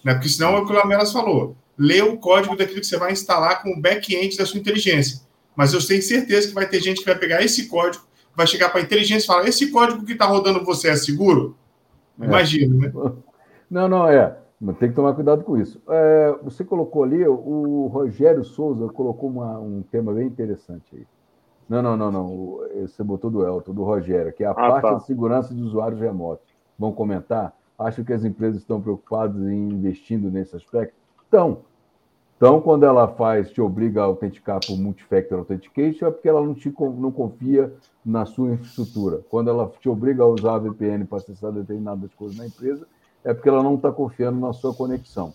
Né? 0.03 0.13
Porque 0.13 0.29
senão 0.29 0.55
é 0.55 0.59
o 0.59 0.65
que 0.65 0.71
o 0.71 0.75
Lamelas 0.75 1.11
falou. 1.11 1.55
Lê 1.77 2.01
o 2.01 2.17
código 2.17 2.55
daquilo 2.55 2.79
que 2.79 2.85
você 2.85 2.97
vai 2.97 3.11
instalar 3.11 3.61
com 3.61 3.71
o 3.71 3.81
back-end 3.81 4.37
da 4.37 4.45
sua 4.45 4.59
inteligência. 4.59 5.21
Mas 5.55 5.73
eu 5.73 5.85
tenho 5.85 6.01
certeza 6.01 6.47
que 6.47 6.53
vai 6.53 6.67
ter 6.67 6.79
gente 6.81 6.99
que 6.99 7.05
vai 7.05 7.17
pegar 7.17 7.41
esse 7.43 7.67
código, 7.67 8.03
vai 8.35 8.47
chegar 8.47 8.69
para 8.69 8.79
a 8.79 8.83
inteligência 8.83 9.25
e 9.25 9.27
falar: 9.27 9.47
esse 9.47 9.69
código 9.71 10.05
que 10.05 10.13
está 10.13 10.25
rodando 10.25 10.63
você 10.63 10.89
é 10.89 10.95
seguro? 10.95 11.55
É. 12.19 12.25
Imagina, 12.25 12.87
né? 12.87 12.91
Não, 13.69 13.87
não, 13.87 14.05
é. 14.05 14.37
Tem 14.77 14.89
que 14.89 14.95
tomar 14.95 15.13
cuidado 15.13 15.45
com 15.45 15.57
isso. 15.57 15.81
É, 15.89 16.35
você 16.43 16.61
colocou 16.61 17.03
ali, 17.03 17.25
o 17.25 17.87
Rogério 17.87 18.43
Souza 18.43 18.85
colocou 18.89 19.29
uma, 19.29 19.57
um 19.59 19.81
tema 19.81 20.13
bem 20.13 20.27
interessante 20.27 20.83
aí. 20.93 21.05
Não, 21.69 21.81
não, 21.81 21.95
não, 21.95 22.11
não. 22.11 22.59
Você 22.81 23.03
botou 23.03 23.31
do 23.31 23.45
Elton, 23.45 23.73
do 23.73 23.83
Rogério, 23.83 24.33
que 24.33 24.43
é 24.43 24.47
a 24.47 24.51
ah, 24.51 24.55
parte 24.55 24.81
tá. 24.81 24.91
da 24.93 24.99
segurança 24.99 25.53
de 25.53 25.61
usuários 25.61 25.99
remotos. 25.99 26.47
Vão 26.77 26.91
comentar? 26.91 27.55
Acho 27.77 28.03
que 28.03 28.13
as 28.13 28.23
empresas 28.23 28.61
estão 28.61 28.81
preocupadas 28.81 29.41
em 29.47 29.69
investindo 29.69 30.29
nesse 30.29 30.55
aspecto? 30.55 30.93
Estão. 31.23 31.59
Então, 32.41 32.59
quando 32.59 32.85
ela 32.85 33.07
faz, 33.07 33.51
te 33.51 33.61
obriga 33.61 34.01
a 34.01 34.05
autenticar 34.05 34.59
por 34.65 34.75
multifactor 34.75 35.39
authentication, 35.39 36.07
é 36.07 36.11
porque 36.11 36.27
ela 36.27 36.41
não, 36.41 36.55
te, 36.55 36.73
não 36.97 37.11
confia 37.11 37.71
na 38.03 38.25
sua 38.25 38.51
infraestrutura. 38.51 39.21
Quando 39.29 39.51
ela 39.51 39.71
te 39.79 39.87
obriga 39.87 40.23
a 40.23 40.27
usar 40.27 40.55
a 40.55 40.57
VPN 40.57 41.05
para 41.05 41.19
acessar 41.19 41.51
determinadas 41.51 42.11
coisas 42.15 42.37
na 42.37 42.47
empresa, 42.47 42.87
é 43.23 43.31
porque 43.31 43.47
ela 43.47 43.61
não 43.61 43.75
está 43.75 43.91
confiando 43.91 44.39
na 44.39 44.53
sua 44.53 44.73
conexão. 44.73 45.31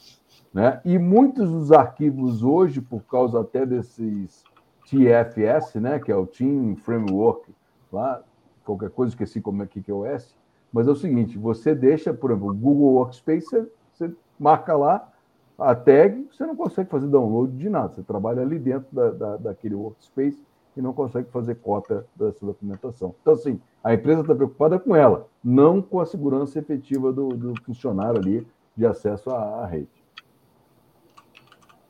Né? 0.52 0.80
E 0.84 0.98
muitos 0.98 1.48
dos 1.48 1.70
arquivos 1.70 2.42
hoje, 2.42 2.80
por 2.80 3.02
causa 3.02 3.40
até 3.40 3.64
desses 3.64 4.42
TFS, 4.88 5.74
né, 5.80 5.98
que 5.98 6.10
é 6.10 6.16
o 6.16 6.26
Team 6.26 6.76
Framework, 6.76 7.52
lá, 7.92 8.22
qualquer 8.64 8.90
coisa, 8.90 9.10
esqueci 9.10 9.40
como 9.40 9.62
é 9.62 9.66
que 9.66 9.82
é 9.90 9.94
o 9.94 10.04
S, 10.04 10.34
mas 10.72 10.88
é 10.88 10.90
o 10.90 10.96
seguinte, 10.96 11.38
você 11.38 11.74
deixa, 11.74 12.12
por 12.12 12.30
exemplo, 12.30 12.50
o 12.50 12.54
Google 12.54 12.94
Workspace, 12.94 13.46
você, 13.46 13.70
você 13.92 14.14
marca 14.38 14.76
lá 14.76 15.10
a 15.58 15.74
tag, 15.74 16.28
você 16.30 16.44
não 16.44 16.54
consegue 16.54 16.90
fazer 16.90 17.06
download 17.06 17.56
de 17.56 17.68
nada, 17.68 17.94
você 17.94 18.02
trabalha 18.02 18.42
ali 18.42 18.58
dentro 18.58 18.94
da, 18.94 19.10
da, 19.10 19.36
daquele 19.36 19.74
Workspace 19.74 20.42
e 20.76 20.82
não 20.82 20.92
consegue 20.92 21.30
fazer 21.30 21.54
cópia 21.56 22.04
dessa 22.14 22.44
documentação. 22.44 23.14
Então, 23.22 23.32
assim, 23.32 23.58
a 23.82 23.94
empresa 23.94 24.20
está 24.20 24.34
preocupada 24.34 24.78
com 24.78 24.94
ela, 24.94 25.26
não 25.42 25.80
com 25.80 25.98
a 26.00 26.06
segurança 26.06 26.58
efetiva 26.58 27.12
do, 27.12 27.28
do 27.28 27.54
funcionário 27.62 28.20
ali 28.20 28.46
de 28.76 28.84
acesso 28.84 29.30
à, 29.30 29.62
à 29.62 29.66
rede. 29.66 29.88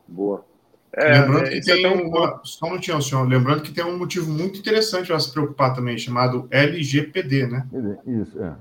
Boa. 0.06 0.44
É, 0.96 1.20
lembrando 1.20 1.50
que 1.50 1.60
tem 1.60 1.86
um, 1.86 2.08
uma, 2.08 2.40
só 2.42 2.66
um 2.66 2.70
minutinho, 2.70 3.02
senhor. 3.02 3.28
Lembrando 3.28 3.62
que 3.62 3.72
tem 3.72 3.84
um 3.84 3.98
motivo 3.98 4.30
muito 4.30 4.58
interessante 4.58 5.12
a 5.12 5.20
se 5.20 5.30
preocupar 5.30 5.74
também, 5.74 5.98
chamado 5.98 6.48
LGPD, 6.50 7.46
né? 7.46 7.68
Isso, 8.06 8.42
é. 8.42 8.56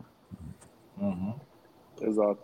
Uhum. 0.97 1.33
Exato. 2.01 2.39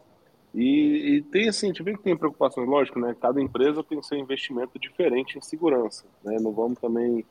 E, 0.55 1.17
e, 1.17 1.21
tem 1.23 1.49
assim, 1.49 1.67
a 1.67 1.69
gente 1.69 1.83
vê 1.83 1.93
que 1.93 2.03
tem 2.03 2.15
preocupações, 2.15 2.67
lógico, 2.67 2.99
né? 2.99 3.15
Cada 3.19 3.41
empresa 3.41 3.83
tem 3.83 4.01
seu 4.01 4.17
investimento 4.17 4.79
diferente 4.79 5.37
em 5.37 5.41
segurança, 5.41 6.05
né? 6.23 6.37
Não 6.39 6.53
vamos 6.53 6.79
também, 6.79 7.25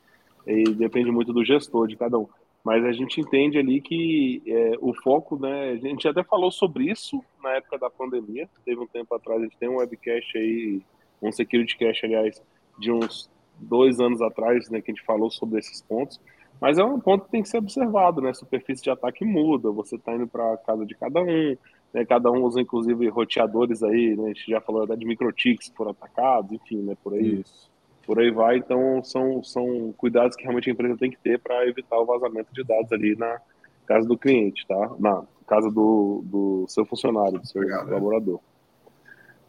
e 0.45 0.63
depende 0.71 1.11
muito 1.11 1.33
do 1.33 1.43
gestor 1.43 1.87
de 1.87 1.95
cada 1.95 2.17
um. 2.19 2.27
Mas 2.63 2.85
a 2.85 2.91
gente 2.91 3.19
entende 3.19 3.57
ali 3.57 3.81
que 3.81 4.43
é, 4.45 4.73
o 4.79 4.93
foco, 4.93 5.39
né? 5.39 5.71
A 5.71 5.75
gente 5.77 6.07
até 6.07 6.23
falou 6.23 6.51
sobre 6.51 6.91
isso 6.91 7.23
na 7.43 7.51
época 7.53 7.79
da 7.79 7.89
pandemia. 7.89 8.47
Teve 8.63 8.81
um 8.81 8.87
tempo 8.87 9.13
atrás, 9.15 9.39
a 9.39 9.43
gente 9.43 9.57
tem 9.57 9.69
um 9.69 9.77
webcast 9.77 10.37
aí, 10.37 10.81
um 11.21 11.31
security 11.31 11.77
cache, 11.77 12.05
aliás, 12.05 12.41
de 12.81 12.91
uns 12.91 13.29
dois 13.57 13.99
anos 13.99 14.21
atrás, 14.21 14.69
né, 14.69 14.81
que 14.81 14.91
a 14.91 14.93
gente 14.93 15.05
falou 15.05 15.29
sobre 15.29 15.59
esses 15.59 15.81
pontos. 15.81 16.19
Mas 16.59 16.77
é 16.77 16.83
um 16.83 16.99
ponto 16.99 17.25
que 17.25 17.31
tem 17.31 17.41
que 17.41 17.49
ser 17.49 17.57
observado, 17.57 18.21
né? 18.21 18.29
A 18.29 18.33
superfície 18.35 18.83
de 18.83 18.91
ataque 18.91 19.25
muda, 19.25 19.71
você 19.71 19.95
está 19.95 20.13
indo 20.13 20.27
para 20.27 20.53
a 20.53 20.57
casa 20.57 20.85
de 20.85 20.93
cada 20.93 21.19
um, 21.19 21.57
né? 21.91 22.05
Cada 22.05 22.31
um 22.31 22.43
usa, 22.43 22.61
inclusive, 22.61 23.09
roteadores 23.09 23.81
aí, 23.81 24.15
né? 24.15 24.25
A 24.25 24.27
gente 24.27 24.51
já 24.51 24.61
falou 24.61 24.83
até 24.83 24.95
de 24.95 25.03
microtics 25.03 25.69
que 25.69 25.75
foram 25.75 25.89
atacados, 25.89 26.51
enfim, 26.51 26.83
né? 26.83 26.95
Por 27.03 27.15
aí. 27.15 27.41
Isso. 27.41 27.67
por 28.05 28.19
aí 28.19 28.29
vai. 28.29 28.57
Então, 28.57 29.03
são, 29.03 29.43
são 29.43 29.91
cuidados 29.97 30.35
que 30.35 30.43
realmente 30.43 30.69
a 30.69 30.73
empresa 30.73 30.97
tem 30.97 31.09
que 31.09 31.17
ter 31.17 31.39
para 31.39 31.67
evitar 31.67 31.97
o 31.97 32.05
vazamento 32.05 32.53
de 32.53 32.63
dados 32.63 32.91
ali 32.91 33.15
na 33.15 33.41
casa 33.87 34.07
do 34.07 34.15
cliente, 34.15 34.63
tá? 34.67 34.91
Na 34.99 35.23
casa 35.47 35.71
do, 35.71 36.21
do 36.25 36.65
seu 36.67 36.85
funcionário, 36.85 37.39
do 37.39 37.47
seu 37.47 37.61
Obrigado, 37.61 37.87
colaborador. 37.87 38.39
É. 38.39 38.50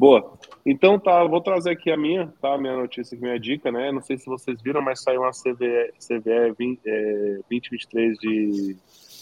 Boa. 0.02 0.36
Então, 0.66 0.98
tá, 0.98 1.22
vou 1.22 1.40
trazer 1.40 1.70
aqui 1.70 1.88
a 1.88 1.96
minha, 1.96 2.26
tá? 2.40 2.58
Minha 2.58 2.76
notícia, 2.76 3.16
minha 3.16 3.38
dica, 3.38 3.70
né? 3.70 3.92
Não 3.92 4.02
sei 4.02 4.18
se 4.18 4.26
vocês 4.26 4.60
viram, 4.60 4.82
mas 4.82 5.00
saiu 5.00 5.20
uma 5.20 5.30
CVE, 5.30 5.92
CVE 5.96 6.52
20, 6.58 6.80
é, 6.84 7.38
2023 7.48 8.18
de... 8.18 8.76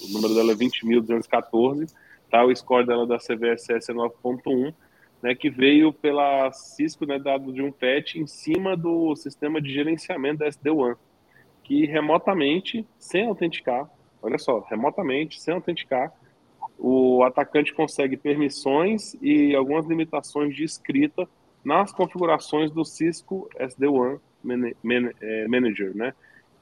O 0.09 0.12
número 0.15 0.35
dela 0.35 0.52
é 0.52 0.55
20.214, 0.55 1.94
tá? 2.31 2.43
O 2.47 2.57
score 2.57 2.86
dela 2.86 3.07
da 3.07 3.19
CVSS 3.19 3.90
é 3.90 3.94
9.1 3.94 4.73
né, 5.23 5.35
que 5.35 5.51
veio 5.51 5.93
pela 5.93 6.51
Cisco, 6.51 7.05
né, 7.05 7.19
dado 7.19 7.52
de 7.52 7.61
um 7.61 7.70
patch 7.70 8.15
em 8.15 8.27
cima 8.27 8.74
do 8.74 9.15
sistema 9.16 9.61
de 9.61 9.70
gerenciamento 9.70 10.39
da 10.39 10.47
SD-WAN, 10.47 10.97
que 11.62 11.85
remotamente, 11.85 12.89
sem 12.98 13.27
autenticar, 13.27 13.86
olha 14.23 14.39
só, 14.39 14.61
remotamente, 14.61 15.43
sem 15.43 15.52
autenticar, 15.52 16.11
o 16.81 17.23
atacante 17.24 17.74
consegue 17.74 18.16
permissões 18.16 19.15
e 19.20 19.55
algumas 19.55 19.86
limitações 19.86 20.57
de 20.57 20.65
escrita 20.65 21.28
nas 21.62 21.93
configurações 21.93 22.70
do 22.70 22.85
Cisco 22.86 23.48
SD-WAN 23.59 24.19
é, 25.20 25.47
Manager, 25.47 25.94
né, 25.94 26.15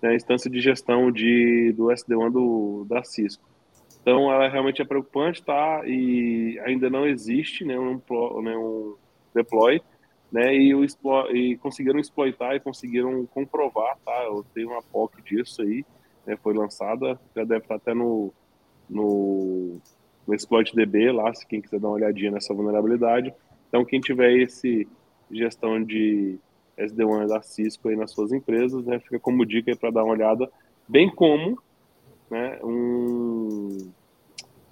a 0.03 0.15
instância 0.15 0.51
de 0.51 0.61
gestão 0.61 1.13
de, 1.13 1.73
do 1.77 1.93
SD-WAN 1.93 2.33
do, 2.33 2.85
da 2.89 3.05
Cisco. 3.05 3.49
Então, 4.01 4.33
ela 4.33 4.49
realmente 4.49 4.81
é 4.83 4.85
preocupante, 4.85 5.43
tá? 5.43 5.83
E 5.85 6.59
ainda 6.65 6.89
não 6.89 7.07
existe 7.07 7.65
nenhum, 7.65 8.01
nenhum 8.43 8.97
deploy, 9.35 9.83
né? 10.33 10.55
E, 10.55 10.75
o, 10.75 10.85
e 11.33 11.57
conseguiram 11.59 11.99
exploitar 11.99 12.55
e 12.55 12.61
conseguiram 12.61 13.27
comprovar, 13.27 13.99
tá? 14.05 14.25
Eu 14.25 14.45
tenho 14.55 14.71
uma 14.71 14.83
POC 14.83 15.21
disso 15.23 15.63
aí, 15.63 15.85
né? 16.27 16.37
Foi 16.37 16.55
lançada, 16.55 17.21
já 17.37 17.45
deve 17.45 17.63
estar 17.63 17.75
até 17.75 17.93
no, 17.93 18.33
no, 18.89 19.81
no 20.29 20.35
Exploit 20.35 20.77
DB 20.77 21.11
lá, 21.11 21.33
se 21.33 21.47
quem 21.47 21.63
quiser 21.63 21.81
dar 21.81 21.89
uma 21.89 21.95
olhadinha 21.95 22.31
nessa 22.31 22.53
vulnerabilidade. 22.53 23.33
Então, 23.69 23.83
quem 23.83 23.99
tiver 23.99 24.31
esse 24.35 24.87
gestão 25.31 25.83
de 25.83 26.39
SD-WAN 26.77 27.27
da 27.27 27.41
Cisco 27.41 27.89
aí 27.89 27.97
nas 27.97 28.11
suas 28.11 28.31
empresas, 28.31 28.85
né? 28.85 28.99
Fica 29.01 29.19
como 29.19 29.47
dica 29.47 29.71
aí 29.71 29.77
para 29.77 29.91
dar 29.91 30.05
uma 30.05 30.13
olhada, 30.13 30.49
bem 30.87 31.09
como 31.11 31.59
né, 32.31 32.59
um, 32.63 33.91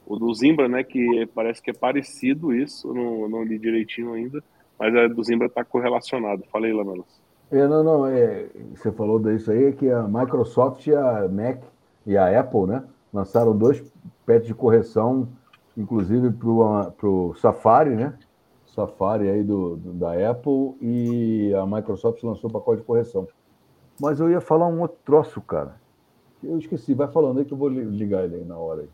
o 0.06 0.16
do 0.16 0.32
Zimbra, 0.34 0.68
né, 0.68 0.84
que 0.84 1.26
parece 1.34 1.62
que 1.62 1.70
é 1.70 1.74
parecido 1.74 2.54
isso, 2.54 2.92
não, 2.92 3.26
não 3.26 3.42
li 3.42 3.58
direitinho 3.58 4.12
ainda, 4.12 4.44
mas 4.78 4.94
a 4.94 5.08
do 5.08 5.24
Zimbra 5.24 5.46
está 5.46 5.64
correlacionado. 5.64 6.44
Falei, 6.52 6.72
Lamelos. 6.72 7.20
É, 7.50 7.66
não, 7.66 7.82
não, 7.82 8.06
é, 8.06 8.46
você 8.74 8.92
falou 8.92 9.18
disso 9.18 9.50
aí, 9.50 9.72
que 9.72 9.90
a 9.90 10.02
Microsoft 10.02 10.86
a 10.88 11.28
Mac 11.28 11.62
e 12.04 12.16
a 12.16 12.40
Apple, 12.40 12.66
né, 12.66 12.84
lançaram 13.12 13.56
dois 13.56 13.82
patches 14.26 14.48
de 14.48 14.54
correção, 14.54 15.28
inclusive 15.76 16.30
para 16.30 17.08
o 17.08 17.34
Safari, 17.34 17.94
né, 17.94 18.18
Safari 18.76 19.30
aí 19.30 19.42
do, 19.42 19.76
da 19.76 20.30
Apple 20.30 20.76
e 20.82 21.54
a 21.54 21.66
Microsoft 21.66 22.22
lançou 22.22 22.50
pacote 22.50 22.82
de 22.82 22.86
correção. 22.86 23.26
Mas 23.98 24.20
eu 24.20 24.30
ia 24.30 24.40
falar 24.40 24.66
um 24.66 24.82
outro 24.82 24.98
troço, 25.04 25.40
cara. 25.40 25.80
Eu 26.42 26.58
esqueci, 26.58 26.92
vai 26.92 27.08
falando 27.08 27.38
aí 27.38 27.46
que 27.46 27.54
eu 27.54 27.56
vou 27.56 27.68
ligar 27.68 28.24
ele 28.24 28.36
aí 28.36 28.44
na 28.44 28.58
hora. 28.58 28.82
Aí. 28.82 28.88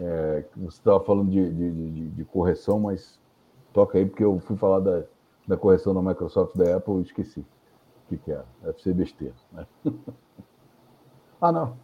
É, 0.00 0.44
você 0.56 0.78
estava 0.78 0.98
falando 1.04 1.30
de, 1.30 1.50
de, 1.52 1.70
de, 1.70 2.08
de, 2.08 2.24
correção, 2.24 2.80
mas 2.80 3.20
toca 3.72 3.96
aí, 3.96 4.04
porque 4.04 4.24
eu 4.24 4.40
fui 4.40 4.56
falar 4.56 4.80
da, 4.80 5.04
da 5.46 5.56
correção 5.56 5.94
da 5.94 6.02
Microsoft 6.02 6.56
da 6.56 6.76
Apple 6.76 6.94
e 6.94 7.02
esqueci 7.02 7.40
o 7.40 8.08
que, 8.08 8.16
que 8.16 8.32
é. 8.32 8.42
Deve 8.62 8.82
ser 8.82 8.94
besteira. 8.94 9.34
Né? 9.52 9.66
ah, 11.40 11.52
não. 11.52 11.76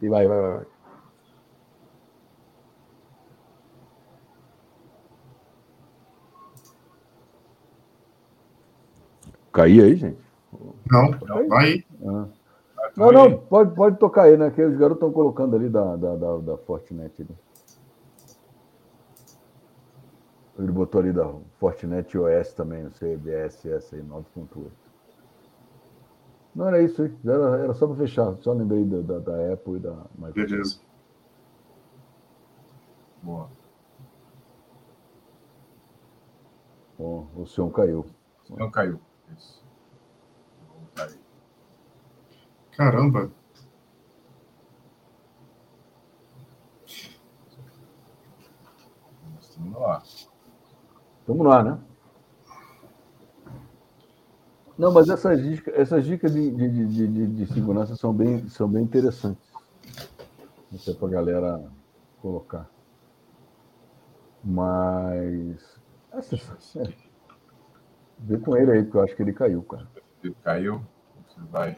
e 0.00 0.08
vai, 0.08 0.26
vai, 0.26 0.40
vai. 0.40 0.66
Cair 9.52 9.82
aí, 9.82 9.96
gente? 9.96 10.18
Não, 10.90 11.10
não 11.10 11.48
vai. 11.48 11.84
Ah. 12.06 12.26
Não, 12.96 13.10
não, 13.10 13.38
pode, 13.38 13.74
pode 13.74 13.98
tocar 13.98 14.24
aí, 14.24 14.36
né? 14.36 14.50
Que 14.50 14.62
os 14.62 14.76
garotos 14.76 14.96
estão 14.96 15.12
colocando 15.12 15.56
ali 15.56 15.68
da, 15.68 15.96
da, 15.96 16.16
da, 16.16 16.36
da 16.38 16.56
Fortinet. 16.58 17.22
Ali. 17.22 17.36
Ele 20.58 20.72
botou 20.72 21.00
ali 21.00 21.12
da 21.12 21.32
Fortinet 21.58 22.16
OS 22.18 22.52
também, 22.52 22.84
no 22.84 22.90
CBSS 22.90 23.94
aí, 23.94 24.02
9.8. 24.02 24.70
Não 26.54 26.68
era 26.68 26.82
isso 26.82 27.02
aí, 27.02 27.14
era, 27.24 27.58
era 27.58 27.74
só 27.74 27.86
para 27.86 27.96
fechar. 27.96 28.34
Só 28.40 28.52
lembrei 28.52 28.84
da, 28.84 29.00
da, 29.00 29.18
da, 29.18 29.52
Apple 29.52 29.76
e 29.76 29.80
da 29.80 29.92
Microsoft. 30.14 30.50
Beleza. 30.50 30.80
Boa. 33.22 33.48
Bom, 36.98 37.26
o 37.36 37.46
senhor 37.46 37.70
caiu. 37.70 38.04
O 38.44 38.46
senhor 38.46 38.70
caiu. 38.70 39.00
Caramba. 42.76 43.30
Estamos 49.40 49.72
no 49.72 49.84
ar. 49.84 50.02
Estamos 51.20 51.64
né? 51.64 51.78
Não, 54.78 54.90
mas 54.90 55.08
essas 55.08 55.40
dicas, 55.40 55.74
essas 55.76 56.04
dicas 56.04 56.32
de, 56.32 56.50
de, 56.50 56.86
de, 56.86 57.26
de, 57.28 57.46
segurança 57.52 57.94
são 57.94 58.12
bem, 58.12 58.48
são 58.48 58.68
bem 58.68 58.82
interessantes. 58.82 59.52
Isso 60.72 60.90
é 60.90 60.94
para 60.94 61.08
a 61.08 61.10
galera 61.10 61.70
colocar. 62.20 62.68
Mas. 64.42 65.80
Essa, 66.10 66.82
vê 68.22 68.38
com 68.38 68.56
ele 68.56 68.70
aí, 68.72 68.82
porque 68.82 68.96
eu 68.96 69.02
acho 69.02 69.16
que 69.16 69.22
ele 69.22 69.32
caiu, 69.32 69.62
cara. 69.62 69.86
Ele 70.22 70.36
caiu? 70.42 70.80
Você 71.26 71.40
vai 71.50 71.76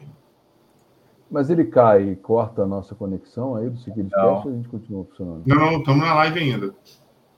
mas 1.29 1.49
ele 1.49 1.65
cai 1.65 2.11
e 2.11 2.15
corta 2.15 2.63
a 2.63 2.67
nossa 2.67 2.93
conexão 2.93 3.55
aí 3.55 3.69
do 3.69 3.77
Security 3.79 4.13
Cast 4.13 4.47
ou 4.47 4.53
a 4.53 4.55
gente 4.55 4.69
continua 4.69 5.05
funcionando? 5.05 5.43
Não, 5.45 5.55
não, 5.55 5.79
estamos 5.79 6.05
na 6.05 6.13
live 6.13 6.39
ainda. 6.39 6.75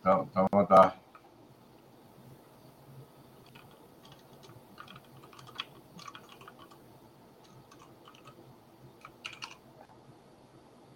Tá, 0.03 0.25
tá, 0.34 0.65
tá. 0.65 0.95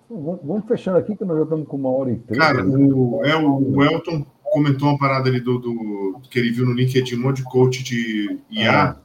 Vamos 0.09 0.65
fechando 0.67 0.97
aqui, 0.97 1.15
que 1.15 1.23
nós 1.23 1.37
já 1.37 1.43
estamos 1.43 1.67
com 1.67 1.77
uma 1.77 1.89
hora 1.89 2.11
e 2.11 2.17
três. 2.17 2.37
Cara, 2.37 2.63
o, 2.65 3.25
é, 3.25 3.35
o 3.35 3.81
Elton 3.81 4.25
comentou 4.51 4.89
uma 4.89 4.97
parada 4.97 5.29
ali 5.29 5.39
do, 5.39 5.57
do 5.57 6.21
que 6.29 6.37
ele 6.37 6.51
viu 6.51 6.65
no 6.65 6.73
LinkedIn, 6.73 7.15
um 7.15 7.21
monte 7.21 7.37
de 7.37 7.43
coach 7.43 7.83
de 7.83 8.37
IA. 8.51 8.83
Ah 8.97 9.01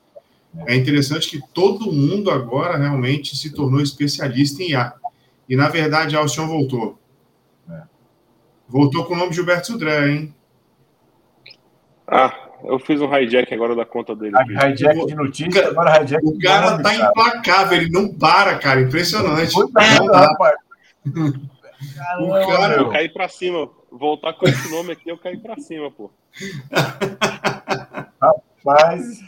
é 0.65 0.75
interessante 0.75 1.29
que 1.29 1.43
todo 1.53 1.93
mundo 1.93 2.31
agora 2.31 2.79
realmente 2.79 3.37
se 3.37 3.53
tornou 3.53 3.81
especialista 3.81 4.63
em 4.63 4.71
IA. 4.71 4.95
E, 5.49 5.57
na 5.57 5.69
verdade, 5.69 6.17
a 6.17 6.21
Alcion 6.21 6.47
voltou. 6.47 6.99
É. 7.69 7.83
Voltou 8.69 9.05
com 9.05 9.15
o 9.15 9.17
nome 9.17 9.33
Gilberto 9.33 9.67
Sudré, 9.67 10.09
hein? 10.09 10.35
Ah, 12.07 12.33
eu 12.65 12.79
fiz 12.79 13.01
um 13.01 13.15
hijack 13.15 13.53
agora 13.53 13.75
da 13.75 13.85
conta 13.85 14.15
dele. 14.15 14.35
Ah, 14.37 14.71
hijack 14.71 15.07
de 15.07 15.15
notícia, 15.15 15.69
agora 15.69 16.03
hijack 16.03 16.25
O 16.25 16.39
cara 16.39 16.71
nome, 16.71 16.83
tá 16.83 16.97
cara. 16.97 17.11
implacável, 17.11 17.79
ele 17.79 17.91
não 17.91 18.13
para, 18.15 18.59
cara. 18.59 18.81
Impressionante. 18.81 19.55
Não 19.55 19.71
Caramba, 19.71 20.55
o 22.21 22.31
cara... 22.31 22.77
Eu 22.77 22.91
caí 22.91 23.09
pra 23.09 23.29
cima. 23.29 23.71
Voltar 23.91 24.35
com 24.35 24.47
esse 24.47 24.71
nome 24.71 24.93
aqui, 24.93 25.09
eu 25.09 25.19
caí 25.19 25.39
pra 25.39 25.57
cima, 25.57 25.91
pô. 25.91 26.11
Rapaz... 28.21 29.21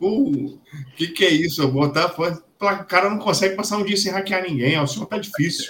O 0.00 0.58
que, 0.96 1.08
que 1.08 1.24
é 1.24 1.30
isso? 1.30 1.60
Eu 1.60 1.72
botar 1.72 2.06
O 2.06 2.84
cara 2.84 3.10
não 3.10 3.18
consegue 3.18 3.56
passar 3.56 3.78
um 3.78 3.84
dia 3.84 3.96
sem 3.96 4.12
hackear 4.12 4.42
ninguém. 4.42 4.78
O 4.78 4.86
senhor 4.86 5.06
tá 5.06 5.18
difícil. 5.18 5.68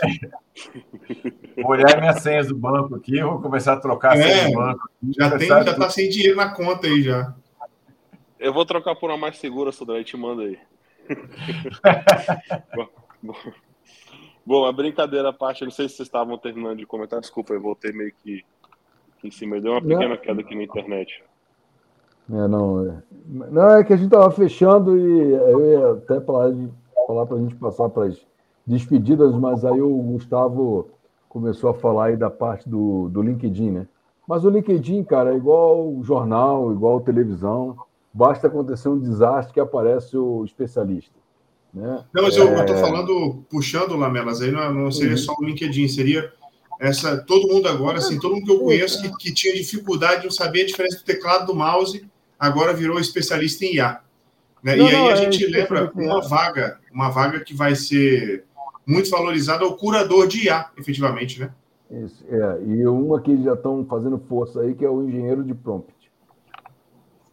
Vou 1.57 1.71
olhar 1.71 1.99
minhas 1.99 2.21
senhas 2.23 2.49
do 2.49 2.57
banco 2.57 2.95
aqui, 2.95 3.23
vou 3.23 3.41
começar 3.41 3.73
a 3.75 3.81
trocar 3.81 4.19
é, 4.19 4.23
senha 4.23 4.49
do 4.49 4.55
banco. 4.55 4.91
Já, 5.17 5.39
tem, 5.39 5.49
já 5.49 5.75
tá 5.75 5.91
sem 5.91 6.09
dinheiro 6.09 6.37
na 6.37 6.51
conta 6.51 6.87
aí 6.87 7.03
já. 7.03 7.35
Eu 8.39 8.53
vou 8.53 8.65
trocar 8.67 8.95
por 8.95 9.11
uma 9.11 9.17
mais 9.17 9.39
segura, 9.39 9.73
Sodré, 9.73 10.05
te 10.05 10.17
manda 10.17 10.43
aí. 10.43 10.59
bom, 14.49 14.65
a 14.65 14.73
brincadeira 14.73 15.29
à 15.29 15.33
parte, 15.33 15.63
não 15.63 15.71
sei 15.71 15.87
se 15.87 15.97
vocês 15.97 16.09
estavam 16.09 16.39
terminando 16.39 16.79
de 16.79 16.87
comentar, 16.87 17.21
desculpa, 17.21 17.53
eu 17.53 17.61
voltei 17.61 17.93
meio 17.93 18.11
que, 18.25 18.43
em 19.23 19.31
cima, 19.31 19.61
deu 19.61 19.73
uma 19.73 19.83
pequena 19.83 20.17
queda 20.17 20.41
aqui 20.41 20.55
na 20.55 20.63
internet. 20.63 21.23
É, 22.31 22.49
não, 22.49 22.83
é. 22.83 23.03
não, 23.27 23.71
é 23.73 23.85
que 23.85 23.93
a 23.93 23.97
gente 23.97 24.07
estava 24.07 24.31
fechando 24.31 24.97
e 24.97 25.33
eu 25.35 25.67
ia 25.67 25.93
até 25.93 26.21
falar, 26.23 26.55
falar 27.07 27.27
para 27.27 27.37
a 27.37 27.41
gente 27.41 27.55
passar 27.57 27.91
para 27.91 28.07
as 28.07 28.27
despedidas, 28.67 29.35
mas 29.35 29.67
aí 29.67 29.83
o 29.83 29.97
Gustavo 29.99 30.89
começou 31.29 31.69
a 31.69 31.75
falar 31.75 32.07
aí 32.07 32.17
da 32.17 32.31
parte 32.31 32.67
do, 32.67 33.11
do 33.11 33.21
LinkedIn, 33.21 33.71
né? 33.71 33.87
Mas 34.27 34.45
o 34.45 34.51
LinkedIn, 34.51 35.05
cara, 35.05 35.35
é 35.35 35.37
igual 35.37 35.89
o 35.89 36.03
jornal, 36.03 36.73
igual 36.73 36.99
a 36.99 37.03
televisão. 37.03 37.77
basta 38.13 38.47
acontecer 38.47 38.89
um 38.89 38.99
desastre 38.99 39.53
que 39.53 39.61
aparece 39.61 40.17
o 40.17 40.43
especialista. 40.45 41.15
Né? 41.73 42.05
Não, 42.13 42.23
mas 42.23 42.37
é... 42.37 42.41
eu 42.41 42.55
estou 42.59 42.77
falando, 42.77 43.45
puxando, 43.51 43.97
Lamelas, 43.97 44.41
aí 44.41 44.51
não, 44.51 44.73
não 44.73 44.91
seria 44.91 45.13
uhum. 45.13 45.19
só 45.19 45.35
o 45.39 45.45
LinkedIn, 45.45 45.89
seria 45.89 46.33
essa 46.81 47.19
todo 47.19 47.49
mundo 47.49 47.69
agora, 47.69 47.99
assim, 47.99 48.19
todo 48.21 48.35
mundo 48.35 48.45
que 48.45 48.53
eu 48.53 48.61
conheço 48.61 49.03
que, 49.03 49.11
que 49.17 49.35
tinha 49.35 49.55
dificuldade 49.55 50.29
de 50.29 50.35
saber 50.35 50.63
a 50.63 50.67
diferença 50.67 50.99
do 50.99 51.05
teclado 51.05 51.47
do 51.47 51.55
mouse, 51.55 52.09
agora 52.39 52.73
virou 52.73 53.01
especialista 53.01 53.65
em 53.65 53.75
IA. 53.75 54.01
Né? 54.63 54.77
Não, 54.77 54.87
e 54.87 54.89
aí 54.89 54.97
não, 54.97 55.09
a 55.09 55.17
gente 55.17 55.45
é 55.45 55.49
lembra 55.49 55.91
uma 55.95 56.21
vaga, 56.21 56.79
uma 56.93 57.09
vaga 57.11 57.41
que 57.41 57.55
vai 57.55 57.75
ser 57.75 58.45
muito 58.87 59.11
valorizada, 59.11 59.65
é 59.65 59.67
o 59.67 59.77
curador 59.77 60.27
de 60.27 60.47
IA, 60.47 60.71
efetivamente, 60.79 61.41
né? 61.41 61.51
Isso, 61.91 62.25
é, 62.29 62.63
e 62.67 62.87
uma 62.87 63.21
que 63.21 63.43
já 63.43 63.55
estão 63.55 63.85
fazendo 63.87 64.19
força 64.19 64.61
aí, 64.61 64.75
que 64.75 64.85
é 64.85 64.91
o 64.91 65.03
engenheiro 65.03 65.43
de 65.43 65.55
prompt. 65.55 65.93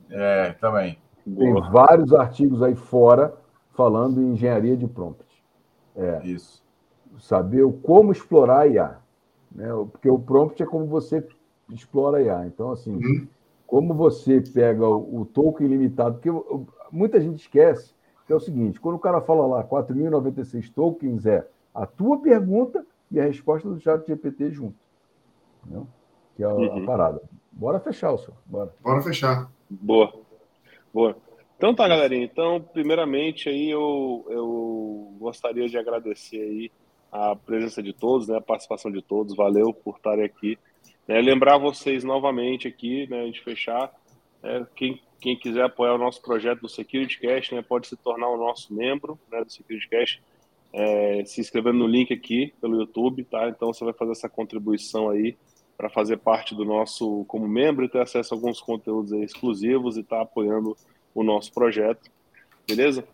É, 0.09 0.53
também. 0.53 0.97
Tem 1.23 1.53
Boa. 1.53 1.69
vários 1.69 2.13
artigos 2.13 2.61
aí 2.63 2.75
fora 2.75 3.33
falando 3.75 4.21
em 4.21 4.33
engenharia 4.33 4.75
de 4.75 4.87
prompt. 4.87 5.25
É, 5.95 6.25
Isso. 6.25 6.63
Saber 7.19 7.65
como 7.81 8.11
explorar 8.11 8.61
a 8.61 8.67
IA. 8.67 8.97
Né? 9.51 9.67
Porque 9.91 10.09
o 10.09 10.19
prompt 10.19 10.61
é 10.61 10.65
como 10.65 10.85
você 10.85 11.25
explora 11.69 12.17
a 12.17 12.21
IA. 12.21 12.47
Então, 12.47 12.71
assim, 12.71 12.95
uhum. 12.95 13.27
como 13.65 13.93
você 13.93 14.41
pega 14.41 14.87
o, 14.87 15.21
o 15.21 15.25
token 15.25 15.65
ilimitado, 15.65 16.19
porque 16.19 16.29
muita 16.91 17.21
gente 17.21 17.39
esquece 17.39 17.93
que 18.25 18.33
é 18.33 18.35
o 18.35 18.39
seguinte: 18.39 18.79
quando 18.79 18.95
o 18.95 18.99
cara 18.99 19.21
fala 19.21 19.45
lá 19.45 19.63
4.096 19.63 20.71
tokens, 20.73 21.25
é 21.25 21.47
a 21.73 21.85
tua 21.85 22.19
pergunta 22.19 22.85
e 23.11 23.19
a 23.19 23.25
resposta 23.25 23.69
do 23.69 23.79
chat 23.79 24.05
GPT 24.05 24.51
junto. 24.51 24.75
Entendeu? 25.63 25.87
Que 26.35 26.43
é 26.43 26.47
a, 26.47 26.53
uhum. 26.53 26.83
a 26.83 26.85
parada. 26.85 27.21
Bora 27.51 27.79
fechar, 27.79 28.11
o 28.11 28.17
senhor. 28.17 28.37
Bora. 28.45 28.73
Bora 28.81 29.01
fechar. 29.01 29.49
Boa. 29.69 30.13
Boa. 30.93 31.15
Então 31.57 31.73
tá, 31.73 31.87
galerinha. 31.87 32.25
Então, 32.25 32.61
primeiramente 32.61 33.49
aí 33.49 33.69
eu, 33.69 34.25
eu 34.29 35.15
gostaria 35.19 35.67
de 35.67 35.77
agradecer 35.77 36.41
aí 36.41 36.71
a 37.11 37.35
presença 37.35 37.81
de 37.81 37.93
todos, 37.93 38.27
né, 38.27 38.37
a 38.37 38.41
participação 38.41 38.91
de 38.91 39.01
todos. 39.01 39.35
Valeu 39.35 39.73
por 39.73 39.95
estarem 39.95 40.25
aqui. 40.25 40.57
É, 41.07 41.21
lembrar 41.21 41.57
vocês 41.57 42.03
novamente 42.03 42.67
aqui, 42.67 43.07
né, 43.09 43.29
de 43.29 43.39
fechar, 43.41 43.93
é, 44.43 44.65
quem, 44.75 45.01
quem 45.19 45.37
quiser 45.37 45.63
apoiar 45.63 45.95
o 45.95 45.99
nosso 45.99 46.21
projeto 46.21 46.61
do 46.61 46.69
Security 46.69 47.19
Cash, 47.19 47.51
né, 47.51 47.61
pode 47.61 47.87
se 47.87 47.95
tornar 47.95 48.27
o 48.29 48.37
nosso 48.37 48.73
membro 48.73 49.19
né, 49.31 49.43
do 49.43 49.51
Security 49.51 49.87
Cash, 49.87 50.19
é, 50.73 51.23
se 51.25 51.39
inscrevendo 51.39 51.77
no 51.77 51.87
link 51.87 52.13
aqui 52.13 52.53
pelo 52.59 52.81
YouTube, 52.81 53.23
tá? 53.23 53.47
Então 53.47 53.71
você 53.71 53.85
vai 53.85 53.93
fazer 53.93 54.11
essa 54.11 54.27
contribuição 54.27 55.09
aí 55.09 55.37
para 55.77 55.89
fazer 55.89 56.17
parte 56.17 56.53
do 56.53 56.65
nosso 56.65 57.23
como 57.25 57.47
membro 57.47 57.85
e 57.85 57.89
ter 57.89 58.01
acesso 58.01 58.33
a 58.33 58.37
alguns 58.37 58.59
conteúdos 58.59 59.11
exclusivos 59.13 59.95
e 59.95 60.01
estar 60.01 60.17
tá 60.17 60.21
apoiando 60.23 60.75
o 61.15 61.23
nosso 61.23 61.51
projeto, 61.53 62.11
beleza? 62.67 63.07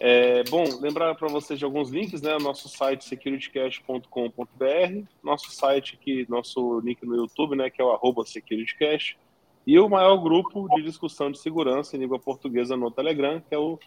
É, 0.00 0.42
bom, 0.50 0.64
lembrar 0.80 1.14
para 1.14 1.28
vocês 1.28 1.58
de 1.58 1.64
alguns 1.64 1.88
links, 1.88 2.20
né? 2.20 2.36
Nosso 2.38 2.68
site 2.68 3.04
securitycash.com.br, 3.04 5.08
nosso 5.22 5.52
site 5.52 5.94
aqui, 5.94 6.26
nosso 6.28 6.80
link 6.80 7.06
no 7.06 7.14
YouTube, 7.14 7.54
né? 7.54 7.70
Que 7.70 7.80
é 7.80 7.84
o 7.84 7.92
arroba 7.92 8.26
securitycash, 8.26 9.16
e 9.64 9.78
o 9.78 9.88
maior 9.88 10.16
grupo 10.16 10.68
de 10.74 10.82
discussão 10.82 11.30
de 11.30 11.38
segurança 11.38 11.96
em 11.96 12.00
língua 12.00 12.18
portuguesa 12.18 12.76
no 12.76 12.90
Telegram, 12.90 13.40
que 13.40 13.54
é 13.54 13.58
o 13.58 13.78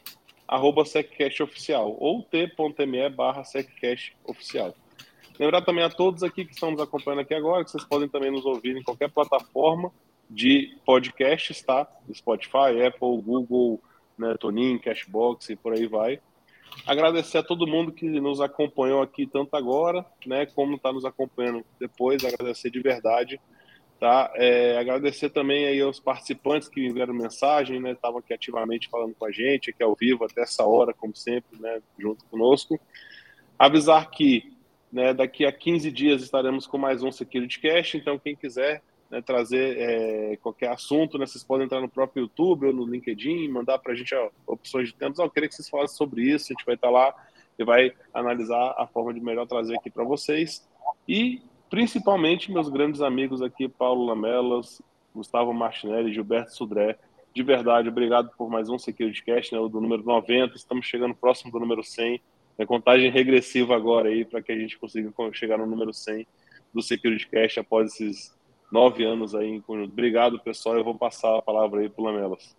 arroba 0.47 0.85
SecCashOficial, 0.85 1.95
ou 1.99 2.23
t.me 2.23 3.09
barra 3.09 3.43
SecCashOficial. 3.43 4.73
Lembrar 5.37 5.61
também 5.61 5.83
a 5.83 5.89
todos 5.89 6.23
aqui 6.23 6.45
que 6.45 6.53
estão 6.53 6.71
nos 6.71 6.79
acompanhando 6.79 7.19
aqui 7.19 7.33
agora, 7.33 7.63
que 7.63 7.69
vocês 7.69 7.83
podem 7.83 8.07
também 8.07 8.31
nos 8.31 8.45
ouvir 8.45 8.75
em 8.75 8.81
qualquer 8.81 9.11
plataforma 9.11 9.91
de 10.29 10.77
podcasts, 10.85 11.61
tá? 11.61 11.87
Spotify, 12.13 12.81
Apple, 12.85 13.21
Google, 13.21 13.81
né, 14.17 14.35
Tonin, 14.39 14.77
Cashbox 14.77 15.49
e 15.49 15.55
por 15.55 15.73
aí 15.73 15.87
vai. 15.87 16.19
Agradecer 16.85 17.37
a 17.37 17.43
todo 17.43 17.67
mundo 17.67 17.91
que 17.91 18.05
nos 18.19 18.41
acompanhou 18.41 19.01
aqui 19.01 19.25
tanto 19.25 19.55
agora, 19.55 20.05
né, 20.25 20.45
como 20.45 20.75
está 20.75 20.91
nos 20.91 21.05
acompanhando 21.05 21.65
depois. 21.79 22.23
Agradecer 22.23 22.69
de 22.69 22.79
verdade, 22.79 23.39
tá? 23.99 24.31
É, 24.35 24.77
agradecer 24.77 25.29
também 25.29 25.65
aí 25.65 25.81
aos 25.81 25.99
participantes 25.99 26.67
que 26.67 26.85
enviaram 26.85 27.13
mensagem, 27.13 27.79
né, 27.79 27.91
estavam 27.91 28.19
aqui 28.19 28.33
ativamente 28.33 28.89
falando 28.89 29.15
com 29.15 29.25
a 29.25 29.31
gente, 29.31 29.69
aqui 29.69 29.81
ao 29.81 29.95
vivo 29.95 30.25
até 30.25 30.41
essa 30.41 30.65
hora, 30.65 30.93
como 30.93 31.15
sempre, 31.15 31.59
né, 31.59 31.81
junto 31.97 32.25
conosco. 32.25 32.79
Avisar 33.57 34.09
que, 34.09 34.53
né, 34.91 35.13
daqui 35.13 35.45
a 35.45 35.51
15 35.51 35.91
dias 35.91 36.21
estaremos 36.21 36.67
com 36.67 36.77
mais 36.77 37.01
um 37.01 37.11
Security 37.11 37.59
Cash, 37.59 37.95
então 37.95 38.19
quem 38.19 38.35
quiser 38.35 38.83
né, 39.09 39.21
trazer 39.21 39.77
é, 39.77 40.37
qualquer 40.37 40.69
assunto, 40.69 41.17
né, 41.17 41.25
vocês 41.25 41.43
podem 41.43 41.65
entrar 41.65 41.81
no 41.81 41.89
próprio 41.89 42.23
YouTube 42.23 42.67
ou 42.67 42.73
no 42.73 42.85
LinkedIn, 42.85 43.47
mandar 43.47 43.79
para 43.79 43.93
a 43.93 43.95
gente 43.95 44.13
ó, 44.13 44.29
opções 44.45 44.89
de 44.89 44.95
temas. 44.95 45.19
Eu 45.19 45.29
queria 45.29 45.47
que 45.47 45.55
vocês 45.55 45.69
falassem 45.69 45.97
sobre 45.97 46.21
isso, 46.21 46.47
a 46.47 46.53
gente 46.53 46.65
vai 46.65 46.75
estar 46.75 46.89
lá 46.89 47.13
e 47.57 47.63
vai 47.63 47.93
analisar 48.13 48.75
a 48.77 48.85
forma 48.85 49.13
de 49.13 49.19
melhor 49.19 49.47
trazer 49.47 49.75
aqui 49.75 49.89
para 49.89 50.03
vocês. 50.03 50.67
E, 51.07 51.41
principalmente, 51.69 52.51
meus 52.51 52.69
grandes 52.69 53.01
amigos 53.01 53.41
aqui, 53.41 53.67
Paulo 53.67 54.05
Lamelas, 54.05 54.81
Gustavo 55.15 55.53
Martinelli, 55.53 56.13
Gilberto 56.13 56.53
Sudré, 56.53 56.97
de 57.33 57.43
verdade, 57.43 57.89
obrigado 57.89 58.31
por 58.37 58.49
mais 58.49 58.67
um 58.67 58.79
Security 58.79 59.23
Cast, 59.23 59.53
né, 59.53 59.59
do 59.59 59.81
número 59.81 60.03
90, 60.03 60.55
estamos 60.55 60.85
chegando 60.85 61.13
próximo 61.13 61.51
do 61.51 61.59
número 61.59 61.83
100, 61.83 62.19
é 62.57 62.65
contagem 62.65 63.11
regressiva 63.11 63.75
agora 63.75 64.09
aí, 64.09 64.25
para 64.25 64.41
que 64.41 64.51
a 64.51 64.57
gente 64.57 64.77
consiga 64.77 65.11
chegar 65.31 65.57
no 65.59 65.67
número 65.67 65.93
100 65.93 66.25
do 66.73 66.81
Security 66.81 67.27
Cast 67.27 67.59
após 67.59 67.93
esses 67.93 68.36
nove 68.71 69.03
anos 69.05 69.33
aí 69.33 69.47
em 69.47 69.61
conjunto. 69.61 69.91
Obrigado, 69.91 70.39
pessoal. 70.39 70.77
Eu 70.77 70.83
vou 70.83 70.95
passar 70.95 71.37
a 71.37 71.41
palavra 71.41 71.81
aí 71.81 71.89
para 71.89 72.01
o 72.01 72.05
Lamelas. 72.05 72.55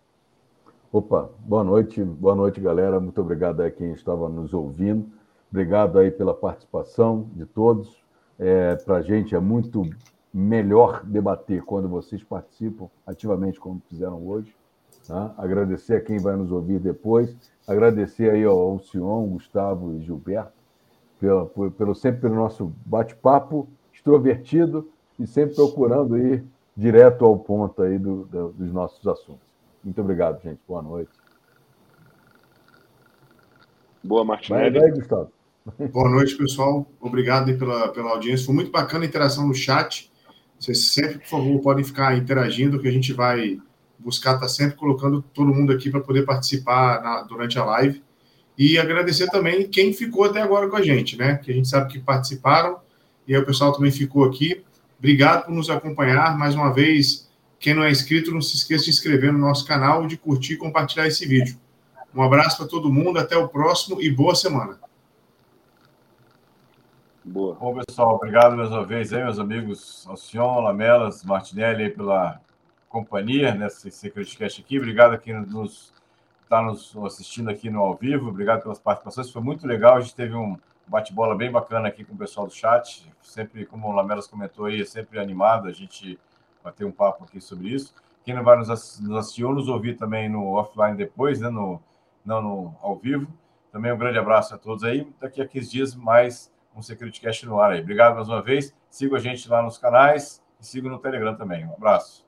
Opa, 0.92 1.30
boa 1.40 1.62
noite, 1.62 2.02
boa 2.02 2.34
noite, 2.34 2.60
galera. 2.60 2.98
Muito 2.98 3.20
obrigado 3.20 3.60
a 3.60 3.70
quem 3.70 3.92
estava 3.92 4.28
nos 4.28 4.54
ouvindo. 4.54 5.06
Obrigado 5.50 5.98
aí 5.98 6.10
pela 6.10 6.34
participação 6.34 7.28
de 7.34 7.44
todos. 7.44 8.02
É, 8.38 8.76
para 8.76 8.96
a 8.96 9.02
gente 9.02 9.34
é 9.34 9.40
muito 9.40 9.82
melhor 10.32 11.04
debater 11.04 11.62
quando 11.62 11.88
vocês 11.88 12.22
participam 12.22 12.88
ativamente, 13.06 13.60
como 13.60 13.82
fizeram 13.88 14.26
hoje. 14.26 14.54
Tá? 15.06 15.34
Agradecer 15.36 15.96
a 15.96 16.00
quem 16.00 16.18
vai 16.18 16.36
nos 16.36 16.52
ouvir 16.52 16.78
depois. 16.78 17.36
Agradecer 17.66 18.30
aí 18.30 18.44
ao 18.44 18.58
Alcion, 18.58 19.26
Gustavo 19.26 19.94
e 19.94 20.00
Gilberto 20.02 20.58
pelo, 21.18 21.70
pelo 21.72 21.94
sempre 21.94 22.22
pelo 22.22 22.34
nosso 22.34 22.72
bate-papo 22.86 23.68
extrovertido 23.92 24.88
e 25.18 25.26
sempre 25.26 25.54
procurando 25.54 26.16
ir 26.16 26.44
direto 26.76 27.24
ao 27.24 27.38
ponto 27.38 27.82
aí 27.82 27.98
do, 27.98 28.24
do, 28.24 28.48
dos 28.50 28.72
nossos 28.72 29.04
assuntos. 29.06 29.46
Muito 29.82 30.00
obrigado, 30.00 30.40
gente. 30.42 30.60
Boa 30.66 30.82
noite. 30.82 31.10
Boa, 34.02 34.24
Martinelli. 34.24 34.78
Vai, 34.78 34.90
vai, 34.90 34.98
Gustavo. 34.98 35.32
Boa 35.92 36.08
noite, 36.08 36.36
pessoal. 36.36 36.86
Obrigado 37.00 37.56
pela, 37.58 37.88
pela 37.88 38.10
audiência. 38.10 38.46
Foi 38.46 38.54
muito 38.54 38.70
bacana 38.70 39.04
a 39.04 39.08
interação 39.08 39.46
no 39.46 39.54
chat. 39.54 40.10
Vocês 40.58 40.92
sempre, 40.92 41.18
por 41.18 41.26
favor, 41.26 41.60
podem 41.60 41.84
ficar 41.84 42.16
interagindo, 42.16 42.80
que 42.80 42.88
a 42.88 42.92
gente 42.92 43.12
vai 43.12 43.60
buscar 43.98 44.34
estar 44.34 44.42
tá 44.42 44.48
sempre 44.48 44.76
colocando 44.76 45.22
todo 45.34 45.54
mundo 45.54 45.72
aqui 45.72 45.90
para 45.90 46.00
poder 46.00 46.24
participar 46.24 47.02
na, 47.02 47.22
durante 47.22 47.58
a 47.58 47.64
live. 47.64 48.02
E 48.56 48.78
agradecer 48.78 49.28
também 49.28 49.68
quem 49.68 49.92
ficou 49.92 50.24
até 50.24 50.40
agora 50.40 50.68
com 50.68 50.76
a 50.76 50.82
gente, 50.82 51.16
né? 51.16 51.36
Que 51.36 51.50
a 51.50 51.54
gente 51.54 51.68
sabe 51.68 51.92
que 51.92 51.98
participaram 51.98 52.78
e 53.26 53.34
aí 53.34 53.40
o 53.40 53.46
pessoal 53.46 53.72
também 53.72 53.90
ficou 53.90 54.24
aqui. 54.24 54.64
Obrigado 54.98 55.46
por 55.46 55.54
nos 55.54 55.70
acompanhar. 55.70 56.36
Mais 56.36 56.54
uma 56.54 56.72
vez, 56.72 57.30
quem 57.58 57.74
não 57.74 57.84
é 57.84 57.90
inscrito, 57.90 58.32
não 58.32 58.40
se 58.40 58.56
esqueça 58.56 58.84
de 58.84 58.90
inscrever 58.90 59.32
no 59.32 59.38
nosso 59.38 59.66
canal, 59.66 60.06
de 60.06 60.16
curtir 60.16 60.54
e 60.54 60.56
compartilhar 60.56 61.06
esse 61.06 61.26
vídeo. 61.26 61.58
Um 62.14 62.22
abraço 62.22 62.56
para 62.56 62.66
todo 62.66 62.92
mundo, 62.92 63.18
até 63.18 63.36
o 63.36 63.48
próximo 63.48 64.00
e 64.00 64.10
boa 64.10 64.34
semana. 64.34 64.78
Boa. 67.24 67.54
Bom, 67.54 67.78
pessoal, 67.86 68.14
obrigado 68.14 68.56
mais 68.56 68.70
uma 68.70 68.84
vez 68.84 69.12
aí, 69.12 69.22
meus 69.22 69.38
amigos 69.38 70.06
Alcion, 70.08 70.60
Lamelas, 70.60 71.22
Martinelli, 71.22 71.84
aí, 71.84 71.90
pela 71.90 72.40
companhia 72.88 73.54
nessa 73.54 73.90
Secretcast 73.90 74.62
aqui. 74.62 74.78
Obrigado 74.78 75.12
a 75.12 75.18
quem 75.18 75.34
nos 75.34 75.92
está 76.42 76.62
nos 76.62 76.96
assistindo 77.04 77.50
aqui 77.50 77.68
no 77.68 77.80
ao 77.80 77.94
vivo. 77.94 78.28
Obrigado 78.28 78.62
pelas 78.62 78.78
participações. 78.78 79.30
Foi 79.30 79.42
muito 79.42 79.66
legal. 79.66 79.96
A 79.96 80.00
gente 80.00 80.14
teve 80.14 80.34
um 80.34 80.56
bate-bola 80.88 81.34
bem 81.34 81.50
bacana 81.50 81.88
aqui 81.88 82.04
com 82.04 82.14
o 82.14 82.18
pessoal 82.18 82.46
do 82.46 82.52
chat. 82.52 83.10
Sempre, 83.22 83.66
como 83.66 83.88
o 83.88 83.92
Lamelas 83.92 84.26
comentou 84.26 84.66
aí, 84.66 84.80
é 84.80 84.84
sempre 84.84 85.18
animado 85.18 85.68
a 85.68 85.72
gente 85.72 86.18
bater 86.62 86.84
um 86.84 86.92
papo 86.92 87.24
aqui 87.24 87.40
sobre 87.40 87.68
isso. 87.68 87.94
Quem 88.24 88.34
não 88.34 88.44
vai 88.44 88.56
nos, 88.56 88.68
assistir 88.70 89.44
ou 89.44 89.54
nos 89.54 89.68
ouvir 89.68 89.96
também 89.96 90.28
no 90.28 90.52
offline 90.54 90.96
depois, 90.96 91.40
né, 91.40 91.48
no, 91.48 91.80
não 92.24 92.42
no, 92.42 92.74
ao 92.82 92.96
vivo. 92.96 93.32
Também 93.72 93.92
um 93.92 93.98
grande 93.98 94.18
abraço 94.18 94.54
a 94.54 94.58
todos 94.58 94.84
aí. 94.84 95.10
Daqui 95.20 95.40
a 95.40 95.46
15 95.46 95.70
dias, 95.70 95.94
mais 95.94 96.52
um 96.74 96.82
Security 96.82 97.20
Cast 97.20 97.46
no 97.46 97.60
ar 97.60 97.72
aí. 97.72 97.80
Obrigado 97.80 98.14
mais 98.14 98.28
uma 98.28 98.42
vez. 98.42 98.74
Siga 98.90 99.16
a 99.16 99.20
gente 99.20 99.48
lá 99.48 99.62
nos 99.62 99.78
canais 99.78 100.42
e 100.60 100.66
siga 100.66 100.88
no 100.88 100.98
Telegram 100.98 101.34
também. 101.36 101.66
Um 101.66 101.72
abraço. 101.72 102.26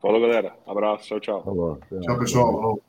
Falou, 0.00 0.20
galera. 0.20 0.56
Abraço. 0.66 1.06
Tchau, 1.06 1.20
tchau. 1.20 1.78
Tchau, 2.02 2.18
pessoal. 2.18 2.52
Falou. 2.52 2.82